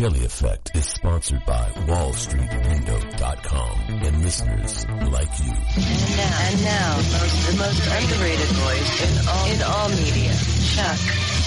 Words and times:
Ochelli 0.00 0.24
Effect 0.24 0.74
is 0.74 0.86
sponsored 0.86 1.44
by 1.44 1.68
WallStreetWindow.com 1.86 3.80
and 4.02 4.24
listeners 4.24 4.88
like 4.88 5.28
you. 5.40 5.52
And 5.52 6.16
now, 6.16 6.38
and 6.40 6.64
now 6.64 6.96
the, 6.96 7.02
most, 7.18 7.46
the 7.50 7.56
most 7.58 7.86
underrated 7.86 8.48
voice 8.48 9.02
in 9.02 9.28
all, 9.28 9.46
in 9.50 9.60
all 9.62 9.90
media, 9.90 10.32
Chuck 10.74 10.96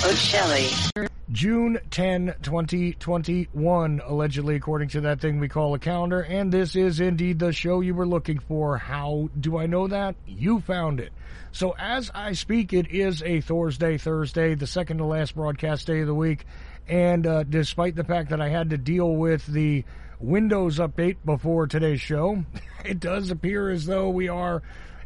Ochelli. 0.06 1.10
June 1.32 1.80
10, 1.90 2.36
2021, 2.44 4.02
allegedly, 4.06 4.56
according 4.56 4.90
to 4.90 5.02
that 5.02 5.20
thing 5.20 5.40
we 5.40 5.50
call 5.50 5.74
a 5.74 5.80
calendar. 5.80 6.22
And 6.22 6.52
this 6.52 6.76
is 6.76 7.00
indeed 7.00 7.40
the 7.40 7.54
show 7.54 7.82
you 7.82 7.96
were 7.96 8.06
looking 8.06 8.38
for. 8.38 8.78
How 8.78 9.30
do 9.40 9.58
I 9.58 9.66
know 9.66 9.88
that? 9.88 10.14
You 10.28 10.60
found 10.60 11.00
it. 11.00 11.12
So 11.54 11.74
as 11.80 12.12
I 12.14 12.34
speak, 12.34 12.72
it 12.72 12.92
is 12.92 13.24
a 13.24 13.42
Thursday, 13.42 13.98
Thursday, 13.98 14.54
the 14.54 14.68
second 14.68 15.00
to 15.00 15.06
last 15.06 15.34
broadcast 15.34 15.88
day 15.88 16.02
of 16.02 16.08
the 16.08 16.14
week. 16.14 16.46
And 16.88 17.26
uh, 17.26 17.44
despite 17.44 17.96
the 17.96 18.04
fact 18.04 18.30
that 18.30 18.42
I 18.42 18.50
had 18.50 18.70
to 18.72 18.78
deal 18.78 19.16
with 19.16 19.46
the 19.46 19.86
Windows 20.20 20.80
update 20.80 21.18
before 21.26 21.68
today's 21.68 22.02
show, 22.02 22.44
it 22.86 23.00
does 23.00 23.32
appear 23.32 23.70
as 23.70 23.86
though 23.86 24.10
we 24.10 24.28
are 24.28 24.62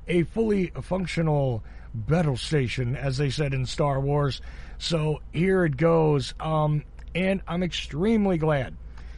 a 0.07 0.23
fully 0.23 0.71
functional 0.81 1.63
battle 1.93 2.37
station, 2.37 2.95
as 2.95 3.17
they 3.17 3.29
said 3.29 3.53
in 3.53 3.65
Star 3.65 3.99
Wars. 3.99 4.41
So 4.77 5.21
here 5.31 5.65
it 5.65 5.77
goes. 5.77 6.33
Um, 6.39 6.83
and 7.15 7.41
I'm 7.47 7.63
extremely 7.63 8.37
glad 8.37 8.75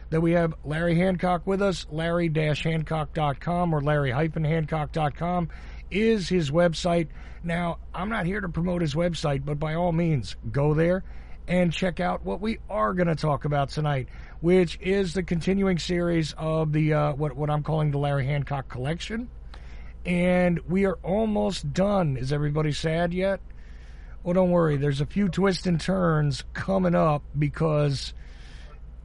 that 0.09 0.21
we 0.21 0.31
have 0.31 0.53
Larry 0.63 0.95
Hancock 0.95 1.45
with 1.45 1.61
us. 1.61 1.85
Larry-Hancock.com 1.91 3.73
or 3.73 3.81
Larry-Hancock.com 3.81 5.49
is 5.91 6.29
his 6.29 6.51
website. 6.51 7.07
Now, 7.43 7.77
I'm 7.93 8.09
not 8.09 8.25
here 8.25 8.41
to 8.41 8.49
promote 8.49 8.81
his 8.81 8.95
website, 8.95 9.45
but 9.45 9.59
by 9.59 9.75
all 9.75 9.91
means, 9.91 10.35
go 10.51 10.73
there 10.73 11.03
and 11.49 11.73
check 11.73 11.99
out 11.99 12.23
what 12.23 12.39
we 12.39 12.59
are 12.69 12.93
going 12.93 13.07
to 13.07 13.15
talk 13.15 13.43
about 13.43 13.69
tonight, 13.69 14.07
which 14.39 14.77
is 14.81 15.15
the 15.15 15.23
continuing 15.23 15.79
series 15.79 16.33
of 16.37 16.71
the 16.71 16.93
uh, 16.93 17.13
what 17.13 17.35
what 17.35 17.49
I'm 17.49 17.63
calling 17.63 17.91
the 17.91 17.97
Larry 17.97 18.25
Hancock 18.27 18.69
collection. 18.69 19.29
And 20.05 20.59
we 20.69 20.85
are 20.85 20.97
almost 21.03 21.73
done. 21.73 22.15
Is 22.15 22.31
everybody 22.31 22.71
sad 22.71 23.13
yet? 23.13 23.41
Well, 24.23 24.35
don't 24.35 24.51
worry. 24.51 24.77
There's 24.77 25.01
a 25.01 25.05
few 25.05 25.27
twists 25.27 25.65
and 25.65 25.81
turns 25.81 26.43
coming 26.53 26.95
up 26.95 27.23
because 27.37 28.13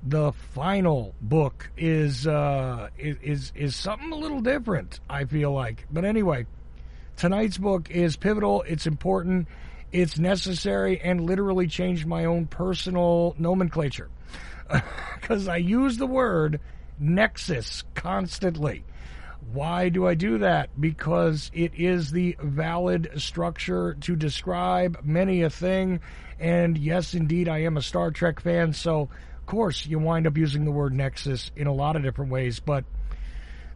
the 0.02 0.32
final 0.32 1.14
book 1.20 1.70
is 1.78 2.26
uh, 2.26 2.90
is 2.98 3.52
is 3.56 3.74
something 3.74 4.12
a 4.12 4.16
little 4.16 4.40
different. 4.40 5.00
I 5.08 5.24
feel 5.24 5.52
like, 5.52 5.86
but 5.90 6.04
anyway, 6.04 6.46
tonight's 7.16 7.56
book 7.56 7.90
is 7.90 8.16
pivotal. 8.16 8.62
It's 8.68 8.86
important. 8.86 9.48
It's 9.94 10.18
necessary, 10.18 11.00
and 11.00 11.20
literally 11.20 11.68
changed 11.68 12.04
my 12.04 12.24
own 12.24 12.46
personal 12.46 13.36
nomenclature 13.38 14.10
because 15.20 15.46
I 15.46 15.58
use 15.58 15.98
the 15.98 16.06
word 16.08 16.58
nexus 16.98 17.84
constantly. 17.94 18.84
Why 19.52 19.90
do 19.90 20.04
I 20.04 20.14
do 20.14 20.38
that? 20.38 20.70
Because 20.80 21.48
it 21.54 21.76
is 21.76 22.10
the 22.10 22.36
valid 22.42 23.12
structure 23.18 23.94
to 24.00 24.16
describe 24.16 24.98
many 25.04 25.42
a 25.42 25.50
thing. 25.50 26.00
And 26.40 26.76
yes, 26.76 27.14
indeed, 27.14 27.48
I 27.48 27.58
am 27.58 27.76
a 27.76 27.82
Star 27.82 28.10
Trek 28.10 28.40
fan. 28.40 28.72
So, 28.72 29.02
of 29.02 29.46
course, 29.46 29.86
you 29.86 30.00
wind 30.00 30.26
up 30.26 30.36
using 30.36 30.64
the 30.64 30.72
word 30.72 30.92
nexus 30.92 31.52
in 31.54 31.68
a 31.68 31.72
lot 31.72 31.94
of 31.94 32.02
different 32.02 32.32
ways. 32.32 32.58
But 32.58 32.84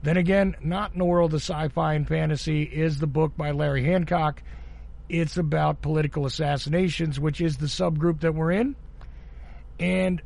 then 0.03 0.17
again, 0.17 0.57
not 0.65 0.95
in 0.95 0.99
the 0.99 1.05
world 1.05 1.33
of 1.33 1.43
sci 1.43 1.69
fi 1.69 1.95
and 1.95 2.09
fantasy 2.09 2.65
is 2.65 2.99
the 2.99 3.07
book 3.07 3.37
by 3.37 3.53
Larry 3.53 3.85
Hancock. 3.85 4.43
It's 5.09 5.37
about 5.37 5.81
political 5.83 6.27
assassinations, 6.27 7.19
which 7.19 7.41
is 7.41 7.57
the 7.57 7.67
subgroup 7.67 8.21
that 8.21 8.35
we're 8.35 8.53
in. 8.53 8.77
And, 9.81 10.21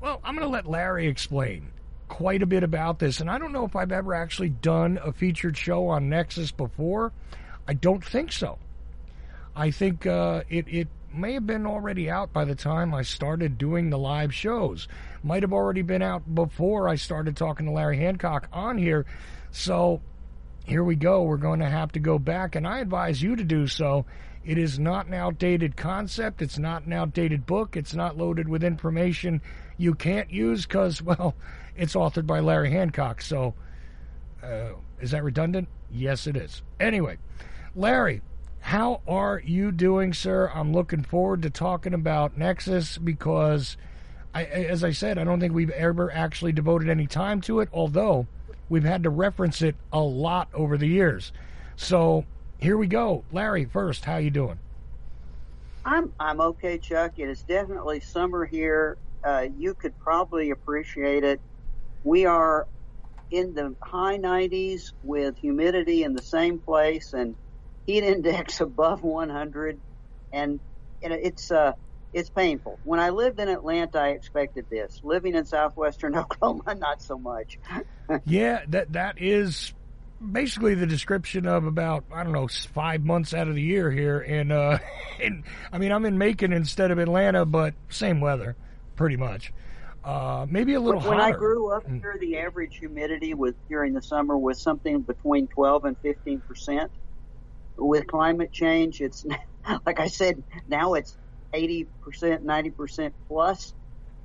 well, 0.00 0.20
I'm 0.24 0.34
going 0.34 0.46
to 0.46 0.52
let 0.52 0.66
Larry 0.66 1.06
explain 1.08 1.72
quite 2.08 2.42
a 2.42 2.46
bit 2.46 2.62
about 2.62 2.98
this. 2.98 3.20
And 3.20 3.30
I 3.30 3.38
don't 3.38 3.52
know 3.52 3.64
if 3.64 3.74
I've 3.74 3.92
ever 3.92 4.14
actually 4.14 4.50
done 4.50 4.98
a 5.02 5.12
featured 5.12 5.56
show 5.56 5.88
on 5.88 6.08
Nexus 6.08 6.50
before. 6.50 7.12
I 7.66 7.74
don't 7.74 8.04
think 8.04 8.32
so. 8.32 8.58
I 9.54 9.70
think 9.70 10.06
uh, 10.06 10.42
it, 10.48 10.66
it 10.68 10.88
may 11.14 11.34
have 11.34 11.46
been 11.46 11.66
already 11.66 12.10
out 12.10 12.32
by 12.32 12.44
the 12.44 12.54
time 12.54 12.94
I 12.94 13.02
started 13.02 13.58
doing 13.58 13.90
the 13.90 13.98
live 13.98 14.34
shows. 14.34 14.88
Might 15.22 15.42
have 15.42 15.52
already 15.52 15.82
been 15.82 16.02
out 16.02 16.34
before 16.34 16.88
I 16.88 16.94
started 16.94 17.36
talking 17.36 17.66
to 17.66 17.72
Larry 17.72 17.98
Hancock 17.98 18.48
on 18.52 18.78
here. 18.78 19.04
So 19.50 20.00
here 20.64 20.84
we 20.84 20.96
go. 20.96 21.22
We're 21.22 21.36
going 21.36 21.60
to 21.60 21.68
have 21.68 21.92
to 21.92 22.00
go 22.00 22.18
back, 22.18 22.54
and 22.54 22.66
I 22.66 22.78
advise 22.78 23.22
you 23.22 23.36
to 23.36 23.44
do 23.44 23.66
so. 23.66 24.06
It 24.44 24.58
is 24.58 24.78
not 24.78 25.06
an 25.06 25.14
outdated 25.14 25.76
concept. 25.76 26.42
It's 26.42 26.58
not 26.58 26.84
an 26.84 26.92
outdated 26.92 27.46
book. 27.46 27.76
It's 27.76 27.94
not 27.94 28.16
loaded 28.16 28.48
with 28.48 28.64
information 28.64 29.40
you 29.76 29.94
can't 29.94 30.30
use 30.30 30.66
because, 30.66 31.02
well, 31.02 31.34
it's 31.76 31.94
authored 31.94 32.26
by 32.26 32.40
Larry 32.40 32.70
Hancock. 32.70 33.22
So, 33.22 33.54
uh, 34.42 34.70
is 35.00 35.12
that 35.12 35.24
redundant? 35.24 35.68
Yes, 35.90 36.26
it 36.26 36.36
is. 36.36 36.62
Anyway, 36.80 37.18
Larry, 37.74 38.22
how 38.60 39.02
are 39.06 39.40
you 39.44 39.72
doing, 39.72 40.12
sir? 40.12 40.50
I'm 40.54 40.72
looking 40.72 41.02
forward 41.02 41.42
to 41.42 41.50
talking 41.50 41.94
about 41.94 42.36
Nexus 42.38 42.98
because, 42.98 43.76
I, 44.34 44.44
as 44.44 44.82
I 44.82 44.92
said, 44.92 45.18
I 45.18 45.24
don't 45.24 45.40
think 45.40 45.52
we've 45.52 45.70
ever 45.70 46.10
actually 46.12 46.52
devoted 46.52 46.88
any 46.88 47.06
time 47.06 47.40
to 47.42 47.60
it, 47.60 47.68
although 47.72 48.26
we've 48.72 48.84
had 48.84 49.04
to 49.04 49.10
reference 49.10 49.62
it 49.62 49.76
a 49.92 50.00
lot 50.00 50.48
over 50.52 50.76
the 50.76 50.88
years. 50.88 51.32
So 51.76 52.24
here 52.58 52.76
we 52.76 52.86
go. 52.88 53.22
Larry, 53.30 53.64
first, 53.64 54.04
how 54.04 54.16
you 54.16 54.30
doing? 54.30 54.58
I'm 55.84 56.12
I'm 56.18 56.40
okay, 56.40 56.78
Chuck. 56.78 57.12
It 57.18 57.28
is 57.28 57.42
definitely 57.42 58.00
summer 58.00 58.44
here. 58.44 58.96
Uh, 59.24 59.46
you 59.56 59.74
could 59.74 59.96
probably 60.00 60.50
appreciate 60.50 61.22
it 61.22 61.40
we 62.04 62.26
are 62.26 62.66
in 63.30 63.54
the 63.54 63.74
high 63.80 64.18
90s 64.18 64.92
with 65.02 65.36
humidity 65.38 66.02
in 66.02 66.14
the 66.14 66.22
same 66.22 66.58
place 66.58 67.12
and 67.12 67.34
heat 67.86 68.04
index 68.04 68.60
above 68.60 69.02
100 69.02 69.78
and 70.32 70.60
it's 71.00 71.50
uh 71.50 71.72
it's 72.12 72.30
painful. 72.30 72.78
When 72.82 73.00
I 73.00 73.10
lived 73.10 73.40
in 73.40 73.48
Atlanta, 73.48 73.98
I 73.98 74.08
expected 74.08 74.66
this. 74.70 75.00
Living 75.02 75.34
in 75.34 75.44
southwestern 75.46 76.16
Oklahoma, 76.16 76.74
not 76.76 77.00
so 77.02 77.18
much. 77.18 77.58
yeah, 78.24 78.60
that 78.68 78.92
that 78.92 79.20
is 79.20 79.72
basically 80.30 80.74
the 80.74 80.86
description 80.86 81.46
of 81.46 81.64
about 81.66 82.04
I 82.12 82.22
don't 82.22 82.32
know 82.32 82.48
five 82.48 83.02
months 83.04 83.34
out 83.34 83.48
of 83.48 83.54
the 83.54 83.62
year 83.62 83.90
here, 83.90 84.20
and 84.20 84.52
uh, 84.52 84.78
and 85.22 85.44
I 85.72 85.78
mean 85.78 85.92
I'm 85.92 86.04
in 86.04 86.18
Macon 86.18 86.52
instead 86.52 86.90
of 86.90 86.98
Atlanta, 86.98 87.44
but 87.44 87.74
same 87.88 88.20
weather, 88.20 88.56
pretty 88.96 89.16
much. 89.16 89.52
Uh, 90.04 90.46
maybe 90.50 90.74
a 90.74 90.80
little 90.80 90.98
higher. 91.00 91.10
when 91.10 91.18
hotter. 91.20 91.34
I 91.34 91.38
grew 91.38 91.70
up 91.72 91.86
Mm. 91.86 92.00
here, 92.00 92.16
the 92.20 92.38
average 92.38 92.76
humidity 92.78 93.34
was 93.34 93.54
during 93.68 93.92
the 93.94 94.02
summer 94.02 94.36
was 94.36 94.60
something 94.60 95.02
between 95.02 95.46
12 95.48 95.84
and 95.84 95.96
15 96.02 96.40
percent. 96.42 96.90
With 97.76 98.06
climate 98.08 98.52
change, 98.52 99.00
it's 99.00 99.24
like 99.86 99.98
I 100.00 100.08
said, 100.08 100.42
now 100.68 100.94
it's 100.94 101.16
80 101.52 101.86
percent, 102.02 102.44
90 102.44 102.70
percent 102.70 103.14
plus, 103.28 103.74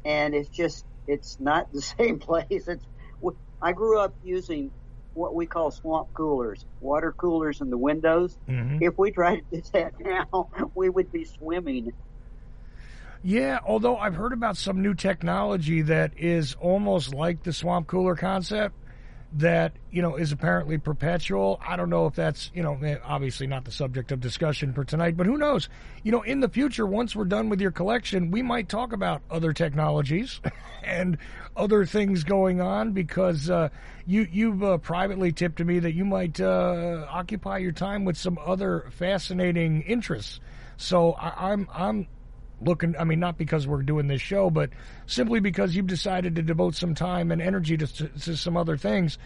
and 0.06 0.34
it's 0.34 0.50
just 0.50 0.86
it's 1.08 1.40
not 1.40 1.72
the 1.74 1.82
same 1.98 2.20
place. 2.20 2.68
It's 2.68 2.84
I 3.62 3.72
grew 3.72 4.00
up 4.00 4.14
using 4.24 4.72
what 5.14 5.34
we 5.34 5.48
call 5.48 5.72
swamp 5.72 6.14
coolers, 6.14 6.64
water 6.80 7.12
coolers 7.12 7.60
in 7.60 7.72
the 7.72 7.78
windows. 7.78 8.38
Mhm. 8.48 8.82
If 8.82 8.98
we 9.00 9.12
tried 9.12 9.42
to 9.52 9.62
do 9.62 9.70
that 9.74 10.00
now, 10.00 10.50
we 10.76 10.90
would 10.90 11.12
be 11.12 11.26
swimming. 11.26 11.94
Yeah, 13.24 13.60
although 13.66 13.98
I've 13.98 14.16
heard 14.16 14.32
about 14.32 14.58
some 14.58 14.84
new 14.84 14.94
technology 14.94 15.82
that 15.82 16.12
is 16.18 16.56
almost 16.60 17.16
like 17.16 17.42
the 17.44 17.52
swamp 17.52 17.88
cooler 17.88 18.16
concept 18.16 18.76
that, 19.34 19.74
you 19.92 20.02
know, 20.02 20.16
is 20.16 20.32
apparently 20.32 20.78
perpetual. 20.78 21.60
I 21.66 21.76
don't 21.76 21.90
know 21.90 22.08
if 22.08 22.16
that's, 22.16 22.50
you 22.54 22.64
know, 22.64 22.78
eh, 22.84 22.98
obviously 23.04 23.46
not 23.46 23.66
the 23.66 23.72
subject 23.72 24.12
of 24.12 24.20
discussion 24.20 24.74
for 24.74 24.84
tonight, 24.84 25.18
but 25.18 25.26
who 25.26 25.38
knows? 25.38 25.70
You 26.04 26.12
know, 26.12 26.22
in 26.22 26.40
the 26.40 26.48
future, 26.48 26.86
once 26.86 27.16
we're 27.16 27.26
done 27.26 27.50
with 27.50 27.60
your 27.60 27.72
collection, 27.72 28.32
we 28.32 28.42
might 28.42 28.70
talk 28.70 28.94
about 28.94 29.22
other 29.30 29.52
technologies 29.52 30.40
and 30.84 31.18
other 31.56 31.86
things 31.86 32.24
going 32.24 32.62
on 32.62 32.94
because 32.94 33.50
uh, 33.50 33.70
you, 34.06 34.28
you've 34.32 34.64
uh, 34.64 34.78
privately 34.78 35.32
tipped 35.32 35.58
to 35.58 35.66
me 35.66 35.80
that 35.80 35.94
you 35.94 36.06
might 36.06 36.40
uh, 36.40 37.06
occupy 37.10 37.58
your 37.58 37.74
time 37.74 38.06
with 38.06 38.18
some 38.18 38.38
other 38.44 38.88
fascinating 38.92 39.82
interests. 39.82 40.40
So 40.78 41.14
I, 41.14 41.52
I'm, 41.52 41.68
I'm 41.74 42.08
looking 42.62 42.96
i 42.98 43.04
mean 43.04 43.20
not 43.20 43.38
because 43.38 43.68
we're 43.68 43.82
doing 43.82 44.08
this 44.08 44.22
show 44.22 44.50
but 44.50 44.70
simply 45.06 45.40
because 45.40 45.76
you've 45.76 45.88
decided 45.88 46.36
to 46.36 46.42
devote 46.42 46.76
some 46.76 46.96
time 46.96 47.32
and 47.32 47.42
energy 47.42 47.78
to, 47.78 47.88
to, 47.88 48.36
some 48.36 48.58
other 48.58 48.78
things. 48.78 49.18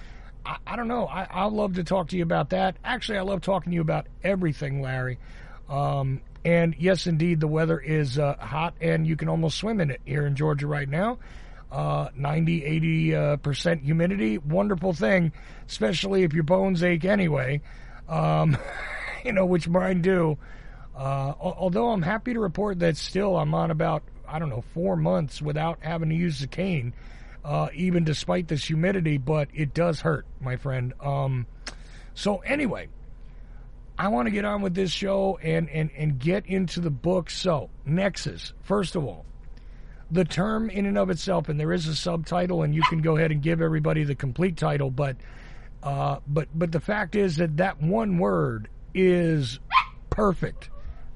I, 0.46 0.58
I 0.66 0.76
don't 0.76 0.88
know. 0.88 1.06
I, 1.08 1.28
i'd 1.46 1.54
love 1.54 1.76
to 1.76 1.84
talk 1.84 2.10
to 2.10 2.18
you 2.18 2.24
about 2.24 2.50
that. 2.50 2.78
Actually 2.84 3.20
i 3.20 3.22
love 3.22 3.42
talking 3.42 3.72
to 3.72 3.76
you 3.76 3.82
about 3.82 4.08
everything 4.24 4.82
larry. 4.82 5.20
Um, 5.70 6.22
and 6.44 6.76
yes 6.78 7.08
indeed 7.08 7.40
the 7.40 7.48
weather 7.48 7.80
is 7.80 8.20
uh, 8.20 8.36
hot 8.38 8.74
and 8.82 9.08
you 9.08 9.16
can 9.16 9.30
almost 9.30 9.58
swim 9.58 9.80
in 9.80 9.92
it 9.92 10.02
here 10.06 10.26
in 10.26 10.36
georgia 10.36 10.68
right 10.68 10.90
now. 10.90 11.20
Uh, 11.72 12.10
90 12.16 12.66
80 12.66 13.16
uh, 13.16 13.36
percent 13.38 13.84
humidity. 13.84 14.38
Wonderful 14.38 14.94
thing 14.94 15.32
especially 15.70 16.24
if 16.24 16.34
your 16.34 16.44
bones 16.44 16.84
ache 16.84 17.06
anyway. 17.06 17.62
Um, 18.10 18.58
you 19.24 19.32
know 19.32 19.46
which 19.46 19.70
mine 19.70 20.02
do 20.02 20.38
uh, 20.96 21.34
although 21.40 21.90
I'm 21.90 22.02
happy 22.02 22.34
to 22.34 22.40
report 22.40 22.80
that 22.80 22.98
still 22.98 23.38
I'm 23.38 23.54
on 23.54 23.72
about 23.72 24.04
I 24.32 24.40
don't 24.40 24.50
know, 24.50 24.64
four 24.74 24.96
months 24.96 25.42
without 25.42 25.80
having 25.82 26.10
to 26.10 26.16
use 26.16 26.40
the 26.40 26.48
cane, 26.48 26.94
uh, 27.44 27.68
even 27.74 28.06
despite 28.06 28.48
this 28.48 28.64
humidity, 28.64 29.18
but 29.18 29.50
it 29.54 29.74
does 29.74 30.00
hurt, 30.00 30.26
my 30.40 30.56
friend. 30.56 30.94
Um, 31.02 31.46
so, 32.14 32.38
anyway, 32.38 32.88
I 33.98 34.08
want 34.08 34.28
to 34.28 34.32
get 34.32 34.46
on 34.46 34.62
with 34.62 34.74
this 34.74 34.92
show 34.92 35.38
and, 35.44 35.70
and, 35.70 35.92
and 35.98 36.18
get 36.18 36.46
into 36.46 36.80
the 36.80 36.90
book. 36.90 37.30
So, 37.30 37.70
Nexus, 37.86 38.54
first 38.62 38.96
of 38.96 39.04
all, 39.04 39.26
the 40.10 40.24
term 40.24 40.70
in 40.70 40.86
and 40.86 40.98
of 40.98 41.10
itself, 41.10 41.50
and 41.50 41.60
there 41.60 41.74
is 41.74 41.88
a 41.88 41.96
subtitle, 41.96 42.64
and 42.64 42.74
you 42.74 42.84
can 42.84 43.02
go 43.02 43.18
ahead 43.18 43.32
and 43.32 43.42
give 43.42 43.62
everybody 43.62 44.06
the 44.06 44.16
complete 44.16 44.56
title, 44.56 44.90
but 44.90 45.18
uh, 45.84 46.18
but 46.28 46.48
but 46.54 46.72
the 46.72 46.80
fact 46.80 47.16
is 47.16 47.38
that 47.38 47.58
that 47.58 47.82
one 47.82 48.18
word 48.18 48.68
is 48.94 49.60
perfect 50.10 50.70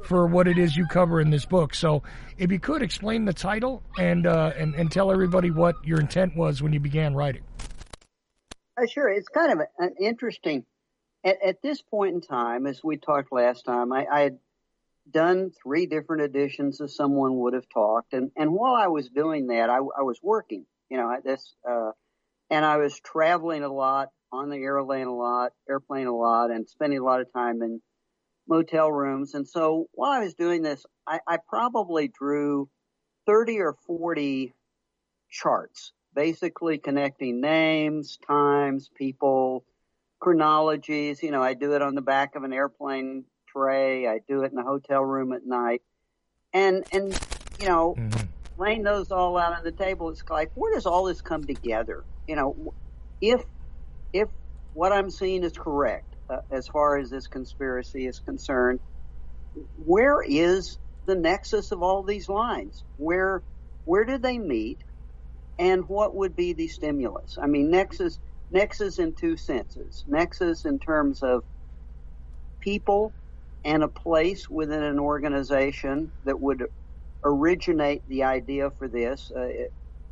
for 0.06 0.28
what 0.28 0.48
it 0.48 0.58
is 0.58 0.76
you 0.76 0.86
cover 0.88 1.20
in 1.20 1.30
this 1.30 1.46
book. 1.46 1.74
So, 1.74 2.04
if 2.38 2.52
you 2.52 2.60
could 2.60 2.82
explain 2.82 3.26
the 3.26 3.34
title 3.34 3.84
and 3.98 4.28
uh, 4.28 4.54
and 4.58 4.76
and 4.76 4.92
tell 4.92 5.12
everybody 5.12 5.52
what 5.52 5.76
your 5.84 6.00
intent 6.00 6.36
was 6.36 6.62
when 6.62 6.74
you 6.74 6.80
began 6.80 7.16
writing. 7.16 7.44
Uh, 8.78 8.86
sure, 8.88 9.10
it's 9.10 9.30
kind 9.30 9.52
of 9.54 9.60
an 9.80 9.96
interesting. 10.00 10.66
At, 11.24 11.38
at, 11.44 11.62
this 11.64 11.82
point 11.82 12.14
in 12.14 12.22
time, 12.22 12.68
as 12.68 12.82
we 12.84 12.98
talked 12.98 13.32
last 13.32 13.64
time, 13.64 13.92
I, 13.92 14.06
I 14.06 14.20
had 14.22 14.38
done 15.10 15.52
three 15.64 15.88
different 15.88 16.22
editions 16.22 16.80
as 16.82 16.96
someone 16.96 17.38
would 17.38 17.54
have 17.54 17.68
talked, 17.74 18.14
and 18.14 18.32
and 18.36 18.52
while 18.52 18.76
I 18.76 18.88
was 18.88 19.10
doing 19.10 19.48
that, 19.48 19.70
I, 19.70 19.78
I 19.78 20.04
was 20.04 20.20
working. 20.22 20.66
You 20.90 20.98
know, 20.98 21.16
this, 21.24 21.56
uh, 21.68 21.92
and 22.50 22.64
I 22.64 22.78
was 22.78 23.00
traveling 23.00 23.64
a 23.64 23.74
lot 23.74 24.10
on 24.32 24.50
the 24.50 24.58
airplane 24.58 25.08
a 25.08 25.16
lot, 25.16 25.54
airplane 25.70 26.08
a 26.08 26.16
lot, 26.16 26.52
and 26.52 26.68
spending 26.68 27.00
a 27.00 27.04
lot 27.04 27.22
of 27.22 27.32
time 27.34 27.62
in 27.62 27.82
motel 28.48 28.92
rooms. 28.92 29.34
And 29.34 29.48
so 29.48 29.88
while 29.94 30.12
I 30.12 30.20
was 30.20 30.34
doing 30.34 30.62
this, 30.62 30.86
I, 31.08 31.20
I 31.28 31.38
probably 31.38 32.08
drew 32.08 32.70
30 33.26 33.60
or 33.60 33.76
40 33.88 34.54
charts, 35.30 35.92
basically 36.14 36.78
connecting 36.78 37.42
names, 37.42 38.18
times, 38.26 38.90
people, 38.96 39.66
chronologies. 40.20 41.22
You 41.22 41.32
know, 41.32 41.44
I 41.44 41.54
do 41.54 41.74
it 41.74 41.82
on 41.82 41.96
the 41.96 42.02
back 42.02 42.36
of 42.36 42.44
an 42.44 42.54
airplane 42.54 43.26
tray. 43.48 44.08
I 44.08 44.20
do 44.28 44.44
it 44.44 44.52
in 44.52 44.58
a 44.58 44.64
hotel 44.64 45.04
room 45.04 45.34
at 45.34 45.46
night. 45.46 45.82
And, 46.54 46.86
and, 46.92 47.20
you 47.60 47.68
know, 47.68 47.96
mm-hmm. 47.98 48.62
laying 48.62 48.84
those 48.84 49.12
all 49.12 49.38
out 49.38 49.54
on 49.54 49.64
the 49.64 49.72
table, 49.72 50.10
it's 50.10 50.24
like, 50.30 50.52
where 50.56 50.74
does 50.74 50.86
all 50.86 51.06
this 51.06 51.22
come 51.22 51.44
together? 51.44 52.04
You 52.28 52.36
know, 52.38 52.74
if, 53.20 53.44
if 54.14 54.30
what 54.74 54.92
I'm 54.92 55.10
seeing 55.10 55.44
is 55.44 55.54
correct, 55.54 56.15
uh, 56.30 56.38
as 56.52 56.68
far 56.68 56.98
as 56.98 57.10
this 57.10 57.28
conspiracy 57.28 58.08
is 58.08 58.20
concerned. 58.20 58.80
Where 59.76 60.22
is 60.22 60.78
the 61.06 61.16
nexus 61.16 61.72
of 61.72 61.82
all 61.82 62.04
these 62.04 62.30
lines? 62.30 62.84
Where 62.98 63.44
where 63.86 64.04
did 64.06 64.24
they 64.24 64.40
meet, 64.40 64.80
and 65.60 65.88
what 65.88 66.16
would 66.16 66.36
be 66.36 66.54
the 66.54 66.68
stimulus? 66.68 67.38
I 67.42 67.48
mean, 67.48 67.70
nexus 67.70 68.20
nexus 68.52 69.00
in 69.00 69.14
two 69.20 69.38
senses. 69.38 70.04
Nexus 70.08 70.66
in 70.66 70.80
terms 70.80 71.22
of 71.24 71.44
people 72.62 73.14
and 73.64 73.84
a 73.84 73.88
place 73.88 74.50
within 74.50 74.84
an 74.84 75.00
organization 75.00 76.12
that 76.26 76.40
would 76.40 76.64
originate 77.24 78.08
the 78.08 78.24
idea 78.24 78.70
for 78.78 78.88
this 78.88 79.32
uh, 79.36 79.48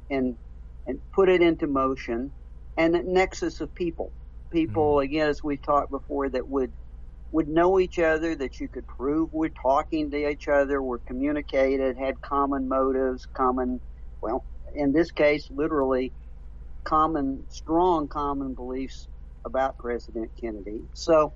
and 0.09 0.37
and 0.85 0.99
put 1.15 1.29
it 1.29 1.41
into 1.41 1.67
motion, 1.67 2.31
and 2.77 2.93
nexus 3.05 3.61
of 3.61 3.73
people 3.73 4.13
people, 4.53 4.95
mm-hmm. 4.95 5.03
again, 5.03 5.27
as 5.27 5.43
we've 5.43 5.61
talked 5.61 5.91
before, 5.91 6.29
that 6.29 6.47
would 6.47 6.71
would 7.33 7.47
know 7.47 7.79
each 7.79 7.97
other, 7.97 8.35
that 8.35 8.59
you 8.59 8.67
could 8.67 8.85
prove 8.85 9.33
we're 9.33 9.49
talking 9.49 10.11
to 10.11 10.29
each 10.29 10.47
other, 10.47 10.79
were 10.79 10.99
communicated, 10.99 11.97
had 11.97 12.21
common 12.21 12.67
motives, 12.67 13.25
common, 13.33 13.81
well, 14.21 14.45
in 14.75 14.91
this 14.91 15.09
case, 15.09 15.49
literally 15.49 16.13
common, 16.83 17.43
strong 17.49 18.07
common 18.07 18.53
beliefs 18.53 19.07
about 19.45 19.79
President 19.79 20.29
Kennedy. 20.39 20.81
So 20.93 21.33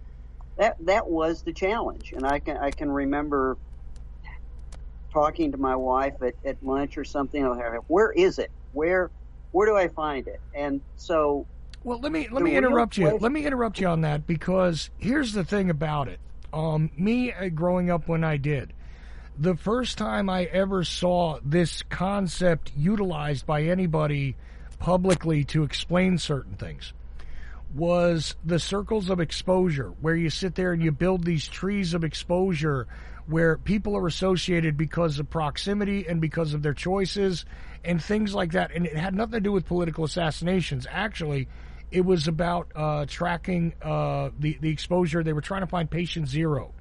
that 0.57 0.77
that 0.85 1.09
was 1.09 1.41
the 1.41 1.53
challenge, 1.53 2.13
and 2.15 2.25
I 2.25 2.39
can 2.39 2.57
I 2.57 2.71
can 2.71 2.91
remember 2.91 3.57
talking 5.11 5.51
to 5.51 5.57
my 5.57 5.75
wife 5.75 6.21
at, 6.21 6.35
at 6.45 6.63
lunch 6.63 6.97
or 6.97 7.03
something. 7.03 7.43
Where 7.87 8.11
is 8.11 8.37
it? 8.37 8.51
Where 8.71 9.09
where 9.51 9.67
do 9.67 9.75
I 9.75 9.87
find 9.87 10.27
it? 10.27 10.39
And 10.53 10.81
so 10.95 11.47
well, 11.87 12.01
let 12.01 12.11
me 12.11 12.27
let 12.29 12.43
me 12.43 12.53
interrupt 12.53 12.97
you. 12.97 13.17
Let 13.17 13.31
me 13.31 13.45
interrupt 13.45 13.79
you 13.79 13.87
on 13.87 14.01
that 14.01 14.27
because 14.27 14.89
here's 14.97 15.31
the 15.31 15.45
thing 15.45 15.69
about 15.69 16.09
it. 16.09 16.19
Um, 16.51 16.91
me 16.97 17.31
uh, 17.31 17.47
growing 17.47 17.89
up 17.89 18.09
when 18.09 18.25
I 18.25 18.35
did, 18.35 18.73
the 19.39 19.55
first 19.55 19.97
time 19.97 20.29
I 20.29 20.43
ever 20.43 20.83
saw 20.83 21.39
this 21.45 21.83
concept 21.83 22.73
utilized 22.75 23.45
by 23.45 23.63
anybody 23.63 24.35
publicly 24.79 25.45
to 25.45 25.63
explain 25.63 26.17
certain 26.17 26.55
things 26.55 26.91
was 27.73 28.35
the 28.43 28.59
circles 28.59 29.09
of 29.09 29.21
exposure, 29.21 29.93
where 30.01 30.15
you 30.15 30.29
sit 30.29 30.55
there 30.55 30.73
and 30.73 30.83
you 30.83 30.91
build 30.91 31.23
these 31.23 31.47
trees 31.47 31.93
of 31.93 32.03
exposure 32.03 32.85
where 33.27 33.57
people 33.57 33.95
are 33.95 34.07
associated 34.07 34.75
because 34.75 35.19
of 35.19 35.29
proximity 35.29 36.05
and 36.05 36.19
because 36.19 36.53
of 36.53 36.63
their 36.63 36.73
choices 36.73 37.45
and 37.85 38.03
things 38.03 38.35
like 38.35 38.51
that. 38.51 38.71
And 38.73 38.85
it 38.85 38.97
had 38.97 39.15
nothing 39.15 39.33
to 39.33 39.39
do 39.39 39.53
with 39.53 39.65
political 39.65 40.03
assassinations. 40.03 40.85
Actually, 40.89 41.47
it 41.91 42.05
was 42.05 42.27
about 42.27 42.71
uh, 42.75 43.05
tracking 43.07 43.73
uh, 43.81 44.29
the 44.39 44.57
the 44.59 44.69
exposure. 44.69 45.23
They 45.23 45.33
were 45.33 45.41
trying 45.41 45.61
to 45.61 45.67
find 45.67 45.89
patient 45.89 46.27
zero 46.27 46.73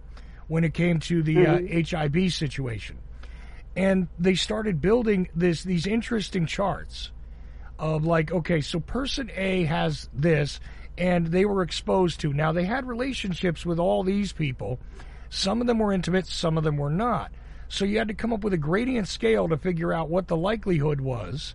when 0.49 0.64
it 0.64 0.75
came 0.75 1.00
to 1.00 1.23
the 1.23 1.37
mm-hmm. 1.37 1.97
uh, 1.97 2.11
HIV 2.12 2.32
situation, 2.32 2.99
and 3.76 4.08
they 4.19 4.35
started 4.35 4.81
building 4.81 5.29
this 5.35 5.62
these 5.62 5.87
interesting 5.87 6.47
charts 6.47 7.12
of 7.79 8.05
like, 8.05 8.32
okay, 8.32 8.61
so 8.61 8.81
person 8.81 9.31
A 9.37 9.64
has 9.64 10.08
this, 10.12 10.61
and 10.97 11.26
they 11.29 11.44
were 11.44 11.62
exposed 11.62 12.20
to. 12.20 12.32
Now 12.32 12.52
they 12.52 12.64
had 12.64 12.87
relationships 12.87 13.67
with 13.67 13.79
all 13.79 14.02
these 14.02 14.32
people. 14.32 14.79
Some 15.29 15.61
of 15.61 15.67
them 15.67 15.79
were 15.79 15.93
intimate, 15.93 16.26
some 16.26 16.56
of 16.56 16.64
them 16.64 16.76
were 16.76 16.91
not. 16.91 17.32
So 17.69 17.85
you 17.85 17.99
had 17.99 18.09
to 18.09 18.14
come 18.14 18.32
up 18.32 18.44
with 18.44 18.52
a 18.52 18.59
gradient 18.59 19.09
scale 19.09 19.49
to 19.49 19.56
figure 19.56 19.93
out 19.93 20.09
what 20.09 20.29
the 20.29 20.37
likelihood 20.37 21.00
was 21.00 21.55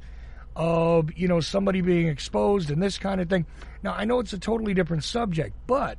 of 0.55 1.09
you 1.15 1.27
know 1.27 1.39
somebody 1.39 1.81
being 1.81 2.07
exposed 2.07 2.71
and 2.71 2.81
this 2.81 2.97
kind 2.97 3.21
of 3.21 3.29
thing. 3.29 3.45
Now 3.83 3.93
I 3.93 4.05
know 4.05 4.19
it's 4.19 4.33
a 4.33 4.39
totally 4.39 4.73
different 4.73 5.03
subject, 5.03 5.55
but 5.67 5.97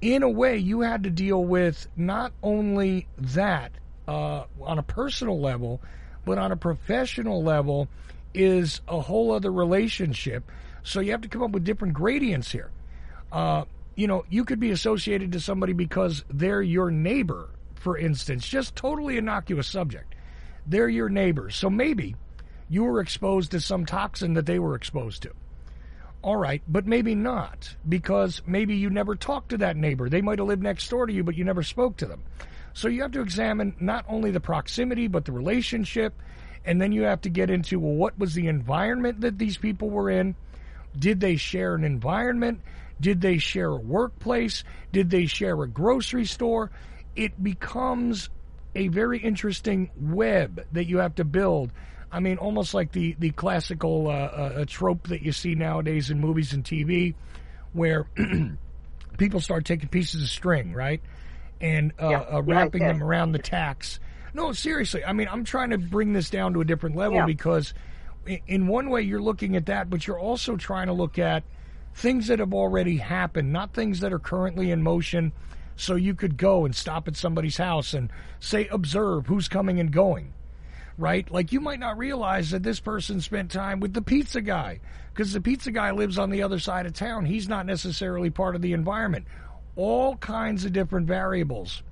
in 0.00 0.22
a 0.22 0.28
way 0.30 0.56
you 0.56 0.80
had 0.80 1.04
to 1.04 1.10
deal 1.10 1.44
with 1.44 1.86
not 1.96 2.32
only 2.42 3.06
that 3.18 3.72
uh, 4.06 4.44
on 4.62 4.78
a 4.78 4.82
personal 4.82 5.40
level, 5.40 5.80
but 6.24 6.38
on 6.38 6.52
a 6.52 6.56
professional 6.56 7.42
level 7.42 7.88
is 8.34 8.80
a 8.88 9.00
whole 9.00 9.32
other 9.32 9.52
relationship. 9.52 10.50
So 10.82 11.00
you 11.00 11.10
have 11.12 11.22
to 11.22 11.28
come 11.28 11.42
up 11.42 11.50
with 11.50 11.64
different 11.64 11.94
gradients 11.94 12.50
here. 12.50 12.70
Uh, 13.30 13.64
you 13.96 14.06
know, 14.06 14.24
you 14.30 14.44
could 14.44 14.60
be 14.60 14.70
associated 14.70 15.32
to 15.32 15.40
somebody 15.40 15.72
because 15.72 16.24
they're 16.30 16.62
your 16.62 16.90
neighbor, 16.90 17.50
for 17.74 17.98
instance, 17.98 18.46
just 18.46 18.76
totally 18.76 19.18
innocuous 19.18 19.66
subject. 19.66 20.14
They're 20.66 20.88
your 20.88 21.08
neighbor. 21.08 21.50
So 21.50 21.68
maybe 21.68 22.14
you 22.68 22.84
were 22.84 23.00
exposed 23.00 23.50
to 23.52 23.60
some 23.60 23.86
toxin 23.86 24.34
that 24.34 24.46
they 24.46 24.58
were 24.58 24.74
exposed 24.74 25.22
to. 25.22 25.32
All 26.22 26.36
right, 26.36 26.62
but 26.66 26.86
maybe 26.86 27.14
not, 27.14 27.76
because 27.88 28.42
maybe 28.46 28.74
you 28.74 28.90
never 28.90 29.14
talked 29.14 29.50
to 29.50 29.58
that 29.58 29.76
neighbor. 29.76 30.08
They 30.08 30.20
might 30.20 30.38
have 30.38 30.48
lived 30.48 30.62
next 30.62 30.88
door 30.88 31.06
to 31.06 31.12
you, 31.12 31.22
but 31.22 31.36
you 31.36 31.44
never 31.44 31.62
spoke 31.62 31.96
to 31.98 32.06
them. 32.06 32.22
So 32.74 32.88
you 32.88 33.02
have 33.02 33.12
to 33.12 33.20
examine 33.20 33.74
not 33.80 34.04
only 34.08 34.30
the 34.30 34.40
proximity, 34.40 35.06
but 35.06 35.24
the 35.24 35.32
relationship. 35.32 36.14
And 36.64 36.80
then 36.80 36.92
you 36.92 37.02
have 37.02 37.20
to 37.22 37.30
get 37.30 37.50
into 37.50 37.78
well, 37.78 37.94
what 37.94 38.18
was 38.18 38.34
the 38.34 38.48
environment 38.48 39.20
that 39.22 39.38
these 39.38 39.56
people 39.56 39.90
were 39.90 40.10
in? 40.10 40.34
Did 40.98 41.20
they 41.20 41.36
share 41.36 41.74
an 41.74 41.84
environment? 41.84 42.60
Did 43.00 43.20
they 43.20 43.38
share 43.38 43.70
a 43.70 43.76
workplace? 43.76 44.64
Did 44.92 45.10
they 45.10 45.26
share 45.26 45.62
a 45.62 45.68
grocery 45.68 46.24
store? 46.24 46.70
It 47.14 47.42
becomes 47.42 48.28
a 48.74 48.88
very 48.88 49.18
interesting 49.18 49.90
web 50.00 50.66
that 50.72 50.86
you 50.86 50.98
have 50.98 51.14
to 51.16 51.24
build 51.24 51.70
I 52.10 52.20
mean, 52.20 52.38
almost 52.38 52.74
like 52.74 52.92
the 52.92 53.16
the 53.18 53.30
classical 53.30 54.08
uh, 54.08 54.12
uh, 54.12 54.64
trope 54.66 55.08
that 55.08 55.22
you 55.22 55.32
see 55.32 55.54
nowadays 55.54 56.10
in 56.10 56.20
movies 56.20 56.52
and 56.52 56.64
TV, 56.64 57.14
where 57.72 58.06
people 59.18 59.40
start 59.40 59.64
taking 59.64 59.88
pieces 59.88 60.22
of 60.22 60.28
string, 60.28 60.72
right, 60.72 61.02
and 61.60 61.92
uh, 62.00 62.08
yeah. 62.08 62.20
Uh, 62.20 62.42
wrapping 62.42 62.82
yeah, 62.82 62.92
them 62.92 63.02
around 63.02 63.32
the 63.32 63.38
tacks. 63.38 64.00
No, 64.32 64.52
seriously. 64.52 65.04
I 65.04 65.12
mean, 65.12 65.28
I'm 65.30 65.44
trying 65.44 65.70
to 65.70 65.78
bring 65.78 66.12
this 66.12 66.30
down 66.30 66.54
to 66.54 66.60
a 66.60 66.64
different 66.64 66.96
level 66.96 67.24
because, 67.26 67.74
in 68.46 68.68
one 68.68 68.88
way, 68.90 69.02
you're 69.02 69.22
looking 69.22 69.56
at 69.56 69.66
that, 69.66 69.90
but 69.90 70.06
you're 70.06 70.18
also 70.18 70.56
trying 70.56 70.86
to 70.86 70.92
look 70.92 71.18
at 71.18 71.42
things 71.94 72.28
that 72.28 72.38
have 72.38 72.54
already 72.54 72.98
happened, 72.98 73.52
not 73.52 73.74
things 73.74 74.00
that 74.00 74.12
are 74.12 74.18
currently 74.18 74.70
in 74.70 74.82
motion. 74.82 75.32
So 75.76 75.94
you 75.94 76.14
could 76.14 76.36
go 76.36 76.64
and 76.64 76.74
stop 76.74 77.08
at 77.08 77.16
somebody's 77.16 77.56
house 77.56 77.94
and 77.94 78.10
say, 78.40 78.68
observe 78.68 79.26
who's 79.26 79.48
coming 79.48 79.80
and 79.80 79.90
going 79.90 80.32
right? 80.98 81.30
Like 81.30 81.52
you 81.52 81.60
might 81.60 81.78
not 81.78 81.96
realize 81.96 82.50
that 82.50 82.64
this 82.64 82.80
person 82.80 83.20
spent 83.20 83.50
time 83.50 83.80
with 83.80 83.94
the 83.94 84.02
pizza 84.02 84.40
guy 84.40 84.80
because 85.14 85.32
the 85.32 85.40
pizza 85.40 85.70
guy 85.70 85.92
lives 85.92 86.18
on 86.18 86.30
the 86.30 86.42
other 86.42 86.58
side 86.58 86.84
of 86.84 86.92
town. 86.92 87.24
He's 87.24 87.48
not 87.48 87.64
necessarily 87.64 88.30
part 88.30 88.56
of 88.56 88.62
the 88.62 88.72
environment. 88.72 89.26
All 89.76 90.16
kinds 90.16 90.64
of 90.64 90.72
different 90.72 91.06
variables 91.06 91.82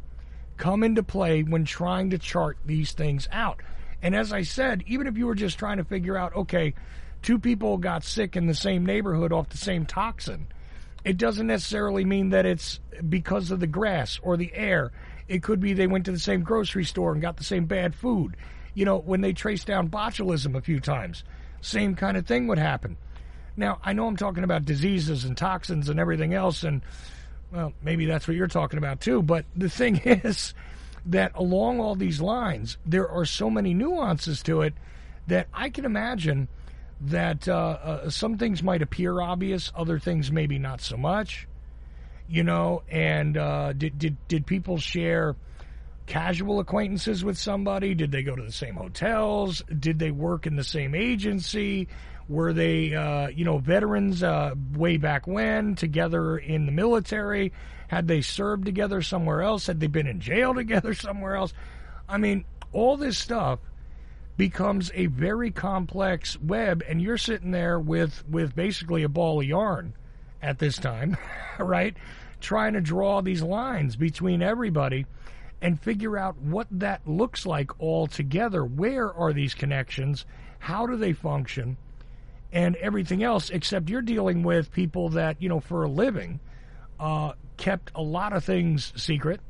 come 0.56 0.82
into 0.82 1.02
play 1.02 1.42
when 1.42 1.64
trying 1.64 2.10
to 2.10 2.18
chart 2.18 2.58
these 2.66 2.92
things 2.92 3.28
out. 3.30 3.60
And 4.02 4.14
as 4.14 4.32
I 4.32 4.42
said, 4.42 4.82
even 4.86 5.06
if 5.06 5.16
you 5.16 5.26
were 5.26 5.34
just 5.34 5.58
trying 5.58 5.78
to 5.78 5.84
figure 5.84 6.16
out, 6.16 6.34
okay, 6.34 6.75
two 7.22 7.38
people 7.38 7.78
got 7.78 8.04
sick 8.04 8.36
in 8.36 8.46
the 8.46 8.54
same 8.54 8.84
neighborhood 8.84 9.32
off 9.32 9.48
the 9.48 9.56
same 9.56 9.86
toxin, 9.86 10.48
it 11.04 11.18
doesn't 11.18 11.46
necessarily 11.46 12.04
mean 12.04 12.30
that 12.30 12.46
it's 12.46 12.80
because 13.08 13.52
of 13.52 13.60
the 13.60 13.66
grass 13.66 14.18
or 14.22 14.36
the 14.36 14.52
air. 14.52 14.90
It 15.28 15.42
could 15.42 15.60
be 15.60 15.72
they 15.72 15.86
went 15.86 16.06
to 16.06 16.12
the 16.12 16.18
same 16.18 16.42
grocery 16.42 16.84
store 16.84 17.12
and 17.12 17.22
got 17.22 17.36
the 17.36 17.44
same 17.44 17.66
bad 17.66 17.94
food. 17.94 18.36
You 18.76 18.85
know, 18.85 18.99
when 18.99 19.23
they 19.23 19.33
traced 19.33 19.66
down 19.66 19.88
botulism 19.88 20.54
a 20.54 20.61
few 20.61 20.80
times, 20.80 21.25
same 21.62 21.95
kind 21.95 22.18
of 22.18 22.26
thing 22.26 22.47
would 22.49 22.59
happen. 22.59 22.99
Now, 23.56 23.80
I 23.83 23.95
know 23.95 24.06
I'm 24.06 24.18
talking 24.18 24.45
about 24.45 24.66
diseases 24.66 25.25
and 25.25 25.35
toxins 25.35 25.88
and 25.88 25.99
everything 25.99 26.35
else, 26.35 26.62
and 26.62 26.83
well, 27.50 27.73
maybe 27.83 28.04
that's 28.04 28.28
what 28.28 28.37
you're 28.37 28.49
talking 28.49 28.76
about 28.76 29.00
too. 29.00 29.23
But 29.23 29.47
the 29.56 29.71
thing 29.71 29.97
is 30.04 30.52
that 31.06 31.33
along 31.35 31.80
all 31.80 31.95
these 31.95 32.21
lines, 32.21 32.76
there 32.85 33.09
are 33.09 33.25
so 33.25 33.49
many 33.49 33.73
nuances 33.73 34.42
to 34.42 34.61
it 34.61 34.75
that 35.26 35.49
I 35.54 35.71
can 35.71 35.87
imagine 35.87 36.49
that 37.00 37.49
uh, 37.49 37.54
uh, 37.54 38.11
some 38.11 38.37
things 38.37 38.62
might 38.62 38.83
appear 38.83 39.23
obvious, 39.23 39.73
other 39.75 39.99
things 39.99 40.30
maybe 40.30 40.59
not 40.59 40.83
so 40.83 40.99
much. 40.99 41.49
You 42.28 42.42
know, 42.42 42.83
and 42.90 43.38
uh, 43.38 43.73
did 43.73 43.99
did 43.99 44.16
did 44.28 44.47
people 44.47 44.76
share 44.76 45.35
casual 46.06 46.60
acquaintances 46.60 47.25
with 47.25 47.36
somebody? 47.36 47.94
Did 47.94 48.12
they 48.12 48.22
go 48.22 48.34
to 48.34 48.42
the 48.42 48.52
same 48.52 48.75
hotels? 48.76 49.62
Did 49.78 49.98
they 49.98 50.10
work 50.10 50.46
in 50.46 50.56
the 50.56 50.64
same 50.64 50.94
agency? 50.94 51.88
Were 52.28 52.52
they, 52.52 52.94
uh, 52.94 53.28
you 53.28 53.44
know, 53.44 53.58
veterans 53.58 54.22
uh, 54.22 54.54
way 54.75 54.96
back 54.96 55.26
when 55.26 55.75
together 55.76 56.38
in 56.38 56.66
the 56.66 56.72
military? 56.72 57.52
Had 57.88 58.08
they 58.08 58.20
served 58.20 58.64
together 58.64 59.02
somewhere 59.02 59.42
else? 59.42 59.66
Had 59.66 59.78
they 59.78 59.86
been 59.86 60.06
in 60.06 60.20
jail 60.20 60.54
together 60.54 60.94
somewhere 60.94 61.36
else? 61.36 61.52
I 62.08 62.18
mean, 62.18 62.44
all 62.72 62.96
this 62.96 63.18
stuff 63.18 63.60
becomes 64.36 64.90
a 64.94 65.06
very 65.06 65.50
complex 65.50 66.38
web, 66.40 66.82
and 66.88 67.00
you're 67.00 67.18
sitting 67.18 67.52
there 67.52 67.78
with 67.80 68.25
with 68.28 68.54
basically 68.54 69.02
a 69.02 69.08
ball 69.08 69.40
of 69.40 69.46
yarn 69.46 69.94
at 70.42 70.58
this 70.58 70.76
time, 70.76 71.16
right? 71.58 71.96
Trying 72.40 72.75
to 72.75 72.80
draw 72.80 73.22
these 73.22 73.42
lines 73.42 73.96
between 73.96 74.42
everybody 74.42 75.06
and 75.60 75.80
figure 75.80 76.16
out 76.16 76.36
what 76.38 76.66
that 76.70 77.06
looks 77.06 77.46
like 77.46 77.80
all 77.80 78.06
together. 78.06 78.64
Where 78.64 79.12
are 79.12 79.32
these 79.32 79.54
connections? 79.54 80.26
How 80.58 80.86
do 80.86 80.96
they 80.96 81.12
function? 81.12 81.76
And 82.52 82.76
everything 82.76 83.22
else, 83.22 83.50
except 83.50 83.88
you're 83.88 84.02
dealing 84.02 84.42
with 84.42 84.72
people 84.72 85.10
that, 85.10 85.40
you 85.42 85.48
know, 85.48 85.60
for 85.60 85.82
a 85.84 85.88
living, 85.88 86.40
uh, 87.00 87.32
kept 87.56 87.90
a 87.94 88.02
lot 88.02 88.32
of 88.32 88.44
things 88.44 88.92
secret 88.96 89.40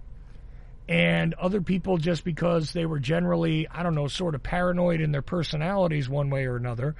and 0.89 1.35
other 1.35 1.61
people 1.61 1.99
just 1.99 2.25
because 2.25 2.73
they 2.73 2.87
were 2.87 3.01
generally 3.01 3.67
i 3.69 3.83
don't 3.83 3.95
know 3.95 4.07
sort 4.07 4.35
of 4.35 4.43
paranoid 4.43 5.01
in 5.01 5.11
their 5.11 5.23
personalities 5.23 6.09
one 6.09 6.31
way 6.31 6.47
or 6.47 6.57
another 6.57 6.95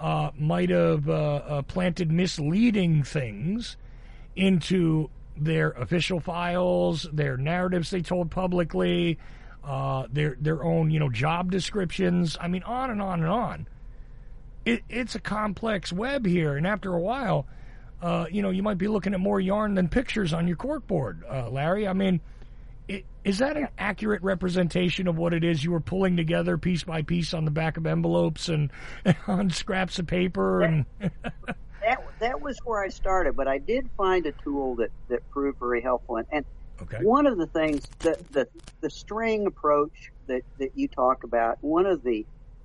uh, 0.00 0.30
might 0.36 0.70
have 0.70 1.08
uh, 1.08 1.12
uh, 1.12 1.62
planted 1.62 2.10
misleading 2.10 3.04
things 3.04 3.76
into 4.34 5.08
their 5.36 5.70
official 5.70 6.20
files 6.20 7.08
their 7.12 7.36
narratives 7.36 7.90
they 7.90 8.02
told 8.02 8.30
publicly 8.30 9.18
uh, 9.64 10.06
their 10.10 10.36
their 10.40 10.64
own 10.64 10.90
you 10.90 10.98
know 10.98 11.08
job 11.08 11.50
descriptions. 11.50 12.36
I 12.40 12.48
mean 12.48 12.62
on 12.64 12.90
and 12.90 13.00
on 13.00 13.20
and 13.20 13.30
on. 13.30 13.68
It, 14.64 14.82
it's 14.88 15.14
a 15.14 15.20
complex 15.20 15.92
web 15.92 16.24
here 16.24 16.56
and 16.56 16.66
after 16.66 16.94
a 16.94 17.00
while 17.00 17.46
uh, 18.00 18.26
you 18.30 18.42
know 18.42 18.50
you 18.50 18.62
might 18.62 18.78
be 18.78 18.88
looking 18.88 19.14
at 19.14 19.20
more 19.20 19.40
yarn 19.40 19.74
than 19.74 19.88
pictures 19.88 20.32
on 20.32 20.46
your 20.46 20.56
corkboard 20.56 21.22
uh, 21.28 21.50
larry. 21.50 21.86
I 21.88 21.92
mean 21.92 22.20
is 23.24 23.38
that 23.38 23.56
an 23.56 23.68
accurate 23.78 24.22
representation 24.22 25.06
of 25.06 25.16
what 25.16 25.32
it 25.32 25.44
is 25.44 25.62
you 25.62 25.70
were 25.70 25.80
pulling 25.80 26.16
together 26.16 26.58
piece 26.58 26.82
by 26.82 27.02
piece 27.02 27.32
on 27.32 27.44
the 27.44 27.50
back 27.50 27.76
of 27.76 27.86
envelopes 27.86 28.48
and, 28.48 28.70
and 29.04 29.16
on 29.26 29.50
scraps 29.50 29.98
of 29.98 30.06
paper 30.06 30.62
and 30.62 30.86
that 31.82 32.02
that 32.20 32.40
was 32.40 32.58
where 32.64 32.82
I 32.82 32.88
started, 32.88 33.36
but 33.36 33.48
I 33.48 33.58
did 33.58 33.88
find 33.96 34.26
a 34.26 34.32
tool 34.32 34.76
that, 34.76 34.90
that 35.08 35.28
proved 35.30 35.58
very 35.58 35.82
helpful. 35.82 36.16
And, 36.16 36.26
and 36.32 36.44
okay. 36.82 36.98
one 37.02 37.26
of 37.26 37.38
the 37.38 37.46
things 37.46 37.86
that 38.00 38.32
the 38.32 38.48
the 38.80 38.90
string 38.90 39.46
approach 39.46 40.12
that, 40.26 40.42
that 40.58 40.70
you 40.74 40.88
talk 40.88 41.24
about, 41.24 41.58
one 41.60 41.86
of 41.86 42.02
the 42.02 42.24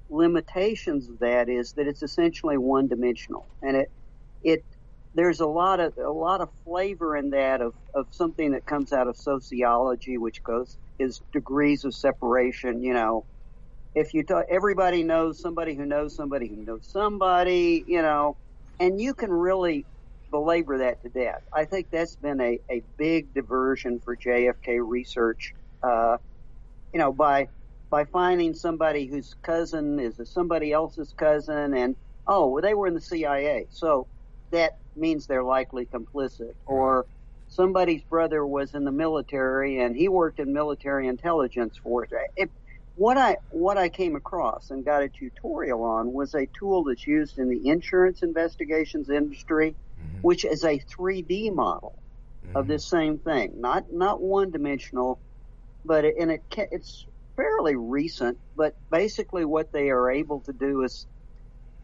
limitations 0.10 1.10
of 1.10 1.20
that 1.20 1.50
is 1.50 1.74
that 1.74 1.88
it's 1.88 2.04
essentially 2.04 2.58
one 2.58 2.88
dimensional, 2.88 3.46
and 3.62 3.76
it 3.78 3.92
it 4.44 4.64
there's 5.16 5.40
a 5.40 5.48
lot 5.48 5.80
of 5.80 5.98
a 5.98 6.10
lot 6.10 6.42
of 6.42 6.50
flavor 6.64 7.18
in 7.18 7.32
that 7.32 7.62
of, 7.62 7.74
of 7.94 8.08
something 8.12 8.52
that 8.52 8.66
comes 8.66 8.94
out 8.94 9.08
of 9.08 9.18
sociology, 9.18 10.18
which 10.18 10.44
goes 10.44 10.78
is 11.00 11.22
degrees 11.34 11.86
of 11.86 11.94
separation. 11.94 12.82
You 12.82 12.94
know, 12.94 13.26
if 13.96 14.14
you 14.14 14.24
talk, 14.24 14.46
everybody 14.50 15.04
knows 15.04 15.40
somebody 15.40 15.74
who 15.74 15.86
knows 15.86 16.16
somebody 16.16 16.48
who 16.48 16.58
knows 16.58 16.86
somebody. 16.86 17.84
You 17.88 18.02
know, 18.02 18.38
and 18.79 19.00
you 19.00 19.13
can 19.13 19.31
really 19.31 19.86
belabor 20.31 20.79
that 20.79 21.01
to 21.03 21.10
death. 21.10 21.41
I 21.53 21.65
think 21.65 21.88
that's 21.91 22.15
been 22.17 22.41
a, 22.41 22.60
a 22.69 22.84
big 22.98 23.34
diversion 23.34 24.00
for 24.03 24.15
JFK 24.15 24.79
research. 24.81 25.53
Uh, 25.81 26.17
you 26.93 27.00
know, 27.00 27.12
by 27.12 27.48
by 27.89 28.05
finding 28.05 28.53
somebody 28.53 29.07
whose 29.07 29.34
cousin 29.43 30.00
is 30.00 30.19
somebody 30.25 30.74
else's 30.74 31.13
cousin, 31.17 31.74
and 31.74 31.96
oh, 32.27 32.50
well, 32.50 32.62
they 32.62 32.74
were 32.74 32.88
in 32.88 32.93
the 32.93 33.01
CIA, 33.01 33.67
so 33.69 34.07
that 34.51 34.74
means 34.96 35.27
they're 35.27 35.43
likely 35.43 35.86
complicit. 35.86 36.53
Or 36.65 37.05
somebody's 37.48 38.03
brother 38.03 38.46
was 38.46 38.74
in 38.74 38.84
the 38.84 38.91
military 38.91 39.79
and 39.79 39.96
he 39.96 40.07
worked 40.10 40.39
in 40.39 40.53
military 40.53 41.07
intelligence 41.07 41.75
for 41.81 42.05
it. 42.36 42.51
What 42.98 43.18
I 43.18 43.38
what 43.51 43.77
I 43.77 43.89
came 43.89 44.16
across 44.16 44.72
and 44.72 44.84
got 44.84 45.04
a 45.04 45.08
tutorial 45.08 45.84
on 45.84 46.12
was 46.12 46.34
a 46.34 46.48
tool 46.48 46.84
that's 46.84 47.06
used 47.06 47.38
in 47.38 47.48
the 47.48 47.70
insurance 47.70 48.24
investigations 48.24 49.10
industry, 49.10 49.75
mm-hmm. 50.01 50.20
which 50.22 50.44
is 50.46 50.63
a 50.63 50.80
3D 50.80 51.54
model 51.54 51.98
mm-hmm. 52.44 52.58
of 52.58 52.68
this 52.68 52.86
same 52.86 53.20
thing, 53.20 53.62
not 53.62 53.94
not 53.94 54.20
one 54.20 54.50
dimensional, 54.50 55.20
but 55.86 56.06
it, 56.06 56.16
and 56.20 56.32
it 56.32 56.42
it's 56.72 57.06
fairly 57.36 57.75
recent. 57.75 58.39
But 58.56 58.75
basically, 58.89 59.46
what 59.46 59.72
they 59.72 59.92
are 59.92 60.10
able 60.10 60.39
to 60.42 60.54
do 60.54 60.82
is 60.82 61.06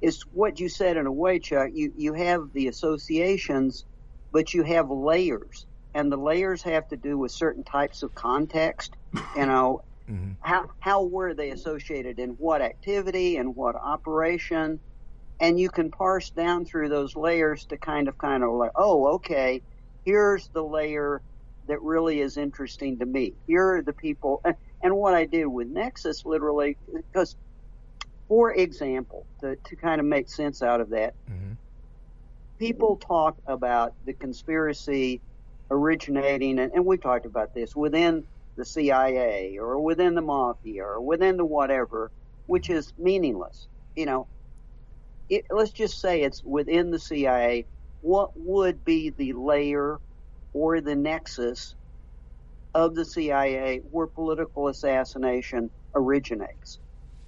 is 0.01 0.24
what 0.34 0.60
you 0.60 0.67
said 0.67 0.98
in 0.98 1.05
a 1.05 1.12
way, 1.12 1.38
Chuck. 1.38 1.70
You 1.74 1.93
you 1.96 2.13
have 2.13 2.51
the 2.53 2.67
associations, 2.70 3.86
but 4.32 4.51
you 4.55 4.63
have 4.63 4.89
layers, 4.89 5.67
and 5.93 6.12
the 6.12 6.17
layers 6.17 6.63
have 6.63 6.88
to 6.89 6.98
do 6.98 7.20
with 7.20 7.32
certain 7.32 7.63
types 7.63 8.01
of 8.01 8.15
context. 8.15 8.96
You 9.36 9.46
know, 9.46 9.84
mm-hmm. 10.13 10.32
how 10.41 10.70
how 10.79 11.03
were 11.03 11.34
they 11.34 11.50
associated 11.50 12.20
in 12.20 12.32
what 12.32 12.62
activity 12.62 13.38
and 13.38 13.55
what 13.55 13.75
operation, 13.75 14.79
and 15.39 15.60
you 15.60 15.70
can 15.70 15.89
parse 15.91 16.29
down 16.29 16.65
through 16.65 16.89
those 16.89 17.15
layers 17.15 17.65
to 17.65 17.77
kind 17.77 18.08
of 18.08 18.17
kind 18.17 18.43
of 18.43 18.51
like, 18.51 18.72
oh, 18.75 19.08
okay, 19.15 19.62
here's 20.05 20.48
the 20.50 20.63
layer 20.63 21.22
that 21.67 21.82
really 21.82 22.20
is 22.20 22.38
interesting 22.38 23.00
to 23.00 23.05
me. 23.05 23.34
Here 23.48 23.75
are 23.75 23.82
the 23.82 23.93
people, 23.93 24.41
and, 24.46 24.55
and 24.82 24.96
what 24.96 25.13
I 25.13 25.25
did 25.25 25.46
with 25.46 25.67
Nexus, 25.67 26.25
literally, 26.25 26.77
because 26.93 27.36
for 28.27 28.53
example, 28.53 29.25
to, 29.41 29.55
to 29.55 29.75
kind 29.75 30.00
of 30.00 30.08
make 30.08 30.29
sense 30.29 30.62
out 30.62 30.82
of 30.82 30.89
that, 30.89 31.13
mm-hmm. 31.29 31.53
people 32.58 32.98
talk 32.98 33.38
about 33.48 33.93
the 34.05 34.13
conspiracy 34.13 35.22
originating, 35.70 36.60
and, 36.60 36.72
and 36.74 36.86
we've 36.86 37.01
talked 37.01 37.25
about 37.25 37.53
this, 37.53 37.75
within 37.75 38.24
the 38.57 38.65
CIA 38.65 39.57
or 39.60 39.79
within 39.81 40.15
the 40.15 40.22
mafia 40.22 40.83
or 40.83 41.01
within 41.01 41.38
the 41.38 41.45
whatever, 41.45 42.12
which 42.45 42.69
is 42.69 42.93
meaningless. 42.98 43.67
You 43.95 44.05
know, 44.05 44.27
it, 45.29 45.45
let's 45.51 45.72
just 45.72 46.00
say 46.00 46.22
it's 46.22 46.43
within 46.43 46.91
the 46.91 47.00
CIA. 47.00 47.67
What 48.01 48.31
would 48.36 48.83
be 48.83 49.12
the 49.12 49.33
layer 49.33 50.00
or 50.53 50.81
the 50.81 50.95
nexus 50.95 51.75
of 52.74 52.95
the 52.95 53.05
CIA 53.05 53.81
where 53.89 54.07
political 54.07 54.67
assassination 54.67 55.72
originates? 55.95 56.79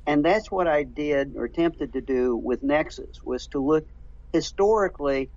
And 0.06 0.24
that's 0.24 0.52
what 0.52 0.68
I 0.68 0.84
did 0.84 1.36
or 1.36 1.46
attempted 1.46 1.94
to 1.94 2.02
do 2.02 2.38
with 2.38 2.62
Nexus 2.64 3.20
was 3.24 3.48
to 3.48 3.60
look 3.60 3.86
historically 4.34 5.32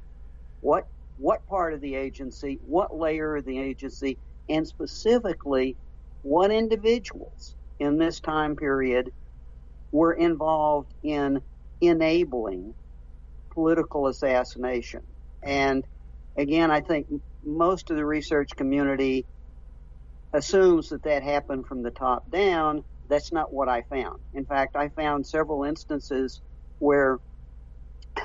what 0.61 0.85
what 1.17 1.47
part 1.47 1.75
of 1.75 1.81
the 1.81 1.97
agency, 1.97 2.59
what 2.63 2.97
layer 2.97 3.37
of 3.37 3.45
the 3.45 3.59
agency, 3.59 4.19
and 4.49 4.67
specifically 4.67 5.77
what 6.23 6.51
individuals 6.51 7.55
in 7.79 7.99
this 7.99 8.21
time 8.21 8.57
period 8.57 9.11
were 9.93 10.13
involved 10.13 10.93
in 11.03 11.41
enabling 11.81 12.75
political 13.55 14.07
assassination. 14.09 15.01
And 15.43 15.85
again, 16.37 16.71
I 16.71 16.81
think 16.81 17.07
most 17.45 17.91
of 17.91 17.97
the 17.97 18.05
research 18.05 18.51
community 18.57 19.27
assumes 20.33 20.89
that 20.89 21.05
that 21.05 21.23
happened 21.23 21.67
from 21.67 21.83
the 21.83 21.91
top 21.91 22.31
down, 22.31 22.85
that's 23.09 23.33
not 23.33 23.53
what 23.53 23.69
I 23.69 23.83
found. 23.83 24.19
In 24.35 24.45
fact, 24.45 24.77
I 24.77 24.89
found 24.91 25.27
several 25.27 25.65
instances 25.65 26.41
where 26.79 27.19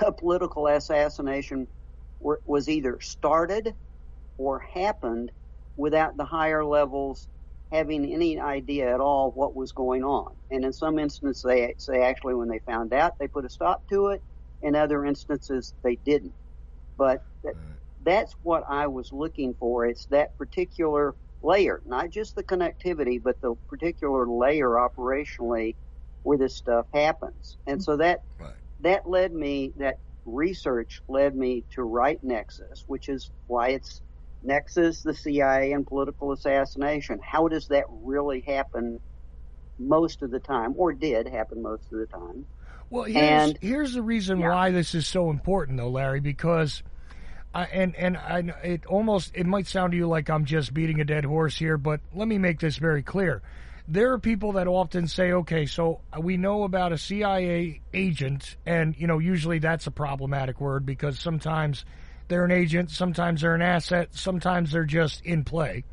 a 0.05 0.11
political 0.11 0.67
assassination 0.67 1.67
was 2.19 2.69
either 2.69 2.99
started 3.01 3.73
or 4.37 4.61
happened 4.73 5.31
without 5.77 6.17
the 6.17 6.25
higher 6.25 6.65
levels 6.65 7.27
having 7.71 8.05
any 8.13 8.39
idea 8.39 8.93
at 8.93 8.99
all 9.01 9.31
what 9.31 9.55
was 9.55 9.71
going 9.71 10.03
on. 10.03 10.35
And 10.51 10.63
in 10.65 10.73
some 10.73 10.99
instances, 10.99 11.43
they 11.43 11.73
say 11.79 12.01
actually 12.03 12.35
when 12.35 12.49
they 12.49 12.59
found 12.59 12.93
out, 12.93 13.13
they 13.19 13.27
put 13.27 13.45
a 13.45 13.49
stop 13.49 13.87
to 13.89 14.07
it. 14.09 14.21
In 14.61 14.75
other 14.75 15.05
instances, 15.05 15.73
they 15.83 15.97
didn't. 16.05 16.35
But 16.97 17.21
that, 17.43 17.55
that's 18.03 18.33
what 18.41 18.63
I 18.69 18.87
was 18.87 19.11
looking 19.11 19.55
for. 19.59 19.85
It's 19.85 20.05
that 20.07 20.37
particular 20.37 21.15
layer, 21.41 21.81
not 21.85 22.09
just 22.11 22.35
the 22.35 22.43
connectivity, 22.43 23.21
but 23.21 23.41
the 23.41 23.55
particular 23.69 24.27
layer 24.27 24.69
operationally 24.71 25.75
where 26.23 26.37
this 26.37 26.57
stuff 26.57 26.87
happens. 26.93 27.57
And 27.67 27.81
so 27.81 27.97
that 27.97 28.21
Right. 28.39 28.55
that 28.79 29.07
led 29.09 29.33
me 29.33 29.73
that 29.77 29.97
research 30.25 31.01
led 31.07 31.35
me 31.35 31.65
to 31.71 31.83
write 31.83 32.23
Nexus, 32.23 32.83
which 32.87 33.09
is 33.09 33.31
why 33.47 33.69
it's 33.69 34.01
Nexus, 34.43 35.01
the 35.03 35.13
CIA, 35.13 35.71
and 35.71 35.85
political 35.87 36.31
assassination. 36.31 37.19
How 37.23 37.47
does 37.47 37.67
that 37.69 37.85
really 37.89 38.41
happen 38.41 38.99
most 39.79 40.21
of 40.21 40.31
the 40.31 40.39
time, 40.39 40.73
or 40.77 40.93
did 40.93 41.27
happen 41.27 41.61
most 41.61 41.83
of 41.91 41.99
the 41.99 42.05
time? 42.07 42.45
Well, 42.89 43.03
here's, 43.03 43.49
And- 43.49 43.57
here's 43.61 43.93
the 43.93 44.01
reason 44.03 44.39
Yeah. 44.39 44.49
why 44.49 44.71
this 44.71 44.93
is 44.93 45.07
so 45.07 45.29
important, 45.29 45.77
though, 45.77 45.89
Larry, 45.89 46.19
because. 46.19 46.83
I, 47.55 47.65
and 47.65 47.95
and 47.95 48.17
I, 48.17 48.39
it 48.63 48.87
almost 48.87 49.31
it 49.35 49.45
might 49.45 49.67
sound 49.67 49.91
to 49.91 49.97
you 49.97 50.07
like 50.07 50.27
I'm 50.27 50.45
just 50.45 50.73
beating 50.73 50.99
a 51.01 51.05
dead 51.05 51.23
horse 51.23 51.55
here, 51.55 51.77
but 51.77 51.99
let 52.15 52.27
me 52.27 52.39
make 52.39 52.59
this 52.59 52.77
very 52.77 53.03
clear. 53.03 53.43
There 53.87 54.11
are 54.13 54.17
people 54.17 54.53
that 54.53 54.67
often 54.67 55.05
say, 55.07 55.33
"Okay, 55.33 55.67
so 55.67 55.99
we 56.19 56.35
know 56.35 56.63
about 56.63 56.93
a 56.93 56.97
CIA 56.97 57.79
agent," 57.93 58.57
and 58.65 58.95
you 58.97 59.05
know, 59.05 59.19
usually 59.19 59.59
that's 59.59 59.85
a 59.85 59.91
problematic 59.91 60.59
word 60.59 60.83
because 60.83 61.19
sometimes 61.19 61.85
they're 62.33 62.43
an 62.45 62.49
agent, 62.51 62.89
sometimes 62.89 63.41
they're 63.41 63.53
an 63.53 63.61
asset, 63.61 64.09
sometimes 64.13 64.71
they're 64.71 64.85
just 64.85 65.23
in 65.23 65.43
play. 65.43 65.83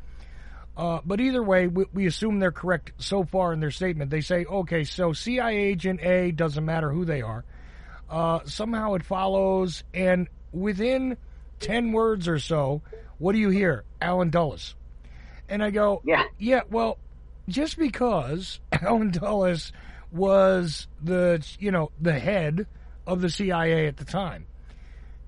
Uh, 0.75 0.99
but 1.05 1.21
either 1.21 1.43
way, 1.43 1.67
we, 1.67 1.85
we 1.93 2.07
assume 2.07 2.39
they're 2.39 2.51
correct 2.51 2.93
so 2.97 3.23
far 3.23 3.53
in 3.53 3.59
their 3.59 3.69
statement. 3.69 4.09
They 4.09 4.21
say, 4.21 4.45
okay, 4.45 4.83
so 4.83 5.13
CIA 5.13 5.55
agent 5.55 6.01
A 6.01 6.31
doesn't 6.31 6.65
matter 6.65 6.91
who 6.91 7.05
they 7.05 7.21
are. 7.21 7.45
Uh, 8.09 8.39
somehow 8.45 8.95
it 8.95 9.05
follows, 9.05 9.83
and 9.93 10.27
within 10.51 11.15
10 11.59 11.91
words 11.91 12.27
or 12.27 12.39
so, 12.39 12.81
what 13.19 13.33
do 13.33 13.37
you 13.37 13.49
hear? 13.51 13.83
Alan 14.01 14.31
Dulles. 14.31 14.73
And 15.47 15.63
I 15.63 15.69
go, 15.69 16.01
Yeah. 16.03 16.23
yeah, 16.39 16.61
well, 16.71 16.97
just 17.49 17.77
because 17.77 18.59
Alan 18.71 19.11
Dulles 19.11 19.71
was 20.11 20.87
the, 21.03 21.45
you 21.59 21.69
know, 21.69 21.91
the 22.01 22.17
head 22.17 22.65
of 23.05 23.21
the 23.21 23.29
CIA 23.29 23.85
at 23.85 23.97
the 23.97 24.05
time 24.05 24.47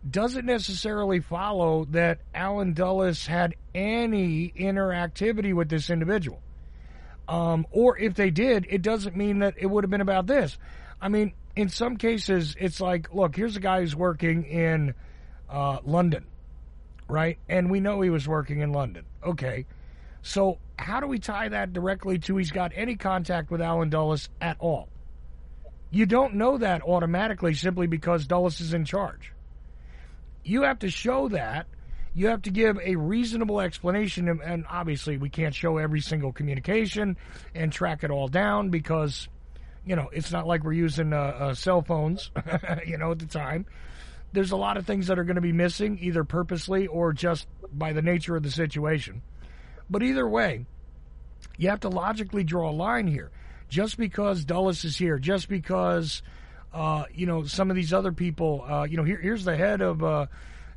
doesn't 0.10 0.46
necessarily 0.46 1.20
follow 1.20 1.86
that 1.86 2.20
Alan 2.34 2.74
Dulles 2.74 3.26
had 3.26 3.56
any 3.74 4.52
interactivity 4.58 5.54
with 5.54 5.70
this 5.70 5.90
individual. 5.90 6.42
Um, 7.28 7.66
or 7.72 7.98
if 7.98 8.16
they 8.16 8.30
did, 8.30 8.68
it 8.70 8.82
doesn't 8.82 9.16
mean 9.16 9.40
that 9.40 9.56
it 9.58 9.66
would 9.68 9.84
have 9.84 9.92
been 9.92 10.02
about 10.02 10.28
this. 10.28 10.58
I 11.02 11.08
mean, 11.08 11.34
in 11.56 11.70
some 11.70 11.98
cases, 11.98 12.56
it's 12.60 12.82
like, 12.82 13.14
look, 13.14 13.36
here's 13.36 13.56
a 13.56 13.62
guy 13.62 13.80
who's 13.80 13.96
working 13.96 14.44
in 14.44 14.94
uh, 15.50 15.80
London, 15.86 16.26
right? 17.08 17.38
And 17.48 17.72
we 17.72 17.80
know 17.80 18.02
he 18.02 18.10
was 18.10 18.28
working 18.28 18.60
in 18.60 18.74
London. 18.74 19.06
Okay. 19.24 19.66
So 20.22 20.60
how 20.78 21.00
do 21.00 21.08
we 21.08 21.20
tie 21.20 21.50
that 21.50 21.72
directly 21.72 22.20
to 22.20 22.38
he's 22.38 22.52
got 22.52 22.72
any 22.76 22.96
contact 22.96 23.52
with 23.52 23.62
Alan 23.62 23.90
Dulles 23.90 24.30
at 24.42 24.58
all? 24.60 24.90
You 25.92 26.06
don't 26.06 26.36
know 26.36 26.58
that 26.58 26.82
automatically 26.82 27.54
simply 27.54 27.88
because 27.88 28.26
Dulles 28.26 28.60
is 28.60 28.74
in 28.74 28.84
charge 28.84 29.32
you 30.44 30.64
have 30.64 30.80
to 30.80 30.90
show 30.90 31.30
that. 31.30 31.68
You 32.16 32.28
have 32.28 32.44
to 32.44 32.52
give 32.52 32.78
a 32.84 32.96
reasonable 32.96 33.60
explanation, 33.60 34.28
and- 34.28 34.66
obviously, 34.70 35.18
we 35.18 35.30
can't 35.30 35.56
show 35.56 35.78
every 35.78 36.00
single 36.02 36.32
communication 36.32 37.18
and 37.56 37.72
track 37.72 38.04
it 38.04 38.12
all 38.12 38.28
down 38.28 38.70
because, 38.70 39.28
you 39.86 39.96
know, 39.96 40.10
it's 40.14 40.32
not 40.32 40.46
like 40.46 40.64
we're 40.64 40.74
using 40.74 41.12
uh, 41.12 41.18
uh, 41.18 41.54
cell 41.56 41.82
phones, 41.82 42.30
you 42.86 42.98
know, 43.00 43.12
at 43.12 43.20
the 43.20 43.26
time. 43.26 43.66
There's 44.32 44.52
a 44.52 44.58
lot 44.58 44.78
of 44.78 44.86
things 44.86 45.08
that 45.08 45.18
are 45.18 45.24
going 45.24 45.36
to 45.36 45.42
be 45.42 45.52
missing, 45.54 45.98
either 46.02 46.24
purposely 46.24 46.86
or 46.88 47.14
just 47.14 47.48
by 47.72 47.94
the 47.94 48.02
nature 48.02 48.36
of 48.36 48.44
the 48.44 48.52
situation. 48.52 49.22
But 49.90 50.04
either 50.04 50.28
way, 50.28 50.66
you 51.58 51.70
have 51.70 51.82
to 51.82 51.90
logically 51.90 52.44
draw 52.44 52.70
a 52.70 52.72
line 52.72 53.08
here. 53.08 53.32
Just 53.70 53.98
because 53.98 54.46
Dulles 54.46 54.86
is 54.86 54.98
here, 54.98 55.18
just 55.18 55.50
because 55.50 56.22
uh, 56.74 57.06
you 57.14 57.26
know 57.26 57.44
some 57.46 57.70
of 57.70 57.76
these 57.76 57.94
other 57.94 58.12
people, 58.12 58.66
uh, 58.68 58.84
you 58.84 58.98
know, 58.98 59.04
here, 59.04 59.18
here's 59.18 59.46
the 59.46 59.56
head 59.56 59.82
of, 59.82 60.04
uh, 60.04 60.26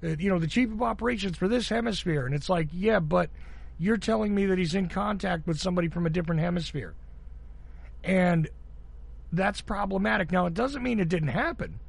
uh, 0.02 0.08
you 0.18 0.28
know, 0.28 0.38
the 0.38 0.46
chief 0.46 0.70
of 0.70 0.82
operations 0.82 1.36
for 1.36 1.48
this 1.48 1.68
hemisphere, 1.68 2.26
and 2.26 2.34
it's 2.34 2.48
like, 2.48 2.68
yeah, 2.72 3.00
but 3.00 3.30
you're 3.78 3.96
telling 3.96 4.34
me 4.34 4.46
that 4.46 4.58
he's 4.58 4.74
in 4.74 4.88
contact 4.88 5.46
with 5.46 5.58
somebody 5.58 5.88
from 5.88 6.06
a 6.06 6.10
different 6.10 6.40
hemisphere, 6.40 6.94
and 8.04 8.48
that's 9.32 9.60
problematic. 9.60 10.30
Now, 10.30 10.46
it 10.46 10.54
doesn't 10.54 10.82
mean 10.82 11.00
it 11.00 11.08
didn't 11.08 11.28
happen. 11.28 11.80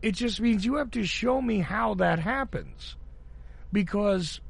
It 0.00 0.12
just 0.12 0.40
means 0.40 0.64
you 0.64 0.76
have 0.76 0.90
to 0.92 1.04
show 1.04 1.40
me 1.40 1.60
how 1.60 1.94
that 1.94 2.18
happens, 2.18 2.96
because 3.72 4.40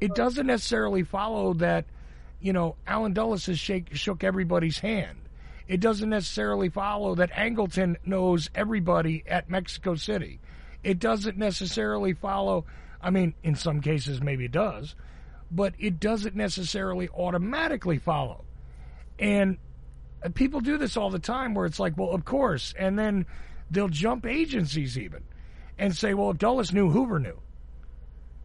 it 0.00 0.14
doesn't 0.14 0.46
necessarily 0.46 1.02
follow 1.02 1.54
that 1.54 1.86
you 2.42 2.52
know, 2.52 2.74
Alan 2.86 3.12
Dulles 3.12 3.46
has 3.46 3.58
shake, 3.58 3.94
shook 3.94 4.24
everybody's 4.24 4.78
hand. 4.80 5.21
It 5.72 5.80
doesn't 5.80 6.10
necessarily 6.10 6.68
follow 6.68 7.14
that 7.14 7.30
Angleton 7.32 7.96
knows 8.04 8.50
everybody 8.54 9.24
at 9.26 9.48
Mexico 9.48 9.94
City. 9.94 10.38
It 10.84 10.98
doesn't 10.98 11.38
necessarily 11.38 12.12
follow, 12.12 12.66
I 13.00 13.08
mean, 13.08 13.32
in 13.42 13.54
some 13.54 13.80
cases 13.80 14.20
maybe 14.20 14.44
it 14.44 14.52
does, 14.52 14.94
but 15.50 15.72
it 15.78 15.98
doesn't 15.98 16.36
necessarily 16.36 17.08
automatically 17.08 17.96
follow. 17.96 18.44
And 19.18 19.56
uh, 20.22 20.28
people 20.34 20.60
do 20.60 20.76
this 20.76 20.98
all 20.98 21.08
the 21.08 21.18
time 21.18 21.54
where 21.54 21.64
it's 21.64 21.80
like, 21.80 21.96
well, 21.96 22.10
of 22.10 22.26
course. 22.26 22.74
And 22.78 22.98
then 22.98 23.24
they'll 23.70 23.88
jump 23.88 24.26
agencies 24.26 24.98
even 24.98 25.24
and 25.78 25.96
say, 25.96 26.12
well, 26.12 26.32
if 26.32 26.36
Dulles 26.36 26.74
knew, 26.74 26.90
Hoover 26.90 27.18
knew 27.18 27.38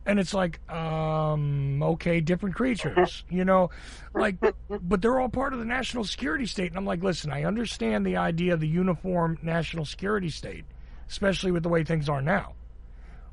and 0.08 0.20
it's 0.20 0.34
like 0.34 0.60
um 0.72 1.84
okay 1.84 2.22
different 2.22 2.56
creatures 2.56 3.24
you 3.30 3.46
know? 3.46 3.70
Like 4.16 4.38
but 4.82 5.02
they're 5.02 5.20
all 5.20 5.30
part 5.30 5.54
of 5.54 5.60
the 5.60 5.66
national 5.66 6.06
security 6.06 6.48
state 6.48 6.70
and 6.70 6.78
i'm 6.78 6.86
like 6.86 7.04
listen 7.04 7.32
i 7.32 7.44
understand 7.44 8.06
the 8.06 8.18
idea 8.18 8.54
of 8.54 8.60
the 8.60 8.68
uniform 8.68 9.38
national 9.44 9.86
security 9.86 10.30
state 10.30 10.66
especially 11.10 11.52
with 11.52 11.64
the 11.64 11.70
way 11.70 11.84
things 11.84 12.10
are 12.10 12.22
now. 12.22 12.54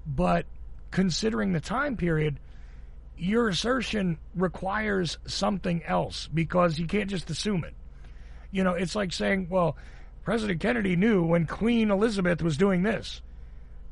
But 0.06 0.46
considering 0.90 1.52
the 1.52 1.60
time 1.60 1.96
period 1.96 2.38
your 3.16 3.48
assertion 3.48 4.18
requires 4.34 5.18
something 5.26 5.82
else 5.84 6.28
because 6.32 6.78
you 6.78 6.86
can't 6.86 7.08
just 7.08 7.30
assume 7.30 7.64
it. 7.64 7.74
You 8.50 8.64
know 8.64 8.74
it's 8.74 8.94
like 8.94 9.12
saying 9.12 9.48
well 9.50 9.76
president 10.24 10.60
kennedy 10.60 10.96
knew 10.96 11.22
when 11.24 11.46
queen 11.46 11.90
elizabeth 11.90 12.42
was 12.42 12.56
doing 12.56 12.82
this. 12.82 13.22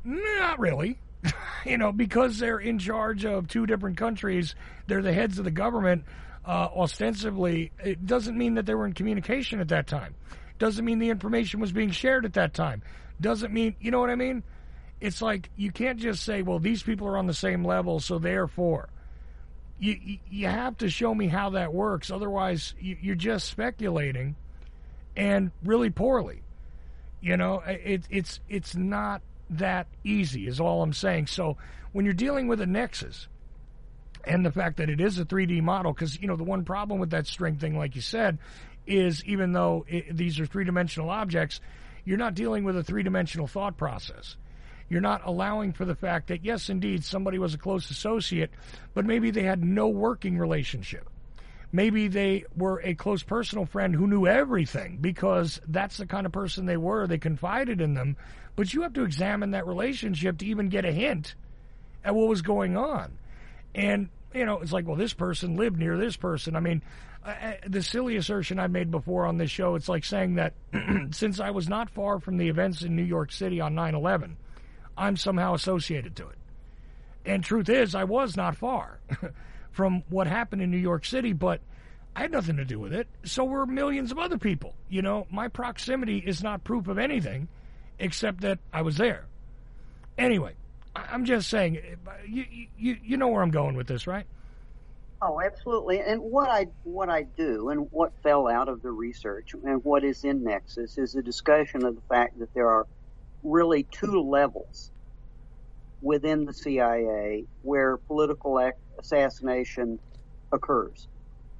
Not 0.03 0.59
really 0.59 0.99
you 1.65 1.77
know, 1.77 1.91
because 1.91 2.39
they're 2.39 2.59
in 2.59 2.79
charge 2.79 3.25
of 3.25 3.47
two 3.47 3.65
different 3.65 3.97
countries, 3.97 4.55
they're 4.87 5.01
the 5.01 5.13
heads 5.13 5.39
of 5.39 5.45
the 5.45 5.51
government. 5.51 6.03
Uh, 6.45 6.67
ostensibly, 6.75 7.71
it 7.83 8.05
doesn't 8.05 8.37
mean 8.37 8.55
that 8.55 8.65
they 8.65 8.75
were 8.75 8.85
in 8.85 8.93
communication 8.93 9.59
at 9.61 9.69
that 9.69 9.87
time. 9.87 10.13
Doesn't 10.59 10.83
mean 10.83 10.99
the 10.99 11.09
information 11.09 11.59
was 11.59 11.71
being 11.71 11.91
shared 11.91 12.25
at 12.25 12.33
that 12.33 12.53
time. 12.53 12.81
Doesn't 13.21 13.53
mean, 13.53 13.75
you 13.79 13.91
know 13.91 13.99
what 13.99 14.09
I 14.09 14.15
mean? 14.15 14.43
It's 14.99 15.21
like 15.21 15.49
you 15.55 15.71
can't 15.71 15.99
just 15.99 16.23
say, 16.23 16.41
"Well, 16.41 16.59
these 16.59 16.83
people 16.83 17.07
are 17.07 17.17
on 17.17 17.27
the 17.27 17.33
same 17.33 17.65
level, 17.65 17.99
so 17.99 18.19
therefore." 18.19 18.89
You 19.79 20.17
you- 20.29 20.47
have 20.47 20.77
to 20.77 20.89
show 20.89 21.13
me 21.13 21.27
how 21.27 21.49
that 21.51 21.73
works. 21.73 22.09
Otherwise, 22.09 22.73
you, 22.79 22.95
you're 23.01 23.15
just 23.15 23.47
speculating, 23.49 24.35
and 25.17 25.51
really 25.63 25.89
poorly. 25.89 26.41
You 27.19 27.35
know, 27.35 27.59
it, 27.65 28.03
it's 28.09 28.39
it's 28.47 28.75
not 28.75 29.21
that 29.49 29.87
easy, 30.03 30.47
is 30.47 30.59
all 30.59 30.81
I'm 30.81 30.93
saying. 30.93 31.27
So 31.27 31.57
when 31.91 32.05
you're 32.05 32.13
dealing 32.13 32.47
with 32.47 32.61
a 32.61 32.65
Nexus 32.65 33.27
and 34.25 34.45
the 34.45 34.51
fact 34.51 34.77
that 34.77 34.89
it 34.89 35.01
is 35.01 35.19
a 35.19 35.25
3D 35.25 35.61
model, 35.61 35.93
because 35.93 36.19
you 36.19 36.27
know 36.27 36.35
the 36.35 36.43
one 36.43 36.65
problem 36.65 36.99
with 36.99 37.11
that 37.11 37.27
string 37.27 37.57
thing, 37.57 37.77
like 37.77 37.95
you 37.95 38.01
said, 38.01 38.37
is 38.87 39.23
even 39.25 39.53
though 39.53 39.85
it, 39.87 40.15
these 40.15 40.39
are 40.39 40.45
three 40.45 40.65
dimensional 40.65 41.09
objects, 41.09 41.59
you're 42.05 42.17
not 42.17 42.35
dealing 42.35 42.63
with 42.63 42.77
a 42.77 42.83
three 42.83 43.03
dimensional 43.03 43.47
thought 43.47 43.77
process. 43.77 44.35
You're 44.89 45.01
not 45.01 45.21
allowing 45.25 45.73
for 45.73 45.85
the 45.85 45.95
fact 45.95 46.27
that 46.27 46.43
yes, 46.43 46.69
indeed, 46.69 47.03
somebody 47.03 47.39
was 47.39 47.53
a 47.53 47.57
close 47.57 47.89
associate, 47.89 48.51
but 48.93 49.05
maybe 49.05 49.31
they 49.31 49.43
had 49.43 49.63
no 49.63 49.87
working 49.87 50.37
relationship 50.37 51.09
maybe 51.73 52.07
they 52.07 52.45
were 52.55 52.79
a 52.83 52.93
close 52.93 53.23
personal 53.23 53.65
friend 53.65 53.93
who 53.93 54.07
knew 54.07 54.27
everything 54.27 54.99
because 55.01 55.59
that's 55.67 55.97
the 55.97 56.05
kind 56.05 56.25
of 56.25 56.31
person 56.31 56.65
they 56.65 56.77
were. 56.77 57.07
They 57.07 57.17
confided 57.17 57.81
in 57.81 57.95
them. 57.95 58.15
But 58.55 58.73
you 58.73 58.83
have 58.83 58.93
to 58.93 59.03
examine 59.03 59.51
that 59.51 59.67
relationship 59.67 60.37
to 60.37 60.45
even 60.45 60.69
get 60.69 60.85
a 60.85 60.91
hint 60.91 61.33
at 62.05 62.13
what 62.13 62.29
was 62.29 62.43
going 62.43 62.77
on. 62.77 63.17
And, 63.73 64.09
you 64.33 64.45
know, 64.45 64.59
it's 64.59 64.71
like, 64.71 64.85
well, 64.85 64.95
this 64.95 65.13
person 65.13 65.57
lived 65.57 65.79
near 65.79 65.97
this 65.97 66.15
person. 66.15 66.55
I 66.55 66.59
mean, 66.59 66.83
uh, 67.25 67.53
the 67.67 67.81
silly 67.81 68.17
assertion 68.17 68.59
I 68.59 68.67
made 68.67 68.91
before 68.91 69.25
on 69.25 69.37
this 69.37 69.49
show, 69.49 69.73
it's 69.73 69.89
like 69.89 70.05
saying 70.05 70.35
that 70.35 70.53
since 71.11 71.39
I 71.39 71.49
was 71.49 71.67
not 71.67 71.89
far 71.89 72.19
from 72.19 72.37
the 72.37 72.49
events 72.49 72.83
in 72.83 72.95
New 72.95 73.03
York 73.03 73.31
City 73.31 73.59
on 73.59 73.73
9 73.73 73.95
11, 73.95 74.37
I'm 74.95 75.17
somehow 75.17 75.55
associated 75.55 76.15
to 76.17 76.27
it. 76.27 76.37
And 77.25 77.43
truth 77.43 77.69
is, 77.69 77.95
I 77.95 78.03
was 78.03 78.37
not 78.37 78.55
far 78.57 78.99
from 79.73 80.03
what 80.09 80.27
happened 80.27 80.61
in 80.61 80.71
New 80.71 80.77
York 80.77 81.05
City, 81.05 81.33
but 81.33 81.59
I 82.15 82.21
had 82.21 82.31
nothing 82.31 82.57
to 82.57 82.65
do 82.65 82.79
with 82.79 82.93
it. 82.93 83.07
So 83.25 83.43
were 83.43 83.65
millions 83.65 84.11
of 84.11 84.19
other 84.19 84.37
people. 84.37 84.75
You 84.87 85.01
know, 85.01 85.27
my 85.29 85.47
proximity 85.47 86.19
is 86.19 86.41
not 86.41 86.63
proof 86.63 86.87
of 86.87 86.97
anything 86.97 87.49
except 87.99 88.41
that 88.41 88.59
I 88.71 88.83
was 88.83 88.97
there. 88.97 89.25
Anyway, 90.17 90.53
I'm 90.95 91.25
just 91.25 91.49
saying, 91.49 91.79
you, 92.27 92.45
you, 92.77 92.97
you 93.03 93.17
know 93.17 93.27
where 93.29 93.41
I'm 93.41 93.51
going 93.51 93.75
with 93.75 93.87
this, 93.87 94.05
right? 94.05 94.25
Oh, 95.21 95.41
absolutely. 95.41 96.01
And 96.01 96.21
what 96.21 96.49
I 96.49 96.67
what 96.83 97.09
I 97.09 97.23
do 97.23 97.69
and 97.69 97.87
what 97.91 98.11
fell 98.23 98.47
out 98.49 98.67
of 98.67 98.81
the 98.81 98.91
research 98.91 99.53
and 99.53 99.81
what 99.83 100.03
is 100.03 100.25
in 100.25 100.43
Nexus 100.43 100.97
is 100.97 101.15
a 101.15 101.21
discussion 101.21 101.85
of 101.85 101.95
the 101.95 102.01
fact 102.09 102.39
that 102.39 102.53
there 102.53 102.69
are 102.69 102.85
really 103.41 103.83
two 103.83 104.19
levels 104.19 104.91
within 106.03 106.45
the 106.45 106.53
CIA 106.53 107.45
where 107.61 107.97
political 107.97 108.71
assassination 108.99 109.97
occurs. 110.51 111.07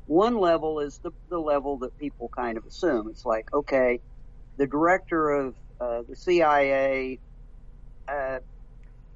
One 0.05 0.37
level 0.37 0.81
is 0.81 0.97
the, 0.97 1.11
the 1.29 1.39
level 1.39 1.77
that 1.77 1.97
people 1.97 2.27
kind 2.27 2.57
of 2.57 2.65
assume. 2.65 3.07
It's 3.09 3.25
like, 3.25 3.51
okay, 3.53 4.01
the 4.57 4.67
director 4.67 5.29
of 5.29 5.55
uh, 5.79 6.03
the 6.07 6.15
CIA 6.15 7.19
uh, 8.07 8.39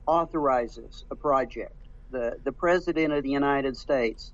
authorizes 0.08 1.06
a 1.12 1.16
project. 1.16 1.76
The, 2.12 2.38
the 2.46 2.54
president 2.54 3.14
of 3.14 3.24
the 3.24 3.30
United 3.30 3.76
States 3.76 4.32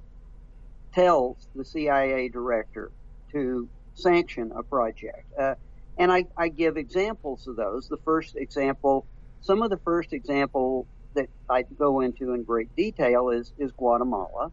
tells 0.93 1.47
the 1.55 1.65
CIA 1.65 2.29
director 2.29 2.91
to 3.31 3.67
sanction 3.95 4.51
a 4.55 4.61
project. 4.61 5.25
Uh, 5.37 5.55
and 5.97 6.11
I, 6.11 6.25
I, 6.37 6.49
give 6.49 6.77
examples 6.77 7.47
of 7.47 7.55
those. 7.55 7.87
The 7.87 7.97
first 7.97 8.35
example, 8.35 9.05
some 9.43 9.61
of 9.61 9.69
the 9.69 9.79
first 9.85 10.13
example 10.13 10.87
that 11.15 11.27
I 11.49 11.63
go 11.77 11.99
into 11.99 12.33
in 12.33 12.43
great 12.43 12.73
detail 12.75 13.29
is, 13.29 13.53
is 13.57 13.71
Guatemala 13.77 14.51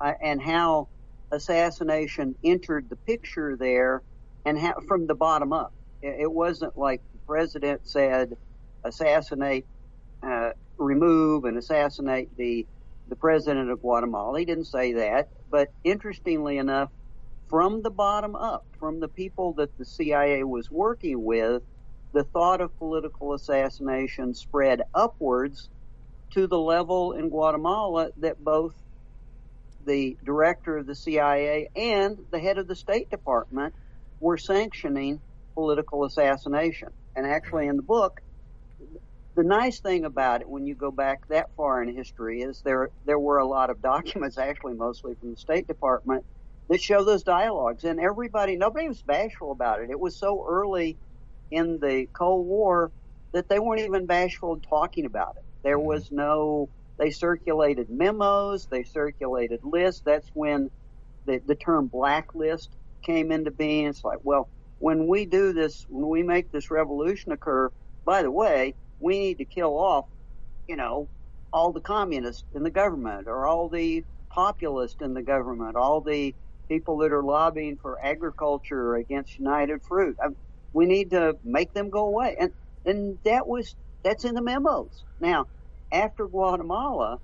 uh, 0.00 0.12
and 0.22 0.40
how 0.40 0.88
assassination 1.30 2.34
entered 2.42 2.88
the 2.88 2.96
picture 2.96 3.56
there 3.56 4.02
and 4.44 4.58
how, 4.58 4.74
from 4.88 5.06
the 5.06 5.14
bottom 5.14 5.52
up. 5.52 5.72
It, 6.00 6.30
wasn't 6.30 6.78
like 6.78 7.02
the 7.12 7.18
president 7.26 7.80
said, 7.84 8.30
assassinate, 8.84 9.66
uh, 10.22 10.50
remove 10.78 11.44
and 11.44 11.58
assassinate 11.58 12.28
the, 12.36 12.66
the 13.08 13.16
president 13.16 13.70
of 13.70 13.80
Guatemala. 13.80 14.38
He 14.38 14.44
didn't 14.44 14.66
say 14.66 14.92
that. 14.94 15.28
But 15.50 15.68
interestingly 15.82 16.56
enough, 16.58 16.90
from 17.50 17.82
the 17.82 17.90
bottom 17.90 18.36
up, 18.36 18.64
from 18.78 19.00
the 19.00 19.08
people 19.08 19.54
that 19.54 19.76
the 19.76 19.84
CIA 19.84 20.44
was 20.44 20.70
working 20.70 21.24
with, 21.24 21.62
the 22.12 22.24
thought 22.24 22.60
of 22.60 22.76
political 22.78 23.34
assassination 23.34 24.34
spread 24.34 24.82
upwards 24.94 25.68
to 26.32 26.46
the 26.46 26.58
level 26.58 27.12
in 27.12 27.28
Guatemala 27.28 28.10
that 28.18 28.42
both 28.42 28.74
the 29.86 30.16
director 30.24 30.78
of 30.78 30.86
the 30.86 30.94
CIA 30.94 31.68
and 31.76 32.18
the 32.30 32.38
head 32.38 32.58
of 32.58 32.66
the 32.66 32.76
State 32.76 33.10
Department 33.10 33.74
were 34.20 34.36
sanctioning 34.36 35.20
political 35.54 36.04
assassination. 36.04 36.88
And 37.16 37.26
actually, 37.26 37.66
in 37.66 37.76
the 37.76 37.82
book, 37.82 38.20
the 39.36 39.44
nice 39.44 39.80
thing 39.80 40.04
about 40.04 40.40
it, 40.40 40.48
when 40.48 40.66
you 40.66 40.74
go 40.74 40.90
back 40.90 41.20
that 41.28 41.46
far 41.56 41.82
in 41.82 41.94
history, 41.94 42.42
is 42.42 42.60
there 42.64 42.90
there 43.04 43.18
were 43.18 43.38
a 43.38 43.46
lot 43.46 43.70
of 43.70 43.80
documents, 43.80 44.36
actually 44.36 44.74
mostly 44.74 45.14
from 45.14 45.30
the 45.30 45.36
State 45.36 45.66
Department, 45.66 46.24
that 46.68 46.82
show 46.82 47.04
those 47.04 47.22
dialogues, 47.22 47.84
and 47.84 48.00
everybody, 48.00 48.56
nobody 48.56 48.88
was 48.88 49.02
bashful 49.02 49.52
about 49.52 49.80
it. 49.80 49.90
It 49.90 50.00
was 50.00 50.18
so 50.18 50.44
early 50.48 50.98
in 51.50 51.78
the 51.78 52.08
Cold 52.12 52.46
War 52.46 52.90
that 53.32 53.48
they 53.48 53.58
weren't 53.58 53.82
even 53.82 54.06
bashful 54.06 54.54
in 54.54 54.60
talking 54.60 55.04
about 55.04 55.36
it. 55.36 55.44
There 55.62 55.78
mm-hmm. 55.78 55.86
was 55.86 56.10
no. 56.10 56.68
They 56.96 57.10
circulated 57.10 57.90
memos, 57.90 58.66
they 58.66 58.82
circulated 58.82 59.60
lists. 59.62 60.02
That's 60.04 60.28
when 60.34 60.70
the 61.26 61.40
the 61.46 61.54
term 61.54 61.86
blacklist 61.86 62.70
came 63.02 63.30
into 63.30 63.50
being. 63.50 63.86
It's 63.86 64.02
like, 64.02 64.18
well, 64.24 64.48
when 64.78 65.06
we 65.06 65.26
do 65.26 65.52
this, 65.52 65.86
when 65.88 66.08
we 66.08 66.22
make 66.22 66.50
this 66.50 66.70
revolution 66.70 67.32
occur, 67.32 67.70
by 68.04 68.22
the 68.22 68.30
way, 68.30 68.74
we 69.00 69.18
need 69.18 69.38
to 69.38 69.44
kill 69.44 69.78
off, 69.78 70.06
you 70.66 70.76
know, 70.76 71.08
all 71.52 71.72
the 71.72 71.80
communists 71.80 72.44
in 72.54 72.62
the 72.62 72.70
government 72.70 73.28
or 73.28 73.46
all 73.46 73.68
the 73.68 74.04
populists 74.28 75.00
in 75.00 75.14
the 75.14 75.22
government, 75.22 75.76
all 75.76 76.00
the 76.00 76.34
people 76.68 76.98
that 76.98 77.12
are 77.12 77.22
lobbying 77.22 77.76
for 77.76 77.98
agriculture 78.04 78.96
against 78.96 79.38
United 79.38 79.82
Fruit. 79.82 80.16
I, 80.22 80.28
we 80.78 80.86
need 80.86 81.10
to 81.10 81.36
make 81.42 81.72
them 81.72 81.90
go 81.90 82.06
away. 82.06 82.36
And, 82.38 82.52
and 82.84 83.18
that 83.24 83.48
was, 83.48 83.74
that's 84.04 84.24
in 84.24 84.36
the 84.36 84.40
memos. 84.40 85.02
Now, 85.18 85.46
after 85.90 86.28
Guatemala, 86.28 87.18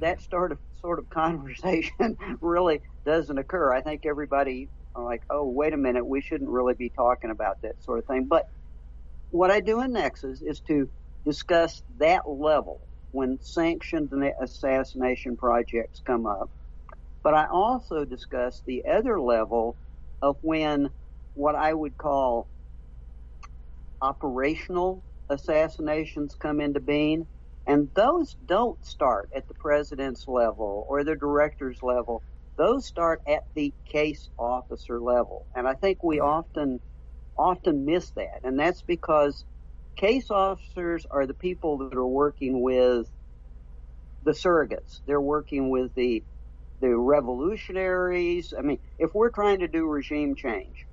that 0.00 0.22
sort 0.22 0.50
of, 0.50 0.58
sort 0.80 0.98
of 1.00 1.10
conversation 1.10 2.16
really 2.40 2.80
doesn't 3.04 3.36
occur. 3.36 3.70
I 3.70 3.82
think 3.82 4.06
everybody 4.06 4.70
uh, 4.96 5.02
like, 5.02 5.20
oh, 5.28 5.46
wait 5.46 5.74
a 5.74 5.76
minute, 5.76 6.06
we 6.06 6.22
shouldn't 6.22 6.48
really 6.48 6.72
be 6.72 6.88
talking 6.88 7.30
about 7.30 7.56
that 7.62 7.74
sort 7.84 7.98
of 7.98 8.06
thing. 8.06 8.28
But 8.30 8.44
what 9.28 9.50
I 9.50 9.60
do 9.60 9.82
in 9.82 9.92
Nexus 9.92 10.40
is 10.40 10.60
to 10.68 10.88
discuss 11.26 11.82
that 11.98 12.22
level 12.26 12.80
when 13.10 13.38
sanctioned 13.42 14.10
assassination 14.40 15.36
projects 15.36 16.00
come 16.06 16.24
up. 16.24 16.48
But 17.22 17.34
I 17.34 17.46
also 17.52 18.06
discuss 18.06 18.62
the 18.66 18.84
other 18.90 19.20
level 19.20 19.76
of 20.22 20.36
when 20.40 20.88
what 21.34 21.56
I 21.56 21.74
would 21.74 21.98
call 21.98 22.48
operational 24.02 25.04
assassinations 25.30 26.36
come 26.40 26.60
into 26.60 26.80
being. 26.80 27.26
And 27.66 27.90
those 27.96 28.36
don't 28.46 28.84
start 28.84 29.30
at 29.36 29.48
the 29.48 29.54
president's 29.54 30.26
level 30.28 30.86
or 30.88 31.04
the 31.04 31.16
director's 31.16 31.78
level. 31.82 32.22
Those 32.58 32.86
start 32.86 33.20
at 33.28 33.44
the 33.54 33.74
case 33.90 34.28
officer 34.38 35.00
level. 35.00 35.46
And 35.54 35.68
I 35.68 35.74
think 35.74 36.02
we 36.02 36.20
often, 36.20 36.80
often 37.38 37.84
miss 37.84 38.10
that. 38.12 38.40
And 38.44 38.58
that's 38.58 38.82
because 38.82 39.44
Case 39.96 40.30
officers 40.30 41.06
are 41.10 41.26
the 41.26 41.34
people 41.34 41.78
that 41.78 41.96
are 41.96 42.06
working 42.06 42.62
with 42.62 43.08
the 44.24 44.32
surrogates. 44.32 45.00
They're 45.06 45.20
working 45.20 45.70
with 45.70 45.94
the 45.94 46.24
the 46.80 46.96
revolutionaries. 46.96 48.52
I 48.58 48.62
mean, 48.62 48.78
if 48.98 49.14
we're 49.14 49.30
trying 49.30 49.60
to 49.60 49.68
do 49.68 49.86
regime 49.86 50.34
change. 50.36 50.85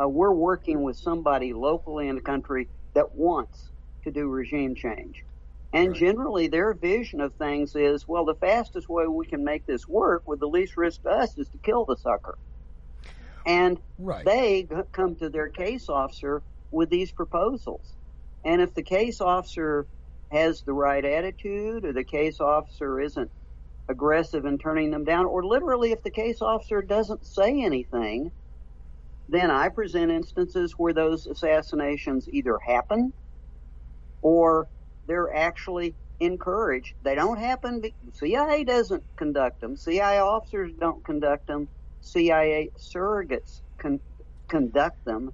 Uh, 0.00 0.08
we're 0.08 0.32
working 0.32 0.82
with 0.82 0.96
somebody 0.96 1.52
locally 1.52 2.08
in 2.08 2.16
the 2.16 2.22
country 2.22 2.68
that 2.94 3.14
wants 3.14 3.70
to 4.04 4.10
do 4.10 4.28
regime 4.28 4.74
change. 4.74 5.24
And 5.72 5.88
right. 5.90 5.98
generally, 5.98 6.48
their 6.48 6.74
vision 6.74 7.20
of 7.20 7.34
things 7.34 7.74
is, 7.74 8.06
well, 8.06 8.24
the 8.24 8.34
fastest 8.34 8.88
way 8.88 9.06
we 9.06 9.26
can 9.26 9.42
make 9.42 9.64
this 9.64 9.88
work 9.88 10.28
with 10.28 10.40
the 10.40 10.46
least 10.46 10.76
risk 10.76 11.02
to 11.02 11.10
us 11.10 11.38
is 11.38 11.48
to 11.48 11.58
kill 11.58 11.84
the 11.84 11.96
sucker. 11.96 12.36
And 13.46 13.80
right. 13.98 14.24
they 14.24 14.68
come 14.92 15.16
to 15.16 15.30
their 15.30 15.48
case 15.48 15.88
officer 15.88 16.42
with 16.70 16.90
these 16.90 17.10
proposals. 17.10 17.94
And 18.44 18.60
if 18.60 18.74
the 18.74 18.82
case 18.82 19.20
officer 19.20 19.86
has 20.30 20.62
the 20.62 20.72
right 20.72 21.04
attitude 21.04 21.84
or 21.84 21.92
the 21.92 22.04
case 22.04 22.40
officer 22.40 23.00
isn't 23.00 23.30
aggressive 23.88 24.44
in 24.44 24.58
turning 24.58 24.90
them 24.90 25.04
down, 25.04 25.26
or 25.26 25.44
literally 25.44 25.92
if 25.92 26.02
the 26.02 26.10
case 26.10 26.42
officer 26.42 26.82
doesn't 26.82 27.24
say 27.24 27.62
anything, 27.62 28.30
then 29.28 29.50
I 29.50 29.68
present 29.70 30.10
instances 30.10 30.74
where 30.76 30.92
those 30.94 31.26
assassinations 31.26 32.26
either 32.30 32.58
happen 32.66 33.12
or 34.22 34.68
they're 35.06 35.34
actually 35.34 35.96
encouraged. 36.20 36.94
They 37.04 37.14
don't 37.14 37.38
happen. 37.38 37.82
CIA 38.14 38.64
doesn't 38.64 39.04
conduct 39.18 39.60
them. 39.60 39.76
CIA 39.76 40.20
officers 40.20 40.72
don't 40.80 41.04
conduct 41.04 41.46
them. 41.46 41.68
CIA 42.00 42.70
surrogates 42.78 43.62
con- 43.80 44.00
conduct 44.48 44.98
them 45.06 45.30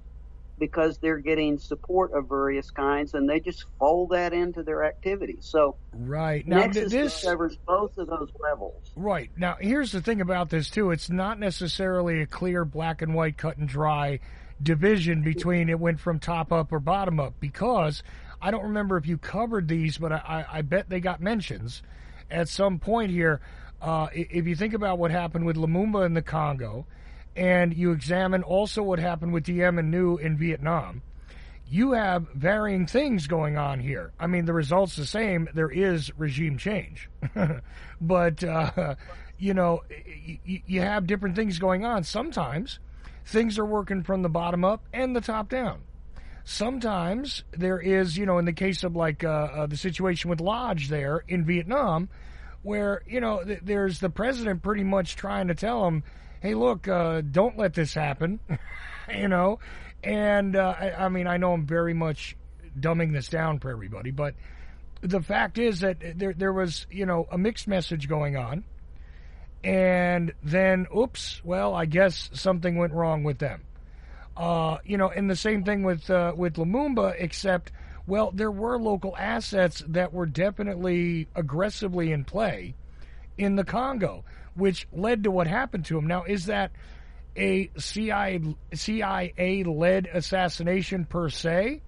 because 0.58 0.98
they're 0.98 1.18
getting 1.18 1.58
support 1.58 2.12
of 2.12 2.28
various 2.28 2.70
kinds, 2.70 3.14
and 3.14 3.28
they 3.28 3.40
just 3.40 3.64
fold 3.78 4.10
that 4.10 4.32
into 4.32 4.62
their 4.62 4.84
activities. 4.84 5.46
So, 5.48 5.76
right 5.92 6.46
now, 6.46 6.58
Nexus 6.58 6.92
this 6.92 7.24
covers 7.24 7.56
both 7.66 7.96
of 7.98 8.08
those 8.08 8.30
levels. 8.40 8.90
Right 8.96 9.30
now, 9.36 9.56
here's 9.60 9.92
the 9.92 10.00
thing 10.00 10.20
about 10.20 10.50
this 10.50 10.70
too: 10.70 10.90
it's 10.90 11.10
not 11.10 11.38
necessarily 11.38 12.22
a 12.22 12.26
clear 12.26 12.64
black 12.64 13.02
and 13.02 13.14
white, 13.14 13.36
cut 13.36 13.56
and 13.56 13.68
dry 13.68 14.20
division 14.62 15.22
between 15.22 15.68
it 15.68 15.78
went 15.78 16.00
from 16.00 16.18
top 16.18 16.52
up 16.52 16.72
or 16.72 16.80
bottom 16.80 17.20
up 17.20 17.34
because 17.38 18.02
I 18.40 18.50
don't 18.50 18.64
remember 18.64 18.96
if 18.96 19.06
you 19.06 19.18
covered 19.18 19.68
these, 19.68 19.98
but 19.98 20.12
I, 20.12 20.44
I 20.50 20.62
bet 20.62 20.88
they 20.88 21.00
got 21.00 21.20
mentions 21.20 21.82
at 22.30 22.48
some 22.48 22.78
point 22.78 23.10
here. 23.10 23.40
Uh, 23.80 24.08
if 24.12 24.46
you 24.46 24.56
think 24.56 24.74
about 24.74 24.98
what 24.98 25.10
happened 25.10 25.44
with 25.46 25.56
Lumumba 25.56 26.04
in 26.04 26.14
the 26.14 26.22
Congo, 26.22 26.86
and 27.38 27.72
you 27.74 27.92
examine 27.92 28.42
also 28.42 28.83
what 28.83 28.98
happened 28.98 29.33
with 29.33 29.44
Diem 29.44 29.79
and 29.79 29.94
Nhu 29.94 30.20
in 30.20 30.37
Vietnam, 30.37 31.03
you 31.70 31.92
have 31.92 32.27
varying 32.35 32.87
things 32.87 33.27
going 33.27 33.57
on 33.57 33.79
here. 33.79 34.12
I 34.18 34.27
mean, 34.27 34.44
the 34.44 34.53
result's 34.53 34.96
the 34.96 35.07
same. 35.07 35.48
There 35.55 35.70
is 35.70 36.11
regime 36.18 36.59
change, 36.59 37.09
but 38.01 38.42
uh, 38.42 38.96
you 39.38 39.55
know, 39.55 39.83
you, 40.44 40.62
you 40.66 40.81
have 40.81 41.07
different 41.07 41.37
things 41.37 41.59
going 41.59 41.85
on. 41.85 42.03
Sometimes 42.03 42.81
things 43.24 43.59
are 43.59 43.64
working 43.64 44.03
from 44.03 44.22
the 44.22 44.29
bottom 44.29 44.64
up 44.64 44.85
and 44.92 45.14
the 45.14 45.20
top 45.20 45.48
down. 45.48 45.83
Sometimes 46.44 47.44
there 47.51 47.79
is, 47.79 48.16
you 48.16 48.27
know, 48.27 48.38
in 48.38 48.46
the 48.46 48.53
case 48.55 48.83
of 48.83 48.96
like 48.96 49.22
uh, 49.22 49.29
uh, 49.29 49.66
the 49.66 49.77
situation 49.77 50.31
with 50.31 50.40
Lodge 50.40 50.88
there 50.88 51.22
in 51.29 51.44
Vietnam, 51.44 52.09
where 52.62 53.03
you 53.07 53.20
know 53.20 53.44
th- 53.44 53.61
there's 53.62 54.01
the 54.01 54.11
president 54.11 54.62
pretty 54.62 54.85
much 54.85 55.14
trying 55.14 55.48
to 55.48 55.55
tell 55.55 55.87
him 55.87 56.03
hey, 56.40 56.55
look, 56.55 56.88
uh, 56.88 57.20
don't 57.20 57.59
let 57.59 57.74
this 57.74 57.94
happen, 57.94 58.40
you 59.14 59.29
know. 59.29 59.59
And 60.03 60.57
uh, 60.57 60.74
I, 60.79 61.07
I 61.07 61.09
mean, 61.09 61.27
I 61.27 61.37
know 61.37 61.53
I'm 61.53 61.66
very 61.66 61.94
much 61.94 62.37
dumbing 62.79 63.12
this 63.12 63.29
down 63.29 63.59
for 63.59 63.70
everybody, 63.70 64.11
but 64.11 64.35
the 65.01 65.20
fact 65.20 65.59
is 65.59 65.81
that 65.81 65.98
there 66.18 66.33
there 66.33 66.53
was 66.53 66.87
you 66.90 67.07
know 67.07 67.27
a 67.31 67.38
mixed 67.38 67.68
message 67.68 68.09
going 68.09 68.37
on, 68.37 68.64
and 69.64 70.33
then 70.42 70.87
oops, 70.96 71.40
well, 71.44 71.74
I 71.74 71.87
guess 71.87 72.31
something 72.33 72.77
went 72.77 72.92
wrong 72.92 73.24
with 73.24 73.38
them. 73.38 73.62
Uh, 74.37 74.79
you 74.85 74.96
know, 74.96 75.09
and 75.09 75.29
the 75.29 75.37
same 75.37 75.64
thing 75.64 75.83
with 75.83 76.09
uh, 76.11 76.33
with 76.37 76.55
Lumumba, 76.55 77.14
except 77.18 77.72
well, 78.07 78.31
there 78.31 78.51
were 78.51 78.79
local 78.79 79.16
assets 79.16 79.83
that 79.88 80.12
were 80.12 80.27
definitely 80.27 81.29
aggressively 81.35 82.12
in 82.12 82.24
play 82.24 82.74
in 83.37 83.57
the 83.57 83.64
Congo, 83.64 84.24
which 84.58 84.86
led 84.92 85.24
to 85.24 85.30
what 85.30 85.46
happened 85.46 85.84
to 85.86 85.96
him. 85.96 86.06
Now, 86.06 86.24
is 86.24 86.46
that 86.46 86.72
a 87.36 87.70
CIA 87.78 88.40
CIA 88.74 89.64
led 89.64 90.06
assassination 90.12 91.04
per 91.04 91.28
se? 91.28 91.82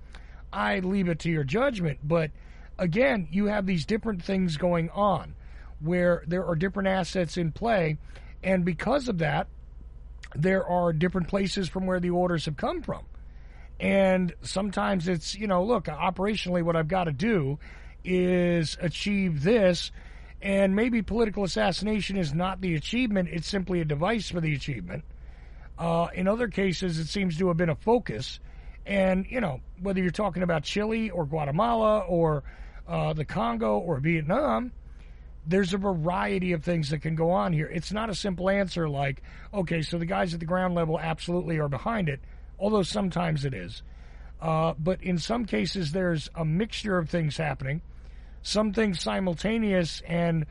I 0.52 0.78
leave 0.80 1.08
it 1.08 1.20
to 1.20 1.30
your 1.30 1.44
judgment, 1.44 1.98
but 2.02 2.30
again, 2.78 3.28
you 3.30 3.46
have 3.46 3.66
these 3.66 3.84
different 3.84 4.22
things 4.22 4.56
going 4.56 4.90
on 4.90 5.34
where 5.80 6.24
there 6.26 6.44
are 6.46 6.54
different 6.54 6.88
assets 6.88 7.36
in 7.36 7.52
play, 7.52 7.98
and 8.42 8.64
because 8.64 9.08
of 9.08 9.18
that, 9.18 9.48
there 10.34 10.64
are 10.64 10.92
different 10.92 11.28
places 11.28 11.68
from 11.68 11.86
where 11.86 12.00
the 12.00 12.10
orders 12.10 12.44
have 12.44 12.56
come 12.56 12.82
from. 12.82 13.04
And 13.80 14.34
sometimes 14.42 15.08
it's, 15.08 15.34
you 15.34 15.46
know, 15.46 15.64
look, 15.64 15.86
operationally, 15.86 16.62
what 16.62 16.76
I've 16.76 16.88
got 16.88 17.04
to 17.04 17.12
do 17.12 17.58
is 18.04 18.76
achieve 18.80 19.42
this. 19.42 19.90
And 20.42 20.74
maybe 20.74 21.02
political 21.02 21.44
assassination 21.44 22.16
is 22.16 22.32
not 22.32 22.60
the 22.60 22.74
achievement, 22.74 23.28
it's 23.30 23.48
simply 23.48 23.80
a 23.80 23.84
device 23.84 24.30
for 24.30 24.40
the 24.40 24.54
achievement. 24.54 25.04
Uh, 25.78 26.08
in 26.14 26.28
other 26.28 26.48
cases, 26.48 26.98
it 26.98 27.08
seems 27.08 27.38
to 27.38 27.48
have 27.48 27.56
been 27.56 27.70
a 27.70 27.74
focus. 27.74 28.40
And, 28.86 29.26
you 29.28 29.40
know, 29.40 29.60
whether 29.80 30.00
you're 30.00 30.10
talking 30.10 30.42
about 30.42 30.64
Chile 30.64 31.10
or 31.10 31.26
Guatemala 31.26 32.00
or 32.00 32.42
uh, 32.88 33.12
the 33.12 33.24
Congo 33.24 33.78
or 33.78 33.98
Vietnam, 34.00 34.72
there's 35.46 35.74
a 35.74 35.78
variety 35.78 36.52
of 36.52 36.64
things 36.64 36.90
that 36.90 37.00
can 37.00 37.14
go 37.14 37.30
on 37.30 37.52
here. 37.52 37.66
It's 37.66 37.92
not 37.92 38.10
a 38.10 38.14
simple 38.14 38.50
answer 38.50 38.88
like, 38.88 39.22
okay, 39.52 39.82
so 39.82 39.98
the 39.98 40.06
guys 40.06 40.34
at 40.34 40.40
the 40.40 40.46
ground 40.46 40.74
level 40.74 40.98
absolutely 40.98 41.58
are 41.58 41.68
behind 41.68 42.08
it, 42.08 42.20
although 42.58 42.82
sometimes 42.82 43.44
it 43.44 43.54
is. 43.54 43.82
Uh, 44.40 44.74
but 44.78 45.02
in 45.02 45.18
some 45.18 45.44
cases, 45.44 45.92
there's 45.92 46.30
a 46.34 46.44
mixture 46.44 46.98
of 46.98 47.10
things 47.10 47.36
happening, 47.36 47.82
some 48.42 48.72
things 48.72 49.00
simultaneous, 49.00 50.02
and, 50.06 50.46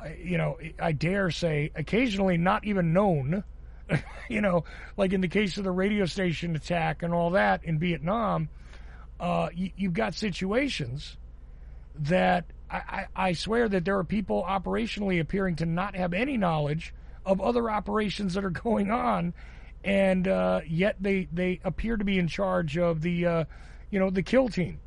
uh, 0.00 0.08
you 0.22 0.38
know, 0.38 0.58
I 0.80 0.92
dare 0.92 1.30
say, 1.30 1.70
occasionally 1.74 2.36
not 2.36 2.64
even 2.64 2.92
known. 2.92 3.44
you 4.28 4.40
know, 4.40 4.64
like 4.96 5.12
in 5.12 5.20
the 5.20 5.28
case 5.28 5.58
of 5.58 5.64
the 5.64 5.70
radio 5.70 6.06
station 6.06 6.56
attack 6.56 7.02
and 7.02 7.12
all 7.12 7.30
that 7.30 7.64
in 7.64 7.78
Vietnam, 7.78 8.48
uh, 9.20 9.48
you, 9.54 9.70
you've 9.76 9.92
got 9.92 10.14
situations 10.14 11.16
that 11.96 12.46
I, 12.70 13.06
I, 13.14 13.32
swear 13.34 13.68
that 13.68 13.84
there 13.84 13.98
are 13.98 14.04
people 14.04 14.44
operationally 14.48 15.20
appearing 15.20 15.56
to 15.56 15.66
not 15.66 15.94
have 15.94 16.12
any 16.12 16.36
knowledge 16.36 16.92
of 17.24 17.40
other 17.40 17.70
operations 17.70 18.34
that 18.34 18.44
are 18.44 18.50
going 18.64 18.90
on, 18.90 19.32
and 19.84 20.26
uh, 20.26 20.60
yet 20.66 20.96
they 21.00 21.28
they 21.32 21.60
appear 21.62 21.96
to 21.96 22.04
be 22.04 22.18
in 22.18 22.26
charge 22.26 22.76
of 22.76 23.02
the 23.02 23.26
uh, 23.26 23.44
you 23.90 24.00
know 24.00 24.10
the 24.10 24.22
kill 24.22 24.48
team. 24.48 24.80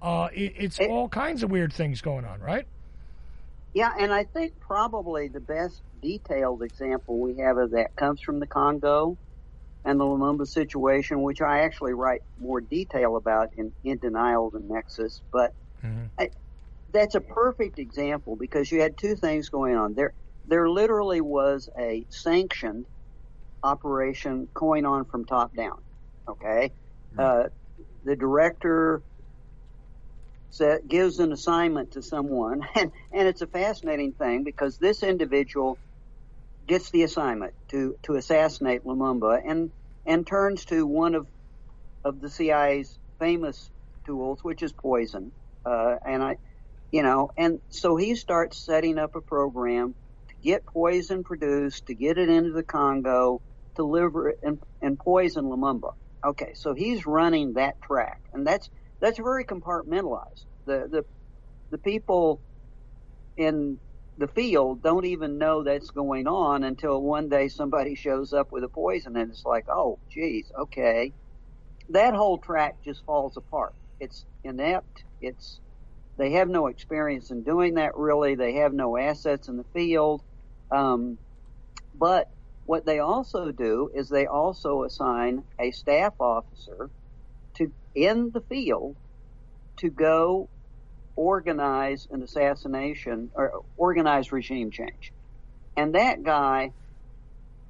Uh, 0.00 0.28
it, 0.32 0.54
it's 0.56 0.78
it, 0.78 0.90
all 0.90 1.08
kinds 1.08 1.42
of 1.42 1.50
weird 1.50 1.72
things 1.72 2.00
going 2.00 2.24
on, 2.24 2.40
right? 2.40 2.66
Yeah, 3.74 3.92
and 3.98 4.12
I 4.12 4.24
think 4.24 4.58
probably 4.60 5.28
the 5.28 5.40
best 5.40 5.82
detailed 6.02 6.62
example 6.62 7.18
we 7.18 7.36
have 7.38 7.58
of 7.58 7.72
that 7.72 7.96
comes 7.96 8.20
from 8.20 8.40
the 8.40 8.46
Congo 8.46 9.16
and 9.84 10.00
the 10.00 10.04
Lumumba 10.04 10.46
situation, 10.46 11.22
which 11.22 11.40
I 11.40 11.60
actually 11.60 11.94
write 11.94 12.22
more 12.40 12.60
detail 12.60 13.16
about 13.16 13.52
in, 13.56 13.72
in 13.84 13.98
Denial 13.98 14.50
the 14.50 14.60
Nexus. 14.60 15.20
But 15.30 15.52
mm-hmm. 15.84 16.04
I, 16.18 16.30
that's 16.92 17.14
a 17.14 17.20
perfect 17.20 17.78
example 17.78 18.36
because 18.36 18.70
you 18.70 18.80
had 18.80 18.96
two 18.96 19.14
things 19.14 19.48
going 19.48 19.76
on 19.76 19.94
there. 19.94 20.12
There 20.48 20.68
literally 20.68 21.20
was 21.20 21.68
a 21.78 22.04
sanctioned 22.08 22.86
operation 23.62 24.48
going 24.54 24.86
on 24.86 25.04
from 25.04 25.24
top 25.24 25.54
down. 25.54 25.80
Okay, 26.28 26.72
mm-hmm. 27.12 27.20
uh, 27.20 27.48
the 28.04 28.16
director 28.16 29.02
set, 30.50 30.86
gives 30.88 31.18
an 31.18 31.32
assignment 31.32 31.92
to 31.92 32.02
someone, 32.02 32.62
and 32.74 32.92
and 33.12 33.28
it's 33.28 33.42
a 33.42 33.46
fascinating 33.46 34.12
thing 34.12 34.44
because 34.44 34.78
this 34.78 35.02
individual 35.02 35.78
gets 36.66 36.90
the 36.90 37.02
assignment 37.04 37.54
to 37.70 37.96
to 38.04 38.14
assassinate 38.14 38.84
Lumumba 38.84 39.40
and 39.46 39.70
and 40.06 40.26
turns 40.26 40.64
to 40.66 40.86
one 40.86 41.14
of 41.14 41.26
of 42.04 42.20
the 42.20 42.30
CIA's 42.30 42.98
famous 43.20 43.70
tools, 44.06 44.40
which 44.42 44.62
is 44.62 44.72
poison. 44.72 45.32
Uh, 45.64 45.96
and 46.06 46.22
I 46.22 46.36
you 46.92 47.02
know, 47.02 47.30
and 47.36 47.60
so 47.70 47.96
he 47.96 48.14
starts 48.14 48.64
setting 48.64 48.98
up 48.98 49.16
a 49.16 49.20
program 49.20 49.94
to 50.30 50.34
get 50.42 50.66
poison 50.66 51.24
produced, 51.24 51.86
to 51.86 51.94
get 51.94 52.18
it 52.18 52.28
into 52.28 52.52
the 52.52 52.62
Congo, 52.64 53.42
to 53.76 53.82
deliver 53.82 54.30
it 54.30 54.38
and, 54.42 54.60
and 54.80 54.98
poison 54.98 55.44
Lumumba. 55.46 55.90
Okay, 56.26 56.52
so 56.54 56.74
he's 56.74 57.06
running 57.06 57.54
that 57.54 57.74
track, 57.82 58.20
and 58.32 58.46
that's 58.46 58.70
that's 59.00 59.18
very 59.18 59.44
compartmentalized. 59.44 60.44
The 60.66 60.88
the 60.90 61.04
the 61.70 61.78
people 61.78 62.42
in 63.36 63.78
the 64.18 64.28
field 64.28 64.82
don't 64.82 65.04
even 65.04 65.38
know 65.38 65.62
that's 65.62 65.90
going 65.90 66.26
on 66.26 66.64
until 66.64 67.02
one 67.02 67.28
day 67.28 67.48
somebody 67.48 67.94
shows 67.94 68.32
up 68.32 68.48
with 68.50 68.64
a 68.64 68.68
poison, 68.68 69.16
and 69.16 69.30
it's 69.30 69.44
like, 69.44 69.66
oh, 69.68 69.98
geez, 70.10 70.50
okay, 70.58 71.12
that 71.90 72.14
whole 72.14 72.38
track 72.38 72.76
just 72.84 73.04
falls 73.04 73.36
apart. 73.36 73.74
It's 74.00 74.24
inept. 74.44 75.04
It's 75.20 75.60
they 76.18 76.32
have 76.32 76.48
no 76.48 76.66
experience 76.68 77.30
in 77.30 77.42
doing 77.42 77.74
that 77.74 77.96
really. 77.96 78.34
They 78.34 78.54
have 78.54 78.72
no 78.72 78.96
assets 78.96 79.48
in 79.48 79.56
the 79.56 79.66
field. 79.74 80.22
Um, 80.70 81.18
but 81.94 82.26
what 82.64 82.86
they 82.86 82.98
also 82.98 83.52
do 83.52 83.90
is 83.94 84.08
they 84.08 84.26
also 84.26 84.82
assign 84.84 85.44
a 85.60 85.70
staff 85.70 86.14
officer 86.18 86.90
in 87.96 88.30
the 88.30 88.40
field 88.42 88.94
to 89.78 89.90
go 89.90 90.48
organize 91.16 92.06
an 92.10 92.22
assassination 92.22 93.30
or 93.34 93.62
organize 93.76 94.30
regime 94.30 94.70
change. 94.70 95.12
And 95.76 95.94
that 95.94 96.22
guy 96.22 96.72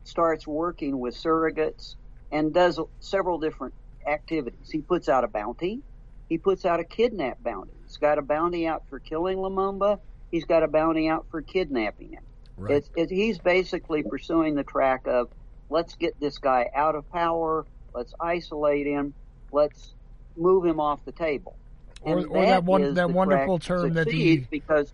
starts 0.04 0.46
working 0.46 0.98
with 0.98 1.14
surrogates 1.14 1.94
and 2.30 2.52
does 2.52 2.78
several 3.00 3.38
different 3.38 3.74
activities. 4.06 4.70
He 4.70 4.80
puts 4.80 5.08
out 5.08 5.24
a 5.24 5.28
bounty. 5.28 5.80
He 6.28 6.38
puts 6.38 6.64
out 6.64 6.80
a 6.80 6.84
kidnap 6.84 7.42
bounty. 7.42 7.72
He's 7.84 7.96
got 7.96 8.18
a 8.18 8.22
bounty 8.22 8.66
out 8.66 8.82
for 8.88 8.98
killing 8.98 9.38
Lumumba. 9.38 10.00
He's 10.30 10.44
got 10.44 10.64
a 10.64 10.68
bounty 10.68 11.08
out 11.08 11.26
for 11.30 11.40
kidnapping 11.40 12.12
him. 12.12 12.22
Right. 12.56 12.76
It's, 12.76 12.90
it, 12.96 13.10
he's 13.10 13.38
basically 13.38 14.02
pursuing 14.02 14.56
the 14.56 14.64
track 14.64 15.06
of 15.06 15.28
let's 15.70 15.94
get 15.94 16.18
this 16.18 16.38
guy 16.38 16.68
out 16.74 16.96
of 16.96 17.10
power, 17.12 17.64
let's 17.94 18.12
isolate 18.18 18.86
him, 18.86 19.14
let's 19.52 19.92
move 20.36 20.64
him 20.64 20.80
off 20.80 21.04
the 21.04 21.12
table. 21.12 21.56
Or, 22.02 22.18
or 22.18 22.42
that, 22.42 22.46
that 22.46 22.64
one 22.64 22.94
that 22.94 23.10
wonderful 23.10 23.58
term 23.58 23.94
that 23.94 24.06
the 24.06 24.44
because 24.50 24.92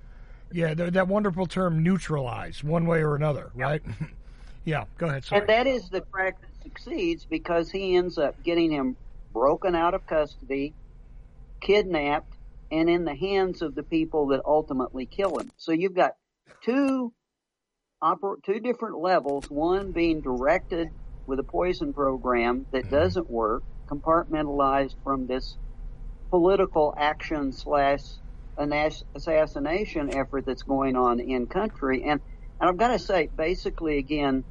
yeah 0.51 0.73
the, 0.73 0.91
that 0.93 1.09
wonderful 1.09 1.47
term 1.47 1.83
neutralize 1.83 2.65
one 2.65 2.87
way 2.87 3.03
or 3.03 3.17
another, 3.17 3.51
right? 3.55 3.83
yeah, 4.65 4.85
go 4.99 5.07
ahead. 5.07 5.25
Sorry. 5.25 5.41
And 5.41 5.49
that 5.49 5.67
is 5.67 5.91
the 5.91 6.01
crack 6.01 6.41
that 6.41 6.63
succeeds 6.63 7.25
because 7.25 7.71
he 7.71 7.97
ends 7.97 8.19
up 8.19 8.43
getting 8.43 8.71
him 8.71 8.97
broken 9.33 9.75
out 9.75 9.95
of 9.95 10.07
custody, 10.07 10.73
kidnapped, 11.61 12.35
and 12.71 12.89
in 12.89 13.05
the 13.05 13.15
hands 13.15 13.63
of 13.63 13.75
the 13.75 13.83
people 13.83 14.29
that 14.29 14.41
ultimately 14.47 15.07
kill 15.07 15.39
him. 15.39 15.51
So 15.57 15.73
you've 15.73 15.95
got 15.95 16.17
two 16.65 17.13
oper- 18.03 18.43
two 18.43 18.61
different 18.61 18.99
levels, 18.99 19.51
one 19.51 19.93
being 19.93 20.21
directed 20.21 20.89
with 21.27 21.39
a 21.39 21.45
poison 21.45 21.93
program 21.93 22.67
that 22.73 22.85
mm-hmm. 22.85 22.95
doesn't 22.95 23.31
work, 23.31 23.63
compartmentalized 23.93 24.95
from 25.05 25.27
this 25.27 25.57
political 26.31 26.95
action 26.97 27.53
slash 27.53 28.01
assassination 29.15 30.15
effort 30.15 30.47
that's 30.47 30.63
going 30.63 30.97
on 30.97 31.21
in 31.21 31.47
country. 31.47 32.03
And, 32.05 32.21
and 32.61 32.71
I've 32.71 32.77
got 32.79 32.89
to 32.89 32.99
say, 32.99 33.29
basically, 33.37 33.99
again, 33.99 34.45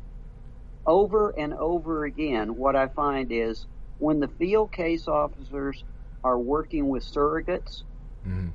over 0.85 1.29
and 1.37 1.53
over 1.53 2.05
again, 2.05 2.55
what 2.55 2.75
I 2.75 2.87
find 2.87 3.31
is 3.31 3.65
when 3.97 4.19
the 4.19 4.27
field 4.27 4.71
case 4.71 5.07
officers 5.07 5.83
are 6.23 6.37
working 6.37 6.89
with 6.89 7.03
surrogates, 7.03 7.83
Mm-hmm. 8.27 8.49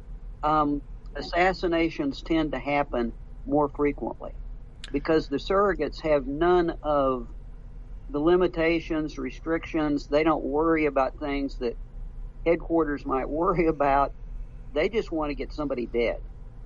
Um, 0.48 0.82
assassinations 1.14 2.22
tend 2.22 2.52
to 2.52 2.58
happen 2.58 3.12
more 3.46 3.68
frequently 3.68 4.32
because 4.92 5.28
the 5.28 5.36
surrogates 5.38 6.00
have 6.02 6.26
none 6.26 6.76
of 6.82 7.28
the 8.10 8.18
limitations, 8.18 9.18
restrictions. 9.18 10.06
They 10.06 10.22
don't 10.22 10.44
worry 10.44 10.86
about 10.86 11.18
things 11.18 11.56
that 11.56 11.76
headquarters 12.44 13.04
might 13.04 13.28
worry 13.28 13.66
about. 13.68 14.12
They 14.74 14.88
just 14.88 15.10
want 15.10 15.30
to 15.30 15.34
get 15.34 15.52
somebody 15.52 15.86
dead. 15.86 16.20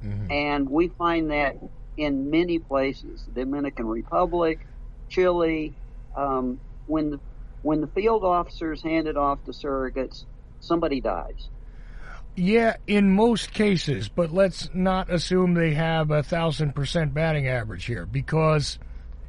Mm-hmm. 0.05 0.33
And 0.33 0.71
we 0.71 0.89
find 0.89 1.31
that 1.31 1.57
in 1.97 2.31
many 2.31 2.59
places, 2.59 3.25
the 3.27 3.45
Dominican 3.45 3.87
Republic, 3.87 4.67
Chile. 5.09 5.75
Um, 6.17 6.59
when 6.87 7.11
the 7.11 7.21
when 7.63 7.81
the 7.81 7.87
field 7.87 8.25
officers 8.25 8.83
handed 8.83 9.17
off 9.17 9.45
to 9.45 9.53
surrogates, 9.53 10.25
somebody 10.61 11.01
dies. 11.01 11.49
Yeah, 12.37 12.77
in 12.87 13.11
most 13.11 13.53
cases, 13.53 14.09
but 14.09 14.33
let's 14.33 14.71
not 14.73 15.11
assume 15.11 15.55
they 15.55 15.75
have 15.75 16.11
a 16.11 16.23
thousand 16.23 16.75
percent 16.75 17.13
batting 17.13 17.47
average 17.47 17.85
here 17.85 18.07
because, 18.07 18.79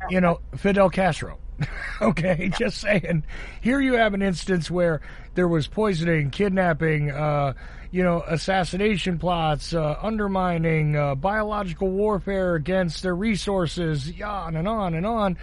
you 0.09 0.21
know, 0.21 0.39
Fidel 0.55 0.89
Castro. 0.89 1.39
okay, 2.01 2.51
just 2.57 2.77
saying. 2.77 3.23
Here 3.61 3.79
you 3.81 3.93
have 3.93 4.13
an 4.13 4.21
instance 4.21 4.69
where 4.69 5.01
there 5.35 5.47
was 5.47 5.67
poisoning, 5.67 6.29
kidnapping, 6.29 7.11
uh, 7.11 7.53
you 7.91 8.03
know, 8.03 8.23
assassination 8.27 9.19
plots, 9.19 9.73
uh, 9.73 9.97
undermining, 10.01 10.95
uh, 10.95 11.15
biological 11.15 11.89
warfare 11.89 12.55
against 12.55 13.03
their 13.03 13.15
resources, 13.15 14.11
on 14.21 14.55
and 14.55 14.67
on 14.67 14.93
and 14.93 15.05
on, 15.05 15.37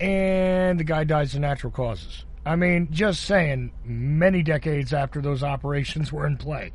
and 0.00 0.80
the 0.80 0.84
guy 0.84 1.04
dies 1.04 1.34
of 1.34 1.40
natural 1.40 1.70
causes. 1.70 2.24
I 2.46 2.56
mean, 2.56 2.88
just 2.90 3.22
saying, 3.22 3.72
many 3.84 4.42
decades 4.42 4.92
after 4.92 5.22
those 5.22 5.42
operations 5.42 6.12
were 6.12 6.26
in 6.26 6.36
play. 6.36 6.72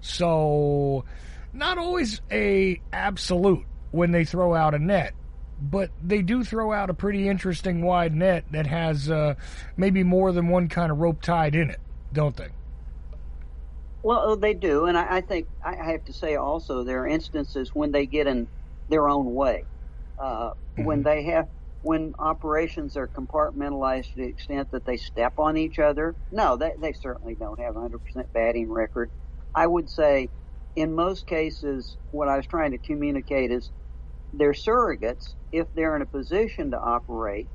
So, 0.00 1.04
not 1.52 1.76
always 1.76 2.22
a 2.30 2.80
absolute 2.92 3.66
when 3.90 4.12
they 4.12 4.24
throw 4.24 4.54
out 4.54 4.74
a 4.74 4.78
net, 4.78 5.14
but 5.60 5.90
they 6.02 6.22
do 6.22 6.44
throw 6.44 6.72
out 6.72 6.90
a 6.90 6.94
pretty 6.94 7.28
interesting 7.28 7.82
wide 7.82 8.14
net 8.14 8.44
that 8.50 8.66
has 8.66 9.10
uh, 9.10 9.34
maybe 9.76 10.02
more 10.02 10.32
than 10.32 10.48
one 10.48 10.68
kind 10.68 10.90
of 10.90 10.98
rope 10.98 11.20
tied 11.20 11.54
in 11.54 11.70
it, 11.70 11.80
don't 12.12 12.36
they? 12.36 12.48
Well, 14.02 14.36
they 14.36 14.54
do, 14.54 14.86
and 14.86 14.96
I, 14.96 15.16
I 15.16 15.20
think 15.20 15.46
I 15.62 15.74
have 15.74 16.04
to 16.06 16.12
say 16.12 16.36
also 16.36 16.84
there 16.84 17.02
are 17.02 17.06
instances 17.06 17.74
when 17.74 17.92
they 17.92 18.06
get 18.06 18.26
in 18.26 18.48
their 18.88 19.08
own 19.08 19.34
way, 19.34 19.64
uh, 20.18 20.50
mm-hmm. 20.50 20.84
when 20.84 21.02
they 21.02 21.24
have 21.24 21.48
when 21.82 22.14
operations 22.18 22.96
are 22.96 23.06
compartmentalized 23.06 24.10
to 24.10 24.16
the 24.16 24.24
extent 24.24 24.70
that 24.70 24.84
they 24.84 24.96
step 24.96 25.38
on 25.38 25.56
each 25.56 25.78
other. 25.78 26.14
No, 26.30 26.56
they, 26.56 26.74
they 26.78 26.92
certainly 26.92 27.34
don't 27.34 27.58
have 27.58 27.74
a 27.76 27.80
100% 27.80 27.98
batting 28.34 28.70
record. 28.70 29.10
I 29.54 29.66
would 29.66 29.88
say 29.88 30.28
in 30.76 30.94
most 30.94 31.26
cases, 31.26 31.96
what 32.10 32.28
I 32.28 32.36
was 32.36 32.46
trying 32.46 32.72
to 32.72 32.78
communicate 32.78 33.50
is 33.50 33.70
their 34.32 34.52
surrogates, 34.52 35.34
if 35.52 35.66
they're 35.74 35.96
in 35.96 36.02
a 36.02 36.06
position 36.06 36.70
to 36.70 36.78
operate, 36.78 37.48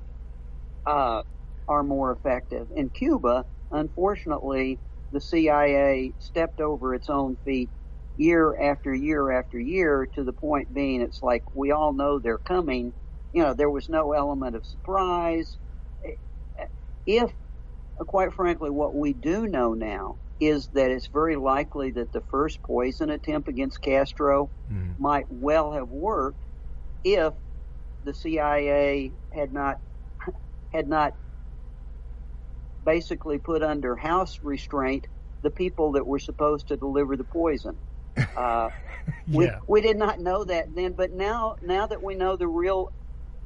uh, 0.86 1.22
are 1.68 1.84
more 1.84 2.12
effective. 2.12 2.68
In 2.76 2.90
Cuba, 2.90 3.46
unfortunately, 3.72 4.80
the 5.12 5.22
CIA 5.22 6.14
stepped 6.20 6.60
over 6.60 6.94
its 6.94 7.10
own 7.10 7.38
feet 7.46 7.70
year 8.18 8.56
after 8.62 8.94
year 8.94 9.32
after 9.32 9.60
year 9.60 10.08
to 10.16 10.24
the 10.24 10.34
point 10.34 10.74
being 10.74 11.02
it's 11.02 11.22
like 11.22 11.44
we 11.54 11.72
all 11.72 11.94
know 11.94 12.20
they're 12.20 12.38
coming. 12.38 12.94
You 13.34 13.44
know, 13.44 13.54
there 13.54 13.70
was 13.70 13.90
no 13.90 14.14
element 14.14 14.56
of 14.56 14.66
surprise. 14.66 15.58
If, 17.06 17.32
quite 18.00 18.34
frankly, 18.34 18.70
what 18.70 18.96
we 18.96 19.14
do 19.14 19.48
know 19.48 19.74
now 19.74 20.18
is 20.40 20.70
that 20.74 20.92
it's 20.92 21.08
very 21.08 21.36
likely 21.36 21.92
that 21.92 22.12
the 22.12 22.24
first 22.30 22.60
poison 22.66 23.10
attempt 23.10 23.48
against 23.48 23.82
Castro 23.82 24.52
mm. 24.72 24.96
might 25.00 25.26
well 25.30 25.74
have 25.74 25.90
worked 25.90 26.45
if 27.06 27.34
the 28.04 28.14
CIA 28.14 29.14
had 29.34 29.54
not 29.54 29.78
had 30.74 30.90
not 30.90 31.14
basically 32.84 33.38
put 33.40 33.64
under 33.64 33.96
house 33.96 34.40
restraint 34.44 35.08
the 35.44 35.52
people 35.52 35.94
that 35.94 36.06
were 36.06 36.20
supposed 36.20 36.68
to 36.68 36.78
deliver 36.78 37.16
the 37.16 37.26
poison. 37.26 37.78
Uh, 38.38 38.70
yeah. 39.28 39.60
we, 39.68 39.80
we 39.80 39.82
did 39.82 39.98
not 39.98 40.20
know 40.20 40.44
that 40.46 40.66
then, 40.76 40.94
but 40.98 41.12
now 41.14 41.56
now 41.62 41.88
that 41.88 42.04
we 42.04 42.16
know 42.16 42.38
the 42.38 42.48
real 42.48 42.88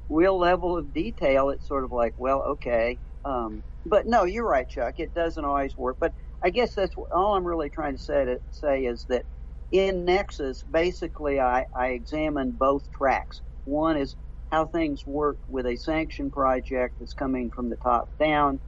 real 0.09 0.37
level 0.39 0.77
of 0.77 0.93
detail, 0.93 1.49
it's 1.49 1.67
sort 1.67 1.83
of 1.83 1.91
like, 1.91 2.13
well, 2.17 2.43
okay. 2.43 2.99
Um, 3.25 3.63
but 3.85 4.07
no, 4.07 4.23
you're 4.25 4.47
right, 4.47 4.67
Chuck. 4.69 4.95
It 4.99 5.13
doesn't 5.13 5.45
always 5.45 5.77
work. 5.77 5.97
But 5.99 6.13
I 6.43 6.49
guess 6.49 6.75
that's 6.75 6.95
what, 6.95 7.09
all 7.15 7.35
I'm 7.35 7.45
really 7.45 7.69
trying 7.69 7.97
to 7.97 8.03
say, 8.03 8.25
to 8.25 8.39
say 8.51 8.81
is 8.85 9.05
that 9.09 9.25
in 9.71 10.05
Nexus, 10.05 10.63
basically, 10.71 11.39
I, 11.39 11.65
I 11.75 11.89
examine 11.89 12.55
both 12.57 12.83
tracks. 12.95 13.41
One 13.69 13.97
is 13.97 14.15
how 14.51 14.65
things 14.65 15.05
work 15.05 15.37
with 15.47 15.67
a 15.67 15.75
sanction 15.75 16.31
project 16.31 16.95
that's 16.99 17.13
coming 17.13 17.51
from 17.51 17.69
the 17.69 17.75
top 17.75 18.17
down, 18.17 18.59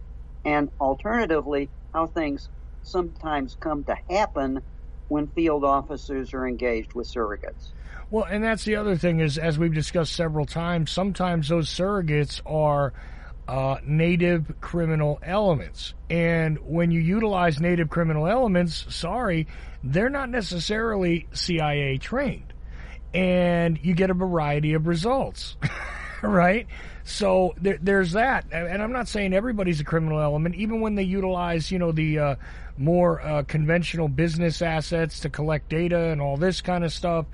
and 0.46 0.70
alternatively, 0.80 1.70
how 1.94 2.08
things 2.08 2.50
sometimes 2.84 3.58
come 3.60 3.84
to 3.86 3.96
happen 4.10 4.62
when 5.08 5.28
field 5.28 5.64
officers 5.64 6.34
are 6.34 6.48
engaged 6.48 6.94
with 6.94 7.08
surrogates. 7.08 7.72
Well, 8.12 8.26
and 8.26 8.44
that's 8.44 8.64
the 8.64 8.76
other 8.76 8.96
thing 8.96 9.20
is, 9.20 9.38
as 9.38 9.58
we've 9.58 9.74
discussed 9.74 10.14
several 10.14 10.46
times, 10.46 10.92
sometimes 10.92 11.50
those 11.50 11.68
surrogates 11.68 12.42
are 12.46 12.94
uh, 13.48 13.78
native 13.84 14.62
criminal 14.62 15.20
elements. 15.24 15.94
And 16.10 16.58
when 16.60 16.92
you 16.92 17.02
utilize 17.02 17.60
native 17.60 17.90
criminal 17.90 18.28
elements, 18.28 18.86
sorry, 18.94 19.48
they're 19.84 20.10
not 20.10 20.30
necessarily 20.30 21.28
CIA 21.34 21.98
trained. 21.98 22.51
And 23.14 23.80
you 23.84 23.94
get 23.94 24.10
a 24.10 24.14
variety 24.14 24.74
of 24.74 24.88
results, 24.88 25.58
right? 26.22 26.68
So 27.04 27.54
there, 27.58 27.78
there's 27.82 28.14
that. 28.14 28.46
And 28.52 28.82
I'm 28.82 28.92
not 28.92 29.08
saying 29.08 29.34
everybody's 29.34 29.80
a 29.80 29.84
criminal 29.84 30.20
element, 30.22 30.56
even 30.56 30.82
when 30.82 30.96
they 30.96 31.04
utilize, 31.04 31.72
you 31.72 31.80
know, 31.80 31.92
the 31.92 32.20
uh, 32.20 32.36
more 32.78 33.22
uh, 33.22 33.44
conventional 33.44 34.08
business 34.08 34.62
assets 34.62 35.22
to 35.22 35.30
collect 35.30 35.70
data 35.70 35.98
and 35.98 36.22
all 36.22 36.38
this 36.38 36.62
kind 36.62 36.84
of 36.84 36.94
stuff. 36.94 37.26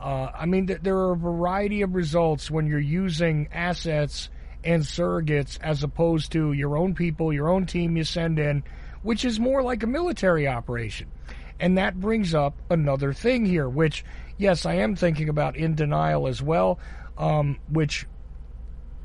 Uh, 0.00 0.30
I 0.34 0.46
mean, 0.46 0.66
th- 0.66 0.80
there 0.82 0.96
are 0.96 1.12
a 1.12 1.16
variety 1.16 1.82
of 1.82 1.94
results 1.94 2.50
when 2.50 2.66
you're 2.66 2.78
using 2.78 3.48
assets 3.52 4.30
and 4.64 4.82
surrogates 4.82 5.58
as 5.62 5.82
opposed 5.82 6.32
to 6.32 6.52
your 6.52 6.76
own 6.76 6.94
people, 6.94 7.32
your 7.32 7.48
own 7.48 7.66
team 7.66 7.96
you 7.96 8.04
send 8.04 8.38
in, 8.38 8.62
which 9.02 9.24
is 9.24 9.38
more 9.38 9.62
like 9.62 9.82
a 9.82 9.86
military 9.86 10.46
operation. 10.48 11.08
And 11.58 11.76
that 11.76 12.00
brings 12.00 12.34
up 12.34 12.54
another 12.70 13.12
thing 13.12 13.44
here, 13.44 13.68
which, 13.68 14.04
yes, 14.40 14.64
I 14.66 14.74
am 14.76 14.96
thinking 14.96 15.28
about 15.28 15.56
in 15.56 15.74
denial 15.74 16.26
as 16.26 16.42
well, 16.42 16.78
um, 17.18 17.58
which, 17.68 18.06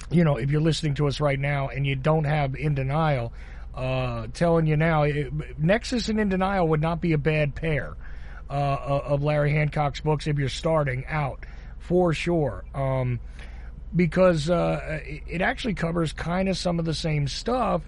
you 0.09 0.23
know, 0.23 0.37
if 0.37 0.49
you're 0.49 0.61
listening 0.61 0.95
to 0.95 1.07
us 1.07 1.19
right 1.19 1.39
now 1.39 1.67
and 1.67 1.85
you 1.85 1.95
don't 1.95 2.23
have 2.23 2.55
in 2.55 2.73
denial, 2.73 3.33
uh, 3.75 4.27
telling 4.33 4.65
you 4.65 4.77
now, 4.77 5.03
it, 5.03 5.59
Nexus 5.59 6.07
and 6.07 6.19
in 6.19 6.29
denial 6.29 6.69
would 6.69 6.81
not 6.81 7.01
be 7.01 7.11
a 7.11 7.17
bad 7.17 7.53
pair 7.53 7.95
uh, 8.49 8.53
of 8.53 9.21
Larry 9.21 9.51
Hancock's 9.51 9.99
books 9.99 10.27
if 10.27 10.39
you're 10.39 10.47
starting 10.47 11.05
out, 11.07 11.45
for 11.79 12.13
sure. 12.13 12.63
Um, 12.73 13.19
because 13.93 14.49
uh, 14.49 14.99
it 15.05 15.41
actually 15.41 15.73
covers 15.73 16.13
kind 16.13 16.47
of 16.47 16.57
some 16.57 16.79
of 16.79 16.85
the 16.85 16.93
same 16.93 17.27
stuff, 17.27 17.81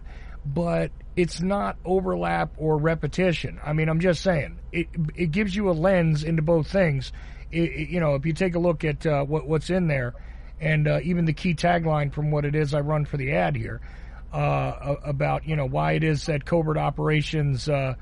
but 0.45 0.91
it's 1.15 1.41
not 1.41 1.77
overlap 1.83 2.51
or 2.57 2.77
repetition. 2.77 3.59
I 3.63 3.73
mean, 3.73 3.89
I'm 3.89 3.99
just 3.99 4.21
saying 4.21 4.59
it 4.71 4.87
it 5.15 5.31
gives 5.31 5.55
you 5.55 5.69
a 5.69 5.73
lens 5.73 6.23
into 6.23 6.41
both 6.41 6.67
things. 6.67 7.11
It, 7.51 7.89
you 7.89 7.99
know, 7.99 8.15
if 8.15 8.25
you 8.25 8.33
take 8.33 8.55
a 8.55 8.59
look 8.59 8.83
at 8.83 9.05
uh, 9.05 9.23
what 9.23 9.47
what's 9.47 9.69
in 9.69 9.87
there, 9.87 10.13
and 10.59 10.87
uh, 10.87 10.99
even 11.03 11.25
the 11.25 11.33
key 11.33 11.53
tagline 11.53 12.13
from 12.13 12.31
what 12.31 12.45
it 12.45 12.55
is 12.55 12.73
I 12.73 12.81
run 12.81 13.05
for 13.05 13.17
the 13.17 13.33
ad 13.33 13.55
here 13.55 13.81
uh, 14.33 14.95
about 15.03 15.47
you 15.47 15.55
know 15.55 15.65
why 15.65 15.93
it 15.93 16.03
is 16.03 16.25
that 16.25 16.45
covert 16.45 16.77
operations 16.77 17.69
uh, 17.69 17.95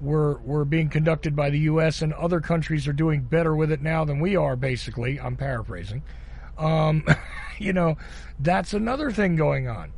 were 0.00 0.38
were 0.38 0.64
being 0.64 0.88
conducted 0.88 1.34
by 1.34 1.50
the 1.50 1.60
U.S. 1.60 2.02
and 2.02 2.12
other 2.12 2.40
countries 2.40 2.86
are 2.86 2.92
doing 2.92 3.22
better 3.22 3.54
with 3.54 3.72
it 3.72 3.82
now 3.82 4.04
than 4.04 4.20
we 4.20 4.36
are. 4.36 4.56
Basically, 4.56 5.20
I'm 5.20 5.36
paraphrasing. 5.36 6.02
Um, 6.58 7.04
you 7.58 7.72
know, 7.72 7.96
that's 8.38 8.74
another 8.74 9.10
thing 9.10 9.36
going 9.36 9.68
on. 9.68 9.92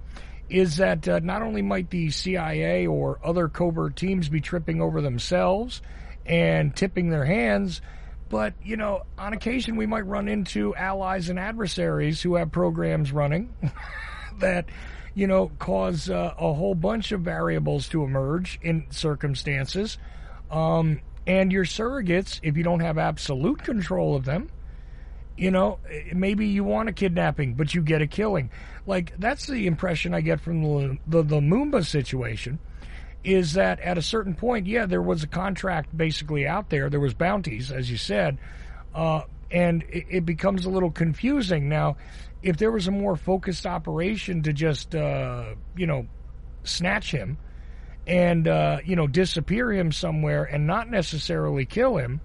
Is 0.48 0.76
that 0.76 1.08
uh, 1.08 1.20
not 1.20 1.42
only 1.42 1.62
might 1.62 1.90
the 1.90 2.10
CIA 2.10 2.86
or 2.86 3.18
other 3.24 3.48
covert 3.48 3.96
teams 3.96 4.28
be 4.28 4.40
tripping 4.40 4.82
over 4.82 5.00
themselves 5.00 5.80
and 6.26 6.74
tipping 6.76 7.08
their 7.08 7.24
hands, 7.24 7.80
but, 8.28 8.54
you 8.62 8.76
know, 8.76 9.04
on 9.18 9.32
occasion 9.32 9.76
we 9.76 9.86
might 9.86 10.06
run 10.06 10.28
into 10.28 10.74
allies 10.74 11.28
and 11.28 11.38
adversaries 11.38 12.22
who 12.22 12.36
have 12.36 12.50
programs 12.50 13.12
running 13.12 13.54
that, 14.40 14.66
you 15.14 15.26
know, 15.26 15.50
cause 15.58 16.10
uh, 16.10 16.34
a 16.38 16.52
whole 16.52 16.74
bunch 16.74 17.12
of 17.12 17.20
variables 17.20 17.88
to 17.88 18.02
emerge 18.02 18.58
in 18.62 18.86
circumstances. 18.90 19.98
Um, 20.50 21.00
and 21.26 21.52
your 21.52 21.64
surrogates, 21.64 22.40
if 22.42 22.56
you 22.56 22.62
don't 22.62 22.80
have 22.80 22.98
absolute 22.98 23.62
control 23.62 24.14
of 24.14 24.24
them, 24.24 24.50
you 25.36 25.50
know, 25.50 25.78
maybe 26.12 26.46
you 26.46 26.64
want 26.64 26.88
a 26.88 26.92
kidnapping, 26.92 27.54
but 27.54 27.74
you 27.74 27.82
get 27.82 28.02
a 28.02 28.06
killing. 28.06 28.50
Like 28.86 29.14
that's 29.18 29.46
the 29.46 29.66
impression 29.66 30.14
I 30.14 30.20
get 30.20 30.40
from 30.40 30.62
the 30.62 30.98
the, 31.06 31.22
the 31.22 31.40
Lumumba 31.40 31.84
situation. 31.84 32.58
Is 33.24 33.54
that 33.54 33.80
at 33.80 33.96
a 33.96 34.02
certain 34.02 34.34
point, 34.34 34.66
yeah, 34.66 34.86
there 34.86 35.00
was 35.00 35.22
a 35.22 35.26
contract 35.26 35.96
basically 35.96 36.46
out 36.46 36.68
there. 36.68 36.90
There 36.90 37.00
was 37.00 37.14
bounties, 37.14 37.72
as 37.72 37.90
you 37.90 37.96
said, 37.96 38.38
uh, 38.94 39.22
and 39.50 39.82
it, 39.88 40.04
it, 40.10 40.26
becomes 40.26 40.66
a 40.66 40.70
little 40.70 40.90
confusing 40.90 41.68
now. 41.68 41.96
If 42.42 42.58
there 42.58 42.70
was 42.70 42.86
a 42.86 42.90
more 42.90 43.16
focused 43.16 43.64
operation 43.64 44.42
to 44.42 44.52
just, 44.52 44.94
uh, 44.94 45.54
you 45.74 45.86
know, 45.86 46.06
snatch 46.64 47.10
him 47.10 47.38
and 48.06 48.46
uh, 48.46 48.78
you 48.84 48.96
know 48.96 49.06
disappear 49.06 49.72
him 49.72 49.90
somewhere 49.90 50.44
and 50.44 50.66
not 50.66 50.90
necessarily 50.90 51.64
kill 51.64 51.96
him, 51.96 52.20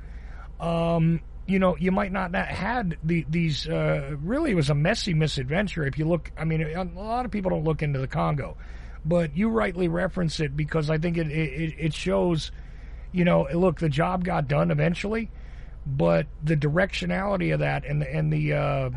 um, 0.59 1.21
you 1.49 1.57
know, 1.59 1.75
you 1.77 1.91
might 1.91 2.11
not 2.11 2.33
have 2.35 2.47
had 2.47 2.97
the, 3.03 3.25
these. 3.27 3.67
Uh, 3.67 4.15
really, 4.21 4.51
it 4.51 4.55
was 4.55 4.69
a 4.69 4.75
messy 4.75 5.13
misadventure. 5.13 5.85
If 5.85 5.97
you 5.97 6.05
look, 6.05 6.31
I 6.37 6.45
mean, 6.45 6.61
a 6.61 6.83
lot 6.83 7.25
of 7.25 7.31
people 7.31 7.49
don't 7.49 7.63
look 7.63 7.81
into 7.81 7.99
the 7.99 8.07
Congo, 8.07 8.55
but 9.05 9.35
you 9.35 9.49
rightly 9.49 9.87
reference 9.87 10.39
it 10.39 10.55
because 10.55 10.89
I 10.89 10.97
think 10.97 11.17
it 11.17 11.31
it, 11.31 11.75
it 11.77 11.93
shows. 11.93 12.51
You 13.11 13.25
know, 13.25 13.47
look, 13.51 13.79
the 13.79 13.89
job 13.89 14.23
got 14.23 14.47
done 14.47 14.69
eventually, 14.69 15.31
but 15.85 16.27
the 16.43 16.55
directionality 16.55 17.53
of 17.53 17.61
that 17.61 17.85
and 17.85 18.01
the 18.01 18.15
and 18.15 18.31
the 18.31 18.53
uh, 18.53 18.89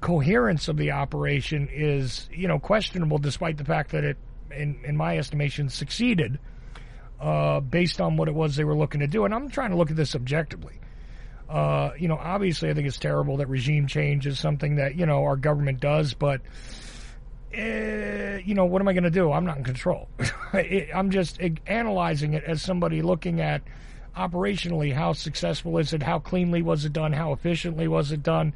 coherence 0.00 0.68
of 0.68 0.76
the 0.76 0.92
operation 0.92 1.68
is 1.72 2.28
you 2.32 2.48
know 2.48 2.58
questionable, 2.58 3.18
despite 3.18 3.56
the 3.56 3.64
fact 3.64 3.90
that 3.90 4.04
it, 4.04 4.18
in 4.50 4.80
in 4.84 4.96
my 4.96 5.18
estimation, 5.18 5.68
succeeded 5.68 6.38
uh, 7.20 7.60
based 7.60 8.00
on 8.00 8.16
what 8.16 8.28
it 8.28 8.34
was 8.34 8.56
they 8.56 8.64
were 8.64 8.76
looking 8.76 9.00
to 9.00 9.06
do. 9.06 9.24
And 9.24 9.34
I'm 9.34 9.50
trying 9.50 9.70
to 9.70 9.76
look 9.76 9.90
at 9.90 9.96
this 9.96 10.14
objectively. 10.14 10.80
Uh, 11.48 11.90
you 11.98 12.06
know, 12.06 12.16
obviously, 12.16 12.70
I 12.70 12.74
think 12.74 12.86
it's 12.86 12.98
terrible 12.98 13.38
that 13.38 13.48
regime 13.48 13.88
change 13.88 14.26
is 14.26 14.38
something 14.38 14.76
that 14.76 14.94
you 14.94 15.06
know 15.06 15.24
our 15.24 15.36
government 15.36 15.80
does, 15.80 16.14
but 16.14 16.40
uh, 17.56 18.38
you 18.44 18.54
know, 18.54 18.64
what 18.64 18.80
am 18.80 18.88
I 18.88 18.92
going 18.92 19.04
to 19.04 19.10
do? 19.10 19.32
I'm 19.32 19.44
not 19.44 19.58
in 19.58 19.64
control. 19.64 20.08
I'm 20.52 21.10
just 21.10 21.40
analyzing 21.66 22.34
it 22.34 22.44
as 22.44 22.62
somebody 22.62 23.02
looking 23.02 23.40
at 23.40 23.62
operationally 24.16 24.92
how 24.92 25.12
successful 25.12 25.78
is 25.78 25.92
it, 25.92 26.02
how 26.02 26.18
cleanly 26.18 26.62
was 26.62 26.84
it 26.84 26.92
done, 26.92 27.12
how 27.12 27.32
efficiently 27.32 27.88
was 27.88 28.12
it 28.12 28.22
done. 28.22 28.52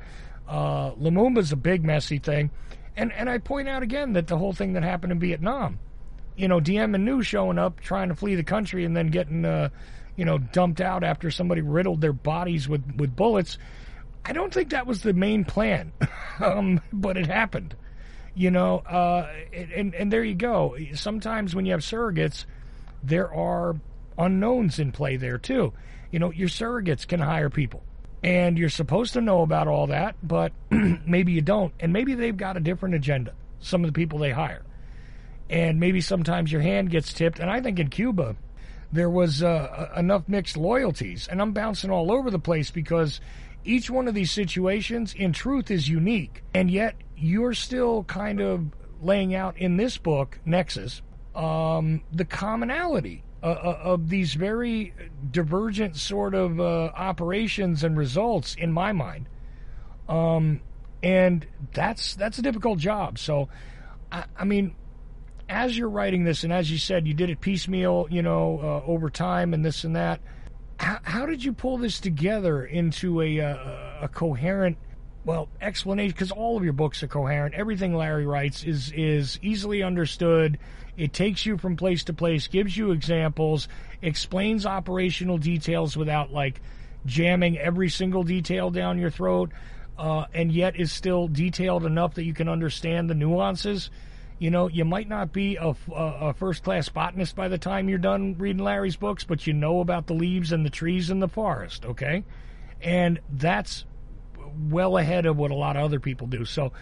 Uh, 0.48 0.92
Lumumba's 0.92 1.52
a 1.52 1.56
big 1.56 1.84
messy 1.84 2.18
thing, 2.18 2.50
and 2.96 3.12
and 3.12 3.30
I 3.30 3.38
point 3.38 3.68
out 3.68 3.82
again 3.82 4.12
that 4.12 4.26
the 4.26 4.36
whole 4.36 4.52
thing 4.52 4.74
that 4.74 4.82
happened 4.82 5.12
in 5.12 5.18
Vietnam, 5.18 5.78
you 6.36 6.48
know, 6.48 6.60
Diem 6.60 6.94
and 6.94 7.08
Nhu 7.08 7.22
showing 7.22 7.58
up 7.58 7.80
trying 7.80 8.10
to 8.10 8.14
flee 8.14 8.34
the 8.34 8.44
country 8.44 8.84
and 8.84 8.94
then 8.94 9.06
getting 9.06 9.44
uh, 9.46 9.70
you 10.16 10.24
know, 10.24 10.38
dumped 10.38 10.80
out 10.80 11.02
after 11.02 11.30
somebody 11.30 11.60
riddled 11.60 12.00
their 12.00 12.12
bodies 12.12 12.68
with, 12.68 12.82
with 12.96 13.16
bullets. 13.16 13.58
I 14.24 14.32
don't 14.32 14.52
think 14.52 14.70
that 14.70 14.86
was 14.86 15.02
the 15.02 15.12
main 15.12 15.44
plan, 15.44 15.92
um, 16.40 16.80
but 16.92 17.16
it 17.16 17.26
happened. 17.26 17.74
You 18.34 18.50
know, 18.50 18.78
uh, 18.78 19.28
and 19.52 19.94
and 19.94 20.12
there 20.12 20.24
you 20.24 20.34
go. 20.34 20.76
Sometimes 20.94 21.54
when 21.54 21.66
you 21.66 21.72
have 21.72 21.82
surrogates, 21.82 22.46
there 23.02 23.32
are 23.32 23.76
unknowns 24.18 24.78
in 24.78 24.92
play 24.92 25.16
there 25.16 25.38
too. 25.38 25.72
You 26.10 26.18
know, 26.18 26.32
your 26.32 26.48
surrogates 26.48 27.06
can 27.06 27.20
hire 27.20 27.50
people, 27.50 27.82
and 28.22 28.58
you're 28.58 28.68
supposed 28.68 29.12
to 29.12 29.20
know 29.20 29.42
about 29.42 29.68
all 29.68 29.86
that, 29.88 30.16
but 30.22 30.52
maybe 30.70 31.32
you 31.32 31.42
don't, 31.42 31.72
and 31.78 31.92
maybe 31.92 32.14
they've 32.14 32.36
got 32.36 32.56
a 32.56 32.60
different 32.60 32.96
agenda. 32.96 33.34
Some 33.60 33.84
of 33.84 33.88
the 33.88 33.94
people 33.94 34.18
they 34.18 34.32
hire, 34.32 34.64
and 35.48 35.78
maybe 35.78 36.00
sometimes 36.00 36.50
your 36.50 36.60
hand 36.60 36.90
gets 36.90 37.12
tipped. 37.12 37.38
And 37.38 37.50
I 37.50 37.60
think 37.60 37.78
in 37.78 37.88
Cuba, 37.88 38.36
there 38.94 39.10
was 39.10 39.42
uh, 39.42 39.90
enough 39.96 40.28
mixed 40.28 40.56
loyalties. 40.56 41.28
And 41.28 41.42
I'm 41.42 41.52
bouncing 41.52 41.90
all 41.90 42.12
over 42.12 42.30
the 42.30 42.38
place 42.38 42.70
because 42.70 43.20
each 43.64 43.90
one 43.90 44.06
of 44.08 44.14
these 44.14 44.30
situations, 44.30 45.14
in 45.14 45.32
truth, 45.32 45.70
is 45.70 45.88
unique. 45.88 46.42
And 46.54 46.70
yet, 46.70 46.94
you're 47.16 47.54
still 47.54 48.04
kind 48.04 48.40
of 48.40 48.66
laying 49.02 49.34
out 49.34 49.56
in 49.58 49.76
this 49.76 49.96
book, 49.96 50.38
Nexus, 50.44 51.02
um, 51.34 52.02
the 52.12 52.24
commonality 52.24 53.22
uh, 53.42 53.46
uh 53.46 53.78
of 53.82 54.08
these 54.08 54.34
very 54.34 54.94
divergent 55.30 55.96
sort 55.96 56.34
of 56.34 56.60
uh, 56.60 56.90
operations 56.96 57.84
and 57.84 57.96
results, 57.96 58.54
in 58.54 58.72
my 58.72 58.92
mind. 58.92 59.28
Um, 60.08 60.60
and 61.02 61.46
that's 61.72 62.14
that's 62.14 62.38
a 62.38 62.42
difficult 62.42 62.78
job. 62.78 63.18
So, 63.18 63.48
I, 64.10 64.24
I 64.36 64.44
mean, 64.44 64.74
as 65.48 65.76
you're 65.76 65.88
writing 65.88 66.24
this, 66.24 66.44
and 66.44 66.52
as 66.52 66.70
you 66.70 66.78
said, 66.78 67.06
you 67.06 67.14
did 67.14 67.30
it 67.30 67.40
piecemeal, 67.40 68.08
you 68.10 68.22
know, 68.22 68.60
uh, 68.62 68.90
over 68.90 69.10
time 69.10 69.54
and 69.54 69.64
this 69.64 69.84
and 69.84 69.96
that. 69.96 70.20
How, 70.78 70.98
how, 71.02 71.26
did 71.26 71.44
you 71.44 71.52
pull 71.52 71.78
this 71.78 72.00
together 72.00 72.64
into 72.64 73.20
a, 73.22 73.40
uh, 73.40 73.56
a 74.02 74.08
coherent, 74.08 74.76
well, 75.24 75.48
explanation? 75.60 76.12
Because 76.12 76.30
all 76.30 76.56
of 76.56 76.64
your 76.64 76.72
books 76.72 77.02
are 77.02 77.08
coherent. 77.08 77.54
Everything 77.54 77.94
Larry 77.94 78.26
writes 78.26 78.64
is 78.64 78.92
is 78.92 79.38
easily 79.42 79.82
understood. 79.82 80.58
It 80.96 81.12
takes 81.12 81.44
you 81.44 81.58
from 81.58 81.76
place 81.76 82.04
to 82.04 82.12
place, 82.12 82.46
gives 82.46 82.76
you 82.76 82.92
examples, 82.92 83.68
explains 84.00 84.64
operational 84.64 85.38
details 85.38 85.96
without 85.96 86.32
like 86.32 86.60
jamming 87.06 87.58
every 87.58 87.88
single 87.88 88.22
detail 88.22 88.70
down 88.70 88.98
your 88.98 89.10
throat, 89.10 89.50
uh, 89.98 90.26
and 90.32 90.52
yet 90.52 90.76
is 90.76 90.92
still 90.92 91.26
detailed 91.28 91.84
enough 91.84 92.14
that 92.14 92.24
you 92.24 92.34
can 92.34 92.48
understand 92.48 93.10
the 93.10 93.14
nuances 93.14 93.90
you 94.38 94.50
know, 94.50 94.68
you 94.68 94.84
might 94.84 95.08
not 95.08 95.32
be 95.32 95.56
a, 95.56 95.74
a 95.94 96.34
first 96.34 96.64
class 96.64 96.88
botanist 96.88 97.36
by 97.36 97.48
the 97.48 97.58
time 97.58 97.88
you're 97.88 97.98
done 97.98 98.36
reading 98.36 98.62
Larry's 98.62 98.96
books, 98.96 99.24
but 99.24 99.46
you 99.46 99.52
know 99.52 99.80
about 99.80 100.06
the 100.06 100.14
leaves 100.14 100.52
and 100.52 100.66
the 100.66 100.70
trees 100.70 101.10
in 101.10 101.20
the 101.20 101.28
forest, 101.28 101.84
okay? 101.84 102.24
And 102.82 103.20
that's 103.30 103.84
well 104.70 104.96
ahead 104.98 105.26
of 105.26 105.36
what 105.36 105.50
a 105.50 105.54
lot 105.54 105.76
of 105.76 105.82
other 105.82 106.00
people 106.00 106.26
do. 106.26 106.44
So, 106.44 106.72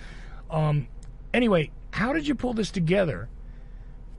um, 0.50 0.88
anyway, 1.32 1.70
how 1.90 2.12
did 2.12 2.26
you 2.26 2.34
pull 2.34 2.54
this 2.54 2.70
together 2.70 3.28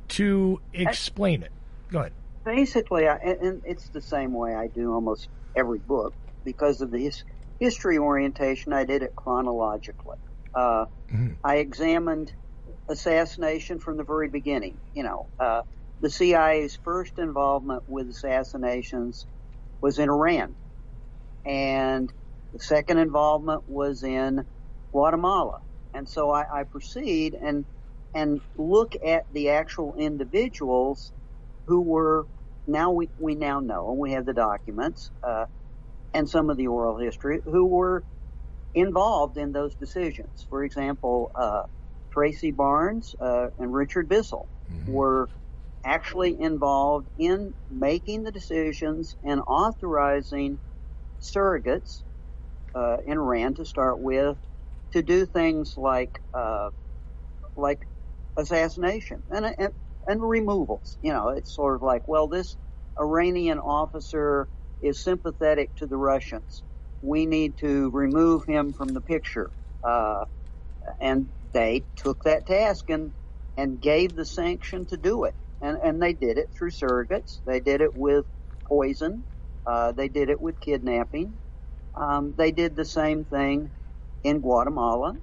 to 0.09 0.61
explain 0.73 1.43
it? 1.43 1.51
Go 1.91 1.99
ahead. 1.99 2.13
Basically, 2.45 3.07
I, 3.07 3.15
and 3.15 3.61
it's 3.65 3.87
the 3.89 4.01
same 4.01 4.33
way 4.33 4.55
I 4.55 4.67
do 4.67 4.93
almost 4.93 5.29
every 5.55 5.79
book 5.79 6.13
because 6.43 6.81
of 6.81 6.91
the 6.91 7.11
history 7.59 7.97
orientation. 7.97 8.73
I 8.73 8.83
did 8.83 9.01
it 9.01 9.15
chronologically. 9.15 10.17
Uh, 10.53 10.85
mm-hmm. 11.11 11.29
I 11.43 11.57
examined 11.57 12.33
assassination 12.89 13.79
from 13.79 13.97
the 13.97 14.03
very 14.03 14.27
beginning. 14.27 14.77
You 14.93 15.03
know, 15.03 15.27
uh, 15.39 15.61
the 16.01 16.09
CIA's 16.09 16.77
first 16.83 17.17
involvement 17.17 17.89
with 17.89 18.09
assassinations 18.09 19.25
was 19.81 19.99
in 19.99 20.09
Iran, 20.09 20.55
and 21.45 22.11
the 22.53 22.59
second 22.59 22.99
involvement 22.99 23.67
was 23.67 24.03
in 24.03 24.45
Guatemala. 24.91 25.59
And 25.93 26.07
so 26.07 26.31
I, 26.31 26.61
I 26.61 26.63
proceed 26.63 27.33
and 27.33 27.65
and 28.15 28.41
look 28.57 28.95
at 29.03 29.25
the 29.33 29.49
actual 29.49 29.95
individuals 29.97 31.11
who 31.65 31.81
were 31.81 32.27
now 32.67 32.91
we, 32.91 33.09
we 33.17 33.33
now 33.33 33.59
know 33.59 33.89
and 33.89 33.97
we 33.97 34.11
have 34.11 34.25
the 34.25 34.33
documents 34.33 35.09
uh, 35.23 35.45
and 36.13 36.29
some 36.29 36.51
of 36.51 36.57
the 36.57 36.67
oral 36.67 36.97
history 36.97 37.41
who 37.43 37.65
were 37.65 38.03
involved 38.75 39.37
in 39.37 39.51
those 39.51 39.73
decisions. 39.75 40.45
For 40.47 40.63
example, 40.63 41.31
uh, 41.33 41.63
Tracy 42.11 42.51
Barnes 42.51 43.15
uh, 43.19 43.47
and 43.57 43.73
Richard 43.73 44.07
Bissell 44.07 44.47
mm-hmm. 44.71 44.91
were 44.91 45.27
actually 45.83 46.39
involved 46.39 47.09
in 47.17 47.53
making 47.69 48.23
the 48.23 48.31
decisions 48.31 49.15
and 49.23 49.41
authorizing 49.47 50.59
surrogates 51.19 52.03
uh, 52.75 52.97
in 53.05 53.17
Iran 53.17 53.55
to 53.55 53.65
start 53.65 53.99
with 54.01 54.37
to 54.93 55.03
do 55.03 55.25
things 55.25 55.75
like 55.77 56.11
uh, 56.33 56.69
like 57.57 57.79
assassination 58.37 59.23
and, 59.29 59.45
and 59.59 59.69
and 60.07 60.21
removals. 60.29 60.97
You 61.01 61.13
know, 61.13 61.29
it's 61.29 61.55
sort 61.55 61.75
of 61.77 61.83
like, 61.83 62.07
well, 62.07 62.27
this 62.29 62.57
Iranian 62.99 63.59
officer 63.59 64.49
is 64.81 65.03
sympathetic 65.03 65.71
to 65.77 65.87
the 65.87 65.97
Russians. 65.97 66.63
We 67.01 67.25
need 67.25 67.57
to 67.59 67.91
remove 67.91 68.45
him 68.47 68.73
from 68.73 68.89
the 68.89 69.01
picture. 69.01 69.51
Uh, 69.87 70.25
and 71.01 71.27
they 71.53 71.85
took 71.97 72.23
that 72.25 72.47
task 72.47 72.89
and 72.89 73.13
and 73.57 73.81
gave 73.81 74.15
the 74.15 74.25
sanction 74.25 74.85
to 74.87 74.97
do 74.97 75.25
it. 75.25 75.35
And 75.61 75.77
and 75.83 76.01
they 76.01 76.13
did 76.13 76.37
it 76.37 76.47
through 76.57 76.71
surrogates. 76.71 77.41
They 77.45 77.59
did 77.61 77.81
it 77.81 77.95
with 77.95 78.25
poison. 78.67 79.25
Uh, 79.65 79.93
they 79.93 80.09
did 80.09 80.29
it 80.29 80.41
with 80.41 80.59
kidnapping. 80.61 81.39
Um, 81.95 82.33
they 82.37 82.51
did 82.51 82.75
the 82.75 82.85
same 82.85 83.25
thing 83.25 83.71
in 84.23 84.41
Guatemala. 84.41 85.15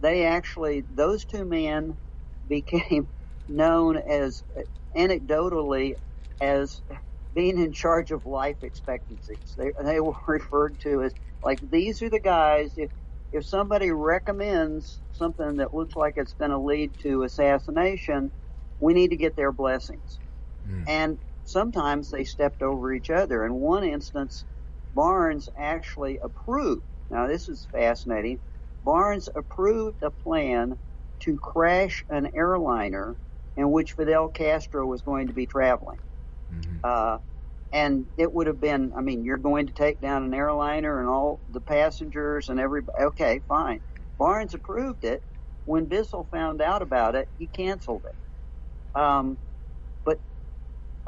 They 0.00 0.24
actually 0.24 0.84
those 0.94 1.24
two 1.24 1.44
men 1.44 1.96
became 2.48 3.08
known 3.48 3.96
as 3.96 4.42
anecdotally 4.96 5.94
as 6.40 6.82
being 7.34 7.58
in 7.58 7.72
charge 7.72 8.10
of 8.10 8.26
life 8.26 8.62
expectancies. 8.62 9.54
They 9.56 9.72
they 9.82 10.00
were 10.00 10.14
referred 10.28 10.80
to 10.80 11.02
as 11.02 11.14
like 11.42 11.60
these 11.70 12.02
are 12.02 12.10
the 12.10 12.20
guys 12.20 12.72
if 12.76 12.90
if 13.32 13.46
somebody 13.46 13.90
recommends 13.90 15.00
something 15.12 15.56
that 15.56 15.72
looks 15.72 15.96
like 15.96 16.14
it's 16.16 16.34
going 16.34 16.50
to 16.50 16.58
lead 16.58 16.92
to 17.02 17.22
assassination, 17.22 18.30
we 18.78 18.92
need 18.92 19.10
to 19.10 19.16
get 19.16 19.36
their 19.36 19.52
blessings. 19.52 20.20
Mm. 20.68 20.84
And 20.86 21.18
sometimes 21.44 22.10
they 22.10 22.24
stepped 22.24 22.60
over 22.60 22.92
each 22.92 23.08
other. 23.08 23.46
In 23.46 23.54
one 23.54 23.84
instance, 23.84 24.44
Barnes 24.94 25.48
actually 25.56 26.18
approved. 26.22 26.82
Now, 27.10 27.26
this 27.26 27.48
is 27.48 27.66
fascinating. 27.70 28.40
Barnes 28.84 29.28
approved 29.34 30.02
a 30.02 30.10
plan 30.10 30.78
to 31.20 31.36
crash 31.36 32.04
an 32.08 32.30
airliner 32.34 33.16
in 33.56 33.70
which 33.70 33.92
Fidel 33.92 34.28
Castro 34.28 34.86
was 34.86 35.02
going 35.02 35.28
to 35.28 35.32
be 35.32 35.46
traveling. 35.46 35.98
Mm-hmm. 36.52 36.78
Uh, 36.82 37.18
and 37.72 38.06
it 38.18 38.32
would 38.32 38.46
have 38.46 38.60
been, 38.60 38.92
I 38.96 39.00
mean, 39.00 39.24
you're 39.24 39.38
going 39.38 39.66
to 39.66 39.72
take 39.72 40.00
down 40.00 40.24
an 40.24 40.34
airliner 40.34 41.00
and 41.00 41.08
all 41.08 41.40
the 41.50 41.60
passengers 41.60 42.48
and 42.48 42.60
everybody. 42.60 43.04
Okay, 43.04 43.40
fine. 43.48 43.80
Barnes 44.18 44.54
approved 44.54 45.04
it. 45.04 45.22
When 45.64 45.86
Bissell 45.86 46.28
found 46.30 46.60
out 46.60 46.82
about 46.82 47.14
it, 47.14 47.28
he 47.38 47.46
canceled 47.46 48.04
it. 48.04 49.00
Um, 49.00 49.38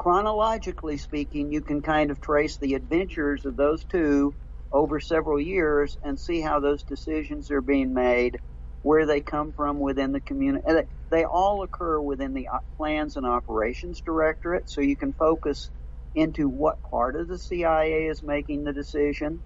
chronologically 0.05 0.97
speaking, 0.97 1.51
you 1.51 1.63
can 1.63 1.81
kind 1.81 2.11
of 2.11 2.21
trace 2.21 2.59
the 2.59 2.75
adventures 2.75 3.43
of 3.43 3.57
those 3.57 3.83
two 3.85 4.35
over 4.71 4.99
several 4.99 5.41
years 5.41 5.97
and 6.03 6.19
see 6.19 6.41
how 6.41 6.59
those 6.59 6.83
decisions 6.83 7.49
are 7.49 7.61
being 7.61 7.91
made, 7.91 8.37
where 8.83 9.07
they 9.07 9.19
come 9.19 9.51
from 9.51 9.79
within 9.79 10.11
the 10.11 10.21
community. 10.21 10.63
They, 11.09 11.23
all 11.25 11.63
occur 11.63 11.99
within 11.99 12.35
the 12.35 12.49
uh, 12.49 12.59
plans 12.77 13.15
and 13.15 13.25
operations 13.25 14.03
directorate, 14.05 14.69
so 14.69 14.81
you 14.81 14.95
can 14.95 15.13
focus 15.13 15.71
into 16.13 16.49
what 16.49 16.75
part 16.91 17.15
of 17.15 17.27
the 17.27 17.39
CIA 17.39 18.05
is 18.05 18.21
making 18.21 18.63
the 18.63 18.73
decision. 18.73 19.41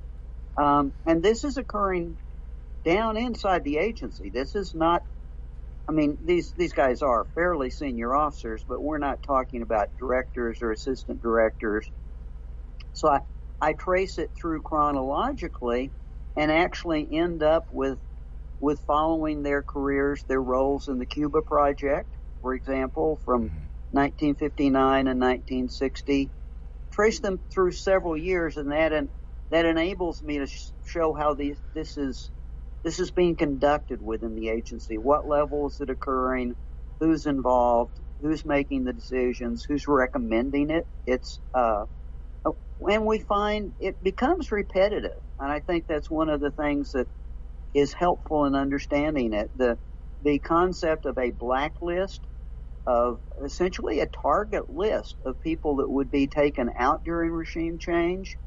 Um, 0.57 0.91
and 1.05 1.23
this 1.23 1.45
is 1.45 1.55
occurring 1.55 2.17
down 2.83 3.15
inside 3.15 3.63
the 3.63 3.77
agency. 3.77 4.29
This 4.29 4.55
is 4.55 4.73
not 4.75 5.03
I 5.89 5.91
mean, 5.91 6.19
these 6.23 6.53
these 6.55 6.73
guys 6.73 7.01
are 7.01 7.25
fairly 7.33 7.71
senior 7.71 8.13
officers, 8.13 8.63
but 8.67 8.79
we're 8.79 8.99
not 8.99 9.23
talking 9.23 9.63
about 9.63 9.87
directors 9.99 10.59
or 10.61 10.71
assistant 10.71 11.19
directors. 11.19 11.89
So 12.93 13.09
I, 13.09 13.21
I 13.59 13.73
trace 13.73 14.19
it 14.19 14.29
through 14.39 14.61
chronologically, 14.61 15.91
and 16.37 16.51
actually 16.51 17.09
end 17.11 17.41
up 17.41 17.65
with 17.71 17.97
with 18.59 18.79
following 18.85 19.41
their 19.41 19.63
careers, 19.63 20.23
their 20.29 20.43
roles 20.43 20.89
in 20.89 20.99
the 20.99 21.07
Cuba 21.07 21.41
project, 21.41 22.09
for 22.39 22.53
example, 22.53 23.19
from 23.25 23.45
mm-hmm. 23.45 23.57
1959 23.89 25.07
and 25.07 25.19
1960. 25.19 26.29
Trace 26.91 27.19
them 27.19 27.39
through 27.51 27.71
several 27.71 28.15
years, 28.15 28.57
and 28.57 28.71
that 28.71 28.93
and 28.93 29.09
that 29.49 29.65
enables 29.65 30.21
me 30.21 30.37
to 30.37 30.45
sh- 30.45 30.69
show 30.85 31.15
how 31.15 31.33
these 31.33 31.59
this 31.73 31.97
is 31.97 32.29
this 32.83 32.99
is 32.99 33.11
being 33.11 33.35
conducted 33.35 34.01
within 34.01 34.35
the 34.35 34.49
agency. 34.49 34.97
What 34.97 35.27
level 35.27 35.67
is 35.67 35.79
it 35.81 35.89
occurring? 35.89 36.55
Who's 36.99 37.25
involved? 37.25 37.99
Who's 38.21 38.45
making 38.45 38.85
the 38.85 38.93
decisions? 38.93 39.65
Who's 39.67 39.87
recommending 39.87 40.69
it? 40.71 40.87
It's, 41.05 41.39
uh, 41.53 41.85
and 42.81 43.05
we 43.05 43.19
find 43.19 43.73
it 43.79 44.03
becomes 44.03 44.51
repetitive. 44.51 45.11
And 45.39 45.51
I 45.51 45.61
think 45.61 45.85
that's 45.87 46.09
one 46.09 46.29
of 46.29 46.41
the 46.41 46.51
things 46.51 46.93
that 46.93 47.07
is 47.73 47.93
helpful 47.93 48.45
in 48.45 48.55
understanding 48.55 49.33
it. 49.33 49.51
The, 49.57 49.79
the 50.23 50.39
concept 50.39 51.05
of 51.05 51.17
a 51.17 51.31
blacklist 51.31 52.21
of 52.87 53.19
essentially 53.45 54.01
a 54.01 54.07
target 54.23 54.69
list 54.69 55.15
of 55.25 55.41
people 55.41 55.77
that 55.77 55.89
would 55.89 56.11
be 56.11 56.27
taken 56.27 56.71
out 56.77 57.03
during 57.05 57.31
regime 57.31 57.79
change 57.79 58.37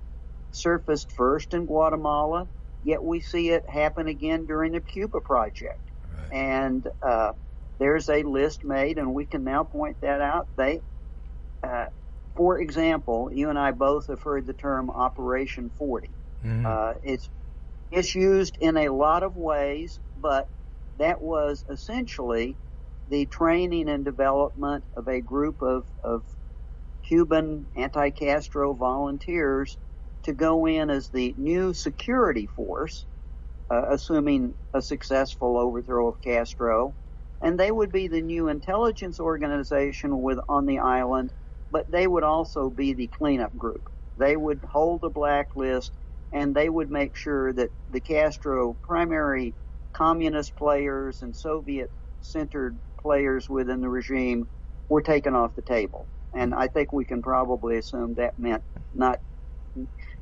surfaced 0.52 1.12
first 1.12 1.54
in 1.54 1.66
Guatemala 1.66 2.48
Yet 2.84 3.02
we 3.02 3.20
see 3.20 3.50
it 3.50 3.68
happen 3.68 4.08
again 4.08 4.46
during 4.46 4.72
the 4.72 4.80
Cuba 4.80 5.20
project. 5.20 5.80
Right. 6.12 6.32
And 6.32 6.88
uh, 7.02 7.32
there's 7.78 8.08
a 8.08 8.22
list 8.22 8.64
made, 8.64 8.98
and 8.98 9.14
we 9.14 9.26
can 9.26 9.44
now 9.44 9.64
point 9.64 10.00
that 10.00 10.20
out. 10.20 10.48
They, 10.56 10.80
uh, 11.62 11.86
for 12.34 12.60
example, 12.60 13.30
you 13.32 13.50
and 13.50 13.58
I 13.58 13.72
both 13.72 14.08
have 14.08 14.22
heard 14.22 14.46
the 14.46 14.52
term 14.52 14.90
Operation 14.90 15.70
40. 15.78 16.10
Mm-hmm. 16.44 16.66
Uh, 16.66 16.94
it's 17.02 17.28
it's 17.90 18.14
used 18.14 18.56
in 18.58 18.76
a 18.78 18.88
lot 18.88 19.22
of 19.22 19.36
ways, 19.36 20.00
but 20.18 20.48
that 20.98 21.20
was 21.20 21.64
essentially 21.68 22.56
the 23.08 23.26
training 23.26 23.88
and 23.88 24.04
development 24.04 24.84
of 24.96 25.08
a 25.08 25.20
group 25.20 25.60
of, 25.60 25.84
of 26.02 26.22
Cuban 27.06 27.66
anti-Castro 27.76 28.72
volunteers 28.72 29.76
to 30.24 30.32
go 30.32 30.66
in 30.66 30.90
as 30.90 31.08
the 31.10 31.34
new 31.38 31.74
security 31.74 32.46
force, 32.46 33.06
uh, 33.70 33.82
assuming 33.90 34.54
a 34.74 34.82
successful 34.82 35.58
overthrow 35.58 36.08
of 36.08 36.20
Castro, 36.22 36.94
and 37.42 37.58
they 37.58 37.70
would 37.70 37.90
be 37.92 38.08
the 38.08 38.22
new 38.22 38.48
intelligence 38.48 39.18
organization 39.18 40.22
with 40.22 40.38
on 40.48 40.66
the 40.66 40.78
island, 40.78 41.32
but 41.70 41.90
they 41.90 42.06
would 42.06 42.22
also 42.22 42.70
be 42.70 42.94
the 42.94 43.08
cleanup 43.08 43.56
group. 43.56 43.82
They 44.16 44.36
would 44.36 44.60
hold 44.70 45.04
a 45.04 45.10
blacklist, 45.10 45.92
and 46.32 46.54
they 46.54 46.68
would 46.68 46.90
make 46.90 47.16
sure 47.16 47.52
that 47.54 47.70
the 47.90 48.00
Castro 48.00 48.76
primary 48.82 49.54
communist 49.92 50.56
players 50.56 51.22
and 51.22 51.34
Soviet 51.34 51.90
centered 52.20 52.78
players 53.00 53.48
within 53.50 53.80
the 53.80 53.88
regime 53.88 54.46
were 54.88 55.02
taken 55.02 55.34
off 55.34 55.56
the 55.56 55.62
table. 55.62 56.08
And 56.34 56.54
I 56.54 56.68
think 56.68 56.92
we 56.92 57.04
can 57.04 57.22
probably 57.22 57.76
assume 57.78 58.14
that 58.14 58.38
meant 58.38 58.62
not 58.94 59.18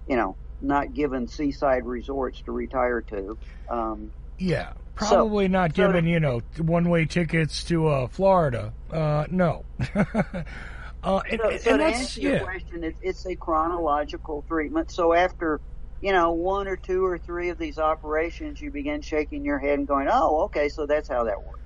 you 0.09 0.17
know, 0.17 0.37
not 0.61 0.93
given 0.93 1.29
seaside 1.29 1.87
resorts 1.87 2.41
to 2.43 2.53
retire 2.53 3.01
to. 3.03 3.39
Um, 3.69 4.13
yeah, 4.39 4.73
probably 4.95 5.47
so, 5.47 5.53
not 5.53 5.75
given, 5.75 6.05
so 6.05 6.09
you 6.09 6.21
know, 6.21 6.41
one 6.59 6.89
way 6.89 7.05
tickets 7.05 7.65
to 7.65 7.89
uh, 7.89 8.07
Florida. 8.09 8.73
Uh, 8.91 9.27
no. 9.31 9.65
uh, 9.95 11.21
and, 11.31 11.41
so, 11.41 11.57
so 11.59 11.77
to 11.77 11.85
answer 11.85 12.21
your 12.21 12.33
yeah. 12.35 12.43
question, 12.43 12.85
it, 12.85 12.97
it's 13.03 13.27
a 13.27 13.37
chronological 13.37 14.45
treatment. 14.49 14.91
So 14.91 15.13
after, 15.13 15.61
you 16.01 16.13
know, 16.13 16.33
one 16.33 16.69
or 16.69 16.77
two 16.77 17.05
or 17.05 17.19
three 17.19 17.51
of 17.51 17.59
these 17.59 17.79
operations, 17.79 18.61
you 18.61 18.71
begin 18.71 19.01
shaking 19.03 19.45
your 19.45 19.59
head 19.59 19.79
and 19.79 19.89
going, 19.89 20.09
oh, 20.11 20.43
okay, 20.45 20.69
so 20.69 20.87
that's 20.87 21.09
how 21.09 21.25
that 21.25 21.45
works. 21.45 21.60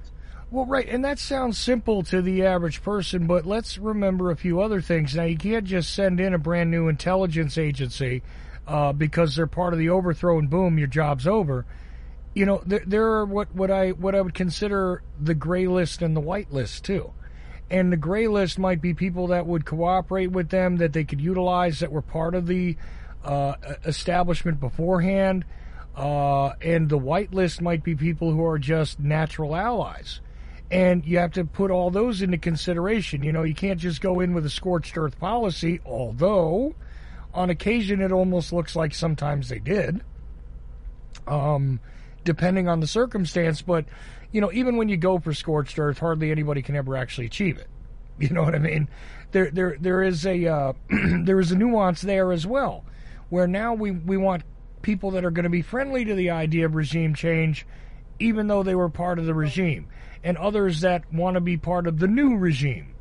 Well, 0.54 0.66
right, 0.66 0.88
and 0.88 1.04
that 1.04 1.18
sounds 1.18 1.58
simple 1.58 2.04
to 2.04 2.22
the 2.22 2.44
average 2.44 2.80
person, 2.80 3.26
but 3.26 3.44
let's 3.44 3.76
remember 3.76 4.30
a 4.30 4.36
few 4.36 4.60
other 4.60 4.80
things. 4.80 5.12
Now, 5.16 5.24
you 5.24 5.36
can't 5.36 5.64
just 5.64 5.92
send 5.92 6.20
in 6.20 6.32
a 6.32 6.38
brand 6.38 6.70
new 6.70 6.86
intelligence 6.86 7.58
agency 7.58 8.22
uh, 8.64 8.92
because 8.92 9.34
they're 9.34 9.48
part 9.48 9.72
of 9.72 9.80
the 9.80 9.88
overthrow 9.88 10.38
and 10.38 10.48
boom, 10.48 10.78
your 10.78 10.86
job's 10.86 11.26
over. 11.26 11.66
You 12.36 12.46
know, 12.46 12.62
there, 12.64 12.84
there 12.86 13.04
are 13.04 13.26
what, 13.26 13.52
what 13.52 13.72
I 13.72 13.90
what 13.90 14.14
I 14.14 14.20
would 14.20 14.34
consider 14.34 15.02
the 15.20 15.34
gray 15.34 15.66
list 15.66 16.02
and 16.02 16.14
the 16.14 16.20
white 16.20 16.52
list 16.52 16.84
too. 16.84 17.10
And 17.68 17.92
the 17.92 17.96
gray 17.96 18.28
list 18.28 18.56
might 18.56 18.80
be 18.80 18.94
people 18.94 19.26
that 19.26 19.46
would 19.46 19.66
cooperate 19.66 20.30
with 20.30 20.50
them, 20.50 20.76
that 20.76 20.92
they 20.92 21.02
could 21.02 21.20
utilize, 21.20 21.80
that 21.80 21.90
were 21.90 22.00
part 22.00 22.36
of 22.36 22.46
the 22.46 22.76
uh, 23.24 23.54
establishment 23.84 24.60
beforehand. 24.60 25.46
Uh, 25.96 26.50
and 26.62 26.88
the 26.88 26.98
white 26.98 27.34
list 27.34 27.60
might 27.60 27.82
be 27.82 27.96
people 27.96 28.30
who 28.30 28.46
are 28.46 28.60
just 28.60 29.00
natural 29.00 29.56
allies. 29.56 30.20
And 30.70 31.04
you 31.04 31.18
have 31.18 31.32
to 31.32 31.44
put 31.44 31.70
all 31.70 31.90
those 31.90 32.22
into 32.22 32.38
consideration. 32.38 33.22
You 33.22 33.32
know, 33.32 33.42
you 33.42 33.54
can't 33.54 33.78
just 33.78 34.00
go 34.00 34.20
in 34.20 34.34
with 34.34 34.46
a 34.46 34.50
scorched 34.50 34.96
earth 34.96 35.18
policy, 35.18 35.80
although 35.84 36.74
on 37.32 37.50
occasion 37.50 38.00
it 38.00 38.12
almost 38.12 38.52
looks 38.52 38.74
like 38.74 38.94
sometimes 38.94 39.48
they 39.48 39.58
did. 39.58 40.00
Um, 41.26 41.80
depending 42.24 42.68
on 42.68 42.80
the 42.80 42.86
circumstance, 42.86 43.62
but 43.62 43.84
you 44.32 44.40
know, 44.40 44.50
even 44.52 44.76
when 44.76 44.88
you 44.88 44.96
go 44.96 45.18
for 45.18 45.32
scorched 45.32 45.78
earth, 45.78 45.98
hardly 45.98 46.30
anybody 46.30 46.62
can 46.62 46.74
ever 46.76 46.96
actually 46.96 47.26
achieve 47.26 47.58
it. 47.58 47.68
You 48.16 48.28
know 48.28 48.44
what 48.44 48.54
I 48.54 48.60
mean? 48.60 48.88
There, 49.32 49.50
there, 49.50 49.76
there 49.80 50.00
is 50.00 50.24
a 50.24 50.46
uh, 50.46 50.72
there 51.24 51.40
is 51.40 51.50
a 51.50 51.56
nuance 51.56 52.00
there 52.00 52.30
as 52.30 52.46
well, 52.46 52.84
where 53.28 53.48
now 53.48 53.74
we 53.74 53.90
we 53.90 54.16
want 54.16 54.44
people 54.82 55.10
that 55.12 55.24
are 55.24 55.32
going 55.32 55.44
to 55.44 55.50
be 55.50 55.62
friendly 55.62 56.04
to 56.04 56.14
the 56.14 56.30
idea 56.30 56.66
of 56.66 56.76
regime 56.76 57.16
change, 57.16 57.66
even 58.20 58.46
though 58.46 58.62
they 58.62 58.76
were 58.76 58.88
part 58.88 59.18
of 59.18 59.26
the 59.26 59.34
regime 59.34 59.88
and 60.24 60.36
others 60.38 60.80
that 60.80 61.12
want 61.12 61.34
to 61.34 61.40
be 61.40 61.56
part 61.56 61.86
of 61.86 61.98
the 61.98 62.08
new 62.08 62.36
regime. 62.36 62.94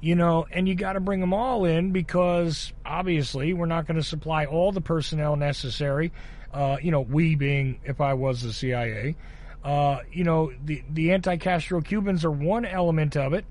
You 0.00 0.16
know, 0.16 0.48
and 0.50 0.66
you 0.66 0.74
got 0.74 0.94
to 0.94 1.00
bring 1.00 1.20
them 1.20 1.32
all 1.32 1.64
in 1.64 1.92
because 1.92 2.72
obviously 2.84 3.52
we're 3.52 3.66
not 3.66 3.86
going 3.86 3.98
to 3.98 4.02
supply 4.02 4.46
all 4.46 4.72
the 4.72 4.80
personnel 4.80 5.36
necessary. 5.36 6.10
Uh, 6.52 6.78
you 6.82 6.90
know, 6.90 7.02
we 7.02 7.36
being, 7.36 7.78
if 7.84 8.00
I 8.00 8.14
was 8.14 8.42
the 8.42 8.52
CIA, 8.52 9.14
uh, 9.62 10.00
you 10.10 10.24
know, 10.24 10.52
the 10.64 10.82
the 10.90 11.12
anti-Castro 11.12 11.82
Cubans 11.82 12.24
are 12.24 12.32
one 12.32 12.64
element 12.64 13.16
of 13.16 13.32
it, 13.32 13.44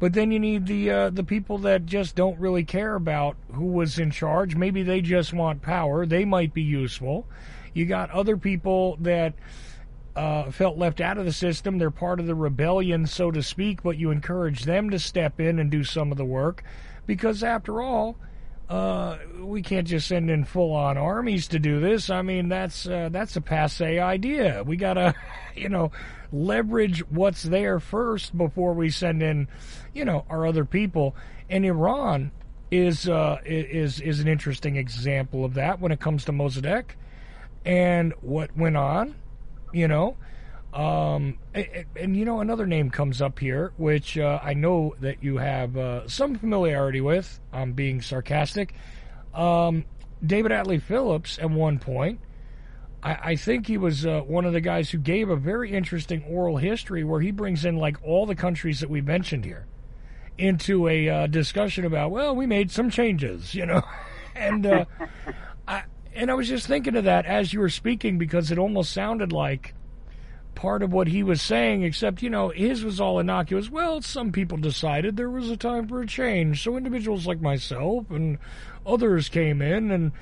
but 0.00 0.12
then 0.12 0.32
you 0.32 0.40
need 0.40 0.66
the 0.66 0.90
uh, 0.90 1.10
the 1.10 1.22
people 1.22 1.58
that 1.58 1.86
just 1.86 2.16
don't 2.16 2.38
really 2.40 2.64
care 2.64 2.96
about 2.96 3.36
who 3.52 3.66
was 3.66 3.98
in 4.00 4.10
charge. 4.10 4.56
Maybe 4.56 4.82
they 4.82 5.00
just 5.00 5.32
want 5.32 5.62
power. 5.62 6.06
They 6.06 6.24
might 6.24 6.52
be 6.52 6.62
useful. 6.62 7.24
You 7.72 7.86
got 7.86 8.10
other 8.10 8.36
people 8.36 8.96
that 9.02 9.34
uh, 10.16 10.50
felt 10.50 10.78
left 10.78 11.00
out 11.00 11.18
of 11.18 11.24
the 11.24 11.32
system. 11.32 11.78
They're 11.78 11.90
part 11.90 12.20
of 12.20 12.26
the 12.26 12.34
rebellion, 12.34 13.06
so 13.06 13.30
to 13.30 13.42
speak, 13.42 13.82
but 13.82 13.98
you 13.98 14.10
encourage 14.10 14.64
them 14.64 14.90
to 14.90 14.98
step 14.98 15.40
in 15.40 15.58
and 15.58 15.70
do 15.70 15.84
some 15.84 16.12
of 16.12 16.18
the 16.18 16.24
work 16.24 16.62
because, 17.06 17.42
after 17.42 17.82
all, 17.82 18.16
uh, 18.68 19.18
we 19.40 19.60
can't 19.60 19.86
just 19.86 20.08
send 20.08 20.30
in 20.30 20.44
full-on 20.44 20.96
armies 20.96 21.48
to 21.48 21.58
do 21.58 21.80
this. 21.80 22.10
I 22.10 22.22
mean, 22.22 22.48
that's 22.48 22.88
uh, 22.88 23.08
that's 23.10 23.36
a 23.36 23.40
passe 23.40 23.98
idea. 23.98 24.62
We 24.64 24.76
gotta, 24.76 25.14
you 25.54 25.68
know, 25.68 25.92
leverage 26.32 27.00
what's 27.10 27.42
there 27.42 27.80
first 27.80 28.36
before 28.36 28.72
we 28.72 28.90
send 28.90 29.22
in, 29.22 29.48
you 29.92 30.04
know, 30.04 30.24
our 30.30 30.46
other 30.46 30.64
people. 30.64 31.14
And 31.50 31.64
Iran 31.64 32.30
is 32.70 33.08
uh, 33.08 33.38
is 33.44 34.00
is 34.00 34.20
an 34.20 34.28
interesting 34.28 34.76
example 34.76 35.44
of 35.44 35.54
that 35.54 35.80
when 35.80 35.92
it 35.92 36.00
comes 36.00 36.24
to 36.24 36.32
Mossadegh 36.32 36.86
and 37.64 38.12
what 38.20 38.56
went 38.56 38.76
on 38.76 39.14
you 39.74 39.88
know. 39.88 40.16
Um, 40.72 41.38
and, 41.54 41.84
and, 41.94 42.16
you 42.16 42.24
know, 42.24 42.40
another 42.40 42.66
name 42.66 42.90
comes 42.90 43.22
up 43.22 43.38
here, 43.38 43.72
which 43.76 44.18
uh, 44.18 44.40
I 44.42 44.54
know 44.54 44.96
that 45.00 45.22
you 45.22 45.36
have 45.36 45.76
uh, 45.76 46.08
some 46.08 46.34
familiarity 46.34 47.00
with. 47.00 47.38
I'm 47.52 47.74
being 47.74 48.02
sarcastic. 48.02 48.74
Um, 49.32 49.84
David 50.24 50.50
Atlee 50.50 50.82
Phillips, 50.82 51.38
at 51.38 51.48
one 51.48 51.78
point, 51.78 52.18
I, 53.04 53.18
I 53.22 53.36
think 53.36 53.68
he 53.68 53.78
was 53.78 54.04
uh, 54.04 54.22
one 54.22 54.44
of 54.44 54.52
the 54.52 54.60
guys 54.60 54.90
who 54.90 54.98
gave 54.98 55.28
a 55.28 55.36
very 55.36 55.72
interesting 55.72 56.24
oral 56.24 56.56
history 56.56 57.04
where 57.04 57.20
he 57.20 57.30
brings 57.30 57.64
in 57.64 57.76
like 57.76 57.96
all 58.02 58.26
the 58.26 58.34
countries 58.34 58.80
that 58.80 58.90
we 58.90 59.00
mentioned 59.00 59.44
here 59.44 59.66
into 60.38 60.88
a 60.88 61.08
uh, 61.08 61.26
discussion 61.28 61.84
about, 61.84 62.10
well, 62.10 62.34
we 62.34 62.46
made 62.46 62.70
some 62.72 62.90
changes, 62.90 63.54
you 63.54 63.64
know, 63.64 63.82
and 64.34 64.66
uh, 64.66 64.84
and 66.14 66.30
I 66.30 66.34
was 66.34 66.48
just 66.48 66.66
thinking 66.66 66.96
of 66.96 67.04
that 67.04 67.26
as 67.26 67.52
you 67.52 67.60
were 67.60 67.68
speaking 67.68 68.18
because 68.18 68.50
it 68.50 68.58
almost 68.58 68.92
sounded 68.92 69.32
like 69.32 69.74
part 70.54 70.82
of 70.82 70.92
what 70.92 71.08
he 71.08 71.22
was 71.22 71.42
saying, 71.42 71.82
except, 71.82 72.22
you 72.22 72.30
know, 72.30 72.48
his 72.48 72.84
was 72.84 73.00
all 73.00 73.18
innocuous. 73.18 73.68
Well, 73.68 74.00
some 74.02 74.32
people 74.32 74.58
decided 74.58 75.16
there 75.16 75.30
was 75.30 75.50
a 75.50 75.56
time 75.56 75.88
for 75.88 76.00
a 76.00 76.06
change. 76.06 76.62
So 76.62 76.76
individuals 76.76 77.26
like 77.26 77.40
myself 77.40 78.10
and 78.10 78.38
others 78.86 79.28
came 79.28 79.60
in, 79.60 79.90
and 79.90 80.12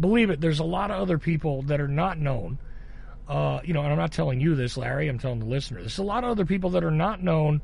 believe 0.00 0.30
it, 0.30 0.40
there's 0.40 0.58
a 0.58 0.64
lot 0.64 0.90
of 0.90 1.00
other 1.00 1.18
people 1.18 1.62
that 1.62 1.80
are 1.80 1.88
not 1.88 2.18
known. 2.18 2.58
Uh, 3.28 3.60
you 3.64 3.72
know, 3.72 3.82
and 3.82 3.92
I'm 3.92 3.98
not 3.98 4.12
telling 4.12 4.40
you 4.40 4.54
this, 4.54 4.76
Larry, 4.76 5.08
I'm 5.08 5.18
telling 5.18 5.40
the 5.40 5.46
listener. 5.46 5.80
There's 5.80 5.98
a 5.98 6.02
lot 6.02 6.24
of 6.24 6.30
other 6.30 6.44
people 6.44 6.70
that 6.70 6.84
are 6.84 6.90
not 6.90 7.22
known 7.22 7.62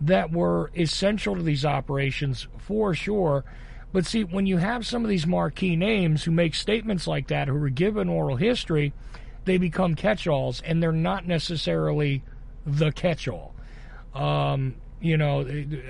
that 0.00 0.30
were 0.30 0.70
essential 0.76 1.34
to 1.34 1.42
these 1.42 1.64
operations 1.64 2.46
for 2.58 2.94
sure. 2.94 3.44
But 3.92 4.06
see, 4.06 4.24
when 4.24 4.46
you 4.46 4.58
have 4.58 4.86
some 4.86 5.04
of 5.04 5.08
these 5.08 5.26
marquee 5.26 5.76
names 5.76 6.24
who 6.24 6.30
make 6.30 6.54
statements 6.54 7.06
like 7.06 7.28
that, 7.28 7.48
who 7.48 7.62
are 7.62 7.70
given 7.70 8.08
oral 8.08 8.36
history, 8.36 8.92
they 9.44 9.56
become 9.56 9.94
catch-alls, 9.94 10.60
and 10.62 10.82
they're 10.82 10.92
not 10.92 11.26
necessarily 11.26 12.22
the 12.66 12.92
catch-all. 12.92 13.54
Um, 14.14 14.74
you 15.00 15.16
know, 15.16 15.40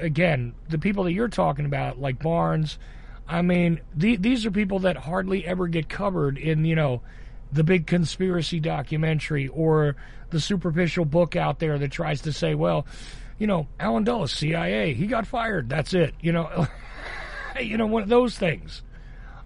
again, 0.01 0.55
the 0.69 0.79
people 0.79 1.05
that 1.05 1.13
you're 1.13 1.29
talking 1.29 1.65
about, 1.65 1.99
like 2.01 2.23
Barnes, 2.23 2.79
I 3.27 3.43
mean, 3.43 3.81
the, 3.95 4.17
these 4.17 4.47
are 4.47 4.51
people 4.51 4.81
that 4.81 4.97
hardly 4.97 5.45
ever 5.47 5.67
get 5.67 5.89
covered 5.89 6.39
in, 6.39 6.65
you 6.65 6.77
know, 6.77 7.03
the 7.51 7.65
big 7.65 7.87
conspiracy 7.87 8.61
documentary 8.61 9.49
or 9.49 9.97
the 10.31 10.41
superficial 10.41 11.05
book 11.05 11.37
out 11.37 11.59
there 11.59 11.79
that 11.79 11.91
tries 11.91 12.23
to 12.23 12.33
say, 12.33 12.55
well, 12.55 12.87
you 13.39 13.47
know, 13.47 13.67
Allen 13.81 14.05
Dulles, 14.05 14.33
CIA, 14.33 14.95
he 14.95 15.07
got 15.07 15.27
fired. 15.27 15.69
That's 15.69 15.95
it. 15.95 16.15
You 16.21 16.33
know, 16.33 16.67
you 17.61 17.77
know, 17.77 17.87
one 17.87 18.03
of 18.03 18.09
those 18.09 18.37
things. 18.37 18.83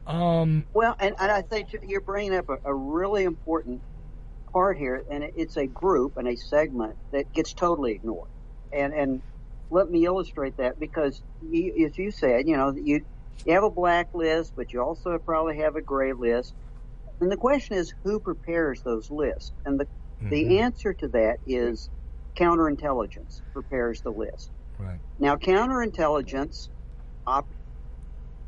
Um, 0.07 0.65
well, 0.73 0.97
and, 0.99 1.15
and 1.19 1.31
I 1.31 1.43
think 1.43 1.69
you're 1.87 2.01
bringing 2.01 2.35
up 2.35 2.49
a, 2.49 2.59
a 2.65 2.75
really 2.75 3.25
important 3.25 3.81
part 4.53 4.77
here, 4.77 5.05
and 5.11 5.25
it's 5.37 5.57
a 5.57 5.67
group 5.67 6.17
and 6.17 6.27
a 6.27 6.37
segment 6.37 6.97
that 7.13 7.33
gets 7.33 7.53
totally 7.53 7.93
ignored. 7.93 8.29
And 8.73 8.93
and 8.93 9.23
let 9.71 9.91
me 9.91 10.05
illustrate 10.05 10.57
that 10.59 10.79
because, 10.81 11.23
you, 11.49 11.87
as 11.87 11.97
you 11.97 12.11
said, 12.11 12.49
you 12.49 12.57
know, 12.57 12.73
you 12.73 13.05
you 13.47 13.53
have 13.53 13.65
a 13.65 13.71
black 13.71 14.15
list, 14.15 14.55
but 14.57 14.73
you 14.73 14.81
also 14.83 15.19
probably 15.19 15.59
have 15.59 15.77
a 15.77 15.81
gray 15.81 16.13
list. 16.13 16.55
And 17.21 17.31
the 17.31 17.37
question 17.37 17.77
is, 17.77 17.95
who 18.03 18.19
prepares 18.19 18.83
those 18.83 19.11
lists? 19.11 19.53
And 19.65 19.79
the 19.79 19.85
mm-hmm. 19.85 20.31
the 20.31 20.59
answer 20.59 20.93
to 20.95 21.09
that 21.09 21.39
is 21.47 21.89
counterintelligence 22.35 23.43
prepares 23.53 24.01
the 24.01 24.11
list. 24.11 24.51
Right. 24.79 24.99
Now, 25.19 25.37
counterintelligence 25.37 26.69
op- 27.27 27.47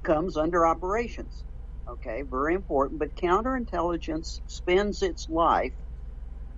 comes 0.05 0.37
under 0.37 0.67
operations. 0.67 1.43
Okay, 1.89 2.23
very 2.23 2.55
important. 2.55 2.99
But 2.99 3.17
counterintelligence 3.17 4.41
spends 4.47 5.03
its 5.03 5.29
life 5.29 5.73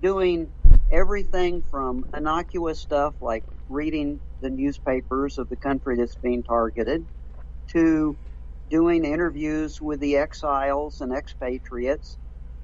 doing 0.03 0.49
everything 0.93 1.63
from 1.63 2.05
innocuous 2.17 2.81
stuff 2.81 3.15
like 3.21 3.45
reading 3.69 4.21
the 4.41 4.51
newspapers 4.51 5.39
of 5.39 5.49
the 5.49 5.57
country 5.57 5.97
that's 5.97 6.17
being 6.17 6.43
targeted 6.43 7.05
to 7.69 8.17
doing 8.71 9.05
interviews 9.05 9.81
with 9.81 10.01
the 10.01 10.17
exiles 10.17 11.01
and 11.01 11.13
expatriates. 11.13 12.17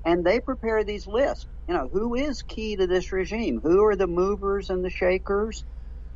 And 0.04 0.24
they 0.24 0.40
prepare 0.40 0.84
these 0.84 1.06
lists. 1.06 1.46
You 1.68 1.74
know, 1.74 1.88
who 1.92 2.14
is 2.14 2.42
key 2.42 2.76
to 2.76 2.86
this 2.86 3.12
regime? 3.12 3.60
Who 3.62 3.84
are 3.84 3.96
the 3.96 4.08
movers 4.08 4.70
and 4.70 4.84
the 4.84 4.90
shakers? 4.90 5.64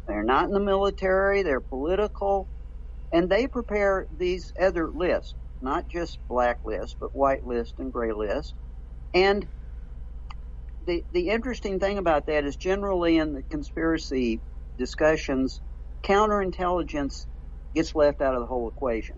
They're 0.07 0.25
not 0.25 0.45
in 0.45 0.53
the 0.53 0.61
military, 0.61 1.43
they're 1.43 1.61
political. 1.61 2.49
And 3.13 3.31
they 3.31 3.47
prepare 3.47 4.07
these 4.17 4.53
other 4.61 4.91
lists, 4.93 5.35
not 5.61 5.89
just 5.89 6.19
black 6.29 6.59
lists, 6.65 6.97
but 6.99 7.15
white 7.17 7.45
list 7.47 7.75
and 7.79 7.93
gray 7.93 8.13
list. 8.13 8.55
And 9.15 9.49
the, 10.87 11.05
the 11.13 11.29
interesting 11.31 11.81
thing 11.81 11.99
about 11.99 12.27
that 12.27 12.45
is 12.45 12.57
generally 12.57 13.19
in 13.19 13.33
the 13.35 13.43
conspiracy 13.43 14.43
discussions, 14.79 15.61
counterintelligence 16.05 17.27
gets 17.75 17.95
left 17.95 18.21
out 18.21 18.35
of 18.35 18.41
the 18.41 18.47
whole 18.47 18.69
equation. 18.69 19.17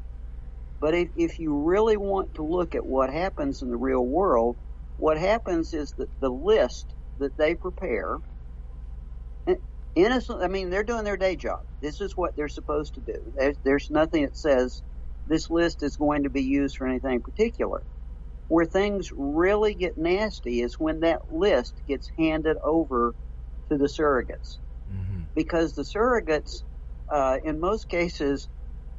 But 0.81 0.95
if, 0.95 1.09
if 1.17 1.39
you 1.39 1.65
really 1.65 1.97
want 1.97 2.35
to 2.35 2.45
look 2.45 2.75
at 2.75 2.87
what 2.87 3.13
happens 3.13 3.63
in 3.63 3.71
the 3.71 3.77
real 3.77 4.05
world, 4.05 4.57
what 4.97 5.19
happens 5.19 5.73
is 5.75 5.93
that 5.99 6.09
the 6.21 6.31
list 6.31 6.95
that 7.19 7.37
they 7.37 7.55
prepare, 7.55 8.19
innocent, 10.05 10.43
I 10.43 10.49
mean, 10.49 10.71
they're 10.71 10.85
doing 10.85 11.05
their 11.05 11.17
day 11.17 11.37
job. 11.37 11.61
This 11.81 12.01
is 12.01 12.17
what 12.17 12.37
they're 12.37 12.49
supposed 12.49 12.95
to 12.95 13.01
do. 13.01 13.33
There's, 13.37 13.57
there's 13.65 13.91
nothing 13.91 14.23
that 14.23 14.37
says 14.37 14.83
this 15.27 15.51
list 15.51 15.83
is 15.83 15.97
going 15.97 16.23
to 16.23 16.31
be 16.31 16.43
used 16.43 16.77
for 16.77 16.87
anything 16.87 17.21
particular. 17.21 17.83
Where 18.49 18.65
things 18.65 19.11
really 19.15 19.75
get 19.75 19.99
nasty 19.99 20.63
is 20.63 20.79
when 20.79 21.01
that 21.01 21.33
list 21.33 21.75
gets 21.87 22.11
handed 22.17 22.57
over 22.65 23.15
to 23.71 23.77
the 23.77 23.87
surrogates. 23.87 24.59
Mm-hmm. 24.91 25.23
Because 25.35 25.75
the 25.75 25.83
surrogates, 25.83 26.63
uh, 27.11 27.39
in 27.45 27.61
most 27.61 27.89
cases, 27.89 28.49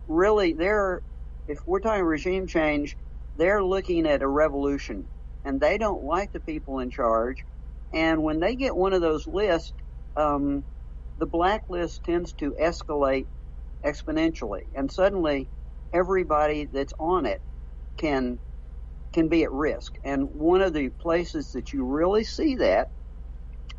really, 0.08 0.54
they're, 0.54 1.02
if 1.48 1.60
we're 1.66 1.80
talking 1.80 2.04
regime 2.04 2.46
change, 2.46 2.96
they're 3.38 3.64
looking 3.64 4.06
at 4.06 4.22
a 4.22 4.28
revolution 4.28 5.06
and 5.44 5.60
they 5.60 5.78
don't 5.78 6.04
like 6.04 6.32
the 6.32 6.40
people 6.40 6.80
in 6.80 6.92
charge. 6.92 7.38
And 7.92 8.22
when 8.22 8.40
they 8.40 8.56
get 8.56 8.76
one 8.76 8.94
of 8.94 9.02
those 9.02 9.26
lists, 9.26 9.74
um, 10.16 10.64
the 11.20 11.26
blacklist 11.26 12.04
tends 12.04 12.34
to 12.34 12.52
escalate 12.52 13.28
exponentially. 13.84 14.64
And 14.74 14.92
suddenly 14.92 15.48
everybody 15.94 16.66
that's 16.66 16.94
on 17.00 17.26
it 17.26 17.42
can 17.98 18.40
can 19.12 19.28
be 19.28 19.44
at 19.44 19.52
risk. 19.52 19.98
And 20.04 20.36
one 20.36 20.62
of 20.62 20.74
the 20.74 20.90
places 20.90 21.54
that 21.54 21.74
you 21.74 21.84
really 21.84 22.24
see 22.24 22.56
that, 22.58 22.92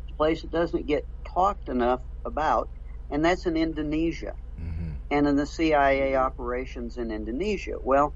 a 0.09 0.13
place 0.15 0.41
that 0.41 0.51
doesn't 0.51 0.87
get 0.87 1.05
talked 1.23 1.69
enough 1.69 2.01
about, 2.25 2.69
and 3.09 3.23
that's 3.23 3.45
in 3.45 3.55
Indonesia 3.55 4.35
mm-hmm. 4.59 4.91
and 5.09 5.27
in 5.27 5.37
the 5.37 5.45
CIA 5.45 6.15
operations 6.15 6.97
in 6.97 7.11
Indonesia. 7.11 7.77
Well, 7.81 8.13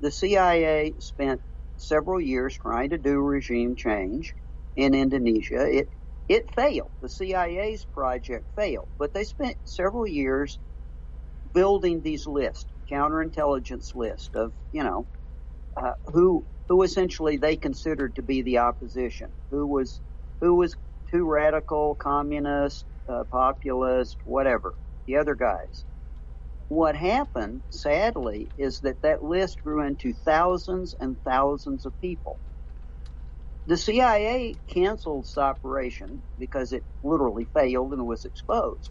the 0.00 0.10
CIA 0.10 0.94
spent 0.98 1.40
several 1.76 2.20
years 2.20 2.56
trying 2.56 2.90
to 2.90 2.98
do 2.98 3.20
regime 3.20 3.76
change 3.76 4.34
in 4.74 4.92
Indonesia. 4.92 5.64
It 5.66 5.88
it 6.28 6.44
failed. 6.54 6.92
The 7.02 7.08
CIA's 7.10 7.86
project 7.92 8.46
failed, 8.56 8.88
but 8.98 9.14
they 9.14 9.24
spent 9.24 9.56
several 9.64 10.06
years 10.06 10.58
building 11.54 12.02
these 12.02 12.26
lists, 12.26 12.66
counterintelligence 12.92 13.94
list 13.94 14.36
of 14.36 14.52
you 14.72 14.84
know 14.84 15.08
uh, 15.76 15.92
who 16.06 16.46
who 16.68 16.82
essentially 16.84 17.38
they 17.38 17.56
considered 17.56 18.16
to 18.16 18.22
be 18.22 18.42
the 18.42 18.58
opposition, 18.58 19.30
who 19.50 19.68
was 19.68 20.00
who 20.42 20.56
was 20.56 20.76
too 21.10 21.26
radical, 21.28 21.96
communist, 21.96 22.86
uh, 23.10 23.24
populist, 23.32 24.18
whatever, 24.24 24.74
the 25.06 25.16
other 25.18 25.36
guys. 25.36 25.84
What 26.68 26.96
happened, 26.96 27.62
sadly, 27.70 28.52
is 28.58 28.80
that 28.80 29.02
that 29.02 29.22
list 29.22 29.58
grew 29.64 29.86
into 29.86 30.14
thousands 30.26 30.94
and 31.00 31.16
thousands 31.26 31.86
of 31.86 31.94
people. 32.00 32.40
The 33.66 33.76
CIA 33.76 34.56
canceled 34.68 35.24
this 35.24 35.38
operation 35.38 36.22
because 36.38 36.72
it 36.72 36.84
literally 37.02 37.46
failed 37.52 37.92
and 37.92 38.06
was 38.06 38.24
exposed. 38.24 38.90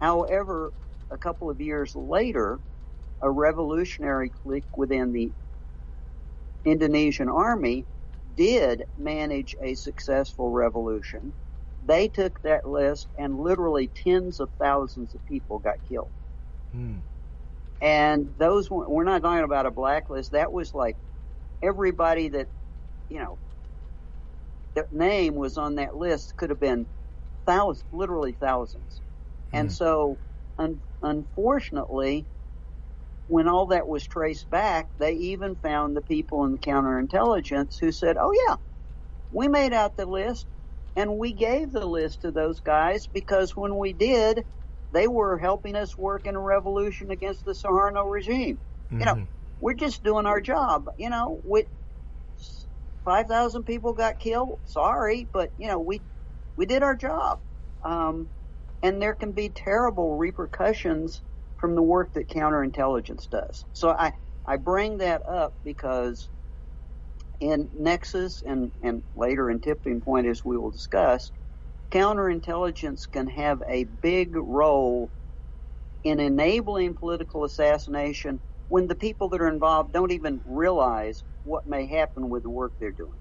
However, 0.00 0.72
a 1.10 1.18
couple 1.18 1.50
of 1.50 1.60
years 1.60 1.94
later, 1.94 2.58
a 3.22 3.30
revolutionary 3.30 4.30
clique 4.30 4.76
within 4.76 5.12
the 5.12 5.32
Indonesian 6.64 7.28
army 7.28 7.86
did 8.34 8.84
manage 8.96 9.54
a 9.62 9.74
successful 9.74 10.50
revolution. 10.50 11.34
They 11.84 12.08
took 12.08 12.40
that 12.42 12.66
list 12.66 13.08
and 13.18 13.38
literally 13.38 13.88
tens 13.88 14.40
of 14.40 14.50
thousands 14.58 15.14
of 15.14 15.24
people 15.26 15.60
got 15.60 15.76
killed. 15.88 16.10
Hmm. 16.72 16.98
And 17.80 18.30
those 18.38 18.68
we're 18.70 19.04
not 19.04 19.22
talking 19.22 19.44
about 19.44 19.66
a 19.66 19.70
blacklist. 19.70 20.32
That 20.32 20.52
was 20.52 20.74
like 20.74 20.96
everybody 21.62 22.30
that, 22.30 22.48
you 23.08 23.20
know, 23.20 23.38
that 24.78 24.92
name 24.92 25.34
was 25.34 25.58
on 25.58 25.76
that 25.76 25.96
list 25.96 26.36
could 26.36 26.50
have 26.50 26.60
been 26.60 26.86
thousands, 27.46 27.84
literally 27.92 28.32
thousands. 28.32 29.00
Hmm. 29.50 29.56
And 29.58 29.72
so, 29.72 30.18
un- 30.58 30.80
unfortunately, 31.02 32.26
when 33.26 33.48
all 33.48 33.66
that 33.66 33.88
was 33.88 34.06
traced 34.06 34.48
back, 34.50 34.88
they 34.98 35.12
even 35.12 35.56
found 35.56 35.96
the 35.96 36.02
people 36.02 36.44
in 36.44 36.52
the 36.52 36.58
counterintelligence 36.58 37.78
who 37.80 37.92
said, 37.92 38.16
oh 38.18 38.32
yeah, 38.48 38.56
we 39.30 39.48
made 39.48 39.72
out 39.72 39.96
the 39.96 40.06
list 40.06 40.46
and 40.96 41.18
we 41.18 41.32
gave 41.32 41.70
the 41.70 41.86
list 41.86 42.22
to 42.22 42.30
those 42.30 42.60
guys 42.60 43.06
because 43.06 43.54
when 43.54 43.76
we 43.76 43.92
did, 43.92 44.44
they 44.92 45.06
were 45.06 45.38
helping 45.38 45.76
us 45.76 45.96
work 45.98 46.26
in 46.26 46.34
a 46.34 46.40
revolution 46.40 47.10
against 47.10 47.44
the 47.44 47.52
Suharto 47.52 48.10
regime. 48.10 48.58
Mm-hmm. 48.90 49.00
You 49.00 49.06
know, 49.06 49.14
mm-hmm. 49.14 49.24
we're 49.60 49.74
just 49.74 50.02
doing 50.02 50.24
our 50.24 50.40
job. 50.40 50.86
You 50.96 51.10
know, 51.10 51.40
we, 51.44 51.64
5,000 53.08 53.64
people 53.64 53.94
got 53.94 54.20
killed. 54.20 54.58
Sorry, 54.66 55.30
but 55.32 55.50
you 55.56 55.68
know, 55.68 55.80
we, 55.80 56.02
we 56.58 56.66
did 56.66 56.84
our 56.84 56.94
job. 56.94 57.38
Um, 57.84 58.28
and 58.82 59.00
there 59.00 59.14
can 59.14 59.32
be 59.32 59.48
terrible 59.48 60.18
repercussions 60.18 61.22
from 61.58 61.74
the 61.74 61.82
work 61.82 62.12
that 62.14 62.28
counterintelligence 62.28 63.30
does. 63.30 63.64
So 63.72 63.90
I, 63.90 64.12
I 64.46 64.58
bring 64.58 64.98
that 64.98 65.22
up 65.28 65.54
because 65.64 66.28
in 67.40 67.70
Nexus 67.74 68.42
and, 68.46 68.72
and 68.82 69.02
later 69.16 69.50
in 69.50 69.60
Tipping 69.60 70.02
Point, 70.02 70.26
as 70.26 70.44
we 70.44 70.58
will 70.58 70.70
discuss, 70.70 71.32
counterintelligence 71.92 73.02
can 73.10 73.28
have 73.28 73.62
a 73.70 73.84
big 74.02 74.36
role 74.36 75.12
in 76.04 76.20
enabling 76.20 76.94
political 76.96 77.44
assassination 77.44 78.40
when 78.68 78.86
the 78.86 78.94
people 78.94 79.28
that 79.30 79.40
are 79.40 79.48
involved 79.48 79.92
don't 79.92 80.12
even 80.12 80.40
realize 80.44 81.24
what 81.48 81.66
may 81.66 81.86
happen 81.86 82.28
with 82.28 82.42
the 82.42 82.50
work 82.50 82.72
they're 82.78 82.90
doing. 82.90 83.14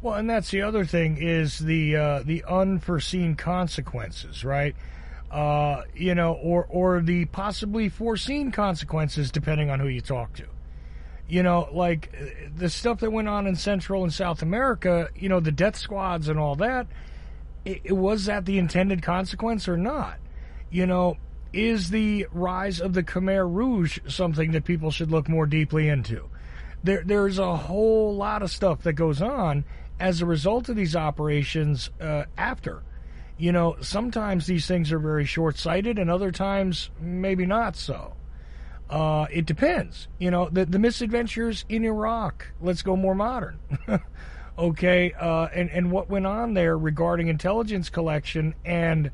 Well, 0.00 0.14
and 0.14 0.30
that's 0.30 0.50
the 0.50 0.62
other 0.62 0.84
thing 0.84 1.18
is 1.20 1.58
the 1.58 1.96
uh, 1.96 2.22
the 2.24 2.44
unforeseen 2.48 3.34
consequences, 3.34 4.44
right? 4.44 4.76
Uh, 5.30 5.82
you 5.94 6.14
know, 6.14 6.34
or 6.34 6.66
or 6.70 7.00
the 7.00 7.24
possibly 7.26 7.88
foreseen 7.88 8.52
consequences, 8.52 9.30
depending 9.30 9.70
on 9.70 9.80
who 9.80 9.88
you 9.88 10.00
talk 10.00 10.34
to. 10.34 10.44
You 11.28 11.42
know, 11.42 11.68
like 11.72 12.14
the 12.56 12.70
stuff 12.70 13.00
that 13.00 13.10
went 13.10 13.28
on 13.28 13.46
in 13.46 13.56
Central 13.56 14.04
and 14.04 14.12
South 14.12 14.40
America. 14.40 15.08
You 15.16 15.28
know, 15.28 15.40
the 15.40 15.52
death 15.52 15.76
squads 15.76 16.28
and 16.28 16.38
all 16.38 16.54
that. 16.56 16.86
It, 17.64 17.80
it 17.84 17.92
was 17.92 18.26
that 18.26 18.46
the 18.46 18.56
intended 18.58 19.02
consequence 19.02 19.68
or 19.68 19.76
not? 19.76 20.18
You 20.70 20.86
know, 20.86 21.16
is 21.52 21.90
the 21.90 22.28
rise 22.32 22.80
of 22.80 22.92
the 22.92 23.02
Khmer 23.02 23.52
Rouge 23.52 23.98
something 24.06 24.52
that 24.52 24.64
people 24.64 24.90
should 24.90 25.10
look 25.10 25.28
more 25.28 25.46
deeply 25.46 25.88
into? 25.88 26.28
There, 26.82 27.02
there's 27.04 27.38
a 27.38 27.56
whole 27.56 28.14
lot 28.14 28.42
of 28.42 28.50
stuff 28.50 28.82
that 28.82 28.94
goes 28.94 29.20
on 29.20 29.64
as 30.00 30.22
a 30.22 30.26
result 30.26 30.68
of 30.68 30.76
these 30.76 30.94
operations 30.94 31.90
uh, 32.00 32.24
after. 32.36 32.82
You 33.36 33.52
know, 33.52 33.76
sometimes 33.80 34.46
these 34.46 34.66
things 34.66 34.92
are 34.92 34.98
very 34.98 35.24
short 35.24 35.56
sighted, 35.58 35.98
and 35.98 36.10
other 36.10 36.32
times 36.32 36.90
maybe 37.00 37.46
not 37.46 37.76
so. 37.76 38.14
Uh, 38.90 39.26
it 39.30 39.46
depends. 39.46 40.08
You 40.18 40.30
know, 40.30 40.48
the, 40.50 40.64
the 40.64 40.78
misadventures 40.78 41.64
in 41.68 41.84
Iraq, 41.84 42.46
let's 42.60 42.82
go 42.82 42.96
more 42.96 43.14
modern. 43.14 43.58
okay, 44.58 45.12
uh, 45.12 45.48
and, 45.54 45.70
and 45.70 45.92
what 45.92 46.08
went 46.08 46.26
on 46.26 46.54
there 46.54 46.76
regarding 46.76 47.28
intelligence 47.28 47.90
collection 47.90 48.54
and 48.64 49.10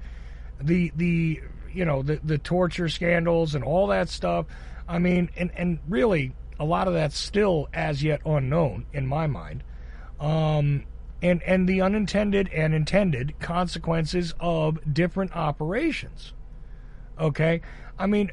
the, 0.61 0.93
the 0.97 1.41
you 1.73 1.85
know, 1.85 2.03
the, 2.03 2.21
the 2.23 2.39
torture 2.39 2.89
scandals 2.89 3.55
and 3.55 3.65
all 3.65 3.89
that 3.89 4.09
stuff. 4.09 4.47
I 4.89 4.99
mean, 4.99 5.31
and, 5.37 5.51
and 5.57 5.79
really, 5.89 6.33
a 6.65 6.67
lot 6.67 6.89
of 6.89 6.95
that's 6.95 7.19
still 7.19 7.69
as 7.75 8.03
yet 8.03 8.23
unknown 8.25 8.87
in 8.95 9.07
my 9.07 9.27
mind. 9.27 9.63
Um, 10.19 10.85
and, 11.21 11.43
and 11.43 11.69
the 11.69 11.83
unintended 11.83 12.49
and 12.49 12.73
intended 12.73 13.39
consequences 13.39 14.33
of 14.41 14.79
different 14.95 15.37
operations. 15.37 16.33
Okay? 17.21 17.61
I 17.99 18.07
mean, 18.07 18.31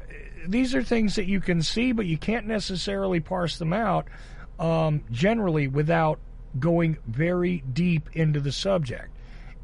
these 0.48 0.74
are 0.74 0.82
things 0.82 1.16
that 1.16 1.26
you 1.26 1.40
can 1.40 1.62
see, 1.62 1.92
but 1.92 2.06
you 2.06 2.16
can't 2.16 2.46
necessarily 2.46 3.20
parse 3.20 3.58
them 3.58 3.74
out 3.74 4.08
um, 4.58 5.04
generally 5.10 5.68
without 5.68 6.18
going 6.58 6.96
very 7.06 7.62
deep 7.70 8.08
into 8.14 8.40
the 8.40 8.52
subject. 8.52 9.10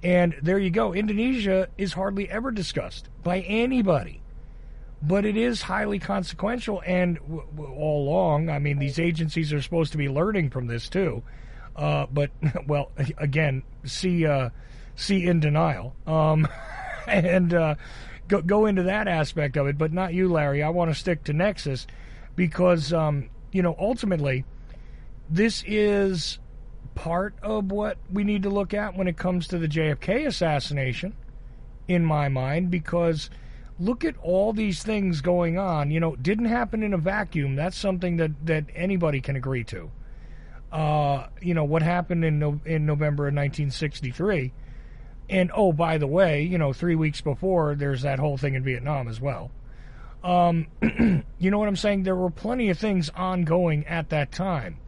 And 0.02 0.36
there 0.42 0.58
you 0.58 0.70
go. 0.70 0.92
Indonesia 0.92 1.68
is 1.78 1.94
hardly 1.94 2.28
ever 2.28 2.50
discussed 2.50 3.08
by 3.22 3.40
anybody, 3.40 4.17
but 5.02 5.24
it 5.24 5.36
is 5.36 5.62
highly 5.62 5.98
consequential. 5.98 6.82
And 6.84 7.16
w- 7.18 7.46
w- 7.54 7.74
all 7.74 8.08
along, 8.08 8.50
I 8.50 8.58
mean, 8.58 8.78
these 8.78 8.98
agencies 8.98 9.52
are 9.52 9.62
supposed 9.62 9.92
to 9.92 9.98
be 9.98 10.08
learning 10.08 10.50
from 10.50 10.66
this 10.66 10.88
too. 10.88 11.22
Uh, 11.76 12.06
but 12.12 12.30
well, 12.66 12.90
again, 13.18 13.62
see, 13.84 14.26
uh, 14.26 14.50
see 14.96 15.26
in 15.26 15.40
denial, 15.40 15.94
um, 16.06 16.48
and 17.06 17.54
uh, 17.54 17.74
go 18.26 18.42
go 18.42 18.66
into 18.66 18.84
that 18.84 19.08
aspect 19.08 19.56
of 19.56 19.66
it. 19.66 19.78
But 19.78 19.92
not 19.92 20.14
you, 20.14 20.28
Larry. 20.28 20.62
I 20.62 20.70
want 20.70 20.90
to 20.90 20.94
stick 20.94 21.24
to 21.24 21.32
Nexus 21.32 21.86
because 22.36 22.92
um, 22.92 23.30
you 23.52 23.62
know 23.62 23.76
ultimately 23.78 24.44
this 25.30 25.62
is 25.66 26.38
part 26.94 27.34
of 27.42 27.70
what 27.70 27.96
we 28.12 28.24
need 28.24 28.42
to 28.42 28.50
look 28.50 28.74
at 28.74 28.96
when 28.96 29.06
it 29.06 29.16
comes 29.16 29.46
to 29.48 29.58
the 29.58 29.68
JFK 29.68 30.26
assassination, 30.26 31.14
in 31.86 32.04
my 32.04 32.28
mind, 32.28 32.70
because 32.70 33.30
look 33.78 34.04
at 34.04 34.16
all 34.22 34.52
these 34.52 34.82
things 34.82 35.20
going 35.20 35.58
on. 35.58 35.90
You 35.90 36.00
know, 36.00 36.16
didn't 36.16 36.46
happen 36.46 36.82
in 36.82 36.92
a 36.92 36.98
vacuum. 36.98 37.56
That's 37.56 37.76
something 37.76 38.16
that, 38.16 38.46
that 38.46 38.64
anybody 38.74 39.20
can 39.20 39.36
agree 39.36 39.64
to. 39.64 39.90
Uh, 40.70 41.28
you 41.40 41.54
know, 41.54 41.64
what 41.64 41.82
happened 41.82 42.24
in, 42.24 42.38
no, 42.38 42.60
in 42.64 42.86
November 42.86 43.24
of 43.24 43.34
1963. 43.34 44.52
And 45.30 45.50
oh, 45.54 45.72
by 45.72 45.98
the 45.98 46.06
way, 46.06 46.42
you 46.42 46.58
know, 46.58 46.72
three 46.72 46.94
weeks 46.94 47.20
before, 47.20 47.74
there's 47.74 48.02
that 48.02 48.18
whole 48.18 48.36
thing 48.36 48.54
in 48.54 48.64
Vietnam 48.64 49.08
as 49.08 49.20
well. 49.20 49.50
Um, 50.24 50.66
you 51.38 51.50
know 51.50 51.58
what 51.58 51.68
I'm 51.68 51.76
saying? 51.76 52.02
There 52.02 52.16
were 52.16 52.30
plenty 52.30 52.70
of 52.70 52.78
things 52.78 53.10
ongoing 53.10 53.86
at 53.86 54.10
that 54.10 54.32
time 54.32 54.78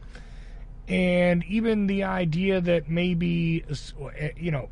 and 0.91 1.45
even 1.45 1.87
the 1.87 2.03
idea 2.03 2.59
that 2.59 2.89
maybe 2.89 3.63
you 4.35 4.51
know 4.51 4.69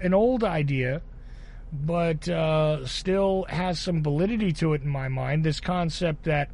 an 0.00 0.14
old 0.14 0.42
idea 0.42 1.02
but 1.72 2.28
uh, 2.28 2.86
still 2.86 3.46
has 3.48 3.78
some 3.78 4.02
validity 4.02 4.52
to 4.52 4.72
it 4.72 4.82
in 4.82 4.88
my 4.88 5.08
mind. 5.08 5.44
This 5.44 5.60
concept 5.60 6.24
that 6.24 6.50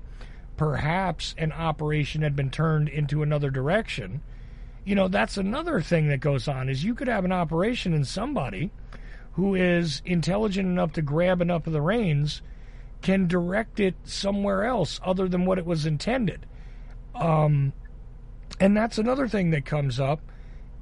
perhaps 0.57 1.35
an 1.39 1.53
operation 1.53 2.23
had 2.23 2.37
been 2.37 2.51
turned 2.51 2.89
into 2.89 3.23
another 3.23 3.51
direction. 3.51 4.23
You 4.85 4.95
know 4.95 5.09
that's 5.09 5.37
another 5.37 5.81
thing 5.81 6.09
that 6.09 6.21
goes 6.21 6.47
on 6.47 6.69
is 6.69 6.85
you 6.85 6.95
could 6.95 7.09
have 7.09 7.25
an 7.25 7.33
operation 7.33 7.95
and 7.95 8.07
somebody 8.07 8.71
who 9.33 9.55
is 9.55 10.03
intelligent 10.05 10.69
enough 10.69 10.93
to 10.93 11.03
grab 11.03 11.41
enough 11.41 11.67
of 11.67 11.73
the 11.73 11.83
reins 11.83 12.43
can 13.03 13.27
direct 13.27 13.81
it 13.81 13.95
somewhere 14.05 14.65
else 14.65 15.01
other 15.05 15.29
than 15.29 15.45
what 15.45 15.59
it 15.59 15.67
was 15.67 15.87
intended. 15.87 16.47
Um, 17.15 17.73
and 18.61 18.77
that's 18.77 18.99
another 18.99 19.29
thing 19.29 19.51
that 19.51 19.65
comes 19.65 19.99
up. 19.99 20.21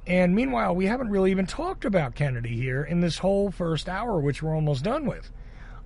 And 0.05 0.35
meanwhile, 0.35 0.75
we 0.75 0.85
haven't 0.85 1.09
really 1.09 1.31
even 1.31 1.45
talked 1.45 1.85
about 1.85 2.15
Kennedy 2.15 2.55
here 2.55 2.83
in 2.83 2.99
this 2.99 3.19
whole 3.19 3.51
first 3.51 3.87
hour, 3.87 4.19
which 4.19 4.43
we're 4.43 4.53
almost 4.53 4.83
done 4.83 5.05
with. 5.05 5.31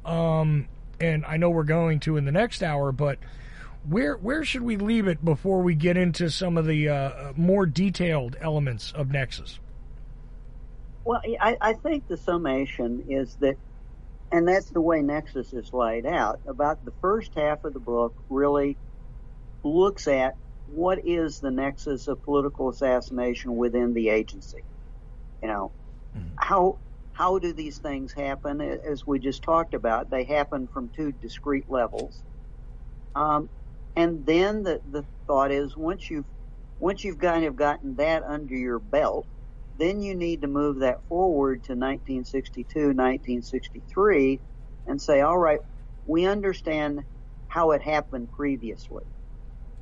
Um, 0.06 0.68
and 1.00 1.26
I 1.26 1.38
know 1.38 1.50
we're 1.50 1.64
going 1.64 2.00
to 2.02 2.18
in 2.18 2.26
the 2.26 2.32
next 2.32 2.64
hour, 2.64 2.92
but 2.92 3.20
where 3.88 4.16
where 4.16 4.44
should 4.44 4.64
we 4.64 4.76
leave 4.78 5.08
it 5.08 5.24
before 5.24 5.62
we 5.62 5.76
get 5.76 5.98
into 5.98 6.30
some 6.30 6.58
of 6.58 6.66
the 6.66 6.90
uh, 6.90 7.34
more 7.36 7.66
detailed 7.66 8.36
elements 8.42 8.92
of 8.92 9.12
Nexus? 9.12 9.60
Well, 11.06 11.22
I, 11.40 11.58
I 11.62 11.74
think 11.74 12.08
the 12.08 12.18
summation 12.18 13.06
is 13.08 13.36
that, 13.36 13.56
and 14.32 14.48
that's 14.48 14.72
the 14.72 14.82
way 14.82 15.02
Nexus 15.02 15.54
is 15.54 15.72
laid 15.72 16.06
out. 16.06 16.42
About 16.48 16.84
the 16.84 16.92
first 17.02 17.34
half 17.36 17.64
of 17.64 17.74
the 17.74 17.80
book 17.80 18.14
really 18.30 18.76
looks 19.64 20.08
at 20.08 20.36
what 20.72 21.06
is 21.06 21.40
the 21.40 21.52
nexus 21.52 22.08
of 22.08 22.22
political 22.24 22.70
assassination 22.70 23.56
within 23.56 23.94
the 23.94 24.10
agency? 24.10 24.64
You 25.42 25.48
know, 25.48 25.72
mm-hmm. 26.16 26.28
how 26.38 26.78
how 27.14 27.40
do 27.40 27.54
these 27.54 27.80
things 27.80 28.14
happen? 28.14 28.62
As 28.62 29.08
we 29.08 29.20
just 29.20 29.42
talked 29.42 29.74
about, 29.74 30.10
they 30.10 30.24
happen 30.24 30.68
from 30.68 30.90
two 30.90 31.12
discrete 31.12 31.70
levels. 31.70 32.22
Um, 33.16 33.50
and 33.96 34.24
then 34.26 34.62
the, 34.62 34.80
the 34.92 35.04
thought 35.26 35.52
is 35.52 35.76
once 35.76 36.10
you've 36.10 36.26
once 36.80 37.04
you've 37.04 37.18
kind 37.18 37.46
of 37.46 37.56
gotten 37.56 37.96
that 37.96 38.24
under 38.24 38.56
your 38.56 38.78
belt, 38.78 39.26
then 39.80 40.02
you 40.02 40.14
need 40.14 40.42
to 40.42 40.48
move 40.48 40.80
that 40.80 41.02
forward 41.10 41.64
to 41.64 41.74
1962, 41.74 42.80
1963, 42.80 44.40
and 44.86 45.02
say, 45.02 45.22
all 45.22 45.38
right, 45.38 45.62
we 46.06 46.28
understand 46.28 47.04
how 47.48 47.72
it 47.72 47.82
happened 47.82 48.32
previously 48.32 49.04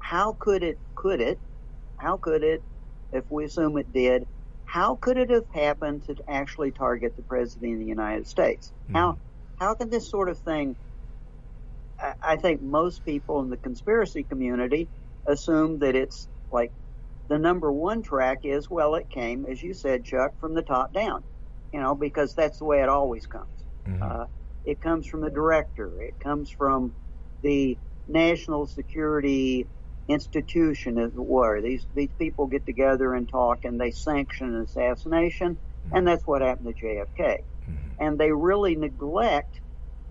how 0.05 0.37
could 0.39 0.61
it, 0.61 0.77
could 0.93 1.19
it, 1.19 1.39
how 1.97 2.15
could 2.17 2.43
it, 2.43 2.61
if 3.11 3.23
we 3.31 3.43
assume 3.43 3.75
it 3.79 3.91
did, 3.91 4.27
how 4.63 4.95
could 5.01 5.17
it 5.17 5.31
have 5.31 5.47
happened 5.51 6.05
to 6.05 6.15
actually 6.29 6.69
target 6.69 7.15
the 7.15 7.23
president 7.23 7.73
of 7.73 7.79
the 7.79 7.87
United 7.87 8.27
States? 8.27 8.71
Mm-hmm. 8.83 8.95
How, 8.97 9.17
how 9.59 9.73
can 9.73 9.89
this 9.89 10.07
sort 10.11 10.29
of 10.29 10.37
thing, 10.37 10.75
I, 11.99 12.13
I 12.21 12.35
think 12.35 12.61
most 12.61 13.03
people 13.03 13.41
in 13.41 13.49
the 13.49 13.57
conspiracy 13.57 14.23
community 14.23 14.89
assume 15.25 15.79
that 15.79 15.95
it's 15.95 16.27
like 16.51 16.71
the 17.27 17.39
number 17.39 17.71
one 17.71 18.03
track 18.03 18.39
is, 18.43 18.69
well, 18.69 18.93
it 18.93 19.09
came, 19.09 19.47
as 19.49 19.63
you 19.63 19.73
said, 19.73 20.05
Chuck, 20.05 20.39
from 20.39 20.53
the 20.53 20.61
top 20.61 20.93
down, 20.93 21.23
you 21.73 21.79
know, 21.79 21.95
because 21.95 22.35
that's 22.35 22.59
the 22.59 22.65
way 22.65 22.83
it 22.83 22.89
always 22.89 23.25
comes. 23.25 23.47
Mm-hmm. 23.87 24.03
Uh, 24.03 24.25
it 24.65 24.79
comes 24.81 25.07
from 25.07 25.21
the 25.21 25.31
director. 25.31 25.99
It 25.99 26.19
comes 26.19 26.51
from 26.51 26.93
the 27.41 27.79
national 28.07 28.67
security 28.67 29.65
institution, 30.07 30.97
as 30.97 31.11
it 31.11 31.19
were. 31.19 31.61
These 31.61 31.85
these 31.95 32.11
people 32.19 32.47
get 32.47 32.65
together 32.65 33.13
and 33.13 33.27
talk, 33.27 33.65
and 33.65 33.79
they 33.79 33.91
sanction 33.91 34.55
an 34.55 34.61
assassination, 34.61 35.57
and 35.91 36.07
that's 36.07 36.25
what 36.25 36.41
happened 36.41 36.75
to 36.75 36.85
JFK. 36.85 37.17
Mm-hmm. 37.17 37.73
And 37.99 38.17
they 38.17 38.31
really 38.31 38.75
neglect 38.75 39.59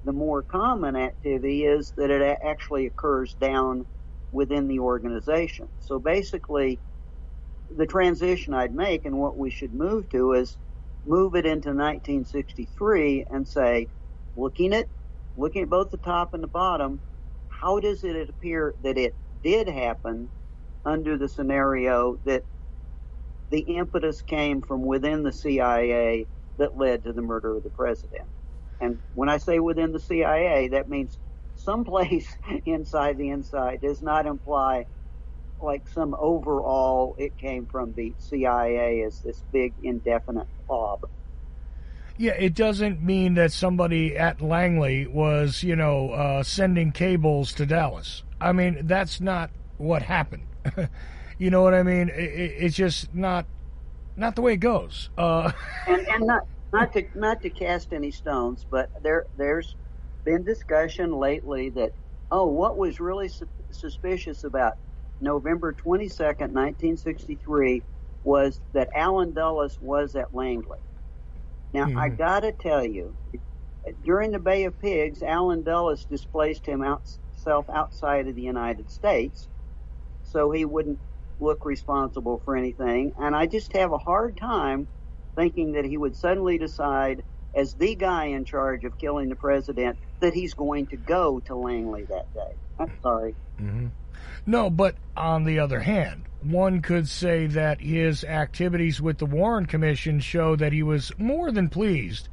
the 0.04 0.12
more 0.12 0.42
common 0.42 0.96
activity 0.96 1.64
is 1.64 1.92
that 1.92 2.10
it 2.10 2.38
actually 2.44 2.86
occurs 2.86 3.34
down 3.34 3.86
within 4.32 4.68
the 4.68 4.80
organization. 4.80 5.68
So 5.80 5.98
basically, 5.98 6.78
the 7.74 7.86
transition 7.86 8.52
I'd 8.52 8.74
make 8.74 9.06
and 9.06 9.18
what 9.18 9.38
we 9.38 9.50
should 9.50 9.72
move 9.72 10.08
to 10.10 10.32
is 10.32 10.56
move 11.06 11.34
it 11.34 11.46
into 11.46 11.68
1963 11.68 13.26
and 13.30 13.46
say, 13.46 13.88
looking 14.36 14.74
at 14.74 14.86
looking 15.36 15.62
at 15.62 15.70
both 15.70 15.90
the 15.90 15.96
top 15.96 16.34
and 16.34 16.42
the 16.42 16.48
bottom, 16.48 17.00
how 17.48 17.80
does 17.80 18.04
it 18.04 18.28
appear 18.28 18.74
that 18.82 18.98
it 18.98 19.14
did 19.44 19.68
happen 19.68 20.30
under 20.86 21.18
the 21.18 21.28
scenario 21.30 22.18
that 22.26 22.44
the 23.50 23.60
impetus 23.60 24.22
came 24.22 24.62
from 24.62 24.84
within 24.84 25.22
the 25.22 25.32
CIA 25.32 26.28
that 26.58 26.76
led 26.76 27.04
to 27.04 27.12
the 27.12 27.22
murder 27.22 27.56
of 27.56 27.64
the 27.64 27.70
president. 27.70 28.28
And 28.80 28.98
when 29.12 29.28
I 29.28 29.38
say 29.38 29.60
within 29.60 29.92
the 29.92 30.00
CIA, 30.00 30.68
that 30.70 30.88
means 30.88 31.18
someplace 31.56 32.28
inside 32.66 33.18
the 33.18 33.30
inside 33.30 33.80
does 33.82 34.02
not 34.02 34.26
imply 34.26 34.86
like 35.60 35.88
some 35.88 36.14
overall 36.20 37.14
it 37.18 37.38
came 37.38 37.66
from 37.70 37.94
the 37.96 38.14
CIA 38.18 39.02
as 39.06 39.20
this 39.24 39.44
big 39.52 39.74
indefinite 39.82 40.48
blob. 40.68 41.00
Yeah, 42.16 42.32
it 42.32 42.54
doesn't 42.54 43.02
mean 43.02 43.34
that 43.34 43.52
somebody 43.52 44.16
at 44.16 44.40
Langley 44.40 45.06
was, 45.06 45.62
you 45.62 45.74
know, 45.74 46.10
uh, 46.10 46.42
sending 46.44 46.92
cables 46.92 47.52
to 47.54 47.66
Dallas. 47.66 48.22
I 48.40 48.52
mean, 48.52 48.86
that's 48.86 49.20
not 49.20 49.50
what 49.78 50.02
happened. 50.02 50.46
you 51.38 51.50
know 51.50 51.62
what 51.62 51.74
I 51.74 51.82
mean? 51.82 52.08
It, 52.10 52.18
it, 52.18 52.54
it's 52.58 52.76
just 52.76 53.12
not 53.14 53.46
not 54.16 54.36
the 54.36 54.42
way 54.42 54.52
it 54.52 54.58
goes. 54.58 55.10
Uh, 55.18 55.50
and, 55.88 56.06
and 56.06 56.26
not 56.26 56.46
not 56.72 56.92
to 56.92 57.04
not 57.14 57.42
to 57.42 57.50
cast 57.50 57.92
any 57.92 58.12
stones, 58.12 58.64
but 58.70 58.90
there 59.02 59.26
there's 59.36 59.74
been 60.24 60.44
discussion 60.44 61.12
lately 61.12 61.70
that 61.70 61.92
oh, 62.30 62.46
what 62.46 62.76
was 62.76 63.00
really 63.00 63.28
su- 63.28 63.48
suspicious 63.70 64.44
about 64.44 64.76
November 65.20 65.72
22nd, 65.72 66.50
1963, 66.52 67.82
was 68.24 68.60
that 68.72 68.90
Allen 68.94 69.32
Dulles 69.32 69.78
was 69.80 70.16
at 70.16 70.34
Langley. 70.34 70.78
Now, 71.74 71.86
mm-hmm. 71.86 71.98
I 71.98 72.08
got 72.08 72.40
to 72.40 72.52
tell 72.52 72.84
you, 72.84 73.14
during 74.04 74.30
the 74.30 74.38
Bay 74.38 74.64
of 74.64 74.80
Pigs, 74.80 75.22
Allen 75.22 75.64
Dulles 75.64 76.04
displaced 76.04 76.64
himself 76.64 77.68
outside 77.68 78.28
of 78.28 78.36
the 78.36 78.42
United 78.42 78.90
States 78.90 79.48
so 80.22 80.52
he 80.52 80.64
wouldn't 80.64 81.00
look 81.40 81.66
responsible 81.66 82.40
for 82.44 82.56
anything. 82.56 83.12
And 83.18 83.34
I 83.34 83.46
just 83.46 83.72
have 83.72 83.92
a 83.92 83.98
hard 83.98 84.36
time 84.36 84.86
thinking 85.34 85.72
that 85.72 85.84
he 85.84 85.96
would 85.96 86.16
suddenly 86.16 86.58
decide, 86.58 87.24
as 87.56 87.74
the 87.74 87.96
guy 87.96 88.26
in 88.26 88.44
charge 88.44 88.84
of 88.84 88.96
killing 88.96 89.28
the 89.28 89.36
president, 89.36 89.98
that 90.20 90.32
he's 90.32 90.54
going 90.54 90.86
to 90.86 90.96
go 90.96 91.40
to 91.40 91.56
Langley 91.56 92.04
that 92.04 92.32
day. 92.32 92.54
I'm 92.78 92.92
sorry. 93.02 93.34
Mm-hmm. 93.60 93.88
No, 94.46 94.70
but 94.70 94.94
on 95.16 95.44
the 95.44 95.58
other 95.58 95.80
hand, 95.80 96.24
one 96.44 96.82
could 96.82 97.08
say 97.08 97.46
that 97.46 97.80
his 97.80 98.22
activities 98.24 99.00
with 99.00 99.18
the 99.18 99.26
Warren 99.26 99.66
Commission 99.66 100.20
show 100.20 100.56
that 100.56 100.72
he 100.72 100.82
was 100.82 101.10
more 101.18 101.50
than 101.50 101.68
pleased 101.68 102.28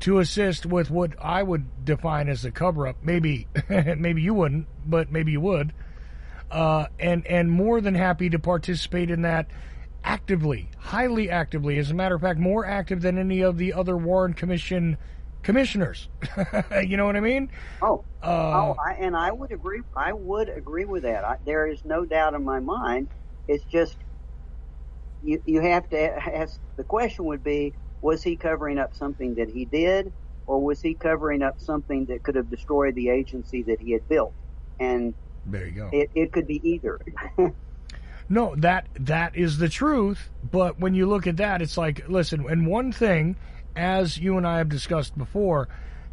to 0.00 0.18
assist 0.18 0.64
with 0.64 0.90
what 0.90 1.12
I 1.20 1.42
would 1.42 1.84
define 1.84 2.28
as 2.28 2.44
a 2.44 2.50
cover 2.50 2.86
up. 2.86 2.96
Maybe, 3.02 3.48
maybe 3.68 4.22
you 4.22 4.34
wouldn't, 4.34 4.66
but 4.86 5.10
maybe 5.12 5.32
you 5.32 5.40
would. 5.40 5.72
Uh, 6.50 6.86
and 6.98 7.26
and 7.26 7.50
more 7.50 7.80
than 7.80 7.94
happy 7.94 8.30
to 8.30 8.38
participate 8.38 9.10
in 9.10 9.22
that 9.22 9.46
actively, 10.02 10.68
highly 10.78 11.30
actively. 11.30 11.78
As 11.78 11.90
a 11.90 11.94
matter 11.94 12.14
of 12.14 12.22
fact, 12.22 12.40
more 12.40 12.66
active 12.66 13.02
than 13.02 13.18
any 13.18 13.42
of 13.42 13.58
the 13.58 13.72
other 13.72 13.96
Warren 13.96 14.32
Commission 14.32 14.96
commissioners. 15.42 16.08
you 16.84 16.96
know 16.96 17.06
what 17.06 17.16
I 17.16 17.20
mean? 17.20 17.50
Oh, 17.82 18.04
uh, 18.22 18.26
oh, 18.26 18.76
I, 18.84 18.92
and 18.94 19.16
I 19.16 19.30
would 19.30 19.52
agree. 19.52 19.80
I 19.96 20.12
would 20.12 20.48
agree 20.48 20.84
with 20.84 21.02
that. 21.04 21.24
I, 21.24 21.36
there 21.44 21.66
is 21.66 21.84
no 21.84 22.04
doubt 22.04 22.34
in 22.34 22.44
my 22.44 22.58
mind 22.58 23.08
it's 23.50 23.64
just 23.64 23.96
you 25.22 25.42
you 25.44 25.60
have 25.60 25.88
to 25.90 26.36
ask. 26.36 26.58
The 26.76 26.84
question 26.84 27.24
would 27.26 27.42
be: 27.42 27.74
Was 28.00 28.22
he 28.22 28.36
covering 28.36 28.78
up 28.78 28.94
something 28.94 29.34
that 29.34 29.50
he 29.50 29.64
did, 29.64 30.12
or 30.46 30.62
was 30.62 30.80
he 30.80 30.94
covering 30.94 31.42
up 31.42 31.60
something 31.60 32.06
that 32.06 32.22
could 32.22 32.36
have 32.36 32.48
destroyed 32.48 32.94
the 32.94 33.10
agency 33.10 33.62
that 33.64 33.80
he 33.80 33.92
had 33.92 34.08
built? 34.08 34.32
And 34.78 35.14
there 35.46 35.66
you 35.66 35.72
go. 35.72 35.90
It 35.92 36.10
it 36.14 36.32
could 36.32 36.46
be 36.46 36.60
either. 36.68 37.00
no, 38.28 38.54
that 38.56 38.88
that 39.00 39.36
is 39.36 39.58
the 39.58 39.68
truth. 39.68 40.30
But 40.48 40.78
when 40.78 40.94
you 40.94 41.06
look 41.06 41.26
at 41.26 41.36
that, 41.38 41.60
it's 41.60 41.76
like, 41.76 42.08
listen, 42.08 42.46
and 42.48 42.66
one 42.66 42.92
thing, 42.92 43.36
as 43.74 44.16
you 44.16 44.38
and 44.38 44.46
I 44.46 44.58
have 44.58 44.68
discussed 44.68 45.18
before, 45.18 45.68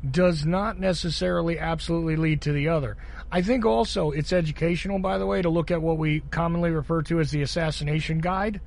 does 0.09 0.45
not 0.45 0.79
necessarily 0.79 1.57
absolutely 1.57 2.15
lead 2.15 2.41
to 2.41 2.51
the 2.51 2.67
other. 2.69 2.97
I 3.31 3.41
think 3.41 3.65
also 3.65 4.11
it's 4.11 4.31
educational, 4.31 4.99
by 4.99 5.17
the 5.17 5.25
way, 5.25 5.41
to 5.41 5.49
look 5.49 5.71
at 5.71 5.81
what 5.81 5.97
we 5.97 6.21
commonly 6.31 6.69
refer 6.69 7.01
to 7.03 7.19
as 7.19 7.31
the 7.31 7.41
assassination 7.41 8.19
guide, 8.19 8.61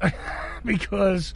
because 0.64 1.34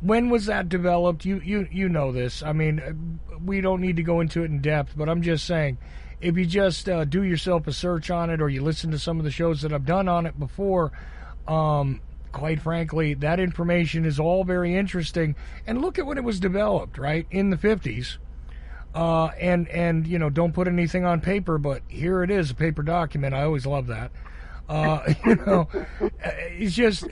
when 0.00 0.30
was 0.30 0.46
that 0.46 0.68
developed? 0.68 1.24
You 1.24 1.40
you 1.44 1.68
you 1.70 1.88
know 1.88 2.12
this. 2.12 2.42
I 2.42 2.52
mean, 2.52 3.20
we 3.44 3.60
don't 3.60 3.80
need 3.80 3.96
to 3.96 4.02
go 4.02 4.20
into 4.20 4.42
it 4.42 4.50
in 4.50 4.60
depth, 4.60 4.94
but 4.96 5.08
I'm 5.08 5.22
just 5.22 5.44
saying, 5.44 5.78
if 6.20 6.36
you 6.36 6.46
just 6.46 6.88
uh, 6.88 7.04
do 7.04 7.22
yourself 7.22 7.66
a 7.66 7.72
search 7.72 8.10
on 8.10 8.30
it, 8.30 8.40
or 8.40 8.48
you 8.48 8.62
listen 8.62 8.92
to 8.92 8.98
some 8.98 9.18
of 9.18 9.24
the 9.24 9.30
shows 9.30 9.62
that 9.62 9.72
I've 9.72 9.86
done 9.86 10.08
on 10.08 10.24
it 10.24 10.38
before, 10.38 10.92
um, 11.48 12.00
quite 12.30 12.60
frankly, 12.60 13.14
that 13.14 13.40
information 13.40 14.04
is 14.04 14.20
all 14.20 14.44
very 14.44 14.76
interesting. 14.76 15.34
And 15.66 15.82
look 15.82 15.98
at 15.98 16.06
when 16.06 16.16
it 16.16 16.24
was 16.24 16.38
developed, 16.40 16.96
right 16.96 17.26
in 17.30 17.50
the 17.50 17.56
50s 17.56 18.18
uh, 18.98 19.30
and 19.40 19.68
and 19.68 20.08
you 20.08 20.18
know 20.18 20.28
don't 20.28 20.52
put 20.52 20.66
anything 20.66 21.04
on 21.04 21.20
paper, 21.20 21.56
but 21.56 21.82
here 21.86 22.24
it 22.24 22.32
is, 22.32 22.50
a 22.50 22.54
paper 22.54 22.82
document. 22.82 23.32
I 23.32 23.44
always 23.44 23.64
love 23.64 23.86
that. 23.86 24.10
Uh, 24.68 25.14
you 25.24 25.36
know, 25.36 25.68
it's 26.20 26.74
just 26.74 27.06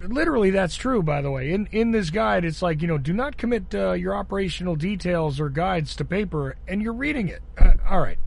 literally 0.00 0.50
that's 0.50 0.74
true. 0.74 1.00
By 1.00 1.22
the 1.22 1.30
way, 1.30 1.52
in 1.52 1.68
in 1.70 1.92
this 1.92 2.10
guide, 2.10 2.44
it's 2.44 2.60
like 2.60 2.82
you 2.82 2.88
know, 2.88 2.98
do 2.98 3.12
not 3.12 3.36
commit 3.36 3.72
uh, 3.72 3.92
your 3.92 4.16
operational 4.16 4.74
details 4.74 5.38
or 5.38 5.48
guides 5.48 5.94
to 5.96 6.04
paper, 6.04 6.56
and 6.66 6.82
you're 6.82 6.92
reading 6.92 7.28
it. 7.28 7.40
Uh, 7.56 7.74
all 7.88 8.00
right. 8.00 8.18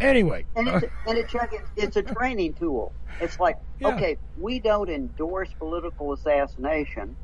Anyway, 0.00 0.44
and 0.56 0.66
it's, 0.66 0.86
and 1.06 1.18
it's, 1.18 1.34
it's 1.76 1.96
a 1.96 2.02
training 2.02 2.54
tool. 2.54 2.92
It's 3.20 3.38
like 3.38 3.58
yeah. 3.78 3.94
okay, 3.94 4.16
we 4.36 4.58
don't 4.58 4.90
endorse 4.90 5.50
political 5.56 6.14
assassination, 6.14 7.14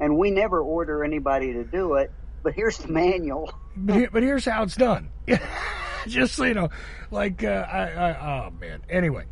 and 0.00 0.18
we 0.18 0.32
never 0.32 0.60
order 0.60 1.04
anybody 1.04 1.52
to 1.52 1.62
do 1.62 1.94
it 1.94 2.10
but 2.42 2.54
here's 2.54 2.78
the 2.78 2.88
manual. 2.88 3.52
but, 3.76 4.12
but 4.12 4.22
here's 4.22 4.44
how 4.44 4.62
it's 4.62 4.76
done. 4.76 5.10
Just 6.06 6.34
so 6.34 6.44
you 6.44 6.54
know, 6.54 6.70
like 7.10 7.44
uh, 7.44 7.66
I, 7.70 7.82
I, 7.90 8.46
oh 8.46 8.50
man. 8.58 8.80
Anyway, 8.88 9.24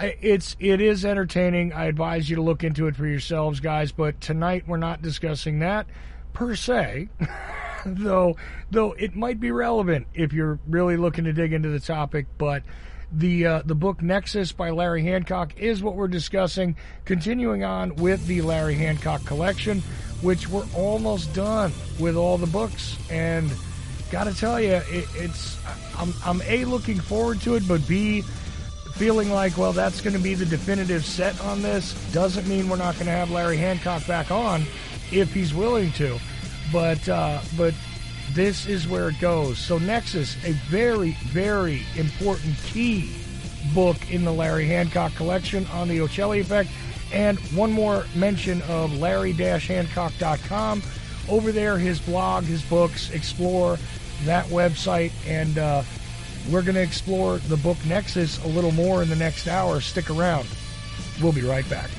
it's 0.00 0.56
it 0.58 0.80
is 0.80 1.04
entertaining. 1.04 1.72
I 1.72 1.86
advise 1.86 2.30
you 2.30 2.36
to 2.36 2.42
look 2.42 2.64
into 2.64 2.86
it 2.86 2.96
for 2.96 3.06
yourselves, 3.06 3.60
guys. 3.60 3.92
But 3.92 4.20
tonight 4.20 4.64
we're 4.66 4.78
not 4.78 5.02
discussing 5.02 5.58
that 5.58 5.86
per 6.32 6.54
se. 6.54 7.10
though 7.86 8.36
though 8.70 8.92
it 8.92 9.16
might 9.16 9.40
be 9.40 9.50
relevant 9.50 10.06
if 10.14 10.32
you're 10.32 10.58
really 10.68 10.96
looking 10.96 11.24
to 11.24 11.32
dig 11.32 11.52
into 11.52 11.68
the 11.68 11.80
topic, 11.80 12.26
but 12.38 12.62
the 13.12 13.46
uh, 13.46 13.62
the 13.64 13.74
book 13.74 14.02
Nexus 14.02 14.52
by 14.52 14.70
Larry 14.70 15.02
Hancock 15.02 15.56
is 15.58 15.82
what 15.82 15.94
we're 15.94 16.08
discussing. 16.08 16.76
Continuing 17.04 17.64
on 17.64 17.96
with 17.96 18.26
the 18.26 18.42
Larry 18.42 18.74
Hancock 18.74 19.24
collection, 19.24 19.80
which 20.22 20.48
we're 20.48 20.66
almost 20.74 21.32
done 21.34 21.72
with 21.98 22.16
all 22.16 22.38
the 22.38 22.46
books, 22.46 22.96
and 23.10 23.50
got 24.10 24.24
to 24.24 24.34
tell 24.34 24.60
you, 24.60 24.74
it, 24.74 25.06
it's 25.14 25.58
I'm 25.98 26.14
I'm 26.24 26.42
a 26.42 26.64
looking 26.64 27.00
forward 27.00 27.40
to 27.42 27.56
it, 27.56 27.66
but 27.66 27.86
b 27.88 28.22
feeling 28.94 29.30
like 29.30 29.56
well 29.56 29.72
that's 29.72 30.02
going 30.02 30.14
to 30.14 30.22
be 30.22 30.34
the 30.34 30.46
definitive 30.46 31.04
set 31.04 31.40
on 31.40 31.62
this. 31.62 31.94
Doesn't 32.12 32.46
mean 32.46 32.68
we're 32.68 32.76
not 32.76 32.94
going 32.94 33.06
to 33.06 33.12
have 33.12 33.30
Larry 33.30 33.56
Hancock 33.56 34.06
back 34.06 34.30
on 34.30 34.62
if 35.10 35.32
he's 35.32 35.52
willing 35.52 35.90
to, 35.92 36.18
but 36.72 37.08
uh, 37.08 37.40
but 37.56 37.74
this 38.34 38.66
is 38.66 38.88
where 38.88 39.08
it 39.08 39.20
goes. 39.20 39.58
So 39.58 39.78
Nexus, 39.78 40.36
a 40.44 40.52
very, 40.52 41.12
very 41.26 41.82
important 41.96 42.56
key 42.64 43.10
book 43.74 43.96
in 44.10 44.24
the 44.24 44.32
Larry 44.32 44.66
Hancock 44.66 45.14
collection 45.14 45.66
on 45.68 45.88
the 45.88 45.98
Ochelli 45.98 46.40
effect. 46.40 46.70
And 47.12 47.38
one 47.56 47.72
more 47.72 48.04
mention 48.14 48.62
of 48.62 48.96
larry-hancock.com. 48.98 50.82
Over 51.28 51.52
there, 51.52 51.76
his 51.76 52.00
blog, 52.00 52.44
his 52.44 52.62
books, 52.62 53.10
explore 53.10 53.78
that 54.24 54.46
website. 54.46 55.12
And 55.26 55.58
uh, 55.58 55.82
we're 56.50 56.62
going 56.62 56.76
to 56.76 56.82
explore 56.82 57.38
the 57.38 57.56
book 57.56 57.78
Nexus 57.86 58.42
a 58.44 58.48
little 58.48 58.72
more 58.72 59.02
in 59.02 59.08
the 59.08 59.16
next 59.16 59.48
hour. 59.48 59.80
Stick 59.80 60.08
around. 60.10 60.46
We'll 61.20 61.32
be 61.32 61.42
right 61.42 61.68
back. 61.68 61.90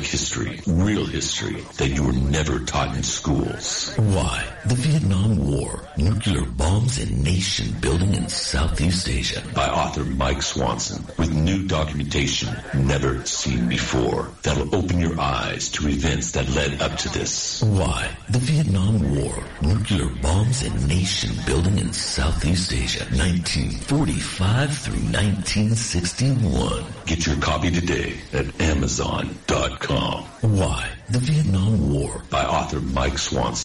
History, 0.00 0.60
real 0.66 1.04
history, 1.04 1.60
that 1.76 1.88
you 1.88 2.04
were 2.04 2.12
never 2.12 2.60
taught 2.60 2.96
in 2.96 3.02
schools. 3.02 3.94
Why? 3.96 4.48
The 4.64 4.74
Vietnam 4.74 5.38
War, 5.38 5.88
nuclear 5.96 6.44
bombs 6.46 6.98
and 6.98 7.22
nation 7.22 7.72
building 7.80 8.14
in 8.14 8.28
Southeast 8.28 9.08
Asia. 9.08 9.42
By 9.54 9.68
author 9.68 10.04
Mike 10.04 10.42
Swanson, 10.42 11.04
with 11.18 11.34
new 11.34 11.66
documentation 11.66 12.48
never 12.74 13.24
seen 13.26 13.68
before. 13.68 14.30
That'll 14.42 14.74
open 14.74 15.00
your 15.00 15.20
eyes 15.20 15.68
to 15.70 15.88
events 15.88 16.32
that 16.32 16.48
led 16.50 16.80
up 16.80 16.96
to 16.98 17.08
this. 17.08 17.62
Why? 17.62 18.08
The 18.30 18.38
Vietnam 18.38 19.16
War, 19.16 19.34
nuclear 19.60 20.08
bombs 20.22 20.62
and 20.62 20.88
nation 20.88 21.30
building 21.44 21.78
in 21.78 21.92
Southeast 21.92 22.72
Asia, 22.72 23.04
1945 23.16 24.78
through 24.78 24.94
1961. 24.94 26.84
Get 27.06 27.26
your 27.26 27.36
copy 27.36 27.70
today 27.70 28.14
at 28.32 28.60
Amazon.com. 28.60 29.81
Why? 29.88 30.88
The 31.10 31.18
Vietnam 31.18 31.92
War 31.92 32.22
by 32.30 32.44
author 32.44 32.80
Mike 32.80 33.18
Swanson. 33.18 33.64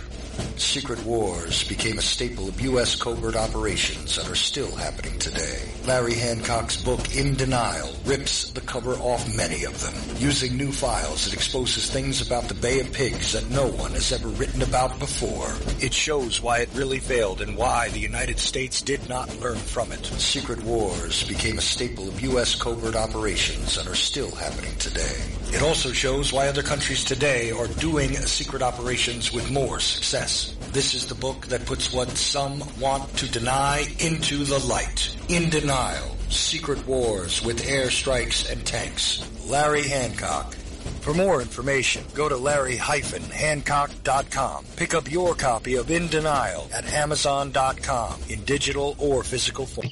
Secret 0.56 1.04
wars 1.04 1.66
became 1.68 1.98
a 1.98 2.02
staple 2.02 2.48
of 2.48 2.60
U.S. 2.60 2.94
covert 2.94 3.34
operations 3.34 4.18
and 4.18 4.28
are 4.28 4.36
still 4.36 4.74
happening 4.76 5.18
today. 5.18 5.68
Larry 5.86 6.14
Hancock's 6.14 6.82
book, 6.82 7.16
In 7.16 7.34
Denial, 7.34 7.90
rips 8.04 8.50
the 8.52 8.60
cover 8.60 8.94
off 8.94 9.36
many 9.36 9.64
of 9.64 9.80
them. 9.82 9.94
Using 10.18 10.56
new 10.56 10.70
files, 10.70 11.26
it 11.26 11.34
exposes 11.34 11.90
things 11.90 12.24
about 12.24 12.44
the 12.44 12.54
Bay 12.54 12.80
of 12.80 12.92
Pigs 12.92 13.32
that 13.32 13.50
no 13.50 13.66
one 13.66 13.92
has 13.92 14.12
ever 14.12 14.28
written 14.28 14.62
about 14.62 14.98
before. 14.98 15.52
It 15.80 15.92
shows 15.92 16.40
why 16.40 16.58
it 16.58 16.68
really 16.74 17.00
failed 17.00 17.40
and 17.40 17.56
why 17.56 17.88
the 17.88 18.00
United 18.00 18.38
States 18.38 18.80
did 18.80 19.08
not 19.08 19.40
learn 19.40 19.58
from 19.58 19.90
it. 19.92 20.04
Secret 20.06 20.62
wars 20.62 21.24
became 21.24 21.58
a 21.58 21.62
staple 21.62 22.08
of 22.08 22.20
U.S. 22.20 22.54
covert 22.54 22.94
operations 22.94 23.76
and 23.76 23.88
are 23.88 23.94
still 23.94 24.30
happening 24.30 24.74
today. 24.78 25.20
It 25.54 25.62
also 25.62 25.92
shows 25.92 26.32
why 26.32 26.48
other 26.48 26.62
countries 26.62 27.04
today 27.04 27.52
are 27.52 27.68
doing 27.68 28.14
secret 28.14 28.62
operations 28.62 29.32
with 29.32 29.50
more 29.52 29.78
success. 29.78 30.43
This 30.72 30.94
is 30.94 31.06
the 31.06 31.14
book 31.14 31.46
that 31.46 31.64
puts 31.66 31.92
what 31.92 32.08
some 32.10 32.62
want 32.80 33.16
to 33.18 33.30
deny 33.30 33.86
into 34.00 34.44
the 34.44 34.58
light. 34.66 35.16
In 35.28 35.50
Denial, 35.50 36.16
Secret 36.28 36.84
Wars 36.86 37.44
with 37.44 37.62
Airstrikes 37.62 38.50
and 38.50 38.66
Tanks. 38.66 39.22
Larry 39.46 39.82
Hancock. 39.82 40.54
For 41.00 41.14
more 41.14 41.40
information, 41.42 42.04
go 42.14 42.28
to 42.28 42.36
larry-hancock.com. 42.36 44.64
Pick 44.76 44.94
up 44.94 45.10
your 45.10 45.34
copy 45.34 45.74
of 45.76 45.90
In 45.90 46.08
Denial 46.08 46.68
at 46.74 46.92
amazon.com 46.92 48.20
in 48.28 48.44
digital 48.44 48.94
or 48.98 49.22
physical 49.22 49.64
form. 49.66 49.88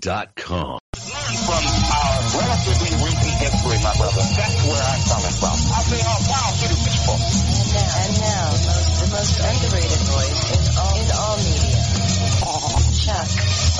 ChuckOchelli.com. 0.00 0.78
Learn 0.94 1.36
from 1.46 1.64
our 1.94 2.18
relatively 2.40 2.92
recent 3.04 3.34
history, 3.38 3.78
my 3.82 3.94
brother. 3.96 4.22
That's 4.36 4.66
where 4.66 4.82
I'm 4.82 5.02
coming 5.08 5.36
from. 5.38 5.56
I 5.72 5.82
say, 5.82 6.02
wow, 6.28 6.50
get 6.60 6.70
it, 6.70 6.80
people. 6.86 7.18
And 7.78 8.20
now, 8.20 8.50
the 8.98 9.08
most 9.12 9.40
underrated 9.40 10.02
voice 10.08 10.40
in 10.54 10.78
all, 10.78 10.96
in 10.98 11.10
all 11.16 11.36
media. 11.38 11.82
Chuck 13.04 13.28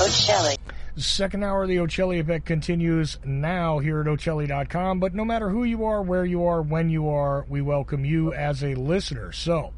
Ochelli. 0.01 0.57
Second 0.97 1.45
hour 1.45 1.63
of 1.63 1.69
the 1.69 1.77
Ochelli 1.77 2.19
Effect 2.19 2.45
continues 2.45 3.19
now 3.25 3.79
here 3.79 4.01
at 4.01 4.07
Ochelli.com. 4.07 4.99
But 4.99 5.15
no 5.15 5.25
matter 5.25 5.49
who 5.49 5.65
you 5.65 5.85
are, 5.85 6.03
where 6.03 6.25
you 6.25 6.47
are, 6.47 6.61
when 6.61 6.91
you 6.91 7.09
are, 7.11 7.47
we 7.49 7.63
welcome 7.63 8.05
you 8.05 8.33
as 8.33 8.65
a 8.65 8.75
listener. 8.75 9.31
So, 9.31 9.73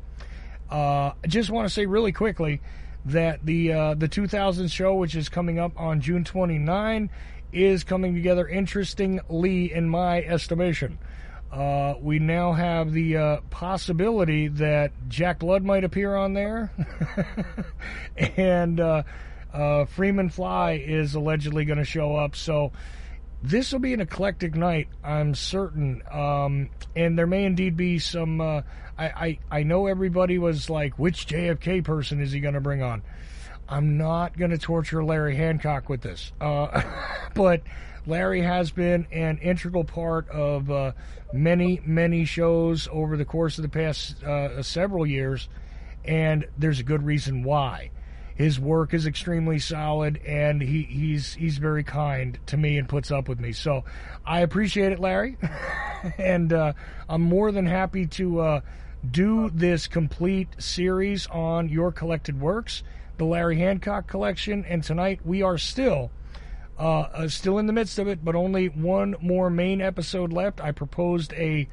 uh, 0.70 1.12
I 1.22 1.26
just 1.26 1.50
want 1.50 1.68
to 1.68 1.74
say 1.74 1.84
really 1.84 2.12
quickly 2.12 2.62
that 3.04 3.44
the 3.44 3.72
uh, 3.72 3.94
the 3.94 4.08
2000 4.08 4.68
show, 4.68 4.94
which 4.94 5.14
is 5.14 5.28
coming 5.28 5.58
up 5.58 5.72
on 5.78 6.00
June 6.00 6.24
29, 6.24 7.10
is 7.52 7.84
coming 7.84 8.14
together 8.14 8.46
interestingly, 8.46 9.72
in 9.72 9.88
my 9.88 10.22
estimation. 10.22 10.98
Uh, 11.52 11.94
we 12.00 12.20
now 12.20 12.52
have 12.52 12.92
the 12.92 13.16
uh, 13.16 13.40
possibility 13.50 14.46
that 14.46 14.92
Jack 15.08 15.40
Blood 15.40 15.64
might 15.64 15.82
appear 15.82 16.14
on 16.14 16.32
there, 16.32 16.72
and 18.36 18.78
uh, 18.78 19.02
uh, 19.52 19.84
Freeman 19.86 20.28
Fly 20.28 20.72
is 20.72 21.14
allegedly 21.14 21.64
going 21.64 21.78
to 21.78 21.84
show 21.84 22.14
up. 22.14 22.36
So 22.36 22.70
this 23.42 23.72
will 23.72 23.80
be 23.80 23.94
an 23.94 24.00
eclectic 24.00 24.54
night, 24.54 24.88
I'm 25.02 25.34
certain. 25.34 26.02
Um, 26.10 26.70
and 26.94 27.18
there 27.18 27.26
may 27.26 27.44
indeed 27.44 27.76
be 27.76 27.98
some. 27.98 28.40
Uh, 28.40 28.62
I, 28.98 29.06
I 29.06 29.38
I 29.50 29.62
know 29.62 29.86
everybody 29.86 30.38
was 30.38 30.68
like, 30.68 30.98
which 30.98 31.26
JFK 31.26 31.84
person 31.84 32.20
is 32.20 32.32
he 32.32 32.40
going 32.40 32.54
to 32.54 32.60
bring 32.60 32.82
on? 32.82 33.02
I'm 33.68 33.96
not 33.96 34.36
going 34.36 34.50
to 34.50 34.58
torture 34.58 35.02
Larry 35.04 35.36
Hancock 35.36 35.88
with 35.88 36.02
this, 36.02 36.32
uh, 36.40 36.82
but 37.34 37.62
Larry 38.06 38.42
has 38.42 38.72
been 38.72 39.06
an 39.12 39.38
integral 39.38 39.84
part 39.84 40.28
of 40.28 40.70
uh, 40.70 40.92
many 41.32 41.80
many 41.86 42.24
shows 42.24 42.88
over 42.90 43.16
the 43.16 43.24
course 43.24 43.58
of 43.58 43.62
the 43.62 43.68
past 43.68 44.22
uh, 44.22 44.62
several 44.62 45.06
years, 45.06 45.48
and 46.04 46.46
there's 46.58 46.80
a 46.80 46.84
good 46.84 47.04
reason 47.04 47.42
why 47.42 47.90
his 48.40 48.58
work 48.58 48.94
is 48.94 49.06
extremely 49.06 49.58
solid 49.58 50.18
and 50.26 50.62
he, 50.62 50.84
he's 50.84 51.34
he's 51.34 51.58
very 51.58 51.84
kind 51.84 52.38
to 52.46 52.56
me 52.56 52.78
and 52.78 52.88
puts 52.88 53.10
up 53.10 53.28
with 53.28 53.38
me. 53.38 53.52
So 53.52 53.84
I 54.24 54.40
appreciate 54.40 54.92
it, 54.92 54.98
Larry, 54.98 55.36
and 56.18 56.50
uh, 56.50 56.72
I'm 57.06 57.20
more 57.20 57.52
than 57.52 57.66
happy 57.66 58.06
to 58.06 58.40
uh, 58.40 58.60
do 59.10 59.50
this 59.50 59.86
complete 59.86 60.48
series 60.56 61.26
on 61.26 61.68
your 61.68 61.92
collected 61.92 62.40
works, 62.40 62.82
the 63.18 63.26
Larry 63.26 63.58
Hancock 63.58 64.06
collection. 64.06 64.64
And 64.64 64.82
tonight 64.82 65.20
we 65.22 65.42
are 65.42 65.58
still. 65.58 66.10
Uh, 66.78 67.00
uh 67.00 67.28
still 67.28 67.58
in 67.58 67.66
the 67.66 67.74
midst 67.74 67.98
of 67.98 68.08
it, 68.08 68.24
but 68.24 68.34
only 68.34 68.68
one 68.68 69.16
more 69.20 69.50
main 69.50 69.82
episode 69.82 70.32
left. 70.32 70.62
I 70.62 70.72
proposed 70.72 71.34
a 71.34 71.68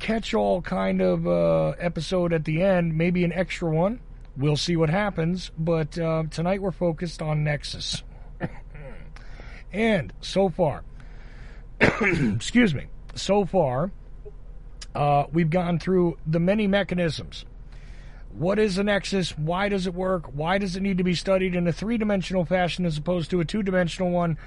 catch-all 0.00 0.62
kind 0.62 1.00
of 1.00 1.24
uh, 1.24 1.76
episode 1.78 2.32
at 2.32 2.44
the 2.44 2.64
end, 2.64 2.98
maybe 2.98 3.22
an 3.22 3.32
extra 3.32 3.70
one 3.70 4.00
We'll 4.36 4.56
see 4.56 4.76
what 4.76 4.88
happens, 4.88 5.50
but 5.58 5.98
uh, 5.98 6.24
tonight 6.30 6.62
we're 6.62 6.70
focused 6.70 7.20
on 7.20 7.44
Nexus. 7.44 8.02
and 9.72 10.12
so 10.20 10.48
far, 10.48 10.84
excuse 11.80 12.74
me, 12.74 12.86
so 13.14 13.44
far, 13.44 13.90
uh, 14.94 15.24
we've 15.32 15.50
gone 15.50 15.78
through 15.78 16.16
the 16.26 16.40
many 16.40 16.66
mechanisms. 16.66 17.44
What 18.32 18.58
is 18.58 18.78
a 18.78 18.82
nexus? 18.82 19.36
Why 19.36 19.68
does 19.68 19.86
it 19.86 19.92
work? 19.92 20.26
Why 20.32 20.56
does 20.56 20.76
it 20.76 20.82
need 20.82 20.96
to 20.98 21.04
be 21.04 21.14
studied 21.14 21.54
in 21.54 21.66
a 21.66 21.72
three 21.72 21.98
dimensional 21.98 22.46
fashion 22.46 22.86
as 22.86 22.96
opposed 22.96 23.30
to 23.30 23.40
a 23.40 23.44
two 23.44 23.62
dimensional 23.62 24.10
one? 24.10 24.38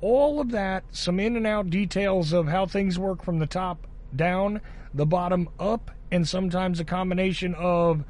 All 0.00 0.40
of 0.40 0.50
that, 0.50 0.82
some 0.90 1.20
in 1.20 1.36
and 1.36 1.46
out 1.46 1.70
details 1.70 2.32
of 2.32 2.48
how 2.48 2.66
things 2.66 2.98
work 2.98 3.22
from 3.22 3.38
the 3.38 3.46
top 3.46 3.86
down, 4.14 4.60
the 4.92 5.06
bottom 5.06 5.48
up, 5.60 5.92
and 6.10 6.26
sometimes 6.26 6.80
a 6.80 6.84
combination 6.84 7.54
of 7.54 8.04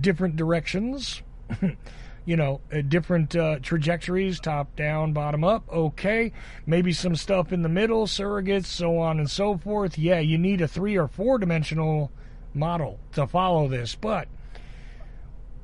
different 0.00 0.36
directions, 0.36 1.22
you 2.24 2.36
know, 2.36 2.60
uh, 2.72 2.82
different 2.82 3.34
uh, 3.36 3.58
trajectories, 3.60 4.40
top 4.40 4.74
down, 4.76 5.12
bottom 5.12 5.44
up. 5.44 5.64
Okay. 5.72 6.32
Maybe 6.66 6.92
some 6.92 7.16
stuff 7.16 7.52
in 7.52 7.62
the 7.62 7.68
middle, 7.68 8.06
surrogates, 8.06 8.66
so 8.66 8.98
on 8.98 9.18
and 9.18 9.30
so 9.30 9.56
forth. 9.56 9.98
Yeah, 9.98 10.18
you 10.18 10.38
need 10.38 10.60
a 10.60 10.68
three 10.68 10.96
or 10.96 11.08
four 11.08 11.38
dimensional 11.38 12.10
model 12.52 12.98
to 13.12 13.26
follow 13.26 13.68
this. 13.68 13.94
But 13.94 14.28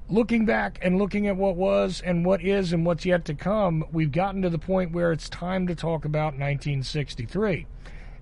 looking 0.09 0.45
back 0.45 0.79
and 0.83 0.99
looking 0.99 1.27
at 1.27 1.37
what 1.37 1.57
was 1.57 2.03
and 2.05 2.25
what 2.25 2.43
is 2.43 2.73
and 2.73 2.87
what's 2.87 3.05
yet 3.05 3.25
to 3.25 3.35
come, 3.35 3.85
we've 3.93 4.13
gotten 4.13 4.43
to 4.43 4.51
the 4.51 4.59
point 4.59 4.93
where 4.93 5.11
it's 5.11 5.29
time 5.29 5.67
to 5.67 5.75
talk 5.75 6.05
about 6.05 6.35
1963. 6.35 7.67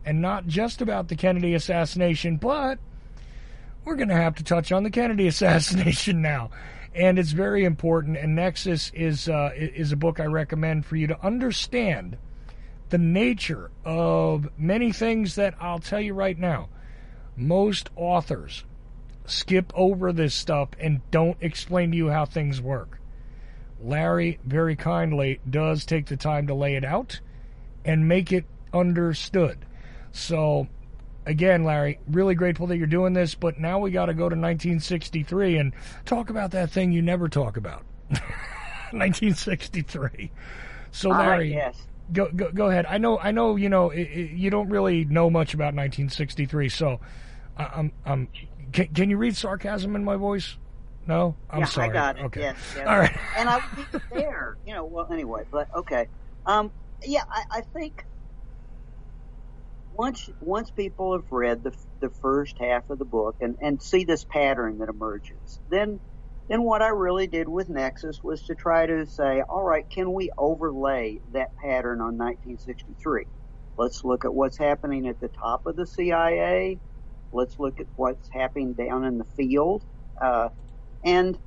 And 0.05 0.23
not 0.23 0.47
just 0.47 0.81
about 0.81 1.09
the 1.09 1.17
Kennedy 1.17 1.53
assassination, 1.55 2.37
but 2.37 2.79
we're 3.85 3.97
going 3.97 4.09
to 4.09 4.15
have 4.15 4.37
to 4.37 4.45
touch 4.45 4.73
on 4.73 4.83
the 4.83 4.91
Kennedy 4.91 5.27
assassination 5.29 6.23
now. 6.23 6.51
And 6.95 7.19
it's 7.19 7.33
very 7.33 7.65
important. 7.65 8.17
And 8.17 8.35
Nexus 8.35 8.91
is 8.95 9.29
uh, 9.29 9.51
is 9.55 9.93
a 9.93 9.97
book 9.97 10.19
I 10.19 10.25
recommend 10.25 10.87
for 10.87 10.97
you 10.97 11.07
to 11.07 11.25
understand 11.25 12.17
the 12.89 12.99
nature 12.99 13.71
of 13.85 14.49
many 14.59 14.93
things 14.93 15.37
that 15.37 15.55
I'll 15.61 15.79
tell 15.79 16.01
you 16.01 16.15
right 16.15 16.37
now. 16.37 16.69
Most 17.37 17.91
authors 17.95 18.65
skip 19.25 19.73
over 19.77 20.13
this 20.13 20.35
stuff 20.35 20.71
and 20.81 21.01
don't 21.11 21.39
explain 21.41 21.93
to 21.93 21.97
you 21.97 22.09
how 22.09 22.25
things 22.25 22.61
work. 22.61 23.01
Larry 23.81 24.39
very 24.45 24.77
kindly 24.77 25.41
does 25.49 25.87
take 25.87 26.07
the 26.07 26.17
time 26.17 26.49
to 26.49 26.55
lay 26.55 26.75
it 26.75 26.85
out 26.85 27.21
and 27.85 28.09
make 28.09 28.33
it 28.33 28.45
understood. 28.75 29.65
So 30.13 30.69
again, 31.31 31.65
Larry, 31.65 32.01
really 32.09 32.35
grateful 32.35 32.67
that 32.67 32.77
you're 32.77 32.87
doing 32.87 33.13
this, 33.13 33.35
but 33.35 33.59
now 33.59 33.79
we 33.79 33.93
got 33.93 34.07
to 34.07 34.15
go 34.15 34.29
to 34.29 34.37
1963 34.37 35.57
and 35.57 35.73
talk 36.05 36.29
about 36.29 36.51
that 36.51 36.71
thing 36.71 36.93
you 36.93 37.03
never 37.03 37.29
talk 37.29 37.57
about. 37.57 37.85
1963. 38.11 40.33
So, 40.91 41.11
Larry, 41.11 41.55
yes. 41.55 41.81
go, 42.13 42.29
go 42.35 42.51
go 42.51 42.67
ahead. 42.67 42.85
I 42.87 42.99
know 42.99 43.21
I 43.21 43.31
know 43.31 43.55
you 43.55 43.69
know 43.69 43.91
it, 43.91 44.01
it, 44.01 44.31
you 44.33 44.51
don't 44.51 44.69
really 44.69 45.05
know 45.05 45.31
much 45.31 45.55
about 45.55 45.67
1963, 45.67 46.69
so 46.69 46.99
I, 47.57 47.65
I'm 47.67 47.93
I'm 48.05 48.29
can, 48.73 48.89
can 48.89 49.09
you 49.09 49.17
read 49.17 49.37
sarcasm 49.37 49.95
in 49.95 50.03
my 50.03 50.17
voice? 50.17 50.57
No, 51.07 51.37
I'm 51.49 51.61
yeah, 51.61 51.67
sorry. 51.67 51.91
I 51.91 51.93
got 51.93 52.19
it. 52.19 52.25
Okay. 52.25 52.41
Yes, 52.41 52.57
yes. 52.77 52.87
All 52.89 52.99
right. 52.99 53.17
and 53.37 53.49
I 53.49 53.57
was 53.93 54.03
there. 54.13 54.57
You 54.67 54.75
know. 54.75 54.85
Well, 54.85 55.07
anyway, 55.13 55.45
but 55.49 55.73
okay. 55.77 56.09
Um, 56.45 56.73
yeah, 57.05 57.23
I, 57.31 57.59
I 57.59 57.61
think 57.61 58.05
once 60.01 60.31
once 60.41 60.71
people 60.71 61.13
have 61.13 61.31
read 61.31 61.63
the 61.63 61.73
the 62.01 62.09
first 62.23 62.57
half 62.59 62.89
of 62.89 62.99
the 62.99 63.05
book 63.05 63.37
and 63.43 63.57
and 63.61 63.83
see 63.83 64.05
this 64.05 64.25
pattern 64.25 64.79
that 64.79 64.89
emerges, 64.89 65.61
then 65.69 66.01
then 66.49 66.63
what 66.63 66.81
I 66.81 66.89
really 66.89 67.27
did 67.27 67.51
with 67.51 67.69
Nexus 67.69 68.19
was 68.25 68.43
to 68.45 68.55
try 68.55 68.87
to 68.87 69.05
say, 69.07 69.43
all 69.47 69.63
right, 69.63 69.85
can 69.93 70.15
we 70.15 70.31
overlay 70.39 71.19
that 71.33 71.51
pattern 71.63 72.01
on 72.01 72.17
1963? 72.17 73.27
Let's 73.77 74.01
look 74.03 74.25
at 74.25 74.35
what's 74.35 74.57
happening 74.57 75.07
at 75.07 75.21
the 75.21 75.29
top 75.29 75.67
of 75.67 75.77
the 75.77 75.87
CIA. 75.87 76.81
Let's 77.31 77.57
look 77.59 77.79
at 77.79 77.87
what's 77.95 78.29
happening 78.33 78.73
down 78.73 79.05
in 79.05 79.19
the 79.19 79.27
field, 79.37 79.85
uh, 80.25 80.49
and 81.05 81.39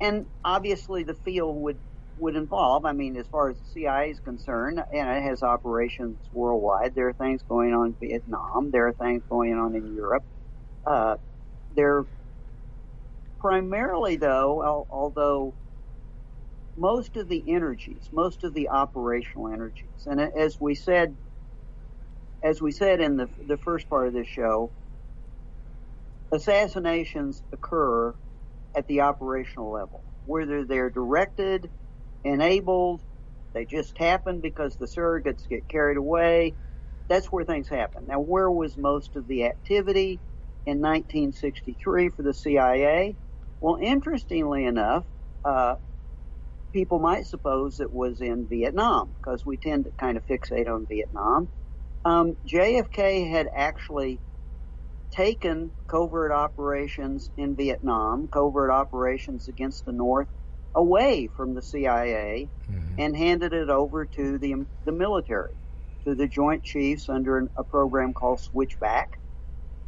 and 0.00 0.26
obviously 0.44 1.02
the 1.02 1.18
field 1.24 1.60
would 1.62 1.80
would 2.20 2.36
involve. 2.36 2.84
I 2.84 2.92
mean, 2.92 3.16
as 3.16 3.26
far 3.28 3.50
as 3.50 3.58
the 3.58 3.64
CIA 3.66 4.10
is 4.10 4.20
concerned, 4.20 4.80
and 4.92 5.08
it 5.08 5.22
has 5.22 5.42
operations 5.42 6.18
worldwide. 6.32 6.94
There 6.94 7.08
are 7.08 7.12
things 7.14 7.42
going 7.48 7.72
on 7.72 7.96
in 8.00 8.08
Vietnam. 8.08 8.70
There 8.72 8.88
are 8.88 8.92
things 8.92 9.22
going 9.28 9.54
on 9.54 9.74
in 9.74 9.94
Europe. 9.94 10.24
Uh, 10.86 11.16
there, 11.74 12.04
primarily 13.40 14.16
though, 14.16 14.62
al- 14.64 14.86
although 14.90 15.54
most 16.76 17.16
of 17.16 17.28
the 17.28 17.52
energies, 17.52 18.08
most 18.12 18.44
of 18.44 18.54
the 18.54 18.68
operational 18.68 19.48
energies, 19.48 20.06
and 20.06 20.20
as 20.20 20.56
we 20.60 20.74
said, 20.74 21.16
as 22.42 22.62
we 22.62 22.70
said 22.70 23.00
in 23.00 23.16
the 23.16 23.28
the 23.46 23.58
first 23.58 23.88
part 23.88 24.06
of 24.08 24.14
this 24.14 24.28
show, 24.28 24.72
assassinations 26.32 27.42
occur 27.52 28.14
at 28.76 28.86
the 28.86 29.00
operational 29.00 29.72
level, 29.72 30.04
whether 30.24 30.64
they're 30.64 30.90
directed 30.90 31.70
enabled. 32.24 33.02
They 33.54 33.64
just 33.64 33.96
happen 33.98 34.40
because 34.40 34.76
the 34.76 34.86
surrogates 34.86 35.48
get 35.48 35.68
carried 35.68 35.96
away. 35.96 36.56
That's 37.08 37.26
where 37.28 37.44
things 37.44 37.68
happen. 37.68 38.06
Now, 38.06 38.20
where 38.20 38.50
was 38.50 38.76
most 38.76 39.16
of 39.16 39.26
the 39.26 39.44
activity 39.46 40.20
in 40.66 40.80
1963 40.80 42.10
for 42.10 42.22
the 42.22 42.34
CIA? 42.34 43.16
Well, 43.60 43.78
interestingly 43.80 44.66
enough, 44.66 45.04
uh, 45.44 45.76
people 46.72 46.98
might 46.98 47.26
suppose 47.26 47.80
it 47.80 47.92
was 47.92 48.20
in 48.20 48.46
Vietnam 48.48 49.14
because 49.22 49.44
we 49.46 49.56
tend 49.56 49.84
to 49.84 49.92
kind 49.98 50.16
of 50.16 50.26
fixate 50.26 50.68
on 50.68 50.86
Vietnam. 50.88 51.48
Um, 52.04 52.36
JFK 52.46 53.30
had 53.30 53.48
actually 53.54 54.20
taken 55.12 55.72
covert 55.88 56.32
operations 56.32 57.30
in 57.36 57.56
Vietnam, 57.56 58.28
covert 58.32 58.70
operations 58.70 59.48
against 59.48 59.84
the 59.84 59.92
North 59.92 60.28
away 60.74 61.28
from 61.36 61.54
the 61.54 61.62
CIA 61.62 62.48
and 62.98 63.16
handed 63.16 63.52
it 63.52 63.70
over 63.70 64.06
to 64.06 64.38
the 64.38 64.54
the 64.84 64.92
military, 64.92 65.54
to 66.06 66.14
the 66.14 66.28
Joint 66.28 66.64
Chiefs 66.64 67.08
under 67.08 67.38
an, 67.38 67.48
a 67.56 67.64
program 67.64 68.12
called 68.12 68.40
Switchback. 68.40 69.08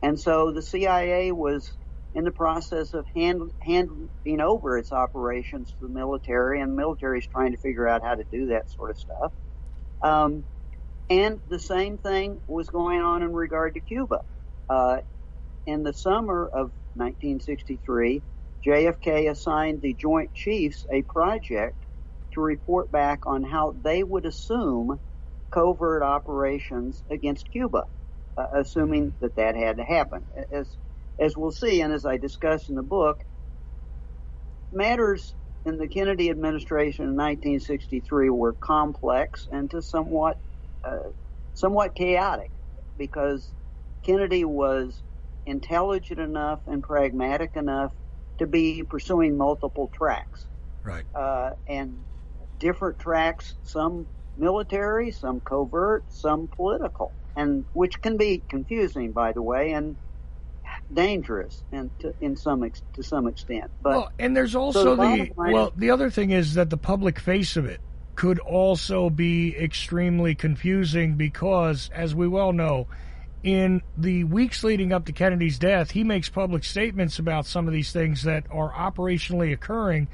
And 0.02 0.18
so 0.18 0.52
the 0.52 0.62
CIA 0.62 1.32
was 1.32 1.70
in 2.14 2.24
the 2.24 2.30
process 2.30 2.94
of 2.94 3.06
hand, 3.14 3.42
handing 3.62 4.40
over 4.40 4.78
its 4.78 4.92
operations 4.92 5.70
to 5.78 5.86
the 5.86 5.92
military, 5.92 6.60
and 6.60 6.72
the 6.72 6.76
military 6.76 7.18
is 7.18 7.26
trying 7.26 7.52
to 7.52 7.58
figure 7.58 7.86
out 7.86 8.02
how 8.02 8.14
to 8.14 8.24
do 8.32 8.46
that 8.46 8.70
sort 8.70 8.90
of 8.90 8.98
stuff. 8.98 9.32
Um, 10.02 10.44
and 11.08 11.40
the 11.48 11.58
same 11.58 11.98
thing 11.98 12.40
was 12.46 12.68
going 12.68 13.00
on 13.00 13.22
in 13.22 13.32
regard 13.32 13.74
to 13.74 13.80
Cuba. 13.80 14.20
Uh, 14.68 14.98
in 15.66 15.82
the 15.82 15.92
summer 15.92 16.46
of 16.46 16.72
1963, 16.94 18.22
JFK 18.66 19.30
assigned 19.30 19.80
the 19.82 19.94
Joint 19.94 20.34
Chiefs 20.34 20.86
a 20.92 21.02
project 21.02 21.76
to 22.34 22.40
report 22.40 22.92
back 22.92 23.26
on 23.26 23.42
how 23.42 23.74
they 23.82 24.02
would 24.02 24.26
assume 24.26 25.00
covert 25.50 26.02
operations 26.02 27.02
against 27.10 27.50
Cuba, 27.50 27.84
uh, 28.36 28.46
assuming 28.54 29.14
that 29.20 29.36
that 29.36 29.56
had 29.56 29.78
to 29.78 29.84
happen. 29.84 30.24
As 30.52 30.76
as 31.18 31.36
we'll 31.36 31.50
see, 31.50 31.82
and 31.82 31.92
as 31.92 32.06
I 32.06 32.16
discuss 32.16 32.68
in 32.68 32.74
the 32.76 32.82
book, 32.82 33.18
matters 34.72 35.34
in 35.64 35.76
the 35.76 35.88
Kennedy 35.88 36.30
administration 36.30 37.04
in 37.04 37.10
1963 37.10 38.30
were 38.30 38.54
complex 38.54 39.46
and 39.50 39.70
to 39.70 39.82
somewhat 39.82 40.36
uh, 40.84 41.10
somewhat 41.54 41.94
chaotic 41.94 42.50
because 42.96 43.52
Kennedy 44.04 44.44
was 44.44 45.02
intelligent 45.46 46.20
enough 46.20 46.60
and 46.66 46.82
pragmatic 46.82 47.56
enough 47.56 47.92
to 48.40 48.46
be 48.46 48.82
pursuing 48.82 49.36
multiple 49.36 49.90
tracks. 49.94 50.46
Right. 50.82 51.04
Uh, 51.14 51.52
and 51.68 52.02
different 52.58 52.98
tracks, 52.98 53.54
some 53.64 54.06
military, 54.38 55.10
some 55.10 55.40
covert, 55.40 56.04
some 56.08 56.48
political, 56.48 57.12
and 57.36 57.66
which 57.74 58.00
can 58.00 58.16
be 58.16 58.42
confusing, 58.48 59.12
by 59.12 59.32
the 59.32 59.42
way, 59.42 59.72
and 59.72 59.96
dangerous 60.92 61.62
and 61.70 61.90
to, 62.00 62.14
in 62.22 62.34
some 62.34 62.64
ex, 62.64 62.82
to 62.94 63.02
some 63.02 63.26
extent. 63.26 63.70
But 63.82 63.90
well, 63.90 64.12
and 64.18 64.34
there's 64.34 64.56
also 64.56 64.84
so 64.84 64.96
the 64.96 65.30
well, 65.36 65.72
the 65.76 65.90
other 65.90 66.08
thing 66.08 66.30
is 66.30 66.54
that 66.54 66.70
the 66.70 66.78
public 66.78 67.20
face 67.20 67.58
of 67.58 67.66
it 67.66 67.80
could 68.14 68.38
also 68.38 69.10
be 69.10 69.54
extremely 69.54 70.34
confusing 70.34 71.16
because, 71.16 71.90
as 71.94 72.14
we 72.14 72.26
well 72.26 72.54
know, 72.54 72.86
in 73.42 73.82
the 73.96 74.24
weeks 74.24 74.62
leading 74.62 74.92
up 74.92 75.06
to 75.06 75.12
Kennedy's 75.12 75.58
death, 75.58 75.92
he 75.92 76.04
makes 76.04 76.28
public 76.28 76.64
statements 76.64 77.18
about 77.18 77.46
some 77.46 77.66
of 77.66 77.72
these 77.72 77.92
things 77.92 78.22
that 78.24 78.44
are 78.50 78.72
operationally 78.72 79.52
occurring 79.52 80.08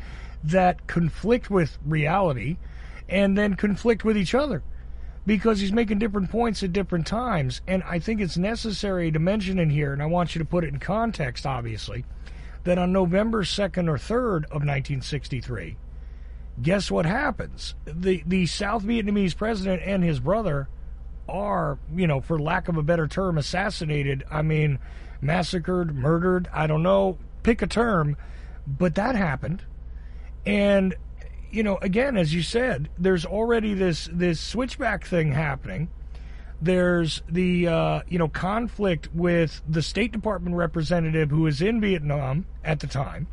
that 0.44 0.86
conflict 0.86 1.50
with 1.50 1.78
reality 1.84 2.56
and 3.08 3.36
then 3.36 3.54
conflict 3.54 4.04
with 4.04 4.16
each 4.16 4.34
other 4.34 4.62
because 5.26 5.58
he's 5.58 5.72
making 5.72 5.98
different 5.98 6.30
points 6.30 6.62
at 6.62 6.72
different 6.72 7.06
times. 7.06 7.60
And 7.66 7.82
I 7.82 7.98
think 7.98 8.20
it's 8.20 8.36
necessary 8.36 9.10
to 9.10 9.18
mention 9.18 9.58
in 9.58 9.70
here, 9.70 9.92
and 9.92 10.00
I 10.00 10.06
want 10.06 10.34
you 10.34 10.38
to 10.38 10.44
put 10.44 10.62
it 10.62 10.68
in 10.68 10.78
context, 10.78 11.44
obviously, 11.46 12.04
that 12.62 12.78
on 12.78 12.92
November 12.92 13.42
2nd 13.42 13.88
or 13.88 13.98
3rd 13.98 14.44
of 14.44 14.62
1963, 14.62 15.76
guess 16.62 16.90
what 16.92 17.06
happens? 17.06 17.74
The, 17.84 18.22
the 18.24 18.46
South 18.46 18.84
Vietnamese 18.84 19.36
president 19.36 19.82
and 19.84 20.04
his 20.04 20.20
brother 20.20 20.68
are, 21.28 21.78
you 21.94 22.06
know, 22.06 22.20
for 22.20 22.38
lack 22.38 22.68
of 22.68 22.76
a 22.76 22.82
better 22.82 23.06
term, 23.06 23.38
assassinated. 23.38 24.24
I 24.30 24.42
mean, 24.42 24.78
massacred, 25.20 25.94
murdered, 25.94 26.48
I 26.52 26.66
don't 26.66 26.82
know, 26.82 27.18
pick 27.42 27.62
a 27.62 27.66
term, 27.66 28.16
but 28.66 28.94
that 28.94 29.14
happened. 29.16 29.62
And 30.44 30.94
you 31.50 31.62
know, 31.62 31.78
again, 31.80 32.16
as 32.16 32.34
you 32.34 32.42
said, 32.42 32.88
there's 32.98 33.24
already 33.24 33.74
this 33.74 34.08
this 34.12 34.40
switchback 34.40 35.06
thing 35.06 35.32
happening. 35.32 35.88
There's 36.60 37.22
the 37.28 37.68
uh, 37.68 38.00
you 38.08 38.18
know 38.18 38.28
conflict 38.28 39.08
with 39.14 39.62
the 39.68 39.82
State 39.82 40.12
Department 40.12 40.56
representative 40.56 41.30
who 41.30 41.42
was 41.42 41.62
in 41.62 41.80
Vietnam 41.80 42.46
at 42.64 42.80
the 42.80 42.86
time, 42.86 43.26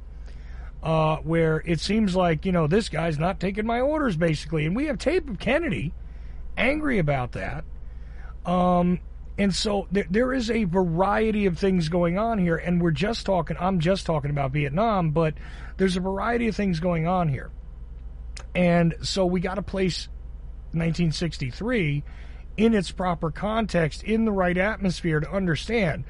uh, 0.82 1.18
where 1.18 1.64
it 1.66 1.80
seems 1.80 2.16
like 2.16 2.46
you 2.46 2.52
know 2.52 2.68
this 2.68 2.90
guy's 2.90 3.20
not 3.20 3.40
taking 3.40 3.66
my 3.66 3.82
orders 3.82 4.16
basically, 4.16 4.66
and 4.66 4.76
we 4.76 4.86
have 4.86 4.98
tape 4.98 5.30
of 5.30 5.40
Kennedy 5.40 5.94
angry 6.58 7.00
about 7.00 7.32
that. 7.34 7.64
Um, 8.46 9.00
and 9.38 9.54
so 9.54 9.88
there, 9.92 10.06
there 10.10 10.34
is 10.34 10.52
a 10.52 10.66
variety 10.66 11.46
of 11.46 11.58
things 11.58 11.90
going 11.90 12.18
on 12.18 12.38
here, 12.38 12.56
and 12.56 12.82
we're 12.82 12.92
just 12.92 13.26
talking. 13.26 13.58
I'm 13.60 13.80
just 13.80 14.06
talking 14.06 14.30
about 14.30 14.52
Vietnam, 14.52 15.12
but 15.12 15.34
there's 15.78 15.98
a 15.98 16.02
variety 16.02 16.48
of 16.48 16.56
things 16.56 16.80
going 16.80 17.08
on 17.08 17.30
here. 17.30 17.50
And 18.54 18.96
so 19.02 19.26
we 19.26 19.40
got 19.40 19.56
to 19.56 19.64
place 19.64 20.08
1963 20.74 22.04
in 22.58 22.74
its 22.76 22.92
proper 22.92 23.32
context, 23.32 24.04
in 24.04 24.26
the 24.26 24.32
right 24.32 24.58
atmosphere 24.58 25.20
to 25.20 25.32
understand 25.32 26.04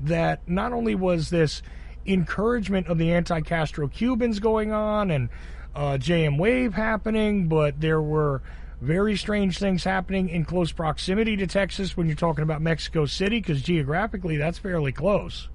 that 0.00 0.48
not 0.48 0.72
only 0.72 0.96
was 0.96 1.30
this 1.30 1.62
encouragement 2.06 2.88
of 2.88 2.98
the 2.98 3.12
anti 3.12 3.40
Castro 3.40 3.88
Cubans 3.88 4.40
going 4.40 4.72
on 4.72 5.10
and 5.10 5.28
uh, 5.74 5.96
JM 5.98 6.38
Wave 6.38 6.74
happening, 6.74 7.48
but 7.48 7.80
there 7.80 8.02
were 8.02 8.42
very 8.80 9.16
strange 9.16 9.58
things 9.58 9.84
happening 9.84 10.28
in 10.28 10.44
close 10.44 10.72
proximity 10.72 11.36
to 11.36 11.46
Texas 11.46 11.96
when 11.96 12.06
you're 12.06 12.16
talking 12.16 12.42
about 12.42 12.60
Mexico 12.62 13.06
City, 13.06 13.40
because 13.40 13.62
geographically 13.62 14.36
that's 14.36 14.58
fairly 14.58 14.92
close. 14.92 15.48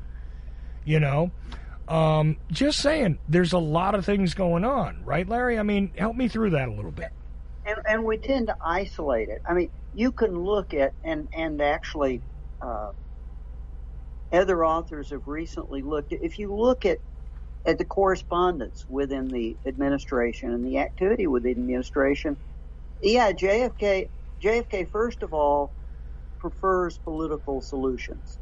You 0.86 1.00
know? 1.00 1.32
Um, 1.88 2.38
just 2.52 2.80
saying, 2.80 3.18
there's 3.28 3.54
a 3.54 3.58
lot 3.60 3.96
of 3.96 4.06
things 4.06 4.34
going 4.34 4.64
on, 4.64 5.04
right, 5.04 5.28
Larry? 5.28 5.58
I 5.58 5.64
mean, 5.64 5.92
help 5.98 6.16
me 6.16 6.28
through 6.28 6.52
that 6.52 6.68
a 6.68 6.72
little 6.72 6.92
bit. 6.92 7.10
and, 7.66 7.78
and 7.88 8.04
we 8.04 8.18
tend 8.18 8.48
to 8.48 8.56
isolate 8.64 9.30
it. 9.30 9.42
I 9.48 9.54
mean, 9.54 9.70
you 9.94 10.12
can 10.12 10.38
look 10.40 10.74
at 10.74 10.94
and 11.04 11.28
and 11.34 11.62
actually, 11.62 12.22
uh, 12.62 12.92
other 14.32 14.66
authors 14.66 15.10
have 15.10 15.28
recently 15.28 15.82
looked. 15.82 16.14
At, 16.14 16.24
if 16.24 16.40
you 16.40 16.54
look 16.54 16.86
at 16.86 17.00
at 17.66 17.78
the 17.78 17.86
correspondence 17.86 18.86
within 18.90 19.28
the 19.28 19.58
administration 19.66 20.54
and 20.54 20.66
the 20.66 20.80
activity 20.80 21.28
within 21.28 21.56
the 21.56 21.60
administration, 21.60 22.38
yeah, 23.02 23.32
JFK 23.32 24.08
JFK 24.44 24.90
first 24.92 25.24
of 25.24 25.34
all 25.34 25.76
prefers 26.40 27.00
political 27.00 27.62
solutions. 27.62 28.40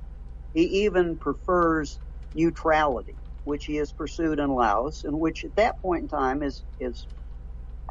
He 0.53 0.63
even 0.85 1.17
prefers 1.19 1.99
neutrality, 2.35 3.19
which 3.45 3.65
he 3.65 3.75
has 3.77 3.93
pursued 3.93 4.39
in 4.39 4.51
Laos, 4.55 5.03
and 5.03 5.19
which 5.19 5.45
at 5.45 5.55
that 5.57 5.75
point 5.81 6.03
in 6.03 6.09
time 6.09 6.43
is 6.43 6.65
is 6.79 7.07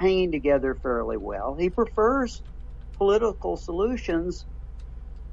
hanging 0.00 0.32
together 0.32 0.78
fairly 0.82 1.16
well. 1.18 1.56
He 1.58 1.70
prefers 1.70 2.42
political 2.98 3.56
solutions 3.56 4.46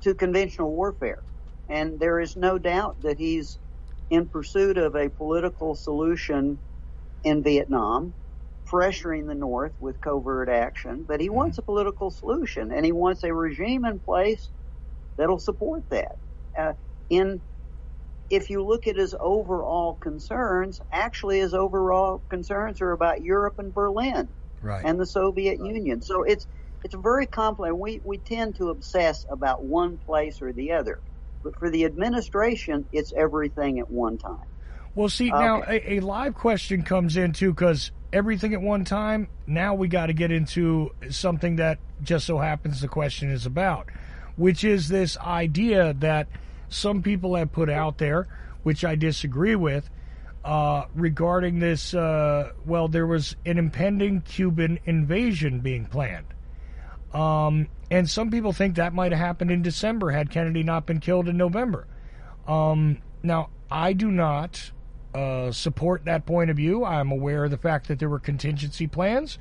to 0.04 0.16
conventional 0.16 0.72
warfare. 0.76 1.24
And 1.70 2.00
there 2.00 2.20
is 2.20 2.36
no 2.36 2.58
doubt 2.60 2.98
that 3.04 3.18
he's 3.18 3.60
in 4.10 4.30
pursuit 4.30 4.78
of 4.78 4.96
a 4.96 5.10
political 5.10 5.76
solution 5.76 6.62
in 7.24 7.44
Vietnam, 7.44 8.16
pressuring 8.74 9.28
the 9.28 9.36
North 9.36 9.74
with 9.80 10.02
covert 10.02 10.50
action. 10.50 11.06
But 11.08 11.22
he 11.22 11.30
wants 11.30 11.60
a 11.60 11.62
political 11.62 12.10
solution, 12.10 12.72
and 12.72 12.84
he 12.84 12.92
wants 12.92 13.24
a 13.24 13.34
regime 13.34 13.86
in 13.86 14.00
place 14.00 14.50
that'll 15.18 15.40
support 15.40 15.84
that. 15.92 16.18
Uh, 16.58 16.74
in 17.10 17.42
if 18.30 18.50
you 18.50 18.64
look 18.64 18.88
at 18.88 18.96
his 18.96 19.14
overall 19.20 19.94
concerns, 19.96 20.82
actually 20.92 21.40
his 21.40 21.54
overall 21.54 22.24
concerns 22.30 22.82
are 22.82 22.92
about 22.92 23.22
Europe 23.22 23.56
and 23.60 23.74
Berlin 23.74 24.28
Right. 24.62 24.86
and 24.86 25.00
the 25.00 25.06
Soviet 25.06 25.60
Union. 25.64 26.02
So 26.02 26.24
it's 26.24 26.48
it's 26.84 26.96
very 26.96 27.28
complex. 27.28 27.74
We 27.78 28.02
we 28.04 28.18
tend 28.18 28.56
to 28.56 28.70
obsess 28.70 29.26
about 29.30 29.64
one 29.64 29.98
place 29.98 30.42
or 30.42 30.54
the 30.54 30.72
other, 30.72 31.00
but 31.44 31.60
for 31.60 31.70
the 31.70 31.86
administration, 31.86 32.86
it's 32.92 33.14
everything 33.16 33.80
at 33.80 33.92
one 33.92 34.18
time. 34.18 34.48
Well, 34.96 35.10
see, 35.10 35.30
now 35.30 35.64
a, 35.68 35.96
a 35.96 36.00
live 36.00 36.34
question 36.36 36.84
comes 36.84 37.18
in 37.18 37.34
too 37.34 37.52
because 37.52 37.92
everything 38.14 38.54
at 38.54 38.62
one 38.62 38.86
time. 38.86 39.28
Now 39.46 39.74
we 39.74 39.88
got 39.88 40.06
to 40.06 40.14
get 40.14 40.32
into 40.32 40.92
something 41.10 41.58
that 41.58 41.80
just 42.02 42.26
so 42.26 42.38
happens 42.38 42.80
the 42.80 42.88
question 42.88 43.30
is 43.30 43.46
about, 43.46 43.88
which 44.38 44.64
is 44.64 44.88
this 44.88 45.18
idea 45.18 45.94
that 45.96 46.28
some 46.70 47.02
people 47.02 47.36
have 47.36 47.52
put 47.52 47.70
out 47.70 47.98
there, 47.98 48.28
which 48.64 48.86
I 48.86 48.96
disagree 48.96 49.56
with, 49.56 49.90
uh, 50.46 50.86
regarding 50.96 51.60
this. 51.60 51.94
Uh, 51.94 52.52
well, 52.66 52.88
there 52.88 53.08
was 53.08 53.36
an 53.46 53.58
impending 53.58 54.22
Cuban 54.22 54.80
invasion 54.86 55.60
being 55.60 55.86
planned. 55.86 56.28
Um, 57.14 57.68
and 57.92 58.10
some 58.10 58.32
people 58.32 58.54
think 58.54 58.76
that 58.76 58.94
might 58.94 59.12
have 59.12 59.22
happened 59.22 59.52
in 59.52 59.62
December 59.62 60.12
had 60.12 60.32
Kennedy 60.32 60.64
not 60.64 60.86
been 60.86 61.00
killed 61.00 61.28
in 61.28 61.38
November. 61.38 61.86
Um, 62.48 63.00
now, 63.22 63.50
I 63.70 63.94
do 63.94 64.12
not 64.12 64.72
uh, 65.14 65.52
support 65.52 66.06
that 66.06 66.26
point 66.26 66.50
of 66.50 66.58
view. 66.58 66.84
I'm 66.86 67.12
aware 67.12 67.46
of 67.46 67.52
the 67.52 67.58
fact 67.58 67.88
that 67.88 68.00
there 68.00 68.10
were 68.10 68.20
contingency 68.20 68.88
plans, 68.88 69.38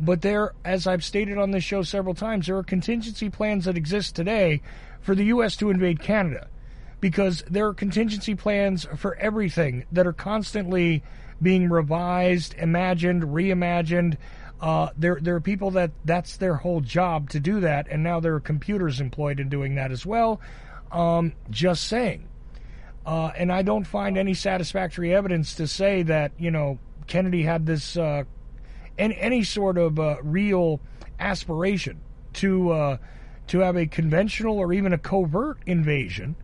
but 0.00 0.22
there, 0.22 0.52
as 0.64 0.86
I've 0.86 1.04
stated 1.04 1.38
on 1.38 1.50
this 1.50 1.64
show 1.64 1.82
several 1.82 2.14
times, 2.14 2.46
there 2.46 2.56
are 2.56 2.64
contingency 2.64 3.30
plans 3.30 3.64
that 3.64 3.76
exist 3.76 4.16
today 4.16 4.60
for 5.00 5.14
the 5.14 5.24
U.S. 5.26 5.56
to 5.56 5.70
invade 5.70 6.00
Canada 6.00 6.48
because 7.00 7.44
there 7.50 7.66
are 7.66 7.74
contingency 7.74 8.34
plans 8.34 8.86
for 8.96 9.14
everything 9.16 9.84
that 9.92 10.06
are 10.06 10.12
constantly 10.12 11.02
being 11.42 11.68
revised, 11.68 12.54
imagined, 12.54 13.22
reimagined. 13.22 14.16
Uh, 14.60 14.88
there, 14.96 15.18
there 15.20 15.34
are 15.34 15.40
people 15.40 15.70
that 15.72 15.90
that's 16.04 16.38
their 16.38 16.54
whole 16.54 16.80
job 16.80 17.28
to 17.30 17.40
do 17.40 17.60
that, 17.60 17.86
and 17.90 18.02
now 18.02 18.20
there 18.20 18.34
are 18.34 18.40
computers 18.40 19.00
employed 19.00 19.38
in 19.38 19.48
doing 19.48 19.74
that 19.74 19.92
as 19.92 20.06
well. 20.06 20.40
Um, 20.90 21.34
just 21.50 21.86
saying. 21.86 22.28
Uh, 23.06 23.30
and 23.36 23.52
I 23.52 23.62
don't 23.62 23.86
find 23.86 24.16
any 24.16 24.34
satisfactory 24.34 25.14
evidence 25.14 25.54
to 25.56 25.66
say 25.66 26.02
that 26.04 26.32
you 26.38 26.50
know 26.50 26.78
Kennedy 27.06 27.42
had 27.42 27.66
this 27.66 27.96
uh, 27.96 28.24
any, 28.98 29.16
any 29.16 29.42
sort 29.44 29.76
of 29.78 29.98
uh, 29.98 30.16
real 30.22 30.80
aspiration 31.18 32.00
to 32.34 32.70
uh, 32.70 32.96
to 33.48 33.58
have 33.60 33.76
a 33.76 33.86
conventional 33.86 34.58
or 34.58 34.72
even 34.72 34.92
a 34.92 34.98
covert 34.98 35.58
invasion 35.66 36.36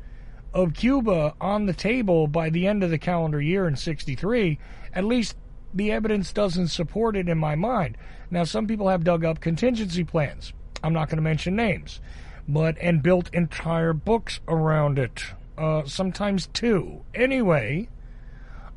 of 0.52 0.74
Cuba 0.74 1.34
on 1.40 1.66
the 1.66 1.72
table 1.72 2.26
by 2.26 2.50
the 2.50 2.66
end 2.66 2.82
of 2.82 2.90
the 2.90 2.98
calendar 2.98 3.40
year 3.40 3.66
in 3.66 3.76
'63. 3.76 4.58
At 4.92 5.04
least 5.04 5.36
the 5.72 5.92
evidence 5.92 6.32
doesn't 6.32 6.68
support 6.68 7.16
it 7.16 7.28
in 7.28 7.38
my 7.38 7.54
mind. 7.54 7.96
Now, 8.30 8.44
some 8.44 8.66
people 8.66 8.88
have 8.88 9.04
dug 9.04 9.24
up 9.24 9.40
contingency 9.40 10.04
plans. 10.04 10.52
I'm 10.82 10.92
not 10.92 11.08
going 11.08 11.16
to 11.16 11.22
mention 11.22 11.56
names, 11.56 12.00
but 12.48 12.76
and 12.80 13.02
built 13.02 13.32
entire 13.32 13.92
books 13.92 14.40
around 14.48 14.98
it. 14.98 15.24
Uh, 15.60 15.84
sometimes 15.84 16.46
two. 16.54 17.04
Anyway, 17.14 17.86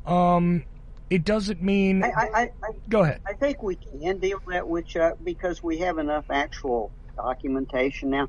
um, 0.04 0.62
it 1.08 1.24
doesn't 1.24 1.62
mean. 1.62 2.04
I, 2.04 2.08
I, 2.10 2.40
I, 2.42 2.48
Go 2.90 3.00
ahead. 3.04 3.22
I 3.26 3.32
think 3.32 3.62
we 3.62 3.76
can 3.76 4.18
deal 4.18 4.38
with 4.44 4.54
that 4.54 4.68
with 4.68 4.86
Chuck 4.86 5.16
because 5.24 5.62
we 5.62 5.78
have 5.78 5.96
enough 5.96 6.26
actual 6.28 6.92
documentation 7.16 8.10
now. 8.10 8.28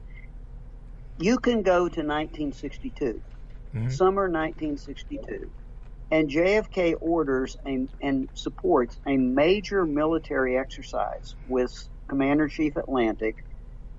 You 1.20 1.38
can 1.38 1.64
go 1.64 1.90
to 1.90 2.02
1962, 2.02 3.22
summer 3.90 4.30
1962, 4.30 5.50
and 6.12 6.30
JFK 6.30 6.96
orders 7.02 7.58
a, 7.66 7.86
and 8.00 8.30
supports 8.36 8.98
a 9.06 9.18
major 9.18 9.86
military 9.86 10.58
exercise 10.58 11.36
with 11.50 11.90
Commander 12.08 12.48
Chief 12.48 12.78
Atlantic. 12.78 13.44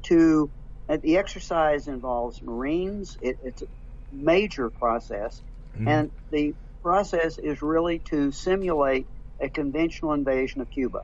To 0.05 0.51
uh, 0.89 0.97
the 0.97 1.19
exercise 1.19 1.89
involves 1.89 2.41
Marines. 2.41 3.19
It, 3.21 3.39
it's 3.45 3.63
major 4.13 4.71
process, 4.71 5.43
mm-hmm. 5.75 5.89
and 5.89 6.11
the 6.31 6.55
process 6.83 7.39
is 7.39 7.63
really 7.63 7.99
to 7.99 8.31
simulate 8.33 9.07
a 9.41 9.49
conventional 9.49 10.13
invasion 10.13 10.61
of 10.61 10.71
Cuba. 10.71 11.03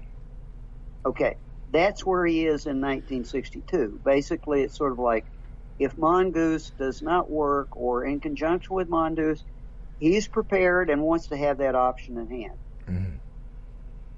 Okay, 1.04 1.36
that's 1.72 2.06
where 2.06 2.24
he 2.24 2.46
is 2.46 2.66
in 2.66 2.80
1962. 2.80 4.00
Basically, 4.04 4.62
it's 4.62 4.76
sort 4.76 4.92
of 4.92 4.98
like 4.98 5.24
if 5.78 5.96
Mongoose 5.98 6.70
does 6.78 7.02
not 7.02 7.30
work 7.30 7.76
or 7.76 8.04
in 8.04 8.20
conjunction 8.20 8.74
with 8.74 8.88
Mongoose, 8.88 9.42
he's 9.98 10.28
prepared 10.28 10.90
and 10.90 11.02
wants 11.02 11.28
to 11.28 11.36
have 11.36 11.58
that 11.58 11.74
option 11.74 12.18
in 12.18 12.28
hand. 12.28 12.58
Mm-hmm. 12.88 13.16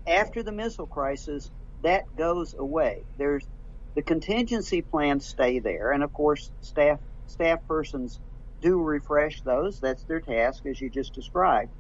After 0.06 0.43
the 0.43 0.52
missile 0.52 0.86
crisis, 0.86 1.51
that 1.82 2.16
goes 2.16 2.55
away. 2.55 3.05
There's 3.16 3.47
the 3.94 4.02
contingency 4.02 4.82
plans 4.82 5.24
stay 5.24 5.61
there, 5.61 5.93
and 5.93 6.02
of 6.02 6.12
course, 6.12 6.51
staff 6.61 6.98
staff 7.27 7.61
persons 7.66 8.20
do 8.65 8.82
refresh 8.82 9.43
those. 9.43 9.78
That's 9.81 10.05
their 10.07 10.20
task, 10.23 10.66
as 10.66 10.81
you 10.81 10.91
just 10.91 11.15
described. 11.15 11.73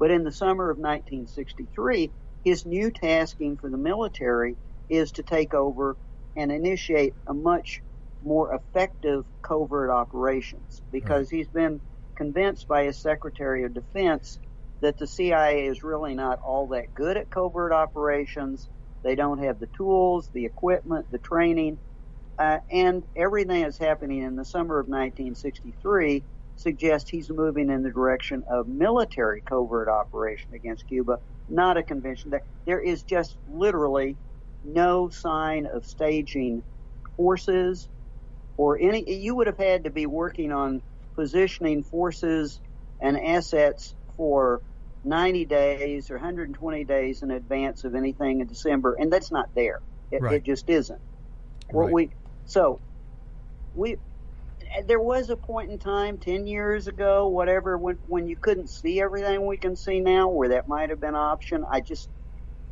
But 0.00 0.10
in 0.10 0.24
the 0.24 0.32
summer 0.32 0.70
of 0.70 0.78
1963, 0.78 2.12
his 2.44 2.66
new 2.66 2.90
tasking 2.90 3.58
for 3.58 3.70
the 3.70 3.78
military 3.78 4.56
is 4.88 5.12
to 5.12 5.22
take 5.22 5.54
over 5.54 5.98
and 6.36 6.50
initiate 6.50 7.14
a 7.28 7.34
much 7.34 7.82
more 8.22 8.54
effective 8.54 9.24
covert 9.42 9.90
operations 9.90 10.82
because 10.90 11.30
he's 11.30 11.48
been 11.48 11.80
convinced 12.16 12.66
by 12.68 12.84
his 12.84 13.00
Secretary 13.00 13.64
of 13.64 13.74
Defense 13.74 14.38
that 14.80 14.98
the 14.98 15.06
CIA 15.06 15.66
is 15.66 15.84
really 15.84 16.14
not 16.14 16.38
all 16.46 16.68
that 16.68 16.94
good 16.94 17.18
at 17.18 17.30
covert 17.30 17.72
operations. 17.72 18.68
They 19.04 19.14
don't 19.14 19.44
have 19.44 19.60
the 19.60 19.68
tools, 19.76 20.30
the 20.32 20.46
equipment, 20.46 21.06
the 21.10 21.18
training, 21.18 21.78
uh, 22.40 22.58
and 22.72 23.04
everything 23.14 23.62
that's 23.62 23.78
happening 23.78 24.22
in 24.22 24.34
the 24.34 24.46
summer 24.46 24.80
of 24.80 24.86
1963 24.86 26.24
suggests 26.56 27.10
he's 27.10 27.30
moving 27.30 27.70
in 27.70 27.82
the 27.82 27.90
direction 27.90 28.42
of 28.50 28.66
military 28.66 29.42
covert 29.42 29.88
operation 29.88 30.54
against 30.54 30.88
Cuba, 30.88 31.18
not 31.48 31.76
a 31.76 31.82
convention. 31.82 32.30
There, 32.30 32.42
there 32.66 32.80
is 32.80 33.02
just 33.02 33.36
literally 33.46 34.16
no 34.64 35.10
sign 35.10 35.66
of 35.72 35.84
staging 35.84 36.64
forces 37.16 37.88
or 38.56 38.78
any. 38.80 39.04
You 39.20 39.36
would 39.36 39.46
have 39.46 39.58
had 39.58 39.84
to 39.84 39.90
be 39.90 40.06
working 40.06 40.50
on 40.50 40.82
positioning 41.16 41.82
forces 41.82 42.60
and 43.02 43.20
assets 43.20 43.94
for 44.16 44.62
90 45.04 45.44
days 45.46 46.10
or 46.10 46.14
120 46.14 46.84
days 46.84 47.22
in 47.22 47.30
advance 47.30 47.84
of 47.84 47.94
anything 47.94 48.40
in 48.40 48.46
December, 48.46 48.96
and 48.98 49.12
that's 49.12 49.30
not 49.32 49.46
there. 49.54 49.80
It, 50.10 50.22
Right. 50.22 50.36
it 50.36 50.46
just 50.46 50.70
isn't. 50.70 51.00
What 51.70 51.86
Right. 51.86 51.92
we 51.92 52.10
so 52.50 52.80
we 53.74 53.96
there 54.86 55.00
was 55.00 55.30
a 55.30 55.36
point 55.36 55.70
in 55.70 55.78
time 55.78 56.18
10 56.18 56.46
years 56.46 56.88
ago 56.88 57.28
whatever 57.28 57.78
when 57.78 57.96
when 58.06 58.26
you 58.26 58.36
couldn't 58.36 58.68
see 58.68 59.00
everything 59.00 59.46
we 59.46 59.56
can 59.56 59.76
see 59.76 60.00
now 60.00 60.28
where 60.28 60.48
that 60.50 60.68
might 60.68 60.90
have 60.90 61.00
been 61.00 61.10
an 61.10 61.14
option. 61.16 61.64
I 61.70 61.80
just 61.80 62.08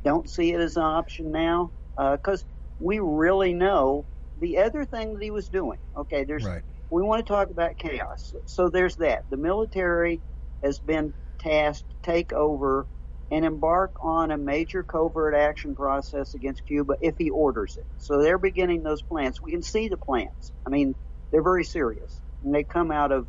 don't 0.05 0.29
see 0.29 0.53
it 0.53 0.61
as 0.61 0.77
an 0.77 0.83
option 0.83 1.31
now 1.31 1.71
uh, 1.97 2.17
because 2.17 2.45
we 2.81 2.99
really 2.99 3.55
know 3.55 4.07
the 4.41 4.59
other 4.59 4.85
thing 4.85 5.15
that 5.15 5.23
he 5.23 5.31
was 5.31 5.49
doing. 5.49 5.79
Okay 5.97 6.25
there's 6.25 6.45
Right. 6.45 6.63
we 6.91 7.03
want 7.03 7.25
to 7.25 7.33
talk 7.33 7.51
about 7.51 7.79
chaos. 7.79 8.35
So 8.47 8.69
there's 8.69 8.97
that. 8.97 9.23
The 9.31 9.37
military 9.37 10.23
has 10.65 10.81
been 10.81 11.15
tasked 11.41 11.89
to 11.91 12.13
take 12.13 12.33
over 12.33 12.89
and 13.31 13.45
embark 13.45 13.93
on 14.03 14.31
a 14.31 14.39
major 14.39 14.83
covert 14.83 15.35
action 15.35 15.75
process 15.75 16.35
against 16.35 16.67
Cuba 16.67 16.95
if 17.01 17.17
he 17.19 17.31
orders 17.31 17.77
it. 17.77 17.87
So 17.99 18.23
they're 18.23 18.39
beginning 18.39 18.83
those 18.83 19.03
plans. 19.03 19.41
We 19.43 19.51
can 19.51 19.63
see 19.63 19.89
the 19.89 19.97
plans. 19.97 20.53
I 20.67 20.71
mean, 20.71 20.95
they're 21.31 21.43
very 21.43 21.65
serious. 21.65 22.21
And 22.43 22.55
they 22.55 22.65
come 22.65 22.91
out 22.91 23.13
of 23.13 23.27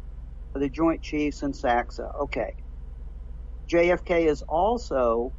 the 0.54 0.70
Joint 0.70 1.02
Chiefs 1.02 1.44
and 1.44 1.54
SACSA. 1.54 2.22
Okay. 2.24 2.56
JFK 3.70 4.28
is 4.28 4.42
also, 4.42 5.34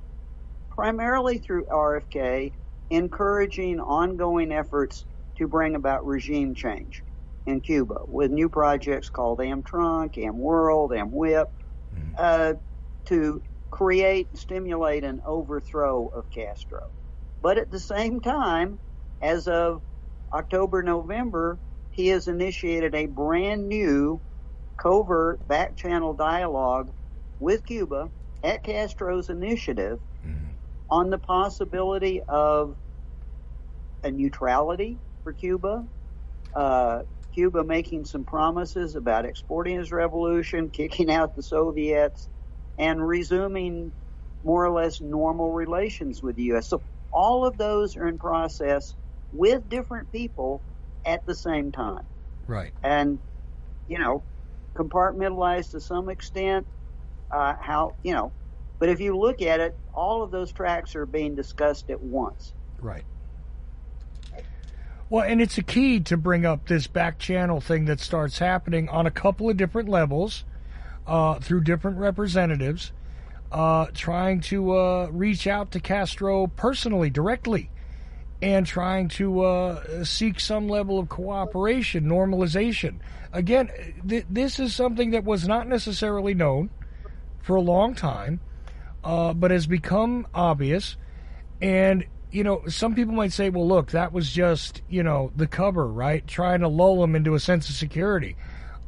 primarily 0.70 1.38
through 1.38 1.64
RFK, 1.64 2.52
encouraging 2.90 3.80
ongoing 3.80 4.52
efforts 4.52 5.04
to 5.38 5.48
bring 5.48 5.74
about 5.74 6.06
regime 6.06 6.54
change 6.54 7.02
in 7.46 7.60
Cuba 7.60 8.00
with 8.06 8.30
new 8.30 8.48
projects 8.48 9.08
called 9.08 9.38
AmTrunk, 9.38 10.16
AmWorld, 10.16 10.90
AmWhip, 10.90 11.46
uh, 12.18 12.54
to 13.06 13.42
create, 13.70 14.36
stimulate 14.36 15.04
an 15.04 15.20
overthrow 15.26 16.08
of 16.08 16.30
Castro. 16.30 16.80
But 17.40 17.58
at 17.58 17.70
the 17.70 17.80
same 17.80 18.20
time, 18.20 18.78
as 19.22 19.48
of 19.48 19.82
October, 20.32 20.82
November, 20.82 21.58
he 21.90 22.08
has 22.08 22.28
initiated 22.28 22.94
a 22.94 23.06
brand 23.06 23.68
new 23.68 24.20
covert 24.80 25.46
back 25.46 25.76
channel 25.76 26.14
dialogue 26.14 26.90
with 27.38 27.64
Cuba 27.66 28.10
at 28.42 28.62
Castro's 28.62 29.28
initiative 29.28 29.98
on 30.88 31.10
the 31.10 31.18
possibility 31.18 32.22
of 32.28 32.76
a 34.02 34.10
neutrality 34.10 34.98
for 35.22 35.32
Cuba, 35.32 35.84
uh, 36.54 37.00
Cuba 37.34 37.64
making 37.64 38.04
some 38.04 38.24
promises 38.24 38.96
about 38.96 39.24
exporting 39.24 39.78
his 39.78 39.92
revolution, 39.92 40.70
kicking 40.70 41.10
out 41.10 41.36
the 41.36 41.42
Soviets, 41.42 42.28
and 42.80 43.06
resuming 43.06 43.92
more 44.42 44.64
or 44.64 44.70
less 44.70 45.02
normal 45.02 45.52
relations 45.52 46.22
with 46.22 46.34
the 46.34 46.44
U.S. 46.44 46.66
So 46.66 46.80
all 47.12 47.46
of 47.46 47.58
those 47.58 47.96
are 47.96 48.08
in 48.08 48.18
process 48.18 48.94
with 49.32 49.68
different 49.68 50.10
people 50.10 50.62
at 51.04 51.26
the 51.26 51.34
same 51.34 51.72
time. 51.72 52.04
Right. 52.46 52.72
And, 52.82 53.18
you 53.86 53.98
know, 53.98 54.22
compartmentalized 54.74 55.72
to 55.72 55.80
some 55.80 56.08
extent, 56.08 56.66
uh, 57.30 57.54
how, 57.60 57.96
you 58.02 58.14
know, 58.14 58.32
but 58.78 58.88
if 58.88 58.98
you 58.98 59.16
look 59.16 59.42
at 59.42 59.60
it, 59.60 59.76
all 59.92 60.22
of 60.22 60.30
those 60.30 60.50
tracks 60.50 60.96
are 60.96 61.04
being 61.04 61.34
discussed 61.34 61.90
at 61.90 62.02
once. 62.02 62.54
Right. 62.80 63.04
Well, 65.10 65.24
and 65.24 65.42
it's 65.42 65.58
a 65.58 65.62
key 65.62 66.00
to 66.00 66.16
bring 66.16 66.46
up 66.46 66.66
this 66.66 66.86
back 66.86 67.18
channel 67.18 67.60
thing 67.60 67.84
that 67.86 68.00
starts 68.00 68.38
happening 68.38 68.88
on 68.88 69.06
a 69.06 69.10
couple 69.10 69.50
of 69.50 69.58
different 69.58 69.88
levels 69.88 70.44
uh, 71.10 71.40
through 71.40 71.60
different 71.62 71.98
representatives, 71.98 72.92
uh, 73.50 73.86
trying 73.92 74.40
to 74.40 74.78
uh, 74.78 75.08
reach 75.10 75.48
out 75.48 75.72
to 75.72 75.80
Castro 75.80 76.46
personally, 76.46 77.10
directly, 77.10 77.68
and 78.40 78.64
trying 78.64 79.08
to 79.08 79.42
uh, 79.42 80.04
seek 80.04 80.38
some 80.38 80.68
level 80.68 81.00
of 81.00 81.08
cooperation, 81.08 82.04
normalization. 82.04 83.00
Again, 83.32 83.70
th- 84.08 84.24
this 84.30 84.60
is 84.60 84.74
something 84.74 85.10
that 85.10 85.24
was 85.24 85.48
not 85.48 85.66
necessarily 85.66 86.32
known 86.32 86.70
for 87.42 87.56
a 87.56 87.60
long 87.60 87.96
time, 87.96 88.38
uh, 89.02 89.34
but 89.34 89.50
has 89.50 89.66
become 89.66 90.28
obvious. 90.32 90.96
And, 91.60 92.06
you 92.30 92.44
know, 92.44 92.62
some 92.68 92.94
people 92.94 93.14
might 93.14 93.32
say, 93.32 93.50
well, 93.50 93.66
look, 93.66 93.90
that 93.90 94.12
was 94.12 94.30
just, 94.30 94.80
you 94.88 95.02
know, 95.02 95.32
the 95.34 95.48
cover, 95.48 95.86
right? 95.88 96.24
Trying 96.26 96.60
to 96.60 96.68
lull 96.68 97.00
them 97.00 97.16
into 97.16 97.34
a 97.34 97.40
sense 97.40 97.68
of 97.68 97.74
security. 97.74 98.36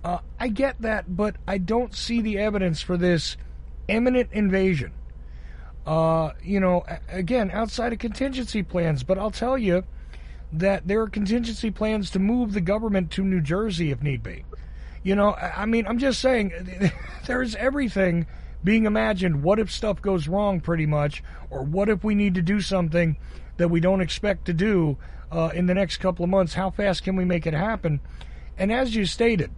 Uh, 0.04 0.18
I 0.38 0.48
get 0.48 0.80
that, 0.82 1.16
but 1.16 1.36
I 1.46 1.58
don't 1.58 1.94
see 1.94 2.20
the 2.20 2.38
evidence 2.38 2.80
for 2.80 2.96
this 2.96 3.36
imminent 3.88 4.30
invasion. 4.32 4.92
Uh, 5.86 6.32
you 6.42 6.60
know, 6.60 6.84
again, 7.08 7.50
outside 7.52 7.92
of 7.92 7.98
contingency 7.98 8.62
plans, 8.62 9.02
but 9.02 9.18
I'll 9.18 9.30
tell 9.30 9.58
you 9.58 9.84
that 10.52 10.86
there 10.86 11.00
are 11.00 11.08
contingency 11.08 11.70
plans 11.70 12.10
to 12.10 12.18
move 12.18 12.52
the 12.52 12.60
government 12.60 13.10
to 13.12 13.24
New 13.24 13.40
Jersey 13.40 13.90
if 13.90 14.02
need 14.02 14.22
be. 14.22 14.44
You 15.02 15.16
know, 15.16 15.34
I 15.34 15.66
mean, 15.66 15.86
I'm 15.86 15.98
just 15.98 16.20
saying, 16.20 16.92
there's 17.26 17.56
everything 17.56 18.26
being 18.62 18.86
imagined. 18.86 19.42
What 19.42 19.58
if 19.58 19.70
stuff 19.70 20.00
goes 20.00 20.28
wrong, 20.28 20.60
pretty 20.60 20.86
much? 20.86 21.22
Or 21.50 21.62
what 21.62 21.88
if 21.88 22.04
we 22.04 22.14
need 22.14 22.34
to 22.36 22.42
do 22.42 22.60
something 22.60 23.16
that 23.56 23.68
we 23.68 23.80
don't 23.80 24.00
expect 24.00 24.44
to 24.46 24.52
do 24.52 24.98
uh, 25.32 25.50
in 25.54 25.66
the 25.66 25.74
next 25.74 25.96
couple 25.96 26.22
of 26.22 26.30
months? 26.30 26.54
How 26.54 26.70
fast 26.70 27.02
can 27.02 27.16
we 27.16 27.24
make 27.24 27.46
it 27.46 27.54
happen? 27.54 28.00
And 28.56 28.72
as 28.72 28.94
you 28.94 29.06
stated, 29.06 29.50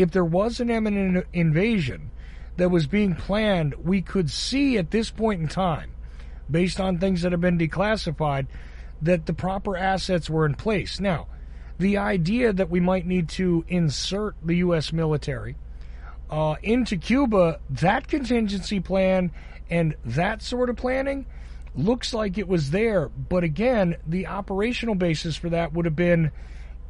if 0.00 0.10
there 0.10 0.24
was 0.24 0.60
an 0.60 0.70
imminent 0.70 1.26
invasion 1.32 2.10
that 2.56 2.70
was 2.70 2.86
being 2.86 3.14
planned, 3.14 3.74
we 3.84 4.02
could 4.02 4.30
see 4.30 4.78
at 4.78 4.90
this 4.90 5.10
point 5.10 5.40
in 5.40 5.48
time, 5.48 5.92
based 6.50 6.80
on 6.80 6.98
things 6.98 7.22
that 7.22 7.32
have 7.32 7.40
been 7.40 7.58
declassified, 7.58 8.46
that 9.02 9.26
the 9.26 9.32
proper 9.32 9.76
assets 9.76 10.28
were 10.28 10.46
in 10.46 10.54
place. 10.54 11.00
Now, 11.00 11.26
the 11.78 11.96
idea 11.96 12.52
that 12.52 12.70
we 12.70 12.80
might 12.80 13.06
need 13.06 13.28
to 13.30 13.64
insert 13.68 14.36
the 14.44 14.56
U.S. 14.56 14.92
military 14.92 15.56
uh, 16.28 16.56
into 16.62 16.96
Cuba, 16.96 17.60
that 17.70 18.08
contingency 18.08 18.80
plan 18.80 19.32
and 19.70 19.94
that 20.04 20.42
sort 20.42 20.68
of 20.68 20.76
planning 20.76 21.26
looks 21.74 22.12
like 22.12 22.36
it 22.36 22.48
was 22.48 22.70
there. 22.70 23.08
But 23.08 23.44
again, 23.44 23.96
the 24.06 24.26
operational 24.26 24.94
basis 24.94 25.36
for 25.36 25.48
that 25.50 25.72
would 25.72 25.84
have 25.84 25.96
been 25.96 26.30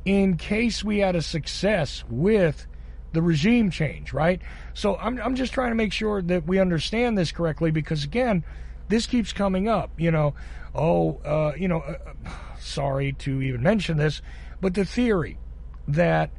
in 0.04 0.36
case 0.36 0.82
we 0.82 0.98
had 0.98 1.14
a 1.14 1.22
success 1.22 2.04
with 2.08 2.66
the 3.12 3.22
regime 3.22 3.70
change, 3.70 4.12
right? 4.12 4.40
So 4.74 4.96
I'm, 4.96 5.20
I'm 5.20 5.34
just 5.34 5.52
trying 5.52 5.70
to 5.70 5.74
make 5.74 5.92
sure 5.92 6.22
that 6.22 6.46
we 6.46 6.58
understand 6.58 7.18
this 7.18 7.32
correctly 7.32 7.70
because, 7.70 8.04
again, 8.04 8.44
this 8.88 9.06
keeps 9.06 9.32
coming 9.32 9.68
up. 9.68 9.90
You 9.96 10.10
know, 10.10 10.34
oh, 10.74 11.18
uh, 11.24 11.52
you 11.56 11.68
know, 11.68 11.80
uh, 11.80 11.96
sorry 12.58 13.12
to 13.14 13.40
even 13.42 13.62
mention 13.62 13.96
this, 13.96 14.22
but 14.60 14.74
the 14.74 14.84
theory 14.84 15.38
that, 15.88 16.30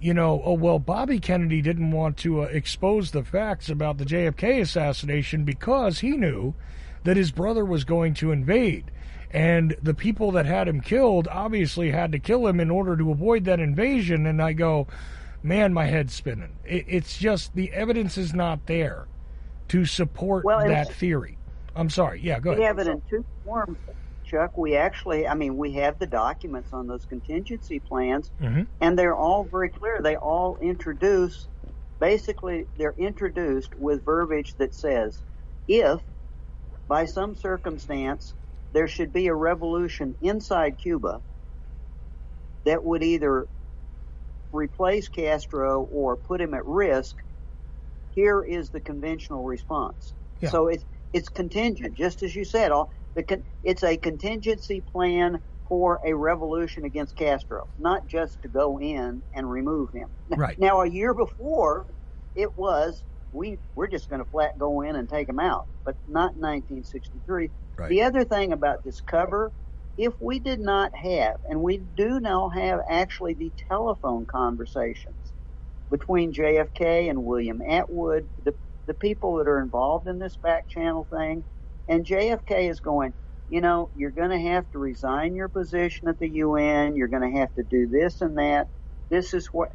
you 0.00 0.12
know, 0.12 0.42
oh, 0.44 0.54
well, 0.54 0.78
Bobby 0.78 1.18
Kennedy 1.18 1.62
didn't 1.62 1.92
want 1.92 2.16
to 2.18 2.42
uh, 2.42 2.44
expose 2.46 3.12
the 3.12 3.22
facts 3.22 3.68
about 3.68 3.98
the 3.98 4.04
JFK 4.04 4.60
assassination 4.60 5.44
because 5.44 6.00
he 6.00 6.10
knew 6.10 6.54
that 7.04 7.16
his 7.16 7.30
brother 7.30 7.64
was 7.64 7.84
going 7.84 8.14
to 8.14 8.32
invade. 8.32 8.90
And 9.30 9.76
the 9.82 9.94
people 9.94 10.32
that 10.32 10.44
had 10.44 10.68
him 10.68 10.80
killed 10.80 11.26
obviously 11.28 11.90
had 11.90 12.12
to 12.12 12.18
kill 12.18 12.46
him 12.46 12.60
in 12.60 12.70
order 12.70 12.96
to 12.96 13.10
avoid 13.10 13.44
that 13.44 13.60
invasion. 13.60 14.26
And 14.26 14.42
I 14.42 14.52
go, 14.52 14.86
man, 15.42 15.72
my 15.72 15.86
head's 15.86 16.14
spinning. 16.14 16.58
It, 16.64 16.84
it's 16.88 17.16
just 17.18 17.54
the 17.54 17.72
evidence 17.72 18.16
is 18.18 18.32
not 18.34 18.66
there 18.66 19.06
to 19.68 19.84
support 19.84 20.44
Well, 20.44 20.66
that 20.66 20.92
theory. 20.94 21.38
I'm 21.74 21.90
sorry. 21.90 22.20
Yeah, 22.20 22.40
go 22.40 22.50
We 22.50 22.56
ahead. 22.62 22.78
have 22.78 22.86
it 22.86 22.90
in 22.90 23.02
two 23.08 23.24
forms, 23.44 23.78
Chuck. 24.24 24.56
We 24.58 24.76
actually, 24.76 25.26
I 25.26 25.34
mean, 25.34 25.56
we 25.56 25.72
have 25.74 25.98
the 25.98 26.06
documents 26.06 26.70
on 26.72 26.86
those 26.86 27.04
contingency 27.06 27.80
plans, 27.80 28.30
Mhm. 28.40 28.66
and 28.80 28.98
they're 28.98 29.16
all 29.16 29.44
very 29.50 29.70
clear. 29.70 30.00
They 30.02 30.16
all 30.16 30.58
introduce, 30.60 31.48
basically, 31.98 32.66
they're 32.76 32.94
introduced 32.98 33.74
with 33.76 34.04
verbiage 34.04 34.54
that 34.58 34.74
says, 34.74 35.22
if 35.66 36.00
by 36.88 37.06
some 37.06 37.34
circumstance 37.34 38.34
there 38.72 38.88
should 38.88 39.12
be 39.12 39.28
a 39.28 39.34
revolution 39.34 40.14
inside 40.20 40.76
Cuba 40.78 41.20
that 42.64 42.84
would 42.84 43.02
either 43.02 43.46
replace 44.52 45.08
Castro 45.08 45.82
or 45.82 46.16
put 46.16 46.40
him 46.40 46.54
at 46.54 46.64
risk, 46.64 47.16
here 48.10 48.42
is 48.42 48.70
the 48.70 48.80
conventional 48.80 49.44
response. 49.44 50.14
Yeah. 50.40 50.50
So 50.50 50.68
it's 50.68 50.84
it's 51.12 51.28
contingent, 51.28 51.96
just 51.96 52.22
as 52.22 52.34
you 52.34 52.44
said. 52.44 52.70
All 52.70 52.90
the 53.14 53.22
con- 53.22 53.44
it's 53.62 53.82
a 53.82 53.96
contingency 53.96 54.80
plan 54.80 55.40
for 55.68 56.00
a 56.04 56.14
revolution 56.14 56.84
against 56.84 57.16
Castro, 57.16 57.62
not 57.78 58.06
just 58.06 58.40
to 58.42 58.48
go 58.48 58.78
in 58.78 59.22
and 59.34 59.50
remove 59.50 59.90
him. 59.92 60.08
Right. 60.28 60.58
Now, 60.58 60.82
a 60.82 60.88
year 60.88 61.14
before, 61.14 61.86
it 62.34 62.50
was 62.56 63.02
we 63.32 63.58
we're 63.74 63.88
just 63.88 64.08
going 64.08 64.22
to 64.22 64.30
flat 64.30 64.52
go 64.58 64.82
in 64.82 64.96
and 64.96 65.08
take 65.08 65.28
him 65.28 65.40
out, 65.40 65.66
but 65.84 65.96
not 66.06 66.34
in 66.34 66.40
1963. 66.40 67.50
Right. 67.78 67.88
The 67.88 68.02
other 68.02 68.24
thing 68.24 68.52
about 68.52 68.84
this 68.84 69.00
cover, 69.00 69.52
if 69.96 70.14
we 70.20 70.40
did 70.40 70.60
not 70.60 70.92
have, 70.96 71.36
and 71.48 71.62
we 71.62 71.78
do 71.78 72.20
now 72.20 72.50
have 72.50 72.80
actually 72.88 73.34
the 73.34 73.52
telephone 73.68 74.26
conversations 74.26 75.32
between 75.90 76.32
JFK 76.32 77.10
and 77.10 77.24
William 77.24 77.60
Attwood, 77.68 78.28
the 78.44 78.54
the 78.88 78.94
people 78.94 79.36
that 79.36 79.48
are 79.48 79.60
involved 79.62 80.08
in 80.08 80.18
this 80.20 80.36
back 80.42 80.68
channel 80.68 81.08
thing, 81.12 81.44
and 81.88 82.06
JFK 82.06 82.70
is 82.70 82.80
going, 82.80 83.14
you 83.48 83.60
know, 83.60 83.90
you're 83.94 84.12
going 84.12 84.30
to 84.30 84.50
have 84.50 84.70
to 84.72 84.78
resign 84.78 85.34
your 85.34 85.48
position 85.48 86.08
at 86.08 86.18
the 86.20 86.30
UN. 86.30 86.96
You're 86.96 87.08
going 87.08 87.32
to 87.32 87.40
have 87.40 87.52
to 87.54 87.64
do 87.64 87.88
this 87.88 88.20
and 88.22 88.38
that. 88.38 88.68
This 89.10 89.34
is 89.34 89.48
what. 89.52 89.70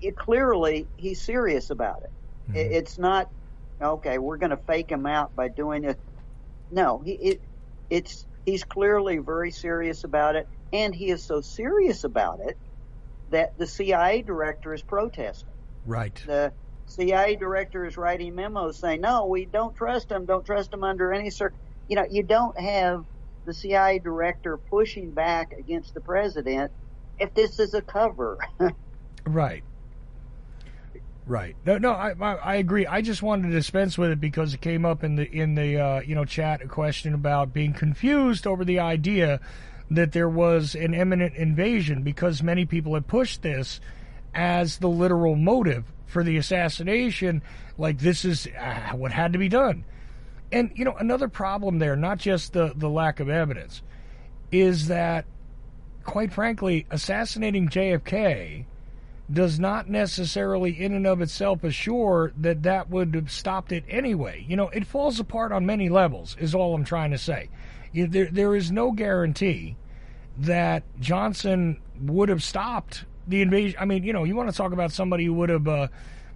It 0.00 0.16
clearly 0.16 0.90
he's 0.96 1.24
serious 1.24 1.70
about 1.70 1.98
it. 2.04 2.58
It- 2.58 2.68
mm-hmm. 2.68 2.74
It's 2.74 2.98
not 2.98 3.28
okay. 3.82 4.18
We're 4.18 4.38
going 4.38 4.50
to 4.50 4.60
fake 4.68 4.90
him 4.90 5.06
out 5.06 5.34
by 5.36 5.48
doing 5.48 5.84
it. 5.84 5.98
No, 6.70 7.02
he 7.04 7.12
it 7.14 7.40
it's 7.90 8.26
he's 8.44 8.64
clearly 8.64 9.18
very 9.18 9.50
serious 9.50 10.04
about 10.04 10.36
it, 10.36 10.46
and 10.72 10.94
he 10.94 11.10
is 11.10 11.26
so 11.26 11.40
serious 11.40 12.04
about 12.04 12.40
it 12.40 12.58
that 13.28 13.50
the 13.56 13.66
CIA 13.66 14.22
director 14.22 14.74
is 14.74 14.82
protesting 14.82 15.54
Right. 15.84 16.20
the 16.26 16.52
CIA 16.86 17.36
director 17.36 17.84
is 17.84 17.96
writing 17.96 18.34
memos 18.34 18.78
saying, 18.78 19.00
"No, 19.00 19.26
we 19.26 19.46
don't 19.46 19.74
trust 19.74 20.10
him. 20.10 20.26
Don't 20.26 20.44
trust 20.44 20.72
him 20.72 20.84
under 20.84 21.12
any 21.12 21.30
cir." 21.30 21.52
You 21.88 21.96
know, 21.96 22.06
you 22.10 22.22
don't 22.22 22.58
have 22.60 23.04
the 23.44 23.54
CIA 23.54 23.98
director 23.98 24.58
pushing 24.70 25.12
back 25.12 25.52
against 25.58 25.94
the 25.94 26.00
president 26.00 26.72
if 27.18 27.32
this 27.34 27.58
is 27.58 27.74
a 27.74 27.82
cover. 27.82 28.38
Right. 29.26 29.64
Right. 31.32 31.56
No, 31.64 31.78
no, 31.78 31.92
I, 31.92 32.12
I 32.20 32.34
I 32.34 32.54
agree. 32.56 32.86
I 32.86 33.00
just 33.00 33.22
wanted 33.22 33.48
to 33.48 33.54
dispense 33.54 33.96
with 33.96 34.10
it 34.10 34.20
because 34.20 34.52
it 34.52 34.60
came 34.60 34.84
up 34.84 35.02
in 35.02 35.16
the 35.16 35.26
in 35.32 35.54
the 35.54 35.78
uh, 35.78 36.00
you 36.02 36.14
know 36.14 36.26
chat 36.26 36.60
a 36.60 36.68
question 36.68 37.14
about 37.14 37.54
being 37.54 37.72
confused 37.72 38.46
over 38.46 38.66
the 38.66 38.80
idea 38.80 39.40
that 39.90 40.12
there 40.12 40.28
was 40.28 40.74
an 40.74 40.92
imminent 40.92 41.34
invasion 41.34 42.02
because 42.02 42.42
many 42.42 42.66
people 42.66 42.92
had 42.92 43.06
pushed 43.06 43.40
this 43.40 43.80
as 44.34 44.76
the 44.76 44.90
literal 44.90 45.34
motive 45.34 45.90
for 46.04 46.22
the 46.22 46.36
assassination. 46.36 47.40
Like 47.78 48.00
this 48.00 48.26
is 48.26 48.46
uh, 48.48 48.90
what 48.94 49.12
had 49.12 49.32
to 49.32 49.38
be 49.38 49.48
done. 49.48 49.86
And 50.52 50.70
you 50.74 50.84
know 50.84 50.96
another 50.98 51.28
problem 51.28 51.78
there, 51.78 51.96
not 51.96 52.18
just 52.18 52.52
the 52.52 52.74
the 52.76 52.90
lack 52.90 53.20
of 53.20 53.30
evidence, 53.30 53.80
is 54.50 54.88
that 54.88 55.24
quite 56.04 56.30
frankly, 56.30 56.86
assassinating 56.90 57.70
JFK 57.70 58.66
does 59.32 59.58
not 59.58 59.88
necessarily 59.88 60.82
in 60.82 60.92
and 60.92 61.06
of 61.06 61.20
itself 61.20 61.64
assure 61.64 62.32
that 62.36 62.62
that 62.64 62.90
would 62.90 63.14
have 63.14 63.30
stopped 63.30 63.72
it 63.72 63.84
anyway. 63.88 64.44
You 64.48 64.56
know, 64.56 64.68
it 64.68 64.86
falls 64.86 65.18
apart 65.18 65.52
on 65.52 65.64
many 65.64 65.88
levels, 65.88 66.36
is 66.38 66.54
all 66.54 66.74
I'm 66.74 66.84
trying 66.84 67.12
to 67.12 67.18
say. 67.18 67.48
There, 67.94 68.28
there 68.30 68.54
is 68.54 68.70
no 68.70 68.92
guarantee 68.92 69.76
that 70.38 70.82
Johnson 71.00 71.80
would 72.00 72.28
have 72.28 72.42
stopped 72.42 73.04
the 73.26 73.42
invasion. 73.42 73.78
I 73.80 73.84
mean, 73.84 74.02
you 74.02 74.12
know, 74.12 74.24
you 74.24 74.34
want 74.34 74.50
to 74.50 74.56
talk 74.56 74.72
about 74.72 74.92
somebody 74.92 75.24
who 75.24 75.34
would 75.34 75.50
have 75.50 75.68
uh, 75.68 75.88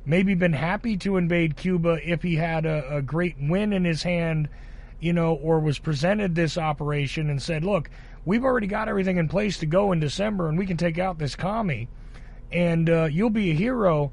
maybe 0.05 0.35
been 0.35 0.53
happy 0.53 0.97
to 0.99 1.17
invade 1.17 1.57
Cuba 1.57 1.99
if 2.03 2.23
he 2.23 2.37
had 2.37 2.67
a, 2.67 2.97
a 2.97 3.03
great 3.03 3.37
win 3.41 3.73
in 3.73 3.85
his 3.85 4.03
hand, 4.03 4.49
you 5.01 5.13
know, 5.13 5.35
or 5.35 5.61
was 5.61 5.79
presented 5.79 6.35
this 6.35 6.57
operation 6.57 7.29
and 7.29 7.43
said, 7.43 7.65
look, 7.65 7.91
we've 8.25 8.45
already 8.45 8.67
got 8.67 8.89
everything 8.89 9.17
in 9.17 9.29
place 9.29 9.59
to 9.59 9.67
go 9.67 9.93
in 9.93 10.01
December 10.01 10.49
and 10.49 10.57
we 10.57 10.67
can 10.67 10.77
take 10.77 10.99
out 10.99 11.19
this 11.19 11.35
commie 11.35 11.89
and 12.53 12.89
uh, 12.89 13.05
you'll 13.05 13.31
be 13.31 13.51
a 13.51 13.55
hero. 13.55 14.13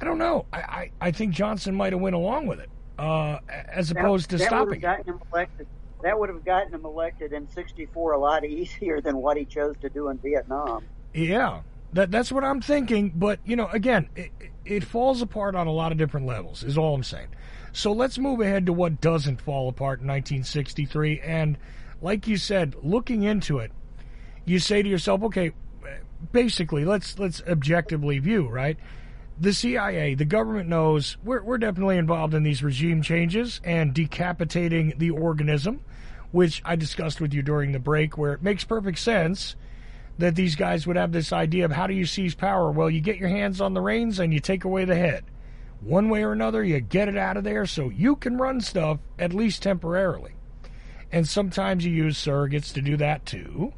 I 0.00 0.04
don't 0.04 0.18
know. 0.18 0.46
I, 0.52 0.58
I, 0.58 0.90
I 1.00 1.10
think 1.12 1.32
Johnson 1.32 1.74
might 1.74 1.92
have 1.92 2.02
went 2.02 2.16
along 2.16 2.46
with 2.46 2.60
it 2.60 2.70
uh, 2.98 3.38
as 3.48 3.90
opposed 3.90 4.30
to 4.30 4.38
that 4.38 4.46
stopping 4.46 4.68
would 4.68 4.74
have 4.74 4.82
gotten 4.82 5.14
him 5.14 5.20
elected. 5.32 5.66
That 6.02 6.18
would 6.18 6.28
have 6.28 6.44
gotten 6.44 6.74
him 6.74 6.84
elected 6.84 7.32
in 7.32 7.48
'64 7.50 8.12
a 8.12 8.18
lot 8.18 8.44
easier 8.46 9.00
than 9.00 9.16
what 9.16 9.36
he 9.36 9.44
chose 9.44 9.76
to 9.80 9.88
do 9.88 10.08
in 10.08 10.18
Vietnam. 10.18 10.84
Yeah, 11.14 11.62
that 11.92 12.10
that's 12.10 12.32
what 12.32 12.44
I'm 12.44 12.60
thinking. 12.60 13.12
But 13.14 13.40
you 13.44 13.56
know, 13.56 13.68
again, 13.68 14.08
it, 14.16 14.30
it 14.64 14.84
falls 14.84 15.22
apart 15.22 15.54
on 15.54 15.66
a 15.66 15.72
lot 15.72 15.92
of 15.92 15.98
different 15.98 16.26
levels. 16.26 16.62
Is 16.62 16.78
all 16.78 16.94
I'm 16.94 17.02
saying. 17.02 17.28
So 17.72 17.92
let's 17.92 18.18
move 18.18 18.40
ahead 18.40 18.66
to 18.66 18.72
what 18.72 19.00
doesn't 19.00 19.40
fall 19.40 19.68
apart 19.68 20.00
in 20.00 20.06
1963. 20.06 21.20
And 21.20 21.56
like 22.02 22.26
you 22.26 22.36
said, 22.36 22.76
looking 22.82 23.22
into 23.22 23.58
it, 23.58 23.72
you 24.44 24.58
say 24.58 24.82
to 24.82 24.88
yourself, 24.88 25.22
okay, 25.22 25.52
basically, 26.30 26.84
let's 26.84 27.18
let's 27.18 27.42
objectively 27.48 28.18
view 28.18 28.48
right. 28.48 28.76
The 29.40 29.52
CIA, 29.52 30.14
the 30.14 30.24
government 30.24 30.68
knows 30.68 31.16
we're 31.24 31.42
we're 31.42 31.58
definitely 31.58 31.96
involved 31.96 32.34
in 32.34 32.42
these 32.42 32.62
regime 32.62 33.02
changes 33.02 33.60
and 33.64 33.94
decapitating 33.94 34.94
the 34.98 35.10
organism, 35.10 35.80
which 36.30 36.62
I 36.64 36.76
discussed 36.76 37.20
with 37.20 37.32
you 37.34 37.42
during 37.42 37.72
the 37.72 37.78
break, 37.78 38.16
where 38.16 38.34
it 38.34 38.42
makes 38.42 38.64
perfect 38.64 38.98
sense 38.98 39.56
that 40.18 40.36
these 40.36 40.56
guys 40.56 40.86
would 40.86 40.96
have 40.96 41.12
this 41.12 41.32
idea 41.32 41.64
of 41.64 41.72
how 41.72 41.86
do 41.86 41.94
you 41.94 42.06
seize 42.06 42.34
power? 42.34 42.70
Well, 42.70 42.90
you 42.90 43.00
get 43.00 43.16
your 43.16 43.28
hands 43.28 43.60
on 43.60 43.74
the 43.74 43.80
reins 43.80 44.20
and 44.20 44.32
you 44.32 44.40
take 44.40 44.64
away 44.64 44.84
the 44.84 44.94
head. 44.94 45.24
One 45.80 46.10
way 46.10 46.22
or 46.22 46.32
another, 46.32 46.62
you 46.62 46.80
get 46.80 47.08
it 47.08 47.16
out 47.16 47.36
of 47.36 47.44
there 47.44 47.66
so 47.66 47.88
you 47.88 48.16
can 48.16 48.36
run 48.36 48.60
stuff 48.60 49.00
at 49.18 49.34
least 49.34 49.62
temporarily. 49.62 50.34
And 51.10 51.26
sometimes 51.26 51.84
you 51.84 51.92
use 51.92 52.16
surrogates 52.16 52.72
to 52.74 52.82
do 52.82 52.96
that 52.98 53.26
too, 53.26 53.72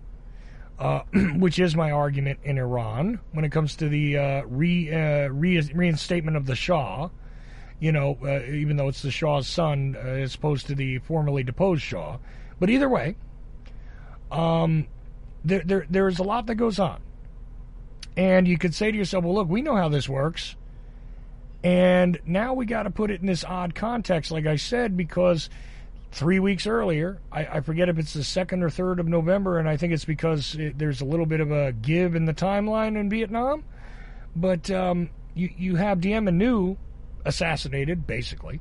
uh, 0.78 1.02
which 1.36 1.58
is 1.58 1.76
my 1.76 1.90
argument 1.90 2.40
in 2.44 2.58
Iran 2.58 3.20
when 3.32 3.44
it 3.44 3.52
comes 3.52 3.76
to 3.76 3.88
the 3.88 4.18
uh, 4.18 4.42
re, 4.46 4.92
uh, 4.92 5.28
re, 5.28 5.60
reinstatement 5.74 6.36
of 6.36 6.46
the 6.46 6.56
Shah. 6.56 7.08
You 7.80 7.92
know, 7.92 8.18
uh, 8.22 8.42
even 8.44 8.76
though 8.76 8.88
it's 8.88 9.02
the 9.02 9.10
Shah's 9.10 9.46
son 9.46 9.96
uh, 9.96 10.06
as 10.06 10.34
opposed 10.34 10.66
to 10.68 10.74
the 10.74 10.98
formerly 10.98 11.42
deposed 11.42 11.82
Shah. 11.82 12.18
But 12.58 12.70
either 12.70 12.88
way, 12.88 13.16
um, 14.30 14.86
there, 15.44 15.62
there, 15.64 15.86
there 15.90 16.08
is 16.08 16.18
a 16.18 16.22
lot 16.22 16.46
that 16.46 16.54
goes 16.54 16.78
on. 16.78 17.00
And 18.16 18.46
you 18.46 18.58
could 18.58 18.74
say 18.74 18.90
to 18.90 18.96
yourself, 18.96 19.24
well, 19.24 19.34
look, 19.34 19.48
we 19.48 19.60
know 19.60 19.76
how 19.76 19.88
this 19.88 20.08
works. 20.08 20.56
And 21.64 22.20
now 22.26 22.54
we 22.54 22.66
got 22.66 22.84
to 22.84 22.90
put 22.90 23.10
it 23.10 23.20
in 23.20 23.26
this 23.26 23.42
odd 23.42 23.74
context, 23.74 24.30
like 24.30 24.46
I 24.46 24.56
said, 24.56 24.96
because 24.96 25.48
three 26.14 26.38
weeks 26.38 26.66
earlier, 26.66 27.20
I, 27.32 27.46
I, 27.46 27.60
forget 27.60 27.88
if 27.88 27.98
it's 27.98 28.12
the 28.12 28.22
second 28.22 28.62
or 28.62 28.70
third 28.70 29.00
of 29.00 29.08
November, 29.08 29.58
and 29.58 29.68
I 29.68 29.76
think 29.76 29.92
it's 29.92 30.04
because 30.04 30.54
it, 30.54 30.78
there's 30.78 31.00
a 31.00 31.04
little 31.04 31.26
bit 31.26 31.40
of 31.40 31.50
a 31.50 31.72
give 31.72 32.14
in 32.14 32.24
the 32.24 32.32
timeline 32.32 32.98
in 32.98 33.10
Vietnam. 33.10 33.64
But 34.36 34.70
um, 34.70 35.10
you, 35.34 35.50
you 35.56 35.74
have 35.76 36.00
Diem 36.00 36.28
and 36.28 36.40
Nhu 36.40 36.76
assassinated, 37.24 38.06
basically. 38.06 38.60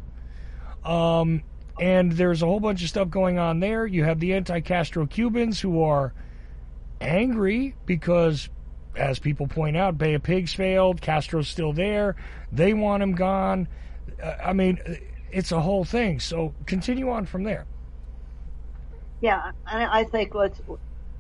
Um, 0.84 1.44
and 1.80 2.12
there's 2.12 2.42
a 2.42 2.46
whole 2.46 2.60
bunch 2.60 2.82
of 2.82 2.90
stuff 2.90 3.10
going 3.10 3.38
on 3.38 3.60
there. 3.60 3.86
You 3.86 4.04
have 4.04 4.20
the 4.20 4.34
anti 4.34 4.60
Castro 4.62 5.06
Cubans 5.06 5.60
who 5.60 5.84
are 5.84 6.14
angry 7.00 7.76
because, 7.86 8.50
as 8.96 9.20
people 9.20 9.48
point 9.48 9.78
out, 9.78 9.98
Bay 9.98 10.16
of 10.16 10.24
Pigs 10.24 10.54
failed, 10.54 11.02
Castro's 11.02 11.48
still 11.48 11.74
there, 11.74 12.16
they 12.52 12.74
want 12.74 13.04
him 13.04 13.14
gone. 13.14 13.68
Uh, 14.22 14.36
I 14.44 14.54
mean, 14.54 14.80
it's 15.34 15.52
a 15.52 15.60
whole 15.60 15.84
thing. 15.84 16.20
So 16.20 16.54
continue 16.66 17.10
on 17.10 17.26
from 17.26 17.44
there. 17.44 17.66
Yeah, 19.22 19.52
I 19.66 20.04
think 20.04 20.36
let's 20.36 20.60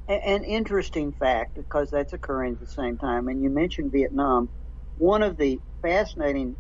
an 0.08 0.44
interesting 0.44 1.14
fact 1.14 1.56
because 1.56 1.90
that's 1.90 2.12
occurring 2.12 2.54
at 2.54 2.60
the 2.60 2.68
same 2.68 2.98
time. 2.98 3.30
And 3.30 3.42
you 3.42 3.50
mentioned 3.50 3.92
Vietnam. 3.92 4.50
One 4.98 5.24
of 5.24 5.38
the 5.38 5.60
fascinating 5.82 6.56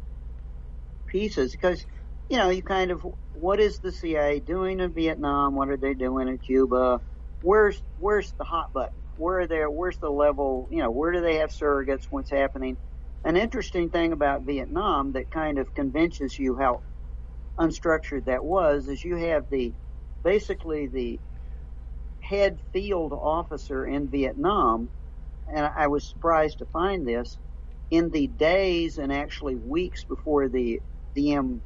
pieces 1.05 1.51
because 1.51 1.85
you 2.29 2.37
know 2.37 2.49
you 2.49 2.63
kind 2.63 2.91
of 2.91 3.05
what 3.33 3.59
is 3.59 3.79
the 3.79 3.91
CIA 3.91 4.39
doing 4.39 4.79
in 4.79 4.93
Vietnam? 4.93 5.55
What 5.55 5.69
are 5.69 5.77
they 5.77 5.93
doing 5.93 6.27
in 6.27 6.37
Cuba? 6.37 7.01
Where's 7.41 7.81
where's 7.99 8.31
the 8.37 8.45
hot 8.45 8.71
button? 8.73 8.95
Where 9.17 9.41
are 9.41 9.47
there? 9.47 9.69
Where's 9.69 9.97
the 9.97 10.09
level? 10.09 10.67
You 10.71 10.79
know, 10.79 10.91
where 10.91 11.11
do 11.11 11.21
they 11.21 11.35
have 11.35 11.49
surrogates? 11.49 12.05
What's 12.09 12.31
happening? 12.31 12.77
An 13.25 13.37
interesting 13.37 13.89
thing 13.89 14.13
about 14.13 14.43
Vietnam 14.43 15.11
that 15.13 15.29
kind 15.29 15.57
of 15.57 15.73
convinces 15.73 16.37
you 16.39 16.57
how 16.57 16.81
unstructured 17.59 18.25
that 18.25 18.43
was 18.43 18.87
is 18.87 19.03
you 19.03 19.15
have 19.17 19.45
the 19.49 19.73
basically 20.23 20.87
the 20.87 21.19
head 22.21 22.59
field 22.73 23.13
officer 23.13 23.85
in 23.85 24.09
Vietnam, 24.09 24.89
and 25.47 25.69
I 25.77 25.87
was 25.87 26.09
surprised 26.09 26.59
to 26.59 26.65
find 26.67 27.07
this 27.07 27.37
in 27.91 28.09
the 28.11 28.27
days 28.27 28.97
and 28.97 29.13
actually 29.13 29.55
weeks 29.55 30.05
before 30.05 30.49
the 30.49 30.81
Diem 31.15 31.61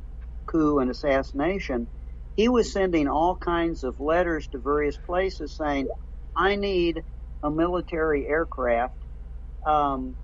coup 0.48 0.80
and 0.80 0.92
assassination. 0.92 1.88
He 2.36 2.50
was 2.50 2.72
sending 2.74 3.08
all 3.08 3.36
kinds 3.38 3.84
of 3.84 4.00
letters 4.00 4.48
to 4.50 4.60
various 4.60 4.98
places 5.06 5.56
saying, 5.58 5.88
"I 6.36 6.56
need 6.56 7.04
a 7.44 7.52
military 7.52 8.28
aircraft 8.28 8.96
um, 9.66 10.18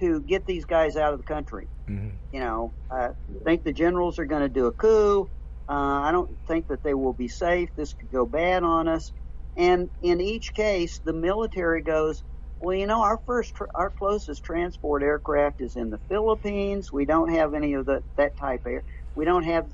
to 0.00 0.22
get 0.22 0.46
these 0.46 0.66
guys 0.66 0.96
out 0.96 1.12
of 1.14 1.20
the 1.20 1.24
country." 1.24 1.68
Mm-hmm. 1.88 2.16
You 2.32 2.40
know, 2.40 2.74
I 2.90 3.10
think 3.44 3.64
the 3.64 3.72
generals 3.72 4.18
are 4.18 4.26
going 4.26 4.42
to 4.42 4.48
do 4.48 4.66
a 4.66 4.72
coup. 4.72 5.28
Uh, 5.68 5.72
I 5.72 6.12
don't 6.12 6.30
think 6.46 6.68
that 6.68 6.82
they 6.82 6.94
will 6.94 7.14
be 7.14 7.28
safe. 7.28 7.70
This 7.76 7.94
could 7.94 8.10
go 8.10 8.26
bad 8.26 8.62
on 8.62 8.88
us. 8.88 9.12
And 9.56 9.88
in 10.02 10.20
each 10.20 10.54
case, 10.54 11.00
the 11.04 11.12
military 11.12 11.82
goes, 11.82 12.22
well, 12.60 12.76
you 12.76 12.86
know, 12.86 13.02
our 13.02 13.18
first, 13.26 13.52
our 13.74 13.92
closest 13.98 14.44
transport 14.44 15.02
aircraft 15.02 15.60
is 15.60 15.76
in 15.76 15.90
the 15.90 16.00
Philippines. 16.08 16.90
We 16.92 17.06
don't 17.06 17.30
have 17.32 17.54
any 17.54 17.74
of 17.74 17.86
the, 17.86 18.02
that 18.16 18.36
type 18.38 18.62
of, 18.66 18.82
we 19.14 19.24
don't 19.24 19.44
have 19.44 19.66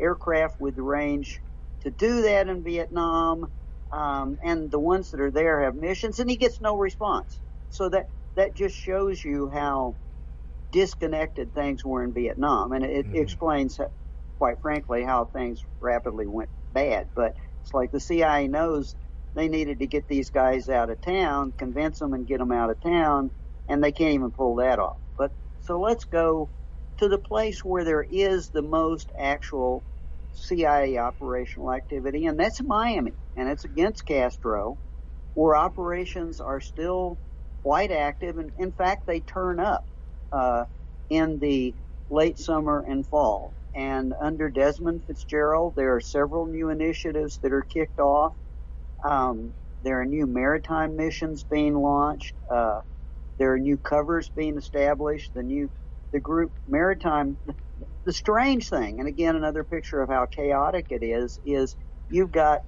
aircraft 0.00 0.54
with 0.58 0.76
the 0.76 0.82
range 0.82 1.40
to 1.82 1.90
do 1.90 2.22
that 2.22 2.48
in 2.48 2.62
Vietnam. 2.64 3.46
Um, 3.92 4.38
and 4.42 4.70
the 4.70 4.80
ones 4.80 5.10
that 5.10 5.20
are 5.20 5.30
there 5.30 5.62
have 5.64 5.74
missions, 5.74 6.18
and 6.18 6.30
he 6.30 6.36
gets 6.36 6.62
no 6.62 6.76
response. 6.76 7.38
So 7.68 7.90
that 7.90 8.06
that 8.36 8.56
just 8.56 8.74
shows 8.74 9.22
you 9.22 9.50
how 9.52 9.96
disconnected 10.72 11.54
things 11.54 11.84
were 11.84 12.02
in 12.02 12.12
Vietnam, 12.12 12.72
and 12.72 12.84
it, 12.84 13.06
mm-hmm. 13.06 13.16
explains, 13.16 13.78
quite 14.38 14.60
frankly, 14.60 15.04
how 15.04 15.26
things 15.26 15.64
rapidly 15.80 16.26
went 16.26 16.50
bad. 16.72 17.08
But 17.14 17.36
it's 17.62 17.72
like 17.72 17.92
the 17.92 18.00
CIA 18.00 18.48
knows 18.48 18.96
they 19.34 19.48
needed 19.48 19.78
to 19.78 19.86
get 19.86 20.08
these 20.08 20.30
guys 20.30 20.68
out 20.68 20.90
of 20.90 21.00
town, 21.00 21.52
convince 21.56 21.98
them 21.98 22.14
and 22.14 22.26
get 22.26 22.38
them 22.38 22.50
out 22.50 22.70
of 22.70 22.80
town, 22.80 23.30
and 23.68 23.84
they 23.84 23.92
can't 23.92 24.14
even 24.14 24.30
pull 24.30 24.56
that 24.56 24.78
off. 24.78 24.96
But 25.16 25.30
so 25.60 25.78
let's 25.78 26.04
go 26.04 26.48
to 26.98 27.08
the 27.08 27.18
place 27.18 27.64
where 27.64 27.84
there 27.84 28.02
is 28.02 28.48
the 28.48 28.62
most 28.62 29.12
actual 29.18 29.84
CIA 30.32 30.98
operational 30.98 31.72
activity, 31.72 32.26
and 32.26 32.38
that's 32.38 32.62
Miami, 32.62 33.12
and 33.36 33.48
it's 33.48 33.64
against 33.64 34.06
Castro, 34.06 34.78
where 35.34 35.54
operations 35.54 36.40
are 36.40 36.60
still 36.60 37.18
quite 37.62 37.90
active, 37.90 38.38
and 38.38 38.50
in 38.58 38.72
fact, 38.72 39.06
they 39.06 39.20
turn 39.20 39.60
up 39.60 39.86
uh, 40.32 40.64
in 41.10 41.38
the 41.38 41.74
late 42.10 42.38
summer 42.38 42.84
and 42.86 43.06
fall. 43.06 43.52
And 43.74 44.12
under 44.20 44.50
Desmond 44.50 45.04
Fitzgerald, 45.06 45.74
there 45.76 45.94
are 45.94 46.00
several 46.00 46.46
new 46.46 46.68
initiatives 46.68 47.38
that 47.38 47.52
are 47.52 47.62
kicked 47.62 48.00
off. 48.00 48.34
Um, 49.02 49.52
there 49.82 50.00
are 50.00 50.04
new 50.04 50.26
maritime 50.26 50.96
missions 50.96 51.42
being 51.42 51.74
launched. 51.74 52.34
Uh, 52.50 52.82
there 53.38 53.52
are 53.52 53.58
new 53.58 53.76
covers 53.76 54.28
being 54.28 54.56
established. 54.56 55.32
The 55.34 55.42
new, 55.42 55.70
the 56.12 56.20
group 56.20 56.52
maritime. 56.68 57.36
The 58.04 58.12
strange 58.12 58.68
thing, 58.68 58.98
and 58.98 59.06
again, 59.06 59.36
another 59.36 59.62
picture 59.62 60.02
of 60.02 60.08
how 60.08 60.26
chaotic 60.26 60.86
it 60.90 61.04
is, 61.04 61.38
is 61.46 61.76
you've 62.10 62.32
got 62.32 62.64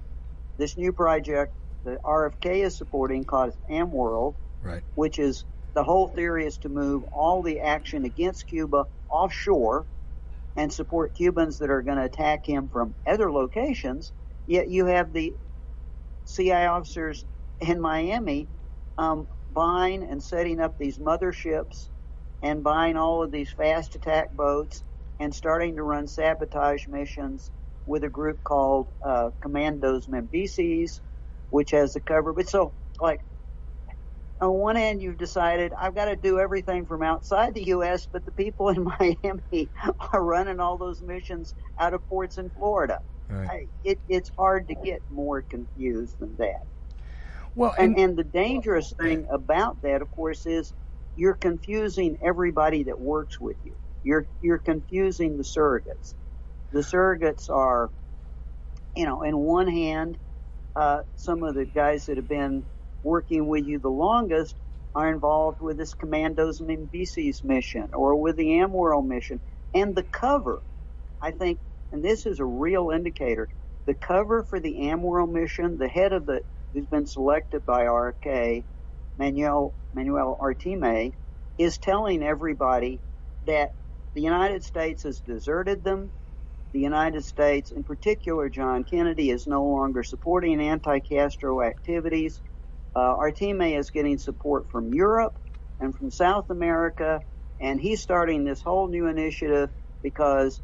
this 0.57 0.77
new 0.77 0.93
project 0.93 1.53
that 1.83 2.01
RFK 2.03 2.63
is 2.63 2.77
supporting 2.77 3.25
called 3.25 3.53
AmWorld, 3.69 4.35
right. 4.63 4.81
which 4.95 5.19
is 5.19 5.43
the 5.75 5.83
whole 5.83 6.09
theory 6.09 6.45
is 6.45 6.57
to 6.59 6.69
move 6.69 7.03
all 7.13 7.43
the 7.43 7.61
action 7.61 8.05
against 8.05 8.47
Cuba 8.47 8.85
offshore 9.09 9.85
and 10.55 10.73
support 10.73 11.15
Cubans 11.15 11.59
that 11.59 11.69
are 11.69 11.83
going 11.83 11.97
to 11.97 12.05
attack 12.05 12.45
him 12.47 12.69
from 12.69 12.95
other 13.07 13.31
locations. 13.31 14.13
Yet 14.47 14.69
you 14.69 14.87
have 14.87 15.13
the 15.13 15.33
CIA 16.25 16.67
officers 16.67 17.25
in 17.61 17.81
Miami 17.81 18.49
um, 18.97 19.27
buying 19.51 20.03
and 20.09 20.23
setting 20.23 20.59
up 20.59 20.77
these 20.79 20.99
motherships 20.99 21.89
and 22.41 22.63
buying 22.63 22.97
all 22.97 23.23
of 23.23 23.31
these 23.31 23.51
fast 23.51 23.95
attack 23.95 24.31
boats 24.35 24.83
and 25.19 25.33
starting 25.33 25.75
to 25.75 25.83
run 25.83 26.07
sabotage 26.07 26.87
missions 26.87 27.51
with 27.85 28.03
a 28.03 28.09
group 28.09 28.43
called 28.43 28.87
uh, 29.05 29.29
Commandos 29.41 30.07
Mambises, 30.07 31.01
which 31.49 31.71
has 31.71 31.93
the 31.93 32.01
cover. 32.01 32.33
But 32.33 32.49
so, 32.49 32.73
like, 33.01 33.21
on 34.41 34.53
one 34.53 34.77
end, 34.77 35.01
you've 35.01 35.17
decided 35.17 35.71
I've 35.79 35.95
got 35.95 36.05
to 36.05 36.15
do 36.15 36.39
everything 36.39 36.85
from 36.85 37.03
outside 37.03 37.53
the 37.53 37.63
U.S., 37.67 38.07
but 38.11 38.25
the 38.25 38.31
people 38.31 38.69
in 38.69 38.83
Miami 38.83 39.69
are 40.11 40.23
running 40.23 40.59
all 40.59 40.77
those 40.77 41.01
missions 41.01 41.53
out 41.79 41.93
of 41.93 42.07
ports 42.07 42.37
in 42.37 42.49
Florida. 42.49 42.99
Right. 43.29 43.49
I, 43.49 43.65
it, 43.83 43.99
it's 44.07 44.31
hard 44.37 44.67
to 44.67 44.75
get 44.75 45.01
more 45.09 45.41
confused 45.41 46.19
than 46.19 46.35
that. 46.37 46.61
Well, 47.55 47.73
and, 47.77 47.97
and, 47.97 48.09
and 48.09 48.17
the 48.17 48.23
dangerous 48.23 48.93
thing 49.01 49.25
about 49.31 49.81
that, 49.81 50.01
of 50.01 50.11
course, 50.11 50.45
is 50.45 50.73
you're 51.15 51.35
confusing 51.35 52.17
everybody 52.21 52.83
that 52.83 52.99
works 52.99 53.39
with 53.39 53.55
you. 53.63 53.73
You're 54.03 54.27
you're 54.41 54.59
confusing 54.59 55.37
the 55.37 55.43
surrogates. 55.43 56.13
The 56.71 56.81
surrogates 56.81 57.49
are, 57.49 57.89
you 58.95 59.05
know, 59.05 59.23
in 59.23 59.37
one 59.37 59.67
hand, 59.67 60.17
uh, 60.75 60.99
some 61.15 61.43
of 61.43 61.55
the 61.55 61.65
guys 61.65 62.05
that 62.05 62.17
have 62.17 62.27
been 62.27 62.65
working 63.05 63.47
with 63.47 63.65
you 63.65 63.79
the 63.79 63.87
longest 63.87 64.55
are 64.95 65.13
involved 65.13 65.61
with 65.61 65.77
this 65.77 65.93
Commandos 65.93 66.59
Mambises 66.59 67.43
mission 67.43 67.89
or 67.93 68.15
with 68.15 68.35
the 68.35 68.47
AmWorld 68.47 69.05
mission. 69.07 69.39
And 69.73 69.95
the 69.95 70.03
cover, 70.03 70.61
I 71.21 71.31
think, 71.31 71.59
and 71.91 72.03
this 72.03 72.25
is 72.25 72.39
a 72.39 72.45
real 72.45 72.89
indicator, 72.89 73.47
the 73.85 73.93
cover 73.93 74.43
for 74.43 74.59
the 74.59 74.75
AmWorld 74.81 75.31
mission, 75.31 75.77
the 75.77 75.87
head 75.87 76.13
of 76.13 76.25
the, 76.25 76.41
who's 76.73 76.87
been 76.87 77.05
selected 77.05 77.65
by 77.65 77.85
RFK, 77.85 78.63
Manuel, 79.17 79.75
Manuel 79.93 80.37
Artime, 80.41 81.11
is 81.59 81.77
telling 81.77 82.23
everybody 82.23 83.01
that 83.45 83.69
the 84.15 84.21
United 84.21 84.63
States 84.63 85.03
has 85.03 85.19
deserted 85.19 85.83
them. 85.83 86.11
The 86.73 86.79
United 86.79 87.23
States, 87.23 87.71
in 87.71 87.83
particular 87.83 88.49
John 88.49 88.83
Kennedy, 88.83 89.29
is 89.29 89.45
no 89.45 89.63
longer 89.63 90.03
supporting 90.03 90.59
anti-Castro 90.59 91.61
activities 91.61 92.41
Uh, 92.95 93.15
Artime 93.15 93.77
is 93.77 93.91
getting 93.91 94.17
support 94.17 94.69
from 94.71 94.93
Europe 94.93 95.33
and 95.79 95.93
from 95.93 96.09
South 96.09 96.49
America, 96.49 97.19
and 97.59 97.79
he's 97.79 98.01
starting 98.01 98.43
this 98.43 98.61
whole 98.61 98.87
new 98.87 99.07
initiative 99.07 99.69
because 100.01 100.61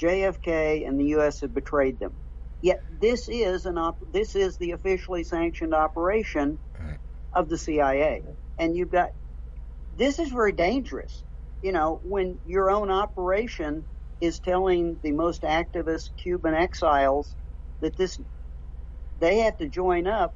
JFK 0.00 0.86
and 0.86 0.98
the 0.98 1.06
U.S. 1.06 1.40
have 1.40 1.54
betrayed 1.54 1.98
them. 1.98 2.12
Yet 2.60 2.80
this 3.00 3.28
is 3.28 3.66
an 3.66 3.78
op- 3.78 3.98
this 4.12 4.34
is 4.34 4.56
the 4.58 4.72
officially 4.72 5.24
sanctioned 5.24 5.74
operation 5.74 6.58
of 7.32 7.48
the 7.48 7.58
CIA, 7.58 8.22
and 8.58 8.76
you've 8.76 8.90
got 8.90 9.10
this 9.96 10.18
is 10.18 10.30
very 10.30 10.52
dangerous. 10.52 11.24
You 11.62 11.72
know, 11.72 12.00
when 12.02 12.38
your 12.44 12.70
own 12.70 12.90
operation 12.90 13.86
is 14.20 14.40
telling 14.40 14.98
the 15.02 15.12
most 15.12 15.42
activist 15.42 16.10
Cuban 16.22 16.54
exiles 16.54 17.36
that 17.80 17.96
this 17.96 18.18
they 19.18 19.38
have 19.38 19.56
to 19.58 19.68
join 19.68 20.06
up 20.06 20.34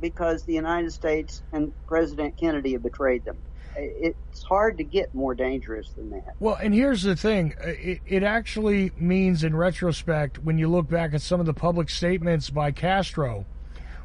because 0.00 0.44
the 0.44 0.54
United 0.54 0.92
States 0.92 1.42
and 1.52 1.72
President 1.86 2.36
Kennedy 2.36 2.72
have 2.72 2.82
betrayed 2.82 3.24
them. 3.24 3.36
It's 3.76 4.42
hard 4.42 4.78
to 4.78 4.84
get 4.84 5.14
more 5.14 5.34
dangerous 5.34 5.90
than 5.90 6.10
that. 6.10 6.34
Well, 6.40 6.56
and 6.56 6.74
here's 6.74 7.02
the 7.02 7.14
thing 7.14 7.54
it, 7.60 8.00
it 8.06 8.22
actually 8.22 8.90
means, 8.98 9.44
in 9.44 9.54
retrospect, 9.54 10.42
when 10.42 10.58
you 10.58 10.68
look 10.68 10.88
back 10.88 11.14
at 11.14 11.22
some 11.22 11.38
of 11.38 11.46
the 11.46 11.54
public 11.54 11.88
statements 11.88 12.50
by 12.50 12.72
Castro, 12.72 13.46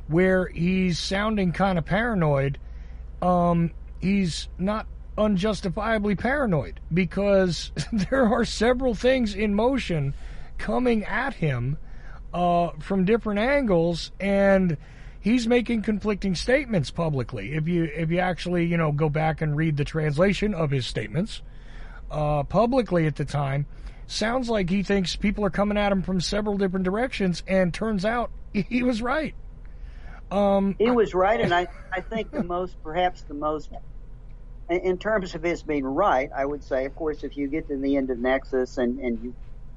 where 0.08 0.48
he's 0.48 1.00
sounding 1.00 1.52
kind 1.52 1.80
of 1.80 1.86
paranoid, 1.86 2.60
um, 3.22 3.72
he's 4.00 4.48
not 4.60 4.86
unjustifiably 5.18 6.16
paranoid 6.16 6.80
because 6.94 7.72
there 7.92 8.28
are 8.28 8.46
several 8.46 8.94
things 8.94 9.34
in 9.34 9.54
motion 9.54 10.14
coming 10.58 11.04
at 11.06 11.34
him 11.34 11.78
uh, 12.34 12.72
from 12.80 13.06
different 13.06 13.40
angles, 13.40 14.12
and 14.20 14.78
he's 15.26 15.48
making 15.48 15.82
conflicting 15.82 16.36
statements 16.36 16.92
publicly. 16.92 17.56
If 17.56 17.68
you 17.68 17.86
if 17.86 18.12
you 18.12 18.20
actually 18.20 18.66
you 18.66 18.78
know 18.78 18.92
go 18.94 19.10
back 19.10 19.42
and 19.42 19.58
read 19.58 19.76
the 19.76 19.84
translation 19.84 20.54
of 20.54 20.70
his 20.70 20.86
statements 20.86 21.42
uh, 22.12 22.44
publicly 22.44 23.08
at 23.08 23.16
the 23.16 23.26
time, 23.26 23.66
sounds 24.06 24.50
like 24.50 24.70
he 24.70 24.84
thinks 24.84 25.16
people 25.16 25.44
are 25.44 25.50
coming 25.50 25.78
at 25.78 25.92
him 25.92 26.04
from 26.04 26.22
several 26.22 26.58
different 26.58 26.86
directions, 26.86 27.44
and 27.48 27.74
turns 27.74 28.06
out 28.06 28.30
he 28.54 28.84
was 28.84 29.02
right. 29.02 29.34
Um, 30.32 30.76
he 30.78 30.92
was 30.92 31.14
right, 31.14 31.42
and 31.42 31.54
I 31.62 31.68
I 31.92 32.02
think 32.02 32.32
the 32.32 32.44
most 32.44 32.82
perhaps 32.84 33.24
the 33.24 33.34
most 33.34 33.72
in 34.70 34.98
terms 34.98 35.36
of 35.36 35.44
his 35.44 35.64
being 35.64 35.86
right, 35.86 36.30
I 36.36 36.46
would 36.46 36.64
say, 36.64 36.86
of 36.86 36.96
course, 36.96 37.24
if 37.24 37.36
you 37.36 37.48
get 37.48 37.68
to 37.68 37.78
the 37.78 37.98
end 37.98 38.10
of 38.10 38.18
Nexus 38.18 38.80
and, 38.80 39.00
and 39.00 39.24
you 39.24 39.36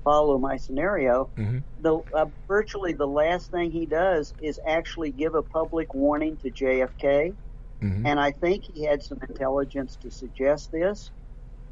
follow 0.08 0.38
my 0.38 0.56
scenario, 0.56 1.28
mm-hmm. 1.36 1.58
the 1.82 1.98
uh, 2.14 2.24
virtually 2.46 2.94
the 2.94 3.06
last 3.06 3.50
thing 3.50 3.70
he 3.70 3.84
does 3.84 4.32
is 4.40 4.58
actually 4.66 5.10
give 5.10 5.34
a 5.34 5.42
public 5.42 5.92
warning 5.92 6.38
to 6.38 6.50
JFK, 6.50 7.34
mm-hmm. 7.82 8.06
and 8.06 8.18
I 8.18 8.30
think 8.30 8.64
he 8.64 8.84
had 8.84 9.02
some 9.02 9.18
intelligence 9.28 9.96
to 9.96 10.10
suggest 10.10 10.72
this 10.72 11.10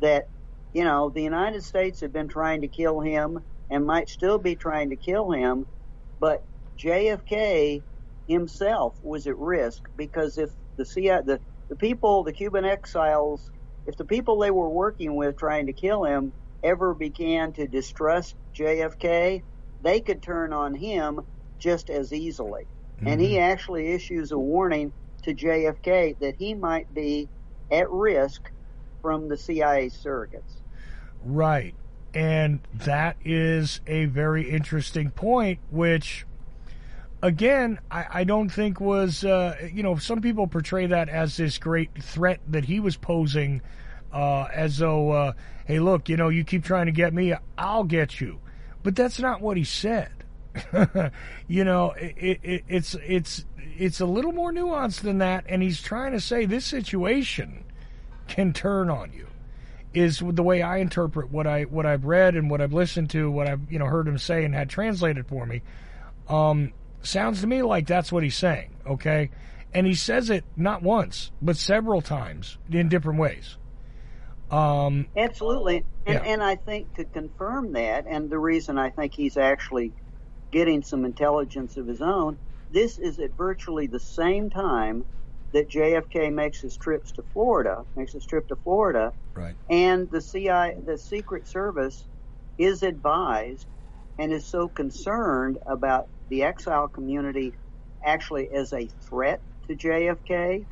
that 0.03 0.29
you 0.75 0.85
know 0.85 1.09
the 1.09 1.23
United 1.23 1.65
States 1.65 2.01
had 2.01 2.13
been 2.13 2.29
trying 2.29 2.61
to 2.61 2.69
kill 2.69 3.01
him 3.01 3.43
and 3.71 3.87
might 3.87 4.11
still 4.11 4.37
be 4.37 4.55
trying 4.55 4.91
to 4.91 4.97
kill 4.97 5.31
him, 5.31 5.67
but 6.21 6.43
JFK 6.79 7.81
himself 8.29 9.03
was 9.03 9.27
at 9.27 9.39
risk 9.39 9.89
because 9.97 10.37
if 10.37 10.51
the 10.77 10.85
CIA, 10.85 11.23
the 11.25 11.41
the 11.71 11.77
people, 11.77 12.23
the 12.23 12.35
Cuban 12.35 12.67
exiles, 12.67 13.51
if 13.87 13.97
the 13.97 14.05
people 14.05 14.39
they 14.41 14.51
were 14.51 14.69
working 14.69 15.17
with 15.17 15.39
trying 15.39 15.69
to 15.69 15.73
kill 15.73 16.05
him 16.05 16.35
ever 16.67 16.95
began 16.95 17.53
to 17.55 17.67
distrust 17.67 18.35
JFK, 18.55 19.43
they 19.83 20.01
could 20.01 20.23
turn 20.23 20.53
on 20.53 20.75
him 20.75 21.21
just 21.59 21.91
as 21.91 22.13
easily. 22.13 22.67
Mm-hmm. 22.97 23.07
And 23.09 23.21
he 23.21 23.35
mm-hmm. 23.35 23.51
actually 23.51 23.93
issues 23.93 24.33
a 24.33 24.39
warning 24.39 24.93
to 25.23 25.35
JFK 25.35 26.19
that 26.19 26.37
he 26.37 26.55
might 26.55 26.93
be 26.95 27.29
at 27.71 27.91
risk 27.91 28.51
from 29.03 29.29
the 29.29 29.37
CIA 29.37 29.89
surrogates. 29.89 30.61
Right. 31.25 31.75
And 32.15 32.61
that 32.75 33.17
is 33.25 33.81
a 33.87 34.07
very 34.07 34.49
interesting 34.49 35.11
point, 35.11 35.59
which 35.71 36.25
again, 37.23 37.79
I, 37.91 38.07
I, 38.11 38.25
don't 38.25 38.49
think 38.49 38.81
was, 38.81 39.25
uh, 39.25 39.57
you 39.73 39.83
know, 39.83 39.97
some 39.97 40.21
people 40.21 40.47
portray 40.47 40.87
that 40.87 41.09
as 41.09 41.37
this 41.37 41.59
great 41.59 41.91
threat 42.03 42.41
that 42.49 42.65
he 42.65 42.81
was 42.81 42.97
posing, 42.97 43.61
uh, 44.13 44.45
as 44.55 44.79
though, 44.79 45.11
uh, 45.11 45.33
hey, 45.67 45.81
look, 45.81 46.09
you 46.09 46.17
know, 46.17 46.29
you 46.29 46.45
keep 46.45 46.65
trying 46.65 46.87
to 46.87 46.93
get 46.93 47.13
me, 47.13 47.35
I'll 47.59 47.85
get 47.85 48.21
you. 48.21 48.39
But 48.83 48.97
that's 48.97 49.19
not 49.19 49.41
what 49.41 49.57
he 49.57 49.65
said. 49.65 50.11
you 51.49 51.65
know, 51.65 51.91
it, 51.93 52.41
it, 52.43 52.65
it's 52.69 52.95
it's 53.07 53.45
it's 53.77 54.01
a 54.01 54.07
little 54.07 54.33
more 54.33 54.53
nuanced 54.53 55.01
than 55.01 55.19
that, 55.19 55.45
and 55.49 55.63
he's 55.63 55.83
trying 55.83 56.13
to 56.13 56.21
say 56.21 56.47
this 56.47 56.65
situation 56.65 57.65
can 58.29 58.53
turn 58.53 58.89
on 58.89 59.13
you. 59.13 59.27
Is 59.93 60.23
the 60.25 60.43
way 60.43 60.63
I 60.63 60.79
interpret 60.79 61.31
what 61.31 61.47
I 61.47 61.63
what 61.65 61.85
I've 61.85 62.05
read 62.05 62.37
and 62.37 62.51
what 62.51 62.61
I've 62.61 62.73
listened 62.73 63.11
to, 63.11 63.31
what 63.31 63.49
I've 63.49 63.71
you 63.71 63.79
know 63.79 63.87
heard 63.87 64.07
him 64.07 64.19
say 64.19 64.45
and 64.45 64.55
had 64.55 64.71
translated 64.71 65.27
for 65.27 65.47
me. 65.47 65.63
Um, 66.29 66.73
sounds 67.03 67.41
to 67.41 67.47
me 67.47 67.63
like 67.63 67.87
that's 67.87 68.13
what 68.13 68.23
he's 68.23 68.37
saying. 68.37 68.71
Okay, 68.87 69.31
and 69.75 69.87
he 69.87 69.95
says 69.95 70.31
it 70.31 70.45
not 70.57 70.83
once 70.83 71.33
but 71.43 71.57
several 71.57 72.03
times 72.03 72.57
in 72.71 72.89
different 72.89 73.19
ways. 73.19 73.57
Um, 74.51 75.07
Absolutely. 75.17 75.85
And, 76.07 76.15
yeah. 76.15 76.33
and 76.33 76.43
I 76.43 76.57
think 76.57 76.95
to 76.95 77.05
confirm 77.05 77.73
that, 77.73 78.07
and 78.09 78.31
the 78.31 78.39
reason 78.39 78.79
I 78.79 78.91
think 78.91 79.15
he's 79.15 79.37
actually 79.37 79.93
getting 80.53 80.83
some 80.83 81.05
intelligence 81.05 81.77
of 81.77 81.87
his 81.87 82.01
own, 82.01 82.39
this 82.73 82.99
is 82.99 83.19
at 83.19 83.37
virtually 83.37 83.87
the 83.87 84.01
same 84.01 84.51
time 84.51 85.05
that 85.53 85.69
JFK 85.69 86.33
makes 86.33 86.61
his 86.61 86.77
trips 86.77 87.13
to 87.13 87.25
Florida, 87.33 87.85
makes 87.97 88.13
his 88.13 88.25
trip 88.25 88.49
to 88.49 88.57
Florida, 88.57 89.13
right. 89.35 89.55
and 89.71 90.11
the 90.11 90.21
CIA, 90.21 90.77
the 90.85 90.99
Secret 90.99 91.47
Service, 91.47 92.05
is 92.59 92.83
advised 92.83 93.67
and 94.19 94.33
is 94.33 94.45
so 94.45 94.69
concerned 94.69 95.59
about 95.67 96.09
the 96.29 96.43
exile 96.43 96.89
community 96.89 97.53
actually 98.05 98.51
as 98.51 98.73
a 98.73 98.89
threat 99.03 99.41
to 99.69 99.75
JFK 99.75 100.65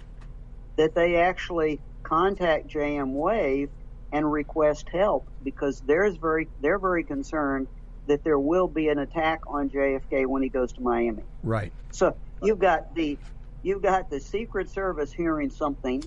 that 0.76 0.94
they 0.94 1.16
actually 1.16 1.80
contact 2.04 2.68
JM 2.68 3.12
Wave 3.12 3.70
and 4.12 4.30
request 4.30 4.88
help 4.92 5.28
because 5.42 5.80
they're 5.80 6.10
very 6.12 6.48
they're 6.60 6.78
very 6.78 7.02
concerned 7.02 7.66
that 8.06 8.22
there 8.22 8.38
will 8.38 8.68
be 8.68 8.88
an 8.88 8.98
attack 8.98 9.40
on 9.48 9.70
JFK 9.70 10.26
when 10.26 10.42
he 10.42 10.48
goes 10.48 10.72
to 10.74 10.80
Miami. 10.80 11.22
Right. 11.42 11.72
So 11.90 12.16
you've 12.42 12.58
got 12.58 12.94
the 12.94 13.18
you've 13.62 13.82
got 13.82 14.10
the 14.10 14.20
Secret 14.20 14.70
Service 14.70 15.12
hearing 15.12 15.50
something, 15.50 16.02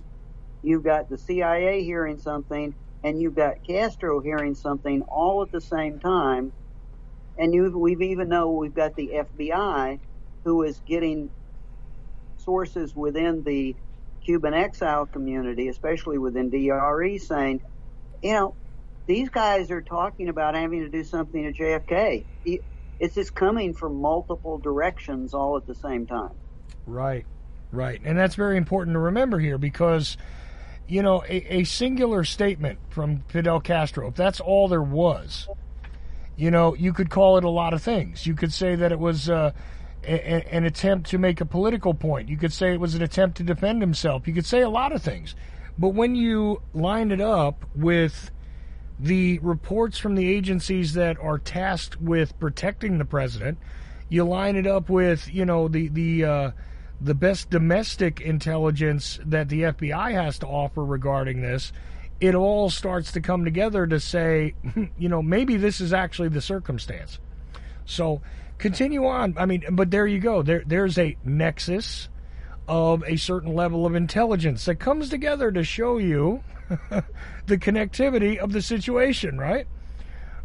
you've 0.64 0.84
got 0.84 1.10
the 1.10 1.18
CIA 1.18 1.84
hearing 1.84 2.18
something, 2.18 2.74
and 3.04 3.22
you've 3.22 3.36
got 3.36 3.56
Castro 3.66 4.22
hearing 4.22 4.56
something 4.56 5.02
all 5.04 5.42
at 5.42 5.52
the 5.52 5.62
same 5.62 6.00
time. 6.00 6.54
And 7.38 7.54
you 7.54 7.78
we've 7.78 8.02
even 8.02 8.30
know 8.30 8.52
we've 8.52 8.74
got 8.74 8.96
the 8.96 9.12
FBI 9.14 10.00
who 10.44 10.64
is 10.64 10.82
getting 10.88 11.30
sources 12.38 12.96
within 12.96 13.44
the 13.44 13.76
Cuban 14.28 14.54
exile 14.54 15.06
community, 15.06 15.70
especially 15.70 16.18
within 16.18 16.50
DRE, 16.50 17.18
saying, 17.18 17.62
you 18.22 18.34
know, 18.34 18.56
these 19.06 19.30
guys 19.30 19.72
are 19.72 19.82
talking 19.82 20.28
about 20.28 20.54
having 20.54 20.82
to 20.82 20.90
do 20.90 21.06
something 21.06 21.44
to 21.44 21.58
JFK. 21.58 22.26
It's 23.00 23.16
just 23.16 23.34
coming 23.34 23.74
from 23.74 24.02
multiple 24.02 24.58
directions 24.58 25.34
all 25.34 25.56
at 25.56 25.66
the 25.66 25.76
same 25.76 26.06
time. 26.08 26.32
Right, 26.86 27.26
right. 27.72 28.02
And 28.04 28.18
that's 28.18 28.36
very 28.36 28.58
important 28.58 28.96
to 28.96 29.00
remember 29.00 29.40
here 29.40 29.58
because, 29.58 30.18
you 30.90 31.02
know, 31.02 31.24
a, 31.24 31.60
a 31.60 31.64
singular 31.64 32.26
statement 32.26 32.80
from 32.90 33.24
Fidel 33.30 33.62
Castro, 33.62 34.10
if 34.10 34.16
that's 34.16 34.42
all 34.42 34.68
there 34.68 34.84
was, 34.84 35.48
you 36.36 36.52
know, 36.52 36.76
you 36.76 36.92
could 36.92 37.10
call 37.10 37.38
it 37.38 37.46
a 37.46 37.50
lot 37.50 37.74
of 37.74 37.82
things. 37.82 38.28
You 38.28 38.36
could 38.36 38.52
say 38.52 38.76
that 38.76 38.92
it 38.92 39.00
was, 39.00 39.30
uh, 39.30 39.54
a, 40.04 40.54
an 40.54 40.64
attempt 40.64 41.10
to 41.12 41.18
make 41.18 41.42
a 41.42 41.46
political 41.46 41.94
point. 41.94 42.30
You 42.30 42.38
could 42.38 42.54
say 42.54 42.74
it 42.74 42.80
was 42.80 42.96
an 42.96 43.02
attempt 43.02 43.38
to 43.38 43.44
defend 43.44 43.82
himself. 43.82 44.28
You 44.28 44.34
could 44.34 44.46
say 44.46 44.62
a 44.62 44.70
lot 44.70 44.92
of 44.92 45.02
things. 45.02 45.36
But 45.78 45.90
when 45.90 46.16
you 46.16 46.62
line 46.74 47.12
it 47.12 47.22
up 47.22 47.66
with 47.76 48.32
the 49.00 49.40
reports 49.40 49.98
from 49.98 50.16
the 50.16 50.28
agencies 50.28 50.94
that 50.94 51.20
are 51.20 51.38
tasked 51.38 52.02
with 52.02 52.38
protecting 52.40 52.98
the 52.98 53.06
president, 53.06 53.60
you 54.10 54.24
line 54.24 54.56
it 54.56 54.66
up 54.66 54.90
with, 54.90 55.32
you 55.32 55.46
know, 55.46 55.68
the 55.68 55.90
the 55.90 56.26
uh, 56.26 56.52
the 57.00 57.14
best 57.14 57.50
domestic 57.50 58.22
intelligence 58.22 59.20
that 59.26 59.50
the 59.50 59.64
FBI 59.64 60.14
has 60.14 60.40
to 60.40 60.48
offer 60.48 60.84
regarding 60.84 61.42
this, 61.42 61.72
it 62.20 62.34
all 62.34 62.70
starts 62.70 63.12
to 63.12 63.22
come 63.22 63.46
together 63.46 63.86
to 63.86 64.00
say, 64.00 64.56
you 64.98 65.10
know, 65.10 65.22
maybe 65.22 65.58
this 65.58 65.80
is 65.80 65.94
actually 65.94 66.30
the 66.30 66.42
circumstance. 66.42 67.20
So 67.86 68.22
continue 68.58 69.06
on. 69.06 69.36
I 69.38 69.46
mean, 69.46 69.64
but 69.72 69.92
there 69.92 70.08
you 70.08 70.20
go. 70.20 70.42
There, 70.42 70.64
there's 70.66 70.98
a 70.98 71.16
nexus 71.24 72.10
of 72.68 73.04
a 73.08 73.16
certain 73.16 73.56
level 73.56 73.86
of 73.86 73.96
intelligence 73.96 74.66
that 74.66 74.76
comes 74.76 75.10
together 75.10 75.52
to 75.52 75.64
show 75.64 75.98
you 75.98 76.44
the 77.46 77.58
connectivity 77.58 78.38
of 78.38 78.52
the 78.52 78.62
situation, 78.62 79.38
right? 79.38 79.68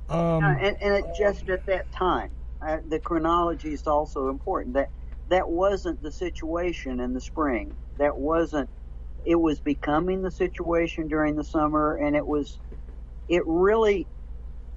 Um, 0.08 0.44
and, 0.44 0.76
and 0.80 0.94
it 0.96 1.04
just 1.18 1.48
at 1.48 1.66
that 1.66 1.90
time, 1.90 2.30
uh, 2.60 2.78
the 2.88 2.98
chronology 2.98 3.72
is 3.72 3.86
also 3.86 4.28
important. 4.28 4.74
That 4.74 4.90
that 5.28 5.48
wasn't 5.48 6.02
the 6.02 6.12
situation 6.12 7.00
in 7.00 7.14
the 7.14 7.20
spring. 7.20 7.74
That 7.98 8.16
wasn't. 8.16 8.68
It 9.24 9.36
was 9.36 9.60
becoming 9.60 10.22
the 10.22 10.30
situation 10.30 11.08
during 11.08 11.36
the 11.36 11.44
summer, 11.44 11.96
and 11.96 12.14
it 12.14 12.26
was. 12.26 12.58
It 13.28 13.42
really, 13.46 14.06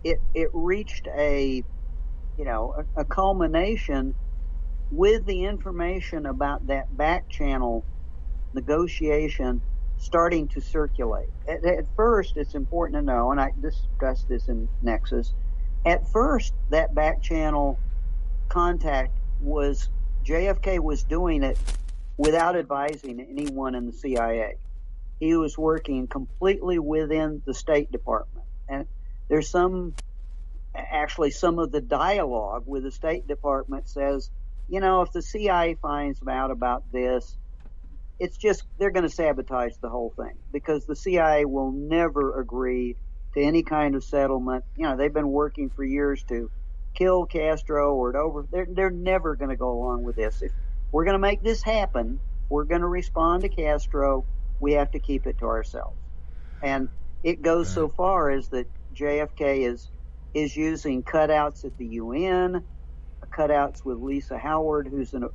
it 0.04 0.22
it 0.34 0.50
reached 0.54 1.08
a, 1.08 1.64
you 2.38 2.46
know, 2.46 2.86
a, 2.96 3.02
a 3.02 3.06
culmination 3.06 4.16
with 4.92 5.26
the 5.26 5.46
information 5.46 6.26
about 6.26 6.68
that 6.68 6.96
back 6.96 7.30
channel 7.30 7.86
negotiation 8.54 9.62
starting 9.98 10.48
to 10.50 10.62
circulate. 10.62 11.30
At, 11.48 11.66
at, 11.66 11.86
first, 11.96 12.38
it's 12.38 12.56
important 12.56 13.00
to 13.00 13.02
know, 13.02 13.32
and 13.32 13.40
I 13.40 13.52
discussed 13.62 14.28
this 14.28 14.48
in 14.48 14.68
Nexus. 14.82 15.34
At 15.86 16.08
first, 16.12 16.54
that 16.70 16.94
back 16.94 17.22
channel 17.22 17.80
contact 18.50 19.18
was 19.40 19.90
JFK 20.26 20.80
was 20.80 21.04
doing 21.04 21.44
it 21.44 21.58
without 22.18 22.58
advising 22.58 23.20
anyone 23.20 23.76
in 23.76 23.86
the 23.86 23.94
CIA. 23.94 24.56
He 25.20 25.36
was 25.36 25.58
working 25.58 26.08
completely 26.08 26.80
within 26.80 27.42
the 27.46 27.54
State 27.54 27.92
Department. 27.92 28.46
And 28.68 28.88
there's 29.30 29.50
some, 29.50 29.94
actually, 30.76 31.32
some 31.32 31.60
of 31.60 31.72
the 31.72 31.82
dialogue 31.82 32.64
with 32.66 32.84
the 32.84 32.92
State 32.92 33.28
Department 33.28 33.88
says, 33.88 34.30
you 34.68 34.80
know, 34.80 35.02
if 35.02 35.12
the 35.12 35.22
CIA 35.22 35.76
finds 35.82 36.20
out 36.28 36.52
about 36.52 36.84
this, 36.92 37.38
it's 38.20 38.38
just 38.38 38.64
they're 38.78 38.92
going 38.92 39.08
to 39.08 39.14
sabotage 39.14 39.74
the 39.82 39.90
whole 39.90 40.14
thing 40.16 40.34
because 40.52 40.86
the 40.86 40.96
CIA 40.96 41.46
will 41.46 41.72
never 41.72 42.40
agree 42.40 42.96
to 43.34 43.42
any 43.42 43.64
kind 43.64 43.96
of 43.96 44.04
settlement. 44.04 44.64
You 44.78 44.88
know, 44.88 44.98
they've 44.98 45.14
been 45.14 45.30
working 45.30 45.70
for 45.70 45.84
years 45.84 46.24
to 46.30 46.50
kill 46.94 47.26
Castro 47.26 47.94
or 47.94 48.14
to 48.14 48.20
over. 48.20 48.46
They're 48.50 48.68
they're 48.70 48.90
never 48.90 49.36
going 49.36 49.50
to 49.50 49.58
go 49.58 49.72
along 49.72 50.04
with 50.04 50.16
this. 50.16 50.42
If 50.42 50.52
we're 50.92 51.04
going 51.04 51.16
to 51.16 51.20
make 51.20 51.44
this 51.44 51.62
happen, 51.62 52.20
we're 52.50 52.64
going 52.64 52.82
to 52.82 52.88
respond 52.88 53.44
to 53.44 53.50
Castro. 53.50 54.26
We 54.60 54.74
have 54.74 54.92
to 54.92 55.00
keep 55.00 55.28
it 55.28 55.40
to 55.40 55.46
ourselves, 55.46 55.98
and 56.62 56.88
it 57.24 57.42
goes 57.42 57.70
so 57.70 57.90
far 57.90 58.30
as 58.32 58.48
that 58.50 58.68
JFK 58.96 59.70
is 59.70 59.90
is 60.36 60.56
using 60.56 61.02
cutouts 61.02 61.64
at 61.64 61.76
the 61.78 61.86
UN, 61.86 62.62
cutouts 63.32 63.86
with 63.86 63.98
Lisa 64.00 64.38
Howard, 64.38 64.88
who's 64.88 65.14
an, 65.14 65.30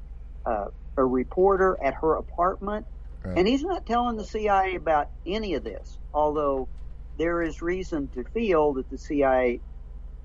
uh, 0.44 0.66
a 0.96 1.04
reporter 1.04 1.78
at 1.82 1.94
her 1.94 2.16
apartment, 2.16 2.86
right. 3.24 3.38
and 3.38 3.48
he's 3.48 3.62
not 3.62 3.86
telling 3.86 4.16
the 4.16 4.24
CIA 4.24 4.74
about 4.74 5.08
any 5.26 5.54
of 5.54 5.64
this. 5.64 5.98
Although 6.12 6.68
there 7.16 7.42
is 7.42 7.62
reason 7.62 8.08
to 8.08 8.24
feel 8.24 8.74
that 8.74 8.90
the 8.90 8.98
CIA 8.98 9.60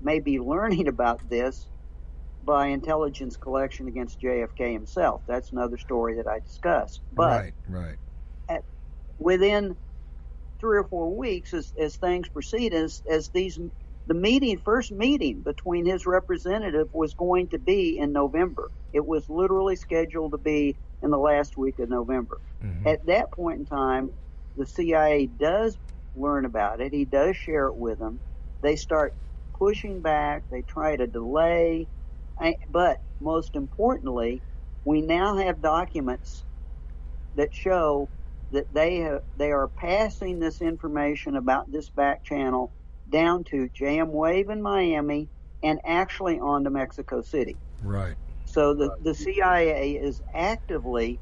may 0.02 0.20
be 0.20 0.38
learning 0.38 0.88
about 0.88 1.26
this 1.28 1.66
by 2.44 2.66
intelligence 2.66 3.36
collection 3.38 3.88
against 3.88 4.20
JFK 4.20 4.74
himself. 4.74 5.22
That's 5.26 5.52
another 5.52 5.78
story 5.78 6.16
that 6.16 6.28
I 6.28 6.40
discussed. 6.40 7.00
But 7.14 7.40
right, 7.40 7.54
right. 7.66 7.96
At, 8.46 8.62
within 9.18 9.74
three 10.60 10.76
or 10.78 10.84
four 10.84 11.14
weeks, 11.16 11.54
as, 11.54 11.72
as 11.78 11.96
things 11.96 12.28
proceed, 12.28 12.74
as 12.74 13.02
as 13.10 13.30
these 13.30 13.58
the 14.06 14.14
meeting, 14.14 14.58
first 14.58 14.92
meeting 14.92 15.40
between 15.42 15.84
his 15.84 16.06
representative 16.06 16.88
was 16.92 17.14
going 17.14 17.48
to 17.48 17.58
be 17.58 17.98
in 17.98 18.12
November. 18.12 18.70
It 18.92 19.04
was 19.04 19.28
literally 19.28 19.76
scheduled 19.76 20.32
to 20.32 20.38
be 20.38 20.76
in 21.02 21.10
the 21.10 21.18
last 21.18 21.56
week 21.56 21.78
of 21.78 21.88
November. 21.88 22.38
Mm-hmm. 22.64 22.88
At 22.88 23.06
that 23.06 23.32
point 23.32 23.60
in 23.60 23.66
time, 23.66 24.10
the 24.56 24.66
CIA 24.66 25.26
does 25.26 25.76
learn 26.14 26.44
about 26.44 26.80
it. 26.80 26.92
He 26.92 27.04
does 27.04 27.36
share 27.36 27.66
it 27.66 27.76
with 27.76 27.98
them. 27.98 28.20
They 28.62 28.76
start 28.76 29.14
pushing 29.58 30.00
back. 30.00 30.44
They 30.50 30.62
try 30.62 30.96
to 30.96 31.06
delay. 31.06 31.88
But 32.70 33.02
most 33.20 33.56
importantly, 33.56 34.40
we 34.84 35.02
now 35.02 35.36
have 35.36 35.60
documents 35.60 36.44
that 37.34 37.54
show 37.54 38.08
that 38.52 38.72
they 38.72 38.98
have, 38.98 39.22
they 39.36 39.50
are 39.50 39.68
passing 39.68 40.38
this 40.38 40.62
information 40.62 41.36
about 41.36 41.70
this 41.70 41.90
back 41.90 42.24
channel 42.24 42.72
down 43.10 43.44
to 43.44 43.68
JM 43.80 44.08
Wave 44.08 44.50
in 44.50 44.62
Miami 44.62 45.28
and 45.62 45.80
actually 45.84 46.38
on 46.38 46.64
to 46.64 46.70
Mexico 46.70 47.22
City. 47.22 47.56
Right. 47.82 48.16
So 48.44 48.74
the, 48.74 48.90
the 49.02 49.14
CIA 49.14 49.92
is 49.92 50.20
actively, 50.34 51.20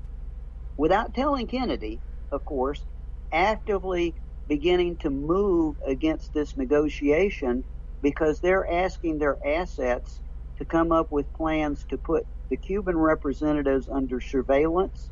without 0.76 1.14
telling 1.14 1.46
Kennedy, 1.46 2.00
of 2.30 2.44
course, 2.44 2.84
actively 3.32 4.14
beginning 4.46 4.98
to 4.98 5.10
move 5.10 5.76
against 5.86 6.32
this 6.34 6.56
negotiation 6.56 7.64
because 8.02 8.40
they're 8.40 8.70
asking 8.70 9.18
their 9.18 9.38
assets 9.46 10.20
to 10.58 10.64
come 10.64 10.92
up 10.92 11.10
with 11.10 11.32
plans 11.32 11.84
to 11.88 11.96
put 11.96 12.24
the 12.50 12.56
Cuban 12.56 12.96
representatives 12.96 13.88
under 13.88 14.20
surveillance 14.20 15.10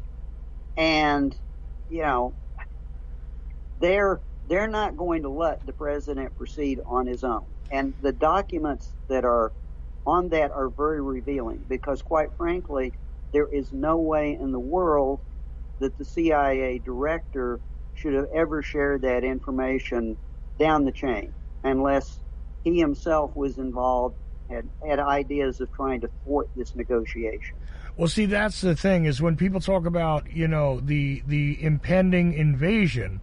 and 0.77 1.35
you 1.89 2.03
know 2.03 2.35
they're 3.81 4.21
they're 4.53 4.69
not 4.69 4.99
going 4.99 5.23
to 5.23 5.31
let 5.31 5.65
the 5.65 5.73
president 5.73 6.37
proceed 6.37 6.79
on 6.85 7.07
his 7.07 7.25
own. 7.25 7.43
And 7.71 7.95
the 8.03 8.13
documents 8.13 8.93
that 9.09 9.25
are 9.25 9.51
on 10.07 10.29
that 10.29 10.51
are 10.51 10.69
very 10.69 11.01
revealing 11.01 11.65
because, 11.71 12.03
quite 12.03 12.29
frankly, 12.37 12.93
there 13.33 13.47
is 13.47 13.73
no 13.73 13.97
way 13.97 14.35
in 14.35 14.53
the 14.53 14.61
world 14.61 15.21
that 15.79 15.97
the 15.97 16.05
CIA 16.05 16.81
director 16.81 17.61
should 17.95 18.13
have 18.13 18.27
ever 18.35 18.61
shared 18.61 19.01
that 19.03 19.25
information 19.25 20.19
down 20.59 20.85
the 20.85 20.93
chain 20.93 21.33
unless 21.65 22.19
he 22.63 22.79
himself 22.79 23.35
was 23.35 23.57
involved 23.57 24.17
and 24.51 24.69
had 24.87 25.01
ideas 25.01 25.63
of 25.63 25.73
trying 25.73 26.03
to 26.03 26.11
thwart 26.25 26.51
this 26.57 26.75
negotiation. 26.75 27.57
Well, 27.97 28.09
see, 28.09 28.27
that's 28.27 28.61
the 28.61 28.77
thing 28.77 29.07
is 29.07 29.23
when 29.23 29.35
people 29.35 29.61
talk 29.61 29.87
about 29.87 30.31
you 30.31 30.47
know 30.47 30.79
the 30.81 31.23
the 31.27 31.57
impending 31.65 32.35
invasion 32.35 33.23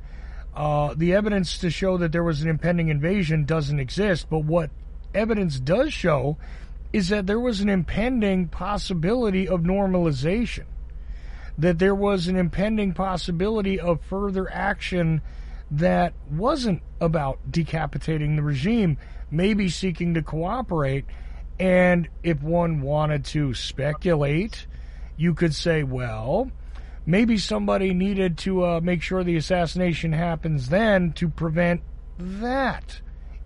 uh, 0.60 0.94
the 0.94 1.14
evidence 1.14 1.58
to 1.60 1.70
show 1.70 1.96
that 1.96 2.12
there 2.12 2.24
was 2.24 2.42
an 2.42 2.50
impending 2.50 2.90
invasion 2.90 3.46
doesn't 3.46 3.80
exist, 3.80 4.30
but 4.30 4.40
what 4.40 4.70
evidence 5.16 5.58
does 5.58 5.94
show 5.94 6.38
is 6.92 7.08
that 7.08 7.26
there 7.28 7.40
was 7.40 7.62
an 7.62 7.70
impending 7.70 8.46
possibility 8.50 9.48
of 9.48 9.62
normalization, 9.62 10.66
that 11.58 11.80
there 11.80 11.96
was 11.96 12.28
an 12.28 12.36
impending 12.36 12.92
possibility 12.92 13.80
of 13.80 14.02
further 14.02 14.52
action 14.52 15.22
that 15.72 16.12
wasn't 16.30 16.82
about 17.00 17.40
decapitating 17.50 18.36
the 18.36 18.44
regime, 18.44 18.98
maybe 19.32 19.70
seeking 19.70 20.16
to 20.16 20.22
cooperate. 20.22 21.06
And 21.58 22.10
if 22.22 22.42
one 22.44 22.82
wanted 22.82 23.24
to 23.26 23.54
speculate, 23.54 24.68
you 25.16 25.36
could 25.36 25.56
say, 25.56 25.84
well, 25.84 26.52
maybe 27.10 27.40
somebody 27.40 27.92
needed 27.92 28.38
to 28.38 28.64
uh, 28.64 28.80
make 28.82 29.02
sure 29.02 29.24
the 29.24 29.36
assassination 29.36 30.14
happens 30.14 30.70
then 30.70 31.12
to 31.12 31.28
prevent 31.28 31.82
that. 32.20 33.02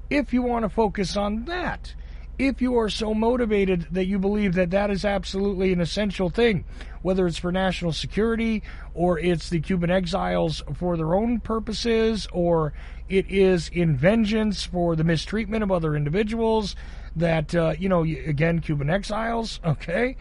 If 0.09 0.33
you 0.33 0.41
want 0.41 0.63
to 0.63 0.69
focus 0.69 1.15
on 1.15 1.45
that, 1.45 1.95
if 2.37 2.61
you 2.61 2.77
are 2.77 2.89
so 2.89 3.13
motivated 3.13 3.87
that 3.91 4.05
you 4.05 4.19
believe 4.19 4.55
that 4.55 4.71
that 4.71 4.91
is 4.91 5.05
absolutely 5.05 5.71
an 5.71 5.79
essential 5.79 6.29
thing, 6.29 6.65
whether 7.03 7.25
it's 7.25 7.37
for 7.37 7.53
national 7.53 7.93
security 7.93 8.63
or 8.93 9.17
it's 9.17 9.49
the 9.49 9.61
Cuban 9.61 9.89
exiles 9.89 10.61
for 10.73 10.97
their 10.97 11.15
own 11.15 11.39
purposes 11.39 12.27
or 12.33 12.73
it 13.07 13.29
is 13.29 13.69
in 13.69 13.95
vengeance 13.95 14.65
for 14.65 14.97
the 14.97 15.05
mistreatment 15.05 15.63
of 15.63 15.71
other 15.71 15.95
individuals 15.95 16.75
that, 17.15 17.55
uh, 17.55 17.75
you 17.79 17.87
know, 17.87 18.03
again, 18.03 18.59
Cuban 18.59 18.89
exiles, 18.89 19.61
okay? 19.65 20.17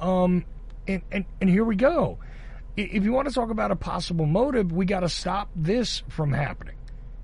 Um, 0.00 0.46
and, 0.88 1.02
and, 1.12 1.26
and 1.42 1.50
here 1.50 1.64
we 1.64 1.76
go 1.76 2.18
if 2.76 3.04
you 3.04 3.12
want 3.12 3.28
to 3.28 3.34
talk 3.34 3.50
about 3.50 3.70
a 3.70 3.76
possible 3.76 4.26
motive, 4.26 4.72
we 4.72 4.84
got 4.84 5.00
to 5.00 5.08
stop 5.08 5.48
this 5.56 6.02
from 6.08 6.32
happening. 6.32 6.76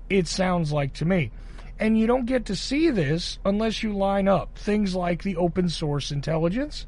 It 0.09 0.27
sounds 0.27 0.71
like 0.71 0.93
to 0.95 1.05
me. 1.05 1.31
And 1.79 1.97
you 1.97 2.07
don't 2.07 2.25
get 2.25 2.45
to 2.45 2.55
see 2.55 2.89
this 2.89 3.39
unless 3.45 3.83
you 3.83 3.93
line 3.93 4.27
up 4.27 4.57
things 4.57 4.95
like 4.95 5.23
the 5.23 5.37
open 5.37 5.69
source 5.69 6.11
intelligence, 6.11 6.85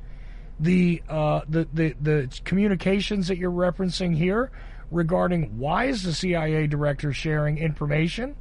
the 0.60 1.02
uh, 1.10 1.42
the, 1.50 1.68
the 1.74 1.96
the 2.00 2.40
communications 2.46 3.28
that 3.28 3.38
you're 3.38 3.52
referencing 3.52 4.16
here 4.16 4.52
regarding 4.92 5.58
why 5.58 5.86
is 5.86 6.04
the 6.04 6.14
CIA 6.14 6.68
director 6.68 7.12
sharing 7.12 7.58
information 7.58 8.36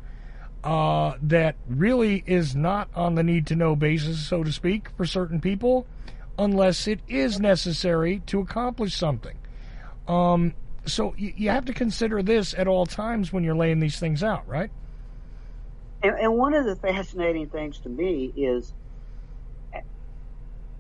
uh, 0.63 1.15
that 1.23 1.57
really 1.69 2.23
is 2.27 2.55
not 2.55 2.89
on 2.95 3.15
the 3.15 3.23
need 3.23 3.47
to 3.49 3.57
know 3.57 3.75
basis, 3.77 4.27
so 4.27 4.43
to 4.43 4.53
speak, 4.53 4.89
for 4.97 5.05
certain 5.05 5.41
people, 5.41 5.87
unless 6.39 6.87
it 6.87 7.01
is 7.09 7.39
necessary 7.39 8.23
to 8.27 8.41
accomplish 8.41 8.95
something. 8.95 9.37
Um, 10.09 10.55
so 10.87 11.15
you, 11.17 11.33
you 11.37 11.51
have 11.51 11.65
to 11.67 11.73
consider 11.73 12.23
this 12.23 12.55
at 12.55 12.69
all 12.69 12.87
times 12.87 13.33
when 13.33 13.45
you're 13.45 13.55
laying 13.55 13.81
these 13.81 13.99
things 13.99 14.23
out, 14.23 14.47
right? 14.47 14.71
And, 16.03 16.19
and 16.19 16.35
one 16.37 16.55
of 16.55 16.67
the 16.67 16.77
fascinating 16.77 17.49
things 17.49 17.79
to 17.81 17.89
me 17.89 18.33
is 18.37 18.75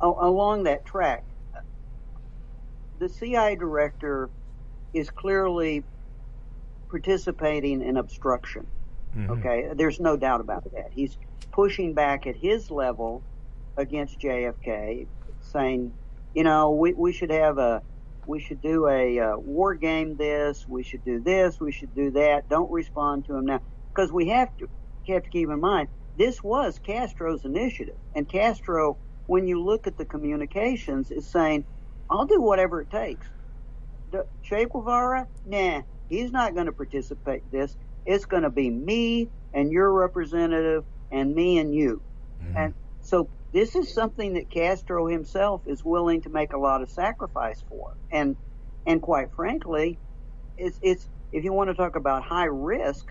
along 0.00 0.64
that 0.64 0.84
track, 0.84 1.24
the 2.98 3.08
CIA 3.08 3.56
director 3.56 4.28
is 4.92 5.10
clearly 5.10 5.82
participating 6.90 7.82
in 7.82 7.96
obstruction. 7.96 8.66
Mm-hmm. 9.16 9.30
Okay, 9.32 9.70
there's 9.74 10.00
no 10.00 10.16
doubt 10.16 10.40
about 10.40 10.64
that. 10.72 10.90
He's 10.92 11.16
pushing 11.52 11.94
back 11.94 12.26
at 12.26 12.36
his 12.36 12.70
level 12.70 13.22
against 13.76 14.20
JFK, 14.20 15.06
saying 15.40 15.92
you 16.34 16.42
know, 16.42 16.72
we, 16.72 16.92
we 16.92 17.12
should 17.12 17.30
have 17.30 17.58
a, 17.58 17.82
we 18.26 18.40
should 18.40 18.60
do 18.60 18.88
a 18.88 19.18
uh, 19.18 19.36
war 19.36 19.74
game 19.74 20.16
this, 20.16 20.66
we 20.68 20.82
should 20.82 21.04
do 21.04 21.20
this, 21.20 21.60
we 21.60 21.72
should 21.72 21.94
do 21.94 22.10
that. 22.12 22.48
Don't 22.48 22.70
respond 22.70 23.26
to 23.26 23.34
him 23.34 23.46
now. 23.46 23.60
Because 23.88 24.12
we 24.12 24.28
have 24.28 24.56
to, 24.58 24.68
have 25.08 25.22
to 25.22 25.30
keep 25.30 25.48
in 25.48 25.60
mind, 25.60 25.88
this 26.18 26.42
was 26.42 26.78
Castro's 26.78 27.44
initiative. 27.44 27.96
And 28.14 28.28
Castro, 28.28 28.96
when 29.26 29.46
you 29.46 29.62
look 29.62 29.86
at 29.86 29.96
the 29.96 30.04
communications, 30.04 31.10
is 31.10 31.26
saying, 31.26 31.64
I'll 32.10 32.26
do 32.26 32.40
whatever 32.40 32.80
it 32.80 32.90
takes. 32.90 33.26
Che 34.42 34.66
Guevara, 34.66 35.26
nah, 35.46 35.82
he's 36.08 36.30
not 36.30 36.54
going 36.54 36.66
to 36.66 36.72
participate 36.72 37.42
in 37.50 37.58
this. 37.58 37.76
It's 38.06 38.26
going 38.26 38.42
to 38.42 38.50
be 38.50 38.70
me 38.70 39.28
and 39.52 39.72
your 39.72 39.92
representative 39.92 40.84
and 41.10 41.34
me 41.34 41.58
and 41.58 41.74
you. 41.74 42.02
Mm-hmm. 42.42 42.56
And 42.56 42.74
so 43.00 43.28
this 43.54 43.76
is 43.76 43.94
something 43.94 44.34
that 44.34 44.50
Castro 44.50 45.06
himself 45.06 45.62
is 45.66 45.84
willing 45.84 46.22
to 46.22 46.28
make 46.28 46.52
a 46.52 46.58
lot 46.58 46.82
of 46.82 46.90
sacrifice 46.90 47.62
for. 47.68 47.96
And 48.10 48.36
and 48.84 49.00
quite 49.00 49.28
frankly, 49.34 50.00
it's 50.58 50.78
it's 50.82 51.08
if 51.32 51.44
you 51.44 51.52
want 51.52 51.70
to 51.70 51.74
talk 51.74 51.94
about 51.94 52.24
high 52.24 52.46
risk, 52.46 53.06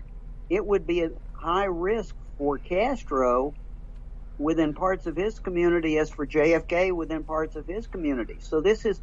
it 0.50 0.64
would 0.64 0.86
be 0.86 1.00
a 1.02 1.10
high 1.32 1.64
risk 1.64 2.14
for 2.36 2.58
Castro 2.58 3.54
within 4.38 4.74
parts 4.74 5.06
of 5.06 5.16
his 5.16 5.38
community 5.38 5.96
as 5.96 6.10
for 6.10 6.26
JFK 6.26 6.92
within 6.94 7.24
parts 7.24 7.56
of 7.56 7.66
his 7.66 7.86
community. 7.86 8.36
So 8.40 8.60
this 8.60 8.84
is 8.84 9.00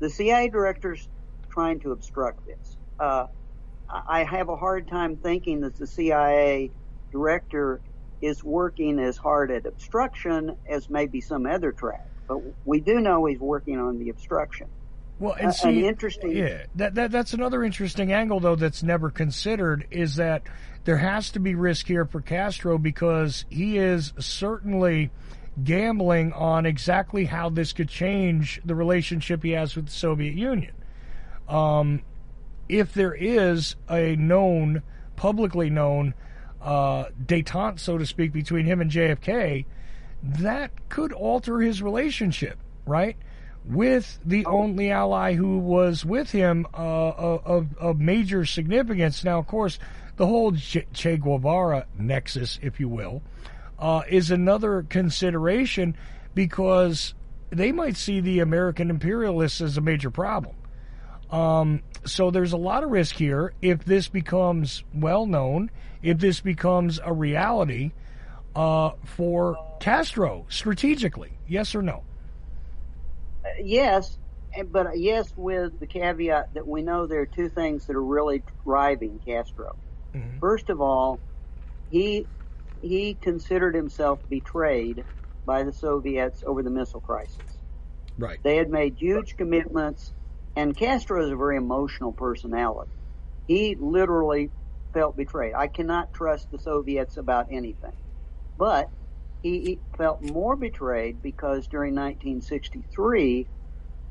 the 0.00 0.10
CIA 0.10 0.48
directors 0.48 1.08
trying 1.52 1.78
to 1.80 1.92
obstruct 1.92 2.40
this. 2.44 2.76
Uh, 2.98 3.26
I 4.08 4.24
have 4.24 4.48
a 4.48 4.56
hard 4.56 4.88
time 4.88 5.16
thinking 5.16 5.60
that 5.60 5.76
the 5.78 5.86
CIA 5.86 6.72
director 7.12 7.82
is 8.20 8.42
working 8.42 8.98
as 8.98 9.16
hard 9.16 9.50
at 9.50 9.66
obstruction 9.66 10.56
as 10.68 10.88
maybe 10.88 11.20
some 11.20 11.46
other 11.46 11.72
track. 11.72 12.06
But 12.26 12.40
we 12.64 12.80
do 12.80 13.00
know 13.00 13.26
he's 13.26 13.38
working 13.38 13.78
on 13.78 13.98
the 13.98 14.10
obstruction. 14.10 14.68
Well, 15.18 15.36
and 15.38 15.54
see, 15.54 15.84
uh, 15.84 15.88
interesting. 15.88 16.36
Yeah, 16.36 16.64
that, 16.74 16.94
that 16.94 17.10
that's 17.10 17.32
another 17.32 17.64
interesting 17.64 18.12
angle 18.12 18.40
though 18.40 18.56
that's 18.56 18.82
never 18.82 19.10
considered 19.10 19.86
is 19.90 20.16
that 20.16 20.42
there 20.84 20.98
has 20.98 21.30
to 21.30 21.40
be 21.40 21.54
risk 21.54 21.86
here 21.86 22.04
for 22.04 22.20
Castro 22.20 22.76
because 22.76 23.46
he 23.48 23.78
is 23.78 24.12
certainly 24.18 25.10
gambling 25.62 26.32
on 26.32 26.66
exactly 26.66 27.24
how 27.24 27.48
this 27.48 27.72
could 27.72 27.88
change 27.88 28.60
the 28.64 28.74
relationship 28.74 29.42
he 29.42 29.52
has 29.52 29.74
with 29.74 29.86
the 29.86 29.92
Soviet 29.92 30.34
Union. 30.34 30.74
Um, 31.48 32.02
if 32.68 32.92
there 32.92 33.14
is 33.14 33.76
a 33.88 34.16
known, 34.16 34.82
publicly 35.16 35.70
known 35.70 36.14
uh, 36.60 37.06
detente, 37.24 37.78
so 37.78 37.98
to 37.98 38.06
speak, 38.06 38.32
between 38.32 38.66
him 38.66 38.80
and 38.80 38.90
JFK, 38.90 39.64
that 40.22 40.88
could 40.88 41.12
alter 41.12 41.60
his 41.60 41.82
relationship, 41.82 42.58
right? 42.86 43.16
With 43.64 44.18
the 44.24 44.46
oh. 44.46 44.62
only 44.62 44.90
ally 44.90 45.34
who 45.34 45.58
was 45.58 46.04
with 46.04 46.30
him 46.30 46.66
uh, 46.74 47.10
of, 47.10 47.76
of 47.78 48.00
major 48.00 48.44
significance. 48.44 49.24
Now, 49.24 49.38
of 49.38 49.46
course, 49.46 49.78
the 50.16 50.26
whole 50.26 50.52
Che 50.52 51.16
Guevara 51.16 51.86
nexus, 51.98 52.58
if 52.62 52.80
you 52.80 52.88
will, 52.88 53.22
uh, 53.78 54.02
is 54.08 54.30
another 54.30 54.86
consideration 54.88 55.96
because 56.34 57.14
they 57.50 57.72
might 57.72 57.96
see 57.96 58.20
the 58.20 58.40
American 58.40 58.90
imperialists 58.90 59.60
as 59.60 59.76
a 59.76 59.80
major 59.80 60.10
problem. 60.10 60.55
Um, 61.30 61.82
so 62.04 62.30
there's 62.30 62.52
a 62.52 62.56
lot 62.56 62.84
of 62.84 62.90
risk 62.90 63.16
here 63.16 63.52
if 63.60 63.84
this 63.84 64.08
becomes 64.08 64.84
well 64.94 65.26
known, 65.26 65.70
if 66.02 66.18
this 66.18 66.40
becomes 66.40 67.00
a 67.02 67.12
reality 67.12 67.92
uh, 68.54 68.92
for 69.04 69.56
Castro 69.80 70.46
strategically. 70.48 71.32
Yes 71.48 71.74
or 71.74 71.82
no? 71.82 72.04
Uh, 73.44 73.48
yes, 73.62 74.18
but 74.70 74.98
yes, 74.98 75.32
with 75.36 75.78
the 75.80 75.86
caveat 75.86 76.54
that 76.54 76.66
we 76.66 76.82
know 76.82 77.06
there 77.06 77.20
are 77.20 77.26
two 77.26 77.48
things 77.48 77.86
that 77.86 77.96
are 77.96 78.04
really 78.04 78.42
driving 78.64 79.20
Castro. 79.24 79.76
Mm-hmm. 80.14 80.38
First 80.38 80.70
of 80.70 80.80
all, 80.80 81.20
he 81.90 82.26
he 82.82 83.14
considered 83.20 83.74
himself 83.74 84.20
betrayed 84.28 85.04
by 85.44 85.62
the 85.62 85.72
Soviets 85.72 86.42
over 86.46 86.62
the 86.62 86.70
missile 86.70 87.00
crisis. 87.00 87.40
Right. 88.18 88.38
They 88.42 88.56
had 88.56 88.70
made 88.70 88.96
huge 88.96 89.36
commitments 89.36 90.12
and 90.56 90.76
Castro 90.76 91.24
is 91.24 91.30
a 91.30 91.36
very 91.36 91.56
emotional 91.56 92.12
personality. 92.12 92.90
He 93.46 93.76
literally 93.78 94.50
felt 94.92 95.16
betrayed. 95.16 95.54
I 95.54 95.68
cannot 95.68 96.12
trust 96.14 96.50
the 96.50 96.58
Soviets 96.58 97.18
about 97.18 97.46
anything. 97.50 97.92
But 98.58 98.88
he 99.42 99.78
felt 99.96 100.22
more 100.22 100.56
betrayed 100.56 101.22
because 101.22 101.68
during 101.68 101.94
1963, 101.94 103.46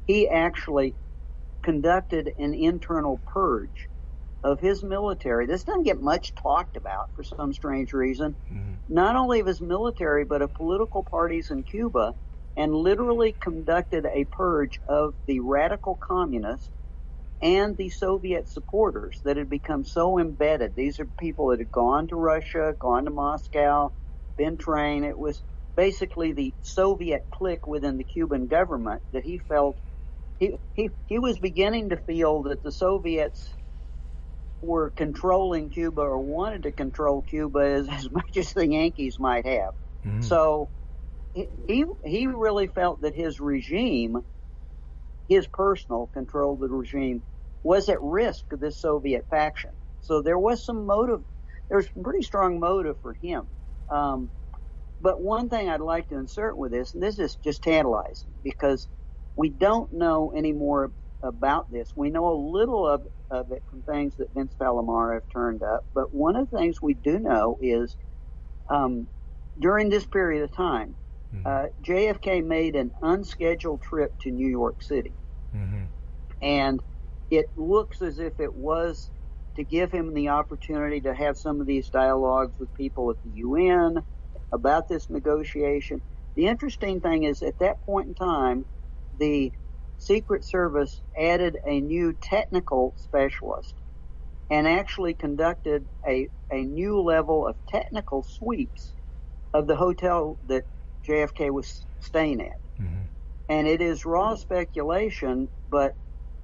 he 0.05 0.29
actually 0.29 0.95
conducted 1.63 2.31
an 2.37 2.53
internal 2.53 3.19
purge 3.33 3.89
of 4.43 4.59
his 4.59 4.83
military. 4.83 5.47
This 5.47 5.63
doesn't 5.63 5.83
get 5.83 5.99
much 5.99 6.35
talked 6.35 6.77
about 6.77 7.09
for 7.15 7.23
some 7.23 7.51
strange 7.51 7.91
reason. 7.91 8.35
Mm-hmm. 8.53 8.73
Not 8.87 9.15
only 9.15 9.39
of 9.39 9.47
his 9.47 9.59
military, 9.59 10.23
but 10.23 10.43
of 10.43 10.53
political 10.53 11.03
parties 11.03 11.49
in 11.49 11.63
Cuba 11.63 12.13
and 12.55 12.73
literally 12.73 13.35
conducted 13.41 14.05
a 14.05 14.25
purge 14.25 14.79
of 14.87 15.13
the 15.27 15.39
radical 15.39 15.95
communists 15.95 16.69
and 17.41 17.75
the 17.75 17.89
Soviet 17.89 18.47
supporters 18.47 19.19
that 19.25 19.37
had 19.37 19.49
become 19.49 19.83
so 19.83 20.19
embedded. 20.19 20.75
These 20.75 20.99
are 20.99 21.07
people 21.19 21.49
that 21.49 21.59
had 21.59 21.71
gone 21.71 22.07
to 22.07 22.15
Russia, 22.15 22.73
gone 22.79 23.05
to 23.05 23.11
Moscow, 23.11 23.91
been 24.37 24.57
trained. 24.57 25.05
It 25.05 25.17
was 25.17 25.43
basically 25.75 26.31
the 26.31 26.53
Soviet 26.61 27.27
clique 27.33 27.67
within 27.67 27.97
the 27.97 28.03
Cuban 28.03 28.47
government 28.47 29.01
that 29.11 29.25
he 29.25 29.37
felt 29.37 29.77
he, 30.39 30.57
he, 30.73 30.89
he 31.07 31.19
was 31.19 31.39
beginning 31.39 31.89
to 31.89 31.97
feel 31.97 32.43
that 32.43 32.63
the 32.63 32.71
Soviets 32.71 33.53
were 34.61 34.89
controlling 34.89 35.69
Cuba 35.69 36.01
or 36.01 36.19
wanted 36.19 36.63
to 36.63 36.71
control 36.71 37.21
Cuba 37.21 37.59
as, 37.59 37.87
as 37.91 38.11
much 38.11 38.37
as 38.37 38.53
the 38.53 38.67
Yankees 38.67 39.17
might 39.19 39.45
have. 39.45 39.73
Mm-hmm. 40.05 40.21
So 40.21 40.69
he 41.35 41.85
he 42.05 42.27
really 42.27 42.67
felt 42.67 43.01
that 43.01 43.15
his 43.15 43.39
regime, 43.39 44.17
his 45.27 45.47
personal 45.47 46.07
control 46.13 46.53
of 46.53 46.61
the 46.61 46.69
regime, 46.69 47.23
was 47.63 47.89
at 47.89 48.01
risk 48.01 48.45
of 48.53 48.59
this 48.59 48.79
Soviet 48.79 49.25
faction. 49.29 49.71
So 50.01 50.21
there 50.21 50.39
was 50.39 50.65
some 50.65 50.85
motive. 50.85 51.21
There 51.69 51.77
was 51.77 51.89
pretty 52.03 52.23
strong 52.23 52.59
motive 52.59 52.97
for 53.01 53.15
him. 53.21 53.49
Um, 53.91 54.31
but 55.01 55.21
one 55.21 55.49
thing 55.49 55.69
I'd 55.69 55.81
like 55.81 56.09
to 56.09 56.15
insert 56.17 56.57
with 56.57 56.71
this, 56.71 56.93
and 56.93 57.03
this 57.03 57.19
is 57.19 57.37
just 57.43 57.63
tantalizing 57.63 58.31
because 58.43 58.87
we 59.35 59.49
don't 59.49 59.91
know 59.93 60.31
any 60.35 60.53
more 60.53 60.91
about 61.23 61.71
this. 61.71 61.91
We 61.95 62.11
know 62.11 62.29
a 62.29 62.43
little 62.53 62.87
of, 62.87 63.01
of 63.29 63.51
it 63.51 63.63
from 63.69 63.83
things 63.83 64.15
that 64.17 64.33
Vince 64.33 64.55
Palamara 64.59 65.15
have 65.15 65.23
turned 65.33 65.63
up, 65.63 65.83
but 65.93 66.13
one 66.13 66.35
of 66.37 66.49
the 66.49 66.57
things 66.57 66.81
we 66.81 66.93
do 66.93 67.19
know 67.19 67.57
is 67.61 67.95
um, 68.69 69.07
during 69.59 69.89
this 69.89 70.05
period 70.05 70.43
of 70.43 70.55
time, 70.55 70.95
Mm-hmm. 71.35 71.47
Uh, 71.47 71.65
JFK 71.83 72.45
made 72.45 72.75
an 72.75 72.91
unscheduled 73.01 73.81
trip 73.81 74.17
to 74.21 74.31
New 74.31 74.49
York 74.49 74.81
City. 74.81 75.13
Mm-hmm. 75.55 75.85
And 76.41 76.79
it 77.29 77.45
looks 77.55 78.01
as 78.01 78.19
if 78.19 78.39
it 78.39 78.53
was 78.53 79.09
to 79.55 79.63
give 79.63 79.91
him 79.91 80.13
the 80.13 80.29
opportunity 80.29 81.01
to 81.01 81.13
have 81.13 81.37
some 81.37 81.61
of 81.61 81.67
these 81.67 81.89
dialogues 81.89 82.53
with 82.59 82.73
people 82.73 83.09
at 83.09 83.17
the 83.23 83.39
UN 83.39 84.03
about 84.51 84.87
this 84.87 85.09
negotiation. 85.09 86.01
The 86.35 86.47
interesting 86.47 86.99
thing 86.99 87.23
is 87.23 87.41
at 87.41 87.59
that 87.59 87.81
point 87.85 88.09
in 88.09 88.13
time, 88.15 88.65
the 89.17 89.51
Secret 89.97 90.43
Service 90.43 91.01
added 91.17 91.57
a 91.65 91.79
new 91.79 92.13
technical 92.21 92.93
specialist 92.97 93.73
and 94.49 94.67
actually 94.67 95.13
conducted 95.13 95.85
a, 96.05 96.27
a 96.51 96.61
new 96.61 97.01
level 97.01 97.47
of 97.47 97.55
technical 97.67 98.23
sweeps 98.23 98.93
of 99.53 99.67
the 99.67 99.75
hotel 99.75 100.37
that 100.47 100.65
JFK 101.05 101.51
was 101.51 101.85
staying 101.99 102.41
at. 102.41 102.59
Mm-hmm. 102.79 103.01
And 103.49 103.67
it 103.67 103.81
is 103.81 104.05
raw 104.05 104.35
speculation, 104.35 105.47
but 105.69 105.95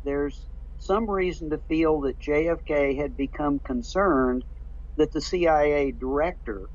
there's 0.04 0.46
some 0.80 1.10
reason 1.10 1.50
to 1.52 1.58
feel 1.58 2.02
that 2.02 2.20
JFK 2.20 2.98
had 2.98 3.16
become 3.16 3.60
concerned 3.60 4.44
that 4.98 5.12
the 5.12 5.22
CIA 5.22 5.92
director 5.92 6.70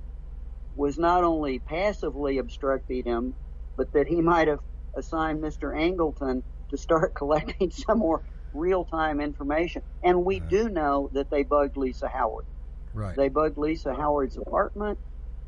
was 0.77 0.99
not 0.99 1.25
only 1.25 1.59
passively 1.59 2.39
obstructing 2.39 3.05
him, 3.05 3.35
but 3.77 3.93
that 3.93 4.07
he 4.07 4.21
might 4.21 4.49
have 4.49 4.61
assigned 4.95 5.43
Mr. 5.43 5.75
Angleton 5.75 6.43
to 6.71 6.77
start 6.77 7.15
collecting 7.17 7.71
some 7.71 7.99
more 7.99 8.23
real 8.53 8.85
time 8.85 9.21
information. 9.21 9.83
And 10.03 10.25
we 10.25 10.41
right. 10.41 10.49
do 10.49 10.69
know 10.69 11.11
that 11.13 11.31
they 11.31 11.43
bugged 11.43 11.77
Lisa 11.77 12.09
Howard. 12.09 12.47
Right. 12.95 13.17
They 13.17 13.29
bugged 13.29 13.59
Lisa 13.59 13.95
Howard's 13.95 14.37
apartment 14.37 14.99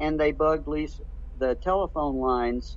and 0.01 0.19
they 0.20 0.32
bugged 0.32 0.69
Lisa 0.69 1.02
the 1.39 1.55
telephone 1.56 2.16
lines 2.16 2.77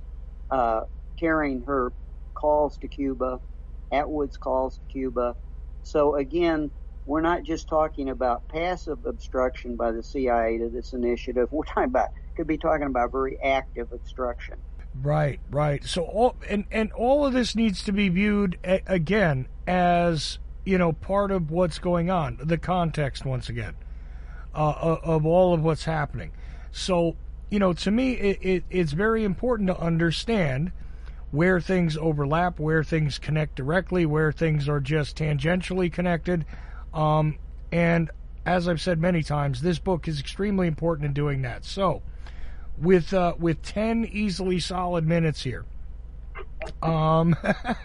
uh, 0.50 0.82
carrying 1.18 1.62
her 1.62 1.92
calls 2.34 2.78
to 2.78 2.88
Cuba, 2.88 3.40
Attwood's 3.92 4.36
calls 4.36 4.78
to 4.78 4.92
Cuba. 4.92 5.36
So 5.82 6.16
again, 6.16 6.70
we're 7.06 7.20
not 7.20 7.42
just 7.42 7.68
talking 7.68 8.10
about 8.10 8.46
passive 8.48 9.06
obstruction 9.06 9.76
by 9.76 9.90
the 9.90 10.02
CIA 10.02 10.58
to 10.58 10.68
this 10.68 10.92
initiative. 10.92 11.48
We're 11.52 11.64
talking 11.64 11.84
about 11.84 12.10
could 12.36 12.46
be 12.46 12.56
talking 12.56 12.86
about 12.86 13.12
very 13.12 13.38
active 13.42 13.92
obstruction. 13.92 14.56
Right, 15.02 15.40
right. 15.50 15.84
So 15.84 16.02
all 16.02 16.36
and 16.48 16.64
and 16.70 16.92
all 16.92 17.26
of 17.26 17.32
this 17.32 17.56
needs 17.56 17.82
to 17.84 17.92
be 17.92 18.08
viewed 18.08 18.58
a, 18.64 18.82
again 18.86 19.48
as 19.66 20.38
you 20.64 20.78
know 20.78 20.92
part 20.92 21.30
of 21.30 21.50
what's 21.50 21.78
going 21.78 22.10
on, 22.10 22.38
the 22.42 22.58
context 22.58 23.24
once 23.24 23.48
again 23.48 23.74
uh, 24.54 24.98
of 25.02 25.26
all 25.26 25.54
of 25.54 25.62
what's 25.62 25.84
happening. 25.84 26.32
So 26.70 27.16
you 27.52 27.58
know, 27.58 27.74
to 27.74 27.90
me, 27.90 28.14
it, 28.14 28.38
it, 28.40 28.64
it's 28.70 28.92
very 28.92 29.24
important 29.24 29.66
to 29.66 29.78
understand 29.78 30.72
where 31.32 31.60
things 31.60 31.98
overlap, 31.98 32.58
where 32.58 32.82
things 32.82 33.18
connect 33.18 33.56
directly, 33.56 34.06
where 34.06 34.32
things 34.32 34.70
are 34.70 34.80
just 34.80 35.18
tangentially 35.18 35.92
connected. 35.92 36.46
Um, 36.94 37.38
and 37.70 38.10
as 38.46 38.68
I've 38.68 38.80
said 38.80 39.02
many 39.02 39.22
times, 39.22 39.60
this 39.60 39.78
book 39.78 40.08
is 40.08 40.18
extremely 40.18 40.66
important 40.66 41.04
in 41.04 41.12
doing 41.12 41.42
that. 41.42 41.66
So, 41.66 42.00
with 42.78 43.12
uh, 43.12 43.34
with 43.38 43.60
ten 43.60 44.06
easily 44.10 44.58
solid 44.58 45.06
minutes 45.06 45.42
here, 45.42 45.66
um, 46.80 47.36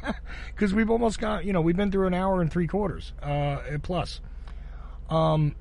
because 0.55 0.73
we've 0.73 0.89
almost 0.89 1.19
got 1.19 1.43
you 1.43 1.51
know 1.51 1.59
we've 1.59 1.75
been 1.75 1.91
through 1.91 2.07
an 2.07 2.13
hour 2.13 2.39
and 2.39 2.49
three 2.49 2.67
quarters 2.67 3.11
uh, 3.21 3.59
plus. 3.83 4.21
Um, 5.09 5.57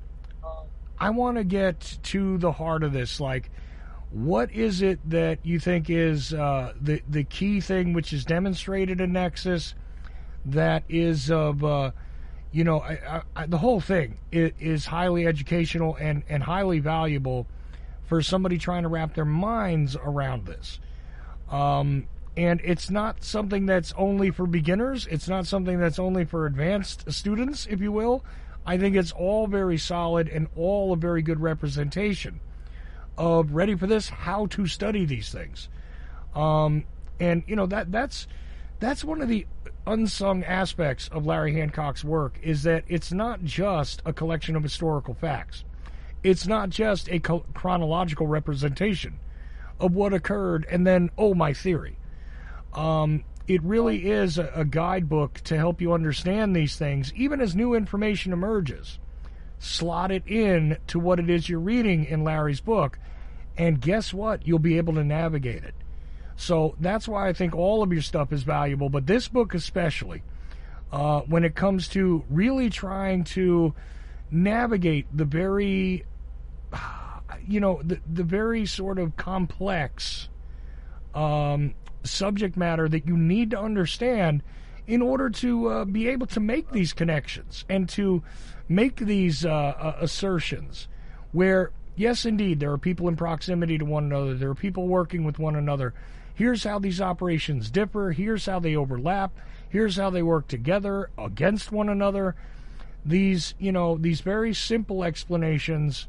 I 0.97 1.09
want 1.09 1.35
to 1.35 1.43
get 1.43 1.97
to 2.03 2.37
the 2.37 2.53
heart 2.53 2.83
of 2.83 2.93
this, 2.93 3.19
like. 3.19 3.51
What 4.11 4.51
is 4.51 4.81
it 4.81 4.99
that 5.09 5.39
you 5.43 5.59
think 5.59 5.89
is 5.89 6.33
uh, 6.33 6.73
the 6.79 7.01
the 7.09 7.23
key 7.23 7.59
thing 7.59 7.93
which 7.93 8.13
is 8.13 8.23
demonstrated 8.23 9.01
in 9.01 9.13
Nexus 9.13 9.75
that 10.45 10.83
is 10.87 11.29
of 11.29 11.63
uh, 11.63 11.91
you 12.51 12.63
know, 12.63 12.79
I, 12.79 13.21
I, 13.35 13.45
the 13.45 13.57
whole 13.57 13.81
thing 13.81 14.17
is, 14.31 14.51
is, 14.59 14.85
highly 14.85 15.27
educational 15.27 15.95
and, 15.99 16.23
and 16.29 16.41
highly 16.41 16.79
valuable 16.79 17.45
for 18.05 18.21
somebody 18.21 18.57
trying 18.57 18.83
to 18.83 18.89
wrap 18.89 19.13
their 19.13 19.25
minds 19.25 19.95
around 19.95 20.45
this. 20.45 20.79
Um, 21.49 22.07
and 22.37 22.61
it's 22.63 22.89
not 22.89 23.23
something 23.23 23.65
that's 23.65 23.93
only 23.97 24.31
for 24.31 24.47
beginners. 24.47 25.07
It's 25.07 25.27
not 25.27 25.45
something 25.45 25.79
that's 25.79 25.99
only 25.99 26.23
for 26.23 26.45
advanced 26.45 27.11
students, 27.11 27.67
if 27.69 27.81
you 27.81 27.91
will. 27.91 28.23
I 28.65 28.77
think 28.77 28.95
it's 28.95 29.11
all 29.11 29.47
very 29.47 29.77
solid 29.77 30.27
and 30.27 30.47
all 30.55 30.93
a 30.93 30.97
very 30.97 31.21
good 31.21 31.39
representation 31.39 32.39
of 33.17 33.51
ready 33.51 33.75
for 33.75 33.87
this, 33.87 34.09
how 34.09 34.45
to 34.47 34.67
study 34.67 35.05
these 35.05 35.31
things. 35.31 35.69
Um, 36.35 36.85
and 37.19 37.43
you 37.47 37.55
know 37.55 37.65
that 37.65 37.91
that's 37.91 38.27
that's 38.79 39.03
one 39.03 39.21
of 39.21 39.29
the 39.29 39.47
unsung 39.87 40.43
aspects 40.43 41.07
of 41.07 41.25
Larry 41.25 41.53
Hancock's 41.53 42.03
work 42.03 42.37
is 42.43 42.63
that 42.63 42.83
it's 42.87 43.11
not 43.11 43.43
just 43.43 44.01
a 44.05 44.13
collection 44.13 44.55
of 44.55 44.63
historical 44.63 45.13
facts. 45.13 45.63
It's 46.23 46.45
not 46.45 46.69
just 46.69 47.09
a 47.09 47.19
chronological 47.19 48.27
representation 48.27 49.19
of 49.79 49.95
what 49.95 50.13
occurred 50.13 50.65
and 50.69 50.85
then, 50.85 51.09
oh, 51.17 51.33
my 51.33 51.53
theory. 51.53 51.97
Um, 52.73 53.23
it 53.47 53.63
really 53.63 54.09
is 54.09 54.37
a, 54.37 54.51
a 54.53 54.65
guidebook 54.65 55.35
to 55.45 55.57
help 55.57 55.79
you 55.79 55.93
understand 55.93 56.55
these 56.55 56.75
things, 56.75 57.13
even 57.15 57.39
as 57.39 57.55
new 57.55 57.73
information 57.73 58.33
emerges. 58.33 58.99
Slot 59.59 60.11
it 60.11 60.23
in 60.27 60.77
to 60.87 60.99
what 60.99 61.19
it 61.19 61.29
is 61.29 61.47
you're 61.47 61.59
reading 61.59 62.05
in 62.05 62.23
Larry's 62.23 62.61
book, 62.61 62.99
and 63.57 63.81
guess 63.81 64.13
what? 64.13 64.47
You'll 64.47 64.59
be 64.59 64.77
able 64.77 64.93
to 64.95 65.03
navigate 65.03 65.63
it. 65.63 65.73
So 66.35 66.75
that's 66.79 67.07
why 67.07 67.27
I 67.27 67.33
think 67.33 67.55
all 67.55 67.81
of 67.81 67.91
your 67.91 68.03
stuff 68.03 68.31
is 68.31 68.43
valuable, 68.43 68.89
but 68.89 69.07
this 69.07 69.27
book 69.27 69.55
especially, 69.55 70.21
uh, 70.91 71.21
when 71.21 71.43
it 71.43 71.55
comes 71.55 71.87
to 71.89 72.23
really 72.29 72.69
trying 72.69 73.23
to 73.23 73.73
navigate 74.29 75.07
the 75.11 75.25
very, 75.25 76.05
you 77.47 77.59
know, 77.59 77.81
the, 77.83 77.99
the 78.11 78.23
very 78.23 78.67
sort 78.67 78.99
of 78.99 79.17
complex 79.17 80.29
um, 81.15 81.73
subject 82.03 82.55
matter 82.55 82.87
that 82.87 83.07
you 83.07 83.17
need 83.17 83.51
to 83.51 83.59
understand 83.59 84.43
in 84.85 85.01
order 85.01 85.29
to 85.29 85.69
uh, 85.69 85.85
be 85.85 86.07
able 86.07 86.27
to 86.27 86.39
make 86.39 86.71
these 86.71 86.93
connections 86.93 87.65
and 87.67 87.89
to 87.89 88.23
make 88.69 88.97
these 88.97 89.45
uh, 89.45 89.49
uh 89.49 89.97
assertions 89.99 90.87
where, 91.31 91.71
yes, 91.97 92.25
indeed, 92.25 92.61
there 92.61 92.71
are 92.71 92.77
people 92.77 93.09
in 93.09 93.17
proximity 93.17 93.77
to 93.77 93.83
one 93.83 94.05
another, 94.05 94.35
there 94.35 94.49
are 94.49 94.55
people 94.55 94.87
working 94.87 95.25
with 95.25 95.39
one 95.39 95.57
another 95.57 95.93
Here's 96.37 96.63
how 96.63 96.77
these 96.77 97.01
operations 97.01 97.71
differ. 97.71 98.11
Here's 98.11 98.45
how 98.45 98.59
they 98.59 98.75
overlap. 98.75 99.35
Here's 99.69 99.95
how 99.95 100.11
they 100.11 100.21
work 100.21 100.47
together 100.47 101.09
against 101.17 101.71
one 101.71 101.89
another. 101.89 102.35
These, 103.03 103.55
you 103.57 103.71
know, 103.71 103.97
these 103.97 104.21
very 104.21 104.53
simple 104.53 105.03
explanations 105.03 106.05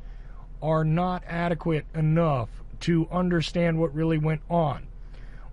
are 0.61 0.85
not 0.85 1.23
adequate 1.27 1.87
enough 1.95 2.51
to 2.81 3.09
understand 3.11 3.79
what 3.79 3.95
really 3.95 4.19
went 4.19 4.43
on. 4.51 4.87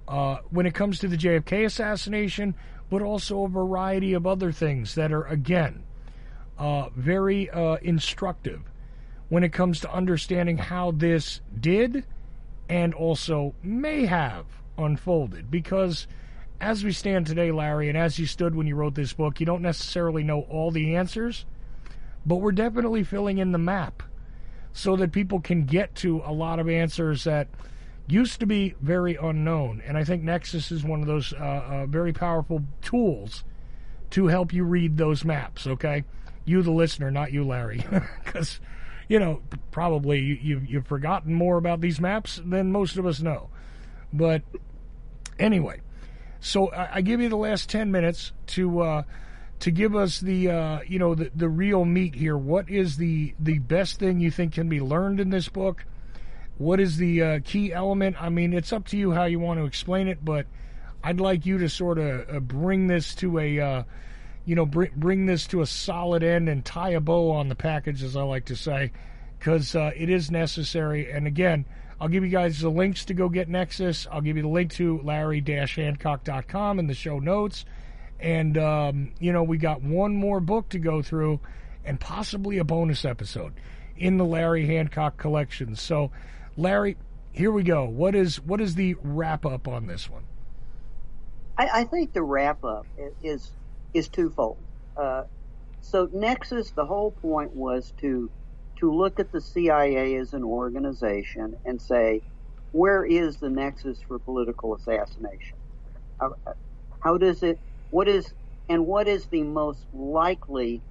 Uh, 0.09 0.39
when 0.49 0.65
it 0.65 0.73
comes 0.73 0.99
to 0.99 1.07
the 1.07 1.17
JFK 1.17 1.63
assassination, 1.63 2.53
but 2.89 3.01
also 3.01 3.45
a 3.45 3.47
variety 3.47 4.11
of 4.11 4.27
other 4.27 4.51
things 4.51 4.95
that 4.95 5.13
are, 5.13 5.23
again, 5.27 5.83
uh, 6.57 6.89
very 6.89 7.49
uh, 7.49 7.77
instructive 7.81 8.61
when 9.29 9.43
it 9.43 9.53
comes 9.53 9.79
to 9.81 9.91
understanding 9.91 10.57
how 10.57 10.91
this 10.91 11.41
did 11.59 12.05
and 12.69 12.93
also 12.93 13.53
may 13.63 14.05
have 14.05 14.45
unfolded 14.77 15.49
because 15.49 16.07
as 16.59 16.83
we 16.83 16.91
stand 16.91 17.27
today, 17.27 17.51
Larry, 17.51 17.89
and 17.89 17.97
as 17.97 18.17
you 18.17 18.25
stood 18.25 18.55
when 18.55 18.67
you 18.67 18.75
wrote 18.75 18.95
this 18.95 19.13
book, 19.13 19.39
you 19.39 19.45
don't 19.45 19.61
necessarily 19.61 20.23
know 20.23 20.41
all 20.41 20.71
the 20.71 20.95
answers, 20.95 21.45
but 22.25 22.37
we're 22.37 22.51
definitely 22.51 23.03
filling 23.03 23.37
in 23.37 23.51
the 23.51 23.57
map 23.57 24.03
so 24.73 24.95
that 24.95 25.11
people 25.11 25.39
can 25.39 25.65
get 25.65 25.93
to 25.95 26.21
a 26.25 26.31
lot 26.31 26.59
of 26.59 26.69
answers 26.69 27.25
that 27.25 27.47
used 28.07 28.39
to 28.39 28.45
be 28.45 28.75
very 28.81 29.15
unknown. 29.15 29.81
And 29.85 29.97
I 29.97 30.03
think 30.03 30.23
Nexus 30.23 30.71
is 30.71 30.83
one 30.83 31.01
of 31.01 31.07
those 31.07 31.33
uh, 31.33 31.37
uh, 31.37 31.85
very 31.87 32.13
powerful 32.13 32.63
tools 32.81 33.43
to 34.11 34.27
help 34.27 34.53
you 34.53 34.63
read 34.63 34.97
those 34.97 35.25
maps, 35.25 35.65
okay? 35.67 36.03
You, 36.45 36.61
the 36.61 36.71
listener, 36.71 37.09
not 37.09 37.31
you, 37.31 37.43
Larry, 37.43 37.83
because, 38.23 38.59
you 39.07 39.19
know, 39.19 39.41
probably 39.71 40.19
you, 40.19 40.61
you've 40.65 40.87
forgotten 40.87 41.33
more 41.33 41.57
about 41.57 41.81
these 41.81 41.99
maps 41.99 42.41
than 42.45 42.71
most 42.71 42.97
of 42.97 43.05
us 43.05 43.21
know. 43.21 43.49
But 44.11 44.41
anyway, 45.39 45.81
so 46.39 46.71
I, 46.71 46.95
I 46.95 47.01
give 47.01 47.21
you 47.21 47.29
the 47.29 47.37
last 47.37 47.69
ten 47.69 47.91
minutes 47.91 48.31
to 48.47 48.81
uh, 48.81 49.03
to 49.59 49.71
give 49.71 49.95
us 49.95 50.19
the 50.19 50.49
uh, 50.49 50.79
you 50.87 50.99
know 50.99 51.15
the, 51.15 51.31
the 51.35 51.49
real 51.49 51.85
meat 51.85 52.15
here. 52.15 52.37
What 52.37 52.69
is 52.69 52.97
the 52.97 53.33
the 53.39 53.59
best 53.59 53.99
thing 53.99 54.19
you 54.19 54.31
think 54.31 54.53
can 54.53 54.69
be 54.69 54.81
learned 54.81 55.19
in 55.19 55.29
this 55.29 55.49
book? 55.49 55.85
What 56.57 56.79
is 56.79 56.97
the 56.97 57.21
uh, 57.21 57.39
key 57.43 57.73
element? 57.73 58.21
I 58.21 58.29
mean, 58.29 58.53
it's 58.53 58.71
up 58.71 58.87
to 58.87 58.97
you 58.97 59.11
how 59.11 59.25
you 59.25 59.39
want 59.39 59.59
to 59.59 59.65
explain 59.65 60.07
it, 60.07 60.23
but 60.23 60.47
I'd 61.03 61.19
like 61.19 61.45
you 61.45 61.57
to 61.59 61.69
sort 61.69 61.99
of 61.99 62.29
uh, 62.29 62.39
bring 62.39 62.87
this 62.87 63.13
to 63.15 63.39
a 63.39 63.59
uh, 63.59 63.83
you 64.45 64.55
know 64.55 64.65
bring 64.65 64.91
bring 64.95 65.25
this 65.25 65.47
to 65.47 65.61
a 65.61 65.65
solid 65.65 66.23
end 66.23 66.49
and 66.49 66.63
tie 66.63 66.91
a 66.91 66.99
bow 66.99 67.31
on 67.31 67.49
the 67.49 67.55
package, 67.55 68.03
as 68.03 68.15
I 68.15 68.23
like 68.23 68.45
to 68.45 68.55
say, 68.55 68.91
because 69.37 69.75
uh, 69.75 69.91
it 69.95 70.09
is 70.09 70.31
necessary. 70.31 71.11
And 71.11 71.27
again 71.27 71.65
I'll 71.99 72.09
give 72.09 72.23
you 72.23 72.29
guys 72.29 72.59
the 72.59 72.69
links 72.69 73.05
to 73.05 73.13
go 73.13 73.29
get 73.29 73.47
Nexus. 73.47 74.07
I'll 74.11 74.21
give 74.21 74.35
you 74.35 74.43
the 74.43 74.49
link 74.49 74.73
to 74.73 74.99
larry-hancock.com 75.01 76.79
in 76.79 76.87
the 76.87 76.93
show 76.93 77.19
notes. 77.19 77.65
And, 78.19 78.57
um, 78.57 79.11
you 79.19 79.31
know, 79.31 79.43
we 79.43 79.57
got 79.57 79.81
one 79.81 80.15
more 80.15 80.39
book 80.39 80.69
to 80.69 80.79
go 80.79 81.01
through 81.01 81.39
and 81.85 81.99
possibly 81.99 82.57
a 82.57 82.63
bonus 82.63 83.05
episode 83.05 83.53
in 83.97 84.17
the 84.17 84.25
Larry 84.25 84.65
Hancock 84.65 85.17
collection. 85.17 85.75
So, 85.75 86.11
Larry, 86.57 86.97
here 87.31 87.51
we 87.51 87.63
go. 87.63 87.85
What 87.85 88.15
is 88.15 88.41
what 88.41 88.59
is 88.59 88.75
the 88.75 88.95
wrap 89.01 89.45
up 89.45 89.67
on 89.67 89.87
this 89.87 90.09
one? 90.09 90.23
I, 91.57 91.81
I 91.81 91.83
think 91.85 92.13
the 92.13 92.23
wrap 92.23 92.63
up 92.63 92.85
is 93.23 93.51
is 93.95 94.09
twofold. 94.09 94.59
Uh, 94.97 95.23
so 95.81 96.09
Nexus, 96.13 96.73
the 96.73 96.85
whole 96.85 97.11
point 97.11 97.55
was 97.55 97.93
to 98.01 98.31
to 98.79 98.93
look 98.93 99.19
at 99.19 99.31
the 99.31 99.41
CIA 99.41 100.15
as 100.17 100.33
an 100.33 100.43
organization 100.43 101.55
and 101.65 101.81
say, 101.81 102.23
where 102.71 103.05
is 103.05 103.37
the 103.39 103.49
nexus 103.49 103.99
for 104.07 104.19
political 104.19 104.75
assassination? 104.75 105.57
How, 106.19 106.33
how 106.99 107.17
does 107.17 107.43
it, 107.43 107.59
what 107.89 108.09
is, 108.09 108.33
and 108.69 108.85
what 108.85 109.07
is 109.07 109.27
the 109.27 109.43
most 109.43 109.87
likely 109.93 110.83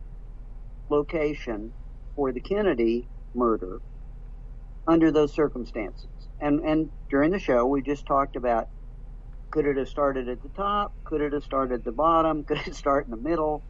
location 0.91 1.75
for 2.17 2.33
the 2.33 2.41
Kennedy 2.41 3.11
murder 3.35 3.81
under 4.87 5.13
those 5.13 5.35
circumstances? 5.35 6.11
And, 6.41 6.61
and 6.61 6.91
during 7.11 7.33
the 7.33 7.41
show, 7.41 7.67
we 7.67 7.83
just 7.83 8.07
talked 8.07 8.37
about 8.37 8.69
could 9.55 9.67
it 9.67 9.77
have 9.77 9.89
started 9.89 10.29
at 10.29 10.43
the 10.43 10.49
top? 10.49 10.93
Could 11.05 11.21
it 11.21 11.33
have 11.33 11.45
started 11.45 11.75
at 11.75 11.85
the 11.85 11.93
bottom? 11.93 12.43
Could 12.49 12.67
it 12.67 12.75
start 12.75 13.05
in 13.05 13.13
the 13.13 13.17
middle? 13.17 13.63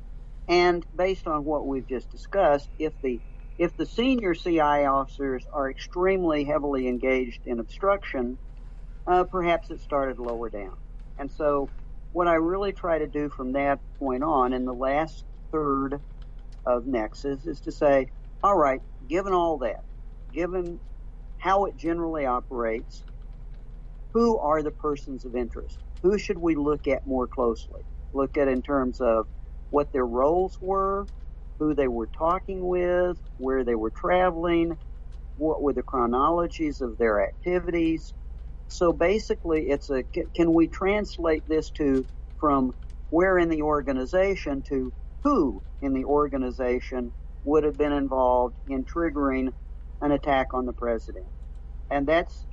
And 0.48 0.84
based 0.96 1.26
on 1.26 1.44
what 1.44 1.66
we've 1.66 1.86
just 1.86 2.10
discussed, 2.10 2.70
if 2.78 2.94
the 3.02 3.20
if 3.58 3.76
the 3.76 3.84
senior 3.84 4.34
CIA 4.34 4.86
officers 4.86 5.44
are 5.52 5.70
extremely 5.70 6.44
heavily 6.44 6.88
engaged 6.88 7.46
in 7.46 7.60
obstruction, 7.60 8.38
uh, 9.06 9.24
perhaps 9.24 9.70
it 9.70 9.80
started 9.82 10.18
lower 10.18 10.48
down. 10.48 10.74
And 11.18 11.30
so, 11.30 11.68
what 12.12 12.28
I 12.28 12.34
really 12.36 12.72
try 12.72 12.98
to 12.98 13.06
do 13.06 13.28
from 13.28 13.52
that 13.52 13.78
point 13.98 14.24
on 14.24 14.54
in 14.54 14.64
the 14.64 14.72
last 14.72 15.22
third 15.52 16.00
of 16.64 16.86
Nexus 16.86 17.44
is 17.44 17.60
to 17.60 17.72
say, 17.72 18.08
all 18.42 18.56
right, 18.56 18.80
given 19.06 19.34
all 19.34 19.58
that, 19.58 19.84
given 20.32 20.80
how 21.36 21.66
it 21.66 21.76
generally 21.76 22.24
operates, 22.24 23.04
who 24.14 24.38
are 24.38 24.62
the 24.62 24.70
persons 24.70 25.24
of 25.24 25.36
interest? 25.36 25.78
Who 26.02 26.18
should 26.18 26.38
we 26.38 26.54
look 26.54 26.86
at 26.88 27.06
more 27.06 27.26
closely? 27.28 27.82
Look 28.14 28.38
at 28.38 28.48
in 28.48 28.62
terms 28.62 29.00
of 29.00 29.26
what 29.70 29.92
their 29.92 30.06
roles 30.06 30.56
were, 30.60 31.08
who 31.58 31.74
they 31.74 31.88
were 31.88 32.08
talking 32.16 32.66
with, 32.66 33.18
where 33.36 33.64
they 33.64 33.74
were 33.74 33.90
traveling, 33.90 34.78
what 35.36 35.62
were 35.62 35.72
the 35.72 35.82
chronologies 35.82 36.80
of 36.80 36.96
their 36.98 37.22
activities. 37.22 38.14
So 38.68 38.92
basically, 38.92 39.68
it's 39.68 39.90
a 39.90 40.04
can 40.36 40.54
we 40.54 40.68
translate 40.68 41.44
this 41.48 41.70
to 41.72 42.06
from 42.38 42.72
where 43.10 43.38
in 43.38 43.48
the 43.48 43.62
organization 43.62 44.62
to 44.68 44.92
who 45.24 45.62
in 45.80 45.92
the 45.92 46.04
organization 46.04 47.12
would 47.44 47.64
have 47.64 47.76
been 47.76 47.92
involved 47.92 48.56
in 48.68 48.84
triggering 48.84 49.52
an 50.00 50.12
attack 50.12 50.48
on 50.54 50.66
the 50.66 50.72
president. 50.72 51.26
And 51.90 52.06
that's 52.06 52.46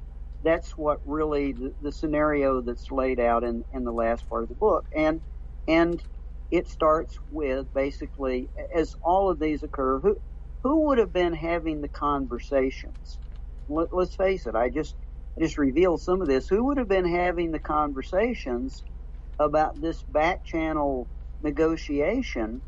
that's 0.44 0.74
what 0.78 1.00
really 1.06 1.54
the, 1.54 1.74
the 1.82 1.92
scenario 1.92 2.62
that's 2.62 2.92
laid 2.92 3.20
out 3.20 3.44
in, 3.44 3.64
in 3.74 3.84
the 3.84 3.92
last 3.92 4.28
part 4.30 4.44
of 4.44 4.50
the 4.50 4.56
book. 4.56 4.86
And 4.96 5.22
and 5.68 6.04
it 6.52 6.68
starts 6.68 7.16
with 7.30 7.68
basically 7.74 8.50
as 8.76 8.94
all 9.04 9.30
of 9.32 9.40
these 9.40 9.64
occur, 9.64 10.00
who 10.02 10.18
who 10.64 10.88
would 10.88 11.00
have 11.00 11.14
been 11.14 11.34
having 11.34 11.82
the 11.82 11.90
conversations? 11.90 13.20
Let, 13.70 13.88
us 13.98 14.16
face 14.16 14.48
it, 14.48 14.56
I 14.56 14.70
just 14.70 14.96
I 15.38 15.44
just 15.44 15.58
revealed 15.58 16.02
some 16.02 16.22
of 16.22 16.28
this. 16.28 16.48
Who 16.50 16.66
would 16.68 16.78
have 16.78 16.90
been 16.90 17.10
having 17.10 17.52
the 17.52 17.60
conversations 17.60 18.84
about 19.40 19.82
this 19.82 20.04
back 20.10 20.46
channel 20.46 21.10
negotiation 21.42 22.64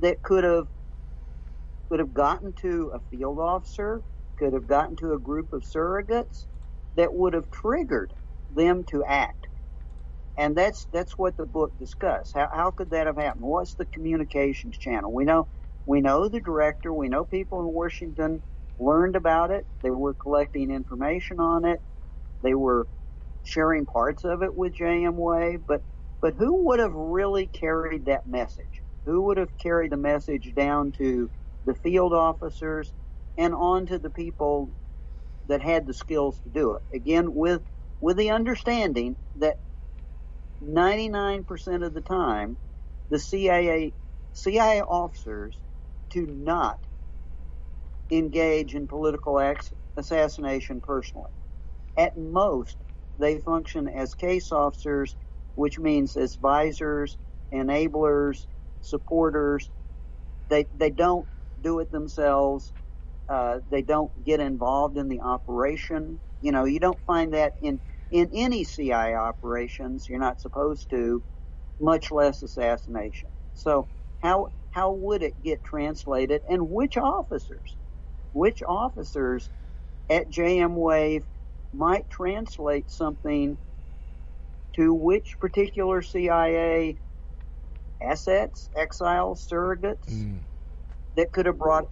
that 0.00 0.22
could 0.22 0.44
have 0.44 0.66
could 1.90 2.00
have 2.00 2.14
gotten 2.14 2.54
to 2.62 2.92
a 2.94 3.00
field 3.10 3.38
officer, 3.40 4.02
could 4.38 4.52
have 4.54 4.66
gotten 4.68 4.96
to 4.96 5.14
a 5.14 5.20
group 5.20 5.48
of 5.52 5.62
surrogates 5.64 6.46
that 6.98 7.14
would 7.14 7.34
have 7.34 7.50
triggered 7.52 8.14
them 8.50 8.84
to 8.90 9.04
act. 9.04 9.48
And 10.38 10.56
that's 10.56 10.86
that's 10.92 11.18
what 11.18 11.36
the 11.38 11.46
book 11.46 11.72
discussed. 11.78 12.32
How, 12.34 12.48
how 12.52 12.72
could 12.72 12.90
that 12.90 13.06
have 13.08 13.18
happened? 13.18 13.44
What's 13.44 13.76
the 13.76 13.86
communications 13.86 14.78
channel? 14.78 15.12
We 15.14 15.24
know 15.24 15.48
we 15.86 16.02
know 16.02 16.28
the 16.28 16.40
director. 16.42 16.92
We 16.92 17.08
know 17.10 17.26
people 17.26 17.60
in 17.60 17.68
Washington 17.68 18.42
learned 18.80 19.16
about 19.16 19.52
it. 19.52 19.66
They 19.82 19.90
were 19.90 20.14
collecting 20.14 20.72
information 20.72 21.40
on 21.40 21.66
it. 21.66 21.80
They 22.42 22.54
were 22.54 22.88
sharing 23.44 23.86
parts 23.86 24.24
of 24.24 24.42
it 24.42 24.56
with 24.56 24.74
JM 24.80 25.14
Wave. 25.16 25.60
But 25.68 25.82
but 26.22 26.34
who 26.38 26.66
would 26.68 26.80
have 26.80 26.94
really 26.94 27.48
carried 27.48 28.06
that 28.06 28.26
message? 28.26 28.82
Who 29.06 29.22
would 29.24 29.38
have 29.38 29.56
carried 29.62 29.92
the 29.92 29.98
message 29.98 30.52
down 30.56 30.92
to 30.98 31.30
the 31.66 31.74
field 31.76 32.14
officers 32.14 32.92
and 33.38 33.54
on 33.54 33.86
to 33.86 33.98
the 33.98 34.10
people 34.10 34.70
that 35.48 35.62
had 35.62 35.86
the 35.86 35.94
skills 35.94 36.40
to 36.42 36.50
do 36.50 36.76
it. 36.76 36.96
Again, 36.96 37.34
with 37.34 37.62
with 38.00 38.16
the 38.18 38.30
understanding 38.30 39.16
that 39.36 39.56
99% 40.62 41.86
of 41.86 41.94
the 41.94 42.02
time, 42.02 42.58
the 43.10 43.18
CIA 43.18 43.94
CIA 44.34 44.82
officers 44.82 45.60
do 46.10 46.26
not 46.26 46.78
engage 48.10 48.74
in 48.74 48.88
political 48.88 49.40
assassination 49.96 50.80
personally. 50.82 51.30
At 51.98 52.18
most, 52.18 52.76
they 53.18 53.38
function 53.40 53.88
as 53.88 54.14
case 54.16 54.52
officers, 54.52 55.16
which 55.56 55.78
means 55.78 56.16
as 56.16 56.36
advisors, 56.36 57.18
enablers, 57.54 58.46
supporters. 58.82 59.70
They 60.50 60.66
they 60.74 60.90
don't 60.90 61.28
do 61.60 61.80
it 61.80 61.90
themselves. 61.92 62.74
Uh, 63.28 63.60
they 63.70 63.82
don't 63.82 64.24
get 64.24 64.40
involved 64.40 64.96
in 64.96 65.08
the 65.08 65.20
operation. 65.20 66.18
You 66.40 66.52
know, 66.52 66.64
you 66.64 66.80
don't 66.80 66.98
find 67.06 67.34
that 67.34 67.56
in 67.60 67.80
in 68.10 68.30
any 68.32 68.64
CIA 68.64 69.14
operations. 69.14 70.08
You're 70.08 70.18
not 70.18 70.40
supposed 70.40 70.88
to, 70.90 71.22
much 71.80 72.10
less 72.10 72.42
assassination. 72.42 73.28
So 73.54 73.86
how 74.22 74.48
how 74.70 74.92
would 74.92 75.22
it 75.22 75.42
get 75.42 75.64
translated, 75.64 76.42
and 76.48 76.70
which 76.70 76.96
officers, 76.96 77.76
which 78.32 78.62
officers 78.62 79.50
at 80.08 80.30
JM 80.30 80.74
Wave 80.74 81.24
might 81.72 82.08
translate 82.08 82.90
something 82.90 83.58
to 84.74 84.94
which 84.94 85.38
particular 85.38 86.02
CIA 86.02 86.96
assets, 88.00 88.70
exiles, 88.76 89.46
surrogates 89.46 90.08
mm. 90.08 90.38
that 91.16 91.32
could 91.32 91.46
have 91.46 91.58
brought 91.58 91.88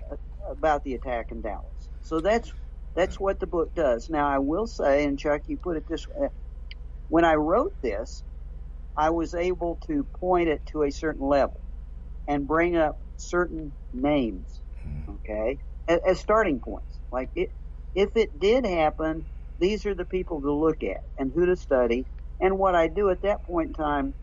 about 0.51 0.85
the 0.85 0.95
attack 0.95 1.27
in 1.31 1.43
Dallas. 1.43 1.89
So 2.03 2.21
that's 2.21 2.53
that's 2.95 3.21
what 3.21 3.41
the 3.41 3.47
book 3.47 3.75
does. 3.75 4.09
Now 4.09 4.29
I 4.29 4.39
will 4.39 4.67
say, 4.67 5.05
and 5.05 5.19
Chuck, 5.19 5.43
you 5.47 5.59
put 5.63 5.77
it 5.77 5.85
this 5.89 6.07
way: 6.09 6.29
when 7.09 7.25
I 7.25 7.35
wrote 7.35 7.73
this, 7.83 8.23
I 8.97 9.11
was 9.11 9.35
able 9.35 9.79
to 9.87 10.07
point 10.21 10.49
it 10.49 10.63
to 10.73 10.83
a 10.83 10.91
certain 10.91 11.27
level 11.27 11.61
and 12.29 12.47
bring 12.47 12.77
up 12.77 12.97
certain 13.17 13.73
names, 13.93 14.63
hmm. 14.83 15.13
okay, 15.17 15.59
as, 15.89 16.01
as 16.07 16.21
starting 16.21 16.61
points. 16.61 17.01
Like 17.13 17.31
it, 17.35 17.51
if 17.95 18.11
it 18.17 18.39
did 18.41 18.67
happen, 18.67 19.27
these 19.59 19.87
are 19.87 19.95
the 19.95 20.05
people 20.05 20.43
to 20.43 20.53
look 20.53 20.83
at 20.83 21.01
and 21.19 21.33
who 21.35 21.47
to 21.47 21.57
study. 21.57 22.07
And 22.41 22.59
what 22.59 22.75
I 22.75 22.89
do 22.89 23.11
at 23.11 23.23
that 23.23 23.45
point 23.45 23.69
in 23.69 23.75
time 23.75 24.15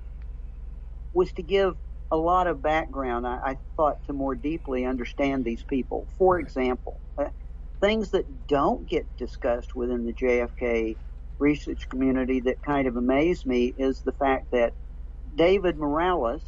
was 1.14 1.32
to 1.34 1.44
give 1.44 1.74
a 2.14 2.18
lot 2.18 2.46
of 2.46 2.62
background, 2.62 3.26
I, 3.26 3.40
I 3.44 3.58
thought, 3.76 3.98
to 4.06 4.14
more 4.14 4.36
deeply 4.36 4.86
understand 4.86 5.44
these 5.44 5.64
people. 5.64 6.08
For 6.20 6.38
example, 6.40 7.02
uh, 7.18 7.26
things 7.82 8.12
that 8.12 8.48
don't 8.48 8.88
get 8.88 9.08
discussed 9.18 9.76
within 9.76 10.06
the 10.06 10.14
JFK 10.14 10.98
research 11.40 11.90
community 11.90 12.40
that 12.42 12.62
kind 12.62 12.88
of 12.88 12.98
amaze 12.98 13.48
me 13.48 13.74
is 13.80 14.02
the 14.04 14.12
fact 14.12 14.52
that 14.52 14.74
David 15.36 15.76
Morales, 15.80 16.44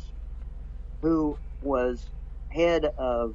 who 1.01 1.39
was 1.61 2.11
head 2.51 2.85
of 2.99 3.33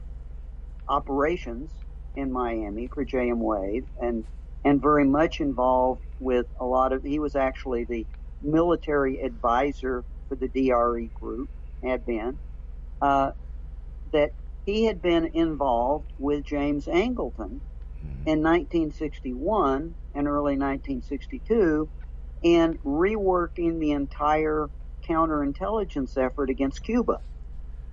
operations 0.88 1.72
in 2.14 2.32
Miami 2.32 2.88
for 2.94 3.04
JM 3.04 3.38
Wave 3.38 3.84
and 4.00 4.24
and 4.64 4.80
very 4.80 5.04
much 5.04 5.40
involved 5.40 6.02
with 6.20 6.46
a 6.60 6.64
lot 6.64 6.92
of 6.92 7.02
he 7.02 7.18
was 7.18 7.34
actually 7.34 7.86
the 7.86 8.06
military 8.40 9.20
advisor 9.20 10.04
for 10.28 10.36
the 10.36 10.48
DRE 10.48 11.10
group 11.14 11.50
had 11.82 12.04
been, 12.06 12.38
uh, 13.00 13.32
that 14.12 14.32
he 14.66 14.84
had 14.84 15.00
been 15.02 15.26
involved 15.34 16.12
with 16.18 16.44
James 16.44 16.86
Angleton 16.86 17.60
hmm. 17.60 18.26
in 18.26 18.42
1961 18.42 19.94
and 20.14 20.28
early 20.28 20.56
1962 20.56 21.88
in 22.42 22.78
reworking 22.84 23.78
the 23.78 23.92
entire 23.92 24.68
counterintelligence 25.02 26.16
effort 26.16 26.50
against 26.50 26.82
Cuba. 26.82 27.20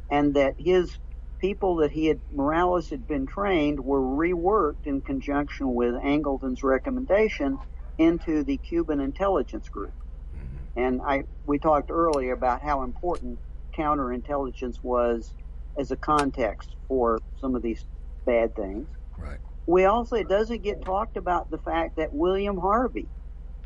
And 0.09 0.35
that 0.35 0.55
his 0.57 0.97
people 1.39 1.77
that 1.77 1.91
he 1.91 2.07
had, 2.07 2.19
Morales 2.31 2.89
had 2.89 3.07
been 3.07 3.25
trained, 3.25 3.79
were 3.79 4.01
reworked 4.01 4.85
in 4.85 5.01
conjunction 5.01 5.73
with 5.73 5.95
Angleton's 5.95 6.63
recommendation 6.63 7.59
into 7.97 8.43
the 8.43 8.57
Cuban 8.57 8.99
intelligence 8.99 9.69
group. 9.69 9.93
Hmm. 10.31 10.79
And 10.79 11.01
I, 11.01 11.23
we 11.45 11.59
talked 11.59 11.91
earlier 11.91 12.33
about 12.33 12.61
how 12.61 12.83
important 12.83 13.39
counterintelligence 13.77 14.83
was 14.83 15.33
as 15.77 15.91
a 15.91 15.95
context 15.95 16.75
for 16.87 17.19
some 17.39 17.55
of 17.55 17.61
these 17.61 17.85
bad 18.25 18.55
things. 18.55 18.87
Right. 19.17 19.39
We 19.65 19.85
also 19.85 20.15
it 20.15 20.29
doesn't 20.29 20.63
get 20.63 20.83
talked 20.83 21.17
about 21.17 21.51
the 21.51 21.57
fact 21.57 21.97
that 21.97 22.13
William 22.13 22.57
Harvey, 22.57 23.07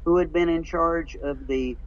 who 0.04 0.18
had 0.18 0.34
been 0.34 0.50
in 0.50 0.64
charge 0.64 1.16
of 1.16 1.48
the 1.48 1.78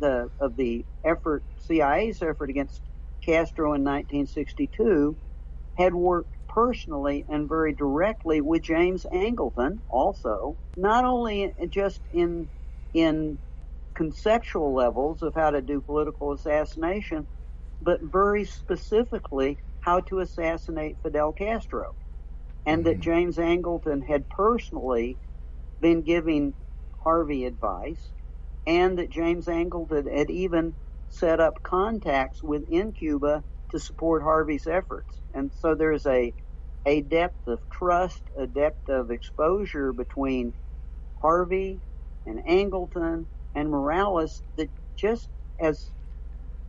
the 0.00 0.30
of 0.40 0.56
the 0.56 0.84
effort 1.04 1.42
CIA's 1.66 2.22
effort 2.22 2.50
against 2.50 2.80
Castro 3.24 3.74
in 3.74 3.84
1962, 3.84 5.16
had 5.76 5.94
worked 5.94 6.34
personally 6.48 7.24
and 7.30 7.48
very 7.48 7.72
directly 7.72 8.40
with 8.40 8.62
James 8.62 9.06
Angleton 9.12 9.78
also, 9.88 10.56
not 10.76 11.04
only 11.04 11.52
just 11.70 12.00
in 12.12 12.48
in 12.92 13.38
conceptual 13.94 14.74
levels 14.74 15.22
of 15.22 15.34
how 15.34 15.50
to 15.50 15.60
do 15.60 15.80
political 15.80 16.32
assassination, 16.32 17.26
but 17.80 18.00
very 18.02 18.44
specifically 18.44 19.58
how 19.80 20.00
to 20.00 20.20
assassinate 20.20 20.96
Fidel 21.02 21.32
Castro. 21.32 21.94
And 22.64 22.84
that 22.84 22.94
mm-hmm. 22.94 23.02
James 23.02 23.36
Angleton 23.36 24.06
had 24.06 24.28
personally 24.28 25.16
been 25.80 26.02
giving 26.02 26.54
Harvey 27.02 27.44
advice, 27.46 28.10
and 28.66 28.98
that 28.98 29.10
James 29.10 29.46
Angleton 29.46 30.16
had 30.16 30.30
even 30.30 30.74
set 31.08 31.40
up 31.40 31.62
contacts 31.62 32.42
within 32.42 32.92
Cuba 32.92 33.42
to 33.72 33.80
support 33.80 34.22
Harvey's 34.22 34.66
efforts. 34.66 35.20
And 35.34 35.50
so 35.60 35.74
there's 35.74 36.06
a 36.06 36.32
a 36.84 37.00
depth 37.00 37.46
of 37.46 37.60
trust, 37.70 38.22
a 38.36 38.46
depth 38.46 38.88
of 38.88 39.10
exposure 39.10 39.92
between 39.92 40.52
Harvey 41.20 41.78
and 42.26 42.44
Angleton 42.44 43.26
and 43.54 43.70
Morales 43.70 44.42
that 44.56 44.68
just 44.96 45.28
as 45.60 45.90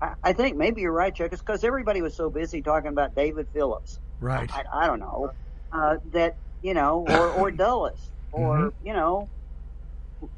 I, 0.02 0.14
I 0.24 0.34
think 0.34 0.58
maybe 0.58 0.82
you're 0.82 0.92
right, 0.92 1.14
Chuck. 1.14 1.32
It's 1.32 1.42
because 1.42 1.64
everybody 1.64 2.02
was 2.02 2.16
so 2.16 2.30
busy 2.30 2.62
talking 2.62 2.90
about 2.90 3.16
David 3.16 3.48
Phillips. 3.54 4.00
Right. 4.20 4.50
I, 4.52 4.64
I 4.72 4.88
don't 4.88 5.00
know 5.00 5.32
uh, 5.72 5.98
that 6.12 6.38
you 6.62 6.74
know, 6.74 7.06
or 7.08 7.30
or 7.32 7.52
Dulles, 7.64 8.00
or 8.32 8.58
mm-hmm. 8.58 8.88
you 8.88 8.94
know, 8.94 9.30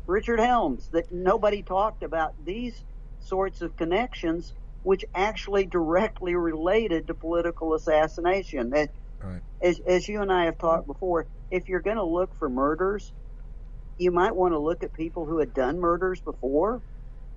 Richard 0.07 0.39
Helms, 0.39 0.89
that 0.89 1.11
nobody 1.11 1.61
talked 1.61 2.03
about 2.03 2.33
these 2.45 2.79
sorts 3.19 3.61
of 3.61 3.75
connections, 3.75 4.53
which 4.83 5.05
actually 5.13 5.65
directly 5.65 6.35
related 6.35 7.07
to 7.07 7.13
political 7.13 7.73
assassination. 7.73 8.71
That, 8.71 8.89
Right. 9.23 9.41
as, 9.59 9.79
as 9.79 10.07
you 10.07 10.21
and 10.21 10.31
I 10.31 10.45
have 10.45 10.59
talked 10.59 10.85
before, 10.85 11.25
if 11.49 11.67
you're 11.67 11.79
going 11.79 11.97
to 11.97 12.03
look 12.03 12.35
for 12.35 12.47
murders, 12.47 13.11
you 13.97 14.11
might 14.11 14.35
want 14.35 14.53
to 14.53 14.59
look 14.59 14.83
at 14.83 14.93
people 14.93 15.25
who 15.25 15.39
had 15.39 15.53
done 15.53 15.79
murders 15.79 16.21
before. 16.21 16.81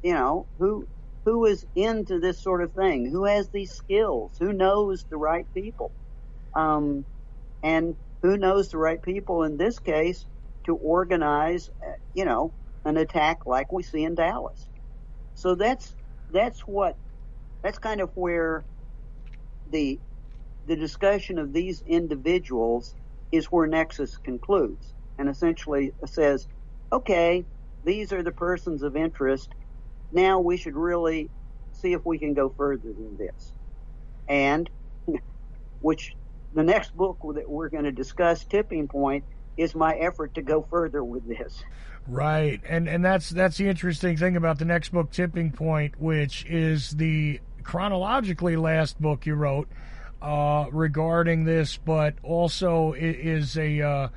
You 0.02 0.14
know, 0.14 0.48
who 0.58 0.88
who 1.24 1.46
is 1.46 1.66
into 1.74 2.20
this 2.20 2.42
sort 2.42 2.62
of 2.62 2.72
thing, 2.72 3.10
who 3.10 3.24
has 3.24 3.50
these 3.50 3.72
skills, 3.72 4.34
who 4.40 4.52
knows 4.52 5.04
the 5.10 5.18
right 5.18 5.46
people, 5.54 5.92
um, 6.56 7.06
and 7.62 7.96
who 8.22 8.36
knows 8.38 8.70
the 8.70 8.78
right 8.78 9.02
people 9.02 9.44
in 9.44 9.56
this 9.56 9.78
case 9.80 10.26
to 10.66 10.76
organize, 10.76 11.68
uh, 11.86 11.92
you 12.14 12.24
know, 12.24 12.54
an 12.84 12.96
attack 12.96 13.38
like 13.46 13.72
we 13.72 13.82
see 13.82 14.04
in 14.04 14.14
Dallas. 14.14 14.68
So 15.34 15.54
that's 15.54 15.94
that's 16.30 16.60
what 16.66 16.96
that's 17.62 17.78
kind 17.78 18.00
of 18.00 18.10
where 18.14 18.66
the 19.70 20.00
the 20.66 20.76
discussion 20.76 21.38
of 21.38 21.52
these 21.52 21.82
individuals 21.86 22.94
is 23.32 23.46
where 23.46 23.66
Nexus 23.66 24.18
concludes 24.18 24.94
and 25.18 25.28
essentially 25.28 25.92
says, 26.06 26.46
okay, 26.92 27.44
these 27.84 28.12
are 28.12 28.22
the 28.22 28.32
persons 28.32 28.82
of 28.82 28.96
interest. 28.96 29.50
Now 30.12 30.40
we 30.40 30.56
should 30.56 30.76
really 30.76 31.30
see 31.72 31.92
if 31.92 32.04
we 32.04 32.18
can 32.18 32.34
go 32.34 32.48
further 32.56 32.92
than 32.92 33.16
this. 33.16 33.52
And 34.28 34.68
which 35.80 36.14
the 36.54 36.62
next 36.62 36.96
book 36.96 37.18
that 37.34 37.48
we're 37.48 37.68
going 37.68 37.84
to 37.84 37.92
discuss, 37.92 38.44
Tipping 38.44 38.88
Point, 38.88 39.24
is 39.56 39.74
my 39.74 39.94
effort 39.94 40.34
to 40.34 40.42
go 40.42 40.66
further 40.70 41.02
with 41.02 41.26
this. 41.26 41.62
Right, 42.06 42.60
and 42.66 42.88
and 42.88 43.04
that's 43.04 43.28
that's 43.28 43.58
the 43.58 43.68
interesting 43.68 44.16
thing 44.16 44.36
about 44.36 44.58
the 44.58 44.64
next 44.64 44.90
book, 44.90 45.10
Tipping 45.10 45.52
Point, 45.52 46.00
which 46.00 46.46
is 46.46 46.92
the 46.92 47.40
chronologically 47.64 48.56
last 48.56 48.98
book 48.98 49.26
you 49.26 49.34
wrote 49.34 49.68
uh, 50.22 50.66
regarding 50.72 51.44
this, 51.44 51.76
but 51.76 52.14
also 52.22 52.94
is 52.94 53.58
a 53.58 53.82
uh, 53.82 54.08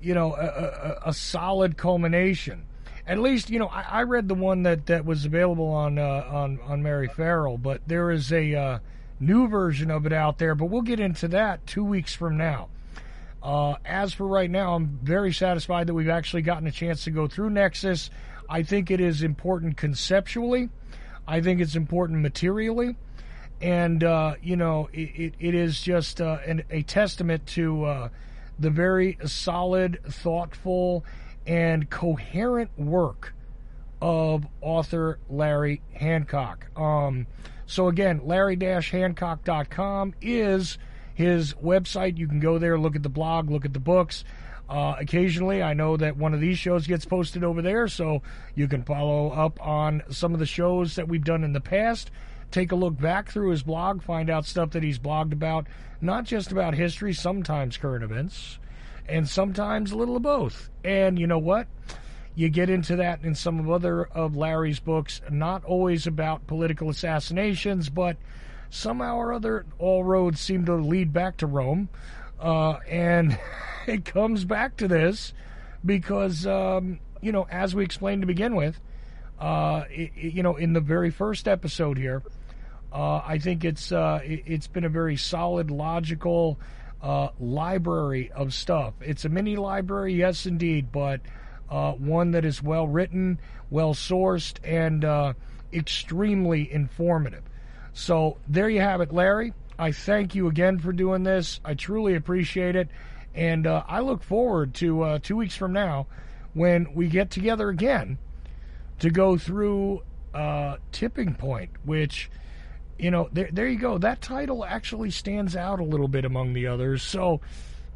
you 0.00 0.14
know 0.14 0.34
a, 0.34 0.46
a, 0.46 1.10
a 1.10 1.12
solid 1.14 1.76
culmination. 1.76 2.64
At 3.06 3.18
least 3.18 3.50
you 3.50 3.58
know 3.58 3.68
I, 3.68 3.82
I 3.82 4.02
read 4.02 4.28
the 4.28 4.34
one 4.34 4.62
that, 4.64 4.86
that 4.86 5.04
was 5.04 5.24
available 5.24 5.68
on 5.68 5.98
uh, 5.98 6.26
on 6.28 6.60
on 6.64 6.82
Mary 6.82 7.08
Ferrell, 7.08 7.58
but 7.58 7.82
there 7.86 8.10
is 8.10 8.32
a 8.32 8.54
uh, 8.54 8.78
new 9.20 9.48
version 9.48 9.90
of 9.90 10.06
it 10.06 10.12
out 10.12 10.38
there. 10.38 10.54
But 10.54 10.66
we'll 10.66 10.82
get 10.82 11.00
into 11.00 11.28
that 11.28 11.66
two 11.66 11.84
weeks 11.84 12.14
from 12.14 12.36
now. 12.36 12.68
Uh, 13.42 13.76
as 13.84 14.12
for 14.12 14.26
right 14.26 14.50
now, 14.50 14.74
I'm 14.74 14.98
very 15.02 15.32
satisfied 15.32 15.86
that 15.86 15.94
we've 15.94 16.08
actually 16.08 16.42
gotten 16.42 16.66
a 16.66 16.72
chance 16.72 17.04
to 17.04 17.10
go 17.12 17.28
through 17.28 17.50
Nexus. 17.50 18.10
I 18.48 18.64
think 18.64 18.90
it 18.90 19.00
is 19.00 19.22
important 19.22 19.76
conceptually. 19.76 20.68
I 21.28 21.40
think 21.40 21.60
it's 21.60 21.76
important 21.76 22.20
materially. 22.22 22.96
And, 23.60 24.02
uh, 24.02 24.34
you 24.42 24.56
know, 24.56 24.88
it, 24.92 24.98
it, 24.98 25.34
it 25.38 25.54
is 25.54 25.80
just 25.80 26.20
uh, 26.20 26.38
an, 26.46 26.64
a 26.70 26.82
testament 26.82 27.46
to 27.48 27.84
uh, 27.84 28.08
the 28.58 28.70
very 28.70 29.18
solid, 29.24 30.00
thoughtful, 30.08 31.04
and 31.46 31.88
coherent 31.90 32.70
work 32.78 33.34
of 34.00 34.46
author 34.60 35.18
Larry 35.28 35.82
Hancock. 35.92 36.66
Um, 36.76 37.26
so 37.66 37.88
again, 37.88 38.20
larry-hancock.com 38.24 40.14
is 40.20 40.78
his 41.14 41.54
website. 41.54 42.16
You 42.16 42.28
can 42.28 42.40
go 42.40 42.58
there, 42.58 42.78
look 42.78 42.94
at 42.94 43.02
the 43.02 43.08
blog, 43.08 43.50
look 43.50 43.64
at 43.64 43.72
the 43.72 43.80
books. 43.80 44.24
Uh, 44.68 44.94
occasionally, 44.98 45.62
I 45.62 45.74
know 45.74 45.96
that 45.96 46.16
one 46.16 46.34
of 46.34 46.40
these 46.40 46.58
shows 46.58 46.86
gets 46.86 47.04
posted 47.04 47.44
over 47.44 47.62
there, 47.62 47.86
so 47.86 48.22
you 48.54 48.66
can 48.66 48.82
follow 48.82 49.30
up 49.30 49.64
on 49.64 50.02
some 50.10 50.34
of 50.34 50.40
the 50.40 50.46
shows 50.46 50.96
that 50.96 51.08
we've 51.08 51.24
done 51.24 51.44
in 51.44 51.52
the 51.52 51.60
past. 51.60 52.10
Take 52.56 52.72
a 52.72 52.74
look 52.74 52.98
back 52.98 53.28
through 53.28 53.50
his 53.50 53.62
blog, 53.62 54.02
find 54.02 54.30
out 54.30 54.46
stuff 54.46 54.70
that 54.70 54.82
he's 54.82 54.98
blogged 54.98 55.34
about, 55.34 55.66
not 56.00 56.24
just 56.24 56.50
about 56.52 56.72
history, 56.72 57.12
sometimes 57.12 57.76
current 57.76 58.02
events, 58.02 58.58
and 59.06 59.28
sometimes 59.28 59.92
a 59.92 59.96
little 59.98 60.16
of 60.16 60.22
both. 60.22 60.70
And 60.82 61.18
you 61.18 61.26
know 61.26 61.36
what? 61.38 61.66
You 62.34 62.48
get 62.48 62.70
into 62.70 62.96
that 62.96 63.22
in 63.22 63.34
some 63.34 63.60
of 63.60 63.70
other 63.70 64.04
of 64.06 64.38
Larry's 64.38 64.80
books, 64.80 65.20
not 65.30 65.66
always 65.66 66.06
about 66.06 66.46
political 66.46 66.88
assassinations, 66.88 67.90
but 67.90 68.16
somehow 68.70 69.16
or 69.16 69.34
other, 69.34 69.66
all 69.78 70.02
roads 70.02 70.40
seem 70.40 70.64
to 70.64 70.76
lead 70.76 71.12
back 71.12 71.36
to 71.36 71.46
Rome. 71.46 71.90
Uh, 72.40 72.78
and 72.88 73.38
it 73.86 74.06
comes 74.06 74.46
back 74.46 74.78
to 74.78 74.88
this 74.88 75.34
because, 75.84 76.46
um, 76.46 77.00
you 77.20 77.32
know, 77.32 77.46
as 77.50 77.74
we 77.74 77.84
explained 77.84 78.22
to 78.22 78.26
begin 78.26 78.56
with, 78.56 78.80
uh, 79.38 79.44
i 79.44 79.86
i- 79.90 80.10
you 80.16 80.42
know, 80.42 80.56
in 80.56 80.72
the 80.72 80.80
very 80.80 81.10
first 81.10 81.46
episode 81.46 81.98
here, 81.98 82.22
uh, 82.96 83.22
I 83.26 83.36
think 83.36 83.62
it's 83.62 83.92
uh, 83.92 84.20
it, 84.24 84.44
it's 84.46 84.68
been 84.68 84.84
a 84.84 84.88
very 84.88 85.16
solid, 85.18 85.70
logical 85.70 86.58
uh, 87.02 87.28
library 87.38 88.32
of 88.32 88.54
stuff. 88.54 88.94
It's 89.02 89.26
a 89.26 89.28
mini 89.28 89.56
library, 89.56 90.14
yes, 90.14 90.46
indeed, 90.46 90.90
but 90.92 91.20
uh, 91.68 91.92
one 91.92 92.30
that 92.30 92.46
is 92.46 92.62
well 92.62 92.88
written, 92.88 93.38
well 93.68 93.92
sourced, 93.92 94.56
and 94.64 95.04
uh, 95.04 95.34
extremely 95.74 96.72
informative. 96.72 97.42
So 97.92 98.38
there 98.48 98.70
you 98.70 98.80
have 98.80 99.02
it, 99.02 99.12
Larry. 99.12 99.52
I 99.78 99.92
thank 99.92 100.34
you 100.34 100.48
again 100.48 100.78
for 100.78 100.90
doing 100.94 101.22
this. 101.22 101.60
I 101.66 101.74
truly 101.74 102.14
appreciate 102.14 102.76
it, 102.76 102.88
and 103.34 103.66
uh, 103.66 103.82
I 103.86 104.00
look 104.00 104.22
forward 104.22 104.72
to 104.76 105.18
two 105.22 105.36
weeks 105.36 105.54
from 105.54 105.74
now 105.74 106.06
when 106.54 106.94
we 106.94 107.08
get 107.08 107.30
together 107.30 107.68
again 107.68 108.16
to 109.00 109.10
go 109.10 109.36
through 109.36 110.00
Tipping 110.92 111.34
Point, 111.34 111.72
which, 111.84 112.30
you 112.98 113.10
know, 113.10 113.28
there, 113.32 113.48
there 113.52 113.68
you 113.68 113.78
go. 113.78 113.98
That 113.98 114.22
title 114.22 114.64
actually 114.64 115.10
stands 115.10 115.56
out 115.56 115.80
a 115.80 115.84
little 115.84 116.08
bit 116.08 116.24
among 116.24 116.52
the 116.52 116.66
others. 116.66 117.02
So 117.02 117.40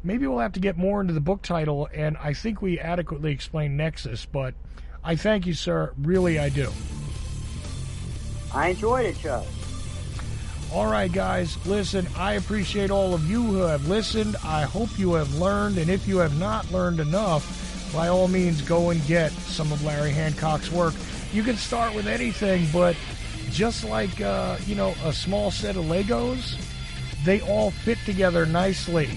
maybe 0.03 0.27
we'll 0.27 0.39
have 0.39 0.53
to 0.53 0.59
get 0.59 0.77
more 0.77 1.01
into 1.01 1.13
the 1.13 1.21
book 1.21 1.41
title, 1.41 1.87
and 1.93 2.17
I 2.17 2.33
think 2.33 2.61
we 2.61 2.79
adequately 2.79 3.31
explained 3.31 3.77
Nexus, 3.77 4.25
but 4.25 4.53
I 5.03 5.15
thank 5.15 5.45
you, 5.45 5.53
sir. 5.53 5.93
Really, 5.97 6.39
I 6.39 6.49
do. 6.49 6.71
I 8.53 8.69
enjoyed 8.69 9.05
it, 9.05 9.17
Chuck. 9.19 9.45
All 10.73 10.89
right, 10.89 11.11
guys, 11.11 11.57
listen, 11.67 12.07
I 12.15 12.33
appreciate 12.33 12.91
all 12.91 13.13
of 13.13 13.29
you 13.29 13.43
who 13.43 13.61
have 13.63 13.87
listened. 13.89 14.37
I 14.43 14.63
hope 14.63 14.97
you 14.97 15.13
have 15.13 15.33
learned, 15.35 15.77
and 15.77 15.89
if 15.89 16.07
you 16.07 16.17
have 16.19 16.39
not 16.39 16.71
learned 16.71 16.99
enough, 16.99 17.91
by 17.93 18.07
all 18.07 18.29
means, 18.29 18.61
go 18.61 18.89
and 18.91 19.05
get 19.05 19.31
some 19.31 19.71
of 19.71 19.83
Larry 19.83 20.11
Hancock's 20.11 20.71
work. 20.71 20.93
You 21.33 21.43
can 21.43 21.57
start 21.57 21.93
with 21.93 22.07
anything, 22.07 22.67
but 22.71 22.95
just 23.51 23.83
like, 23.83 24.21
uh, 24.21 24.57
you 24.65 24.75
know, 24.75 24.95
a 25.03 25.13
small 25.13 25.51
set 25.51 25.75
of 25.75 25.85
Legos, 25.85 26.55
they 27.23 27.41
all 27.41 27.71
fit 27.71 27.97
together 28.05 28.45
nicely. 28.45 29.09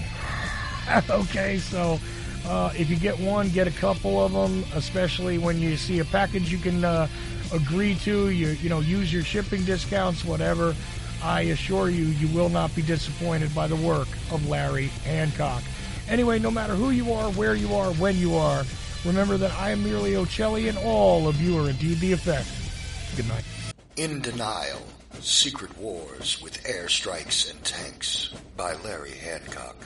okay, 1.09 1.57
so 1.57 1.99
uh, 2.45 2.71
if 2.77 2.89
you 2.89 2.95
get 2.95 3.19
one, 3.19 3.49
get 3.49 3.67
a 3.67 3.71
couple 3.71 4.23
of 4.23 4.31
them, 4.33 4.63
especially 4.75 5.37
when 5.37 5.59
you 5.59 5.77
see 5.77 5.99
a 5.99 6.05
package 6.05 6.51
you 6.51 6.57
can 6.57 6.83
uh, 6.83 7.07
agree 7.53 7.95
to. 7.95 8.29
You 8.29 8.49
you 8.49 8.69
know 8.69 8.81
use 8.81 9.11
your 9.11 9.23
shipping 9.23 9.63
discounts, 9.63 10.23
whatever. 10.23 10.75
I 11.23 11.41
assure 11.41 11.89
you, 11.89 12.05
you 12.05 12.27
will 12.35 12.49
not 12.49 12.75
be 12.75 12.83
disappointed 12.83 13.55
by 13.55 13.67
the 13.67 13.75
work 13.75 14.07
of 14.31 14.47
Larry 14.47 14.87
Hancock. 15.05 15.63
Anyway, 16.07 16.37
no 16.37 16.51
matter 16.51 16.75
who 16.75 16.91
you 16.91 17.13
are, 17.13 17.31
where 17.31 17.55
you 17.55 17.73
are, 17.73 17.91
when 17.93 18.15
you 18.17 18.35
are, 18.35 18.63
remember 19.03 19.37
that 19.37 19.51
I 19.53 19.71
am 19.71 19.83
merely 19.83 20.11
Ochelli, 20.11 20.69
and 20.69 20.77
all 20.77 21.27
of 21.27 21.41
you 21.41 21.57
are 21.57 21.69
indeed 21.69 21.97
the 21.99 22.11
effect. 22.11 22.47
Good 23.15 23.27
night. 23.27 23.43
In 23.97 24.19
Denial 24.19 24.81
Secret 25.21 25.77
Wars 25.77 26.41
with 26.41 26.61
Airstrikes 26.65 27.49
and 27.49 27.63
Tanks 27.63 28.29
by 28.57 28.73
Larry 28.83 29.13
Hancock. 29.13 29.77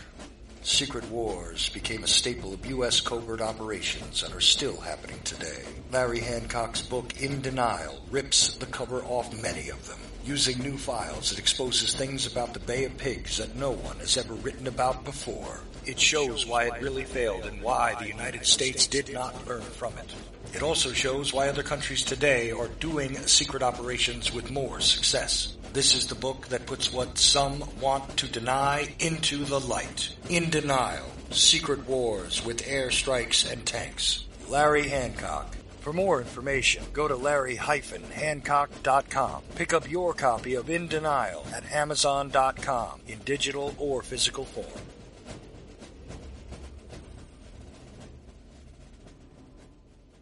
Secret 0.64 1.08
wars 1.12 1.70
became 1.70 2.04
a 2.04 2.08
staple 2.08 2.52
of 2.52 2.66
U.S. 2.66 3.02
covert 3.02 3.40
operations 3.40 4.24
and 4.24 4.34
are 4.34 4.42
still 4.42 4.82
happening 4.82 5.20
today. 5.24 5.62
Larry 5.92 6.22
Hancock's 6.22 6.82
book 6.82 7.22
In 7.22 7.40
Denial 7.42 8.02
rips 8.10 8.56
the 8.56 8.66
cover 8.66 9.04
off 9.04 9.32
many 9.44 9.70
of 9.70 9.88
them. 9.88 10.00
Using 10.26 10.58
new 10.58 10.76
files, 10.76 11.32
it 11.32 11.38
exposes 11.38 11.94
things 11.94 12.26
about 12.26 12.56
the 12.56 12.60
Bay 12.62 12.86
of 12.86 12.98
Pigs 12.98 13.38
that 13.38 13.56
no 13.56 13.70
one 13.70 13.98
has 14.00 14.18
ever 14.18 14.34
written 14.34 14.66
about 14.66 15.06
before. 15.06 15.60
It 15.86 16.00
shows 16.00 16.48
why 16.48 16.64
it 16.64 16.82
really 16.82 17.06
failed 17.06 17.46
and 17.46 17.62
why 17.62 17.94
the 18.00 18.08
United 18.08 18.48
States 18.48 18.88
did 18.88 19.14
not 19.14 19.48
learn 19.48 19.62
from 19.62 19.96
it. 20.00 20.12
It 20.54 20.64
also 20.64 20.92
shows 20.92 21.34
why 21.34 21.48
other 21.48 21.64
countries 21.64 22.04
today 22.04 22.52
are 22.52 22.68
doing 22.80 23.16
secret 23.28 23.64
operations 23.64 24.34
with 24.34 24.52
more 24.52 24.80
success. 24.80 25.56
This 25.74 25.96
is 25.96 26.08
the 26.08 26.16
book 26.16 26.48
that 26.48 26.66
puts 26.66 26.92
what 26.92 27.18
some 27.18 27.64
want 27.80 28.18
to 28.18 28.28
deny 28.28 28.94
into 29.00 29.46
the 29.46 29.60
light. 29.60 30.16
In 30.30 30.50
Denial 30.50 31.06
Secret 31.32 31.88
Wars 31.88 32.44
with 32.44 32.66
Airstrikes 32.66 33.52
and 33.52 33.66
Tanks. 33.66 34.26
Larry 34.48 34.88
Hancock. 34.88 35.56
For 35.82 35.94
more 35.94 36.20
information, 36.20 36.84
go 36.92 37.08
to 37.08 37.16
larry-hancock.com. 37.16 39.44
Pick 39.56 39.74
up 39.74 39.90
your 39.90 40.14
copy 40.14 40.56
of 40.56 40.70
In 40.70 40.88
Denial 40.88 41.46
at 41.54 41.72
amazon.com 41.72 43.00
in 43.08 43.20
digital 43.20 43.74
or 43.78 44.02
physical 44.02 44.46
form. 44.46 44.66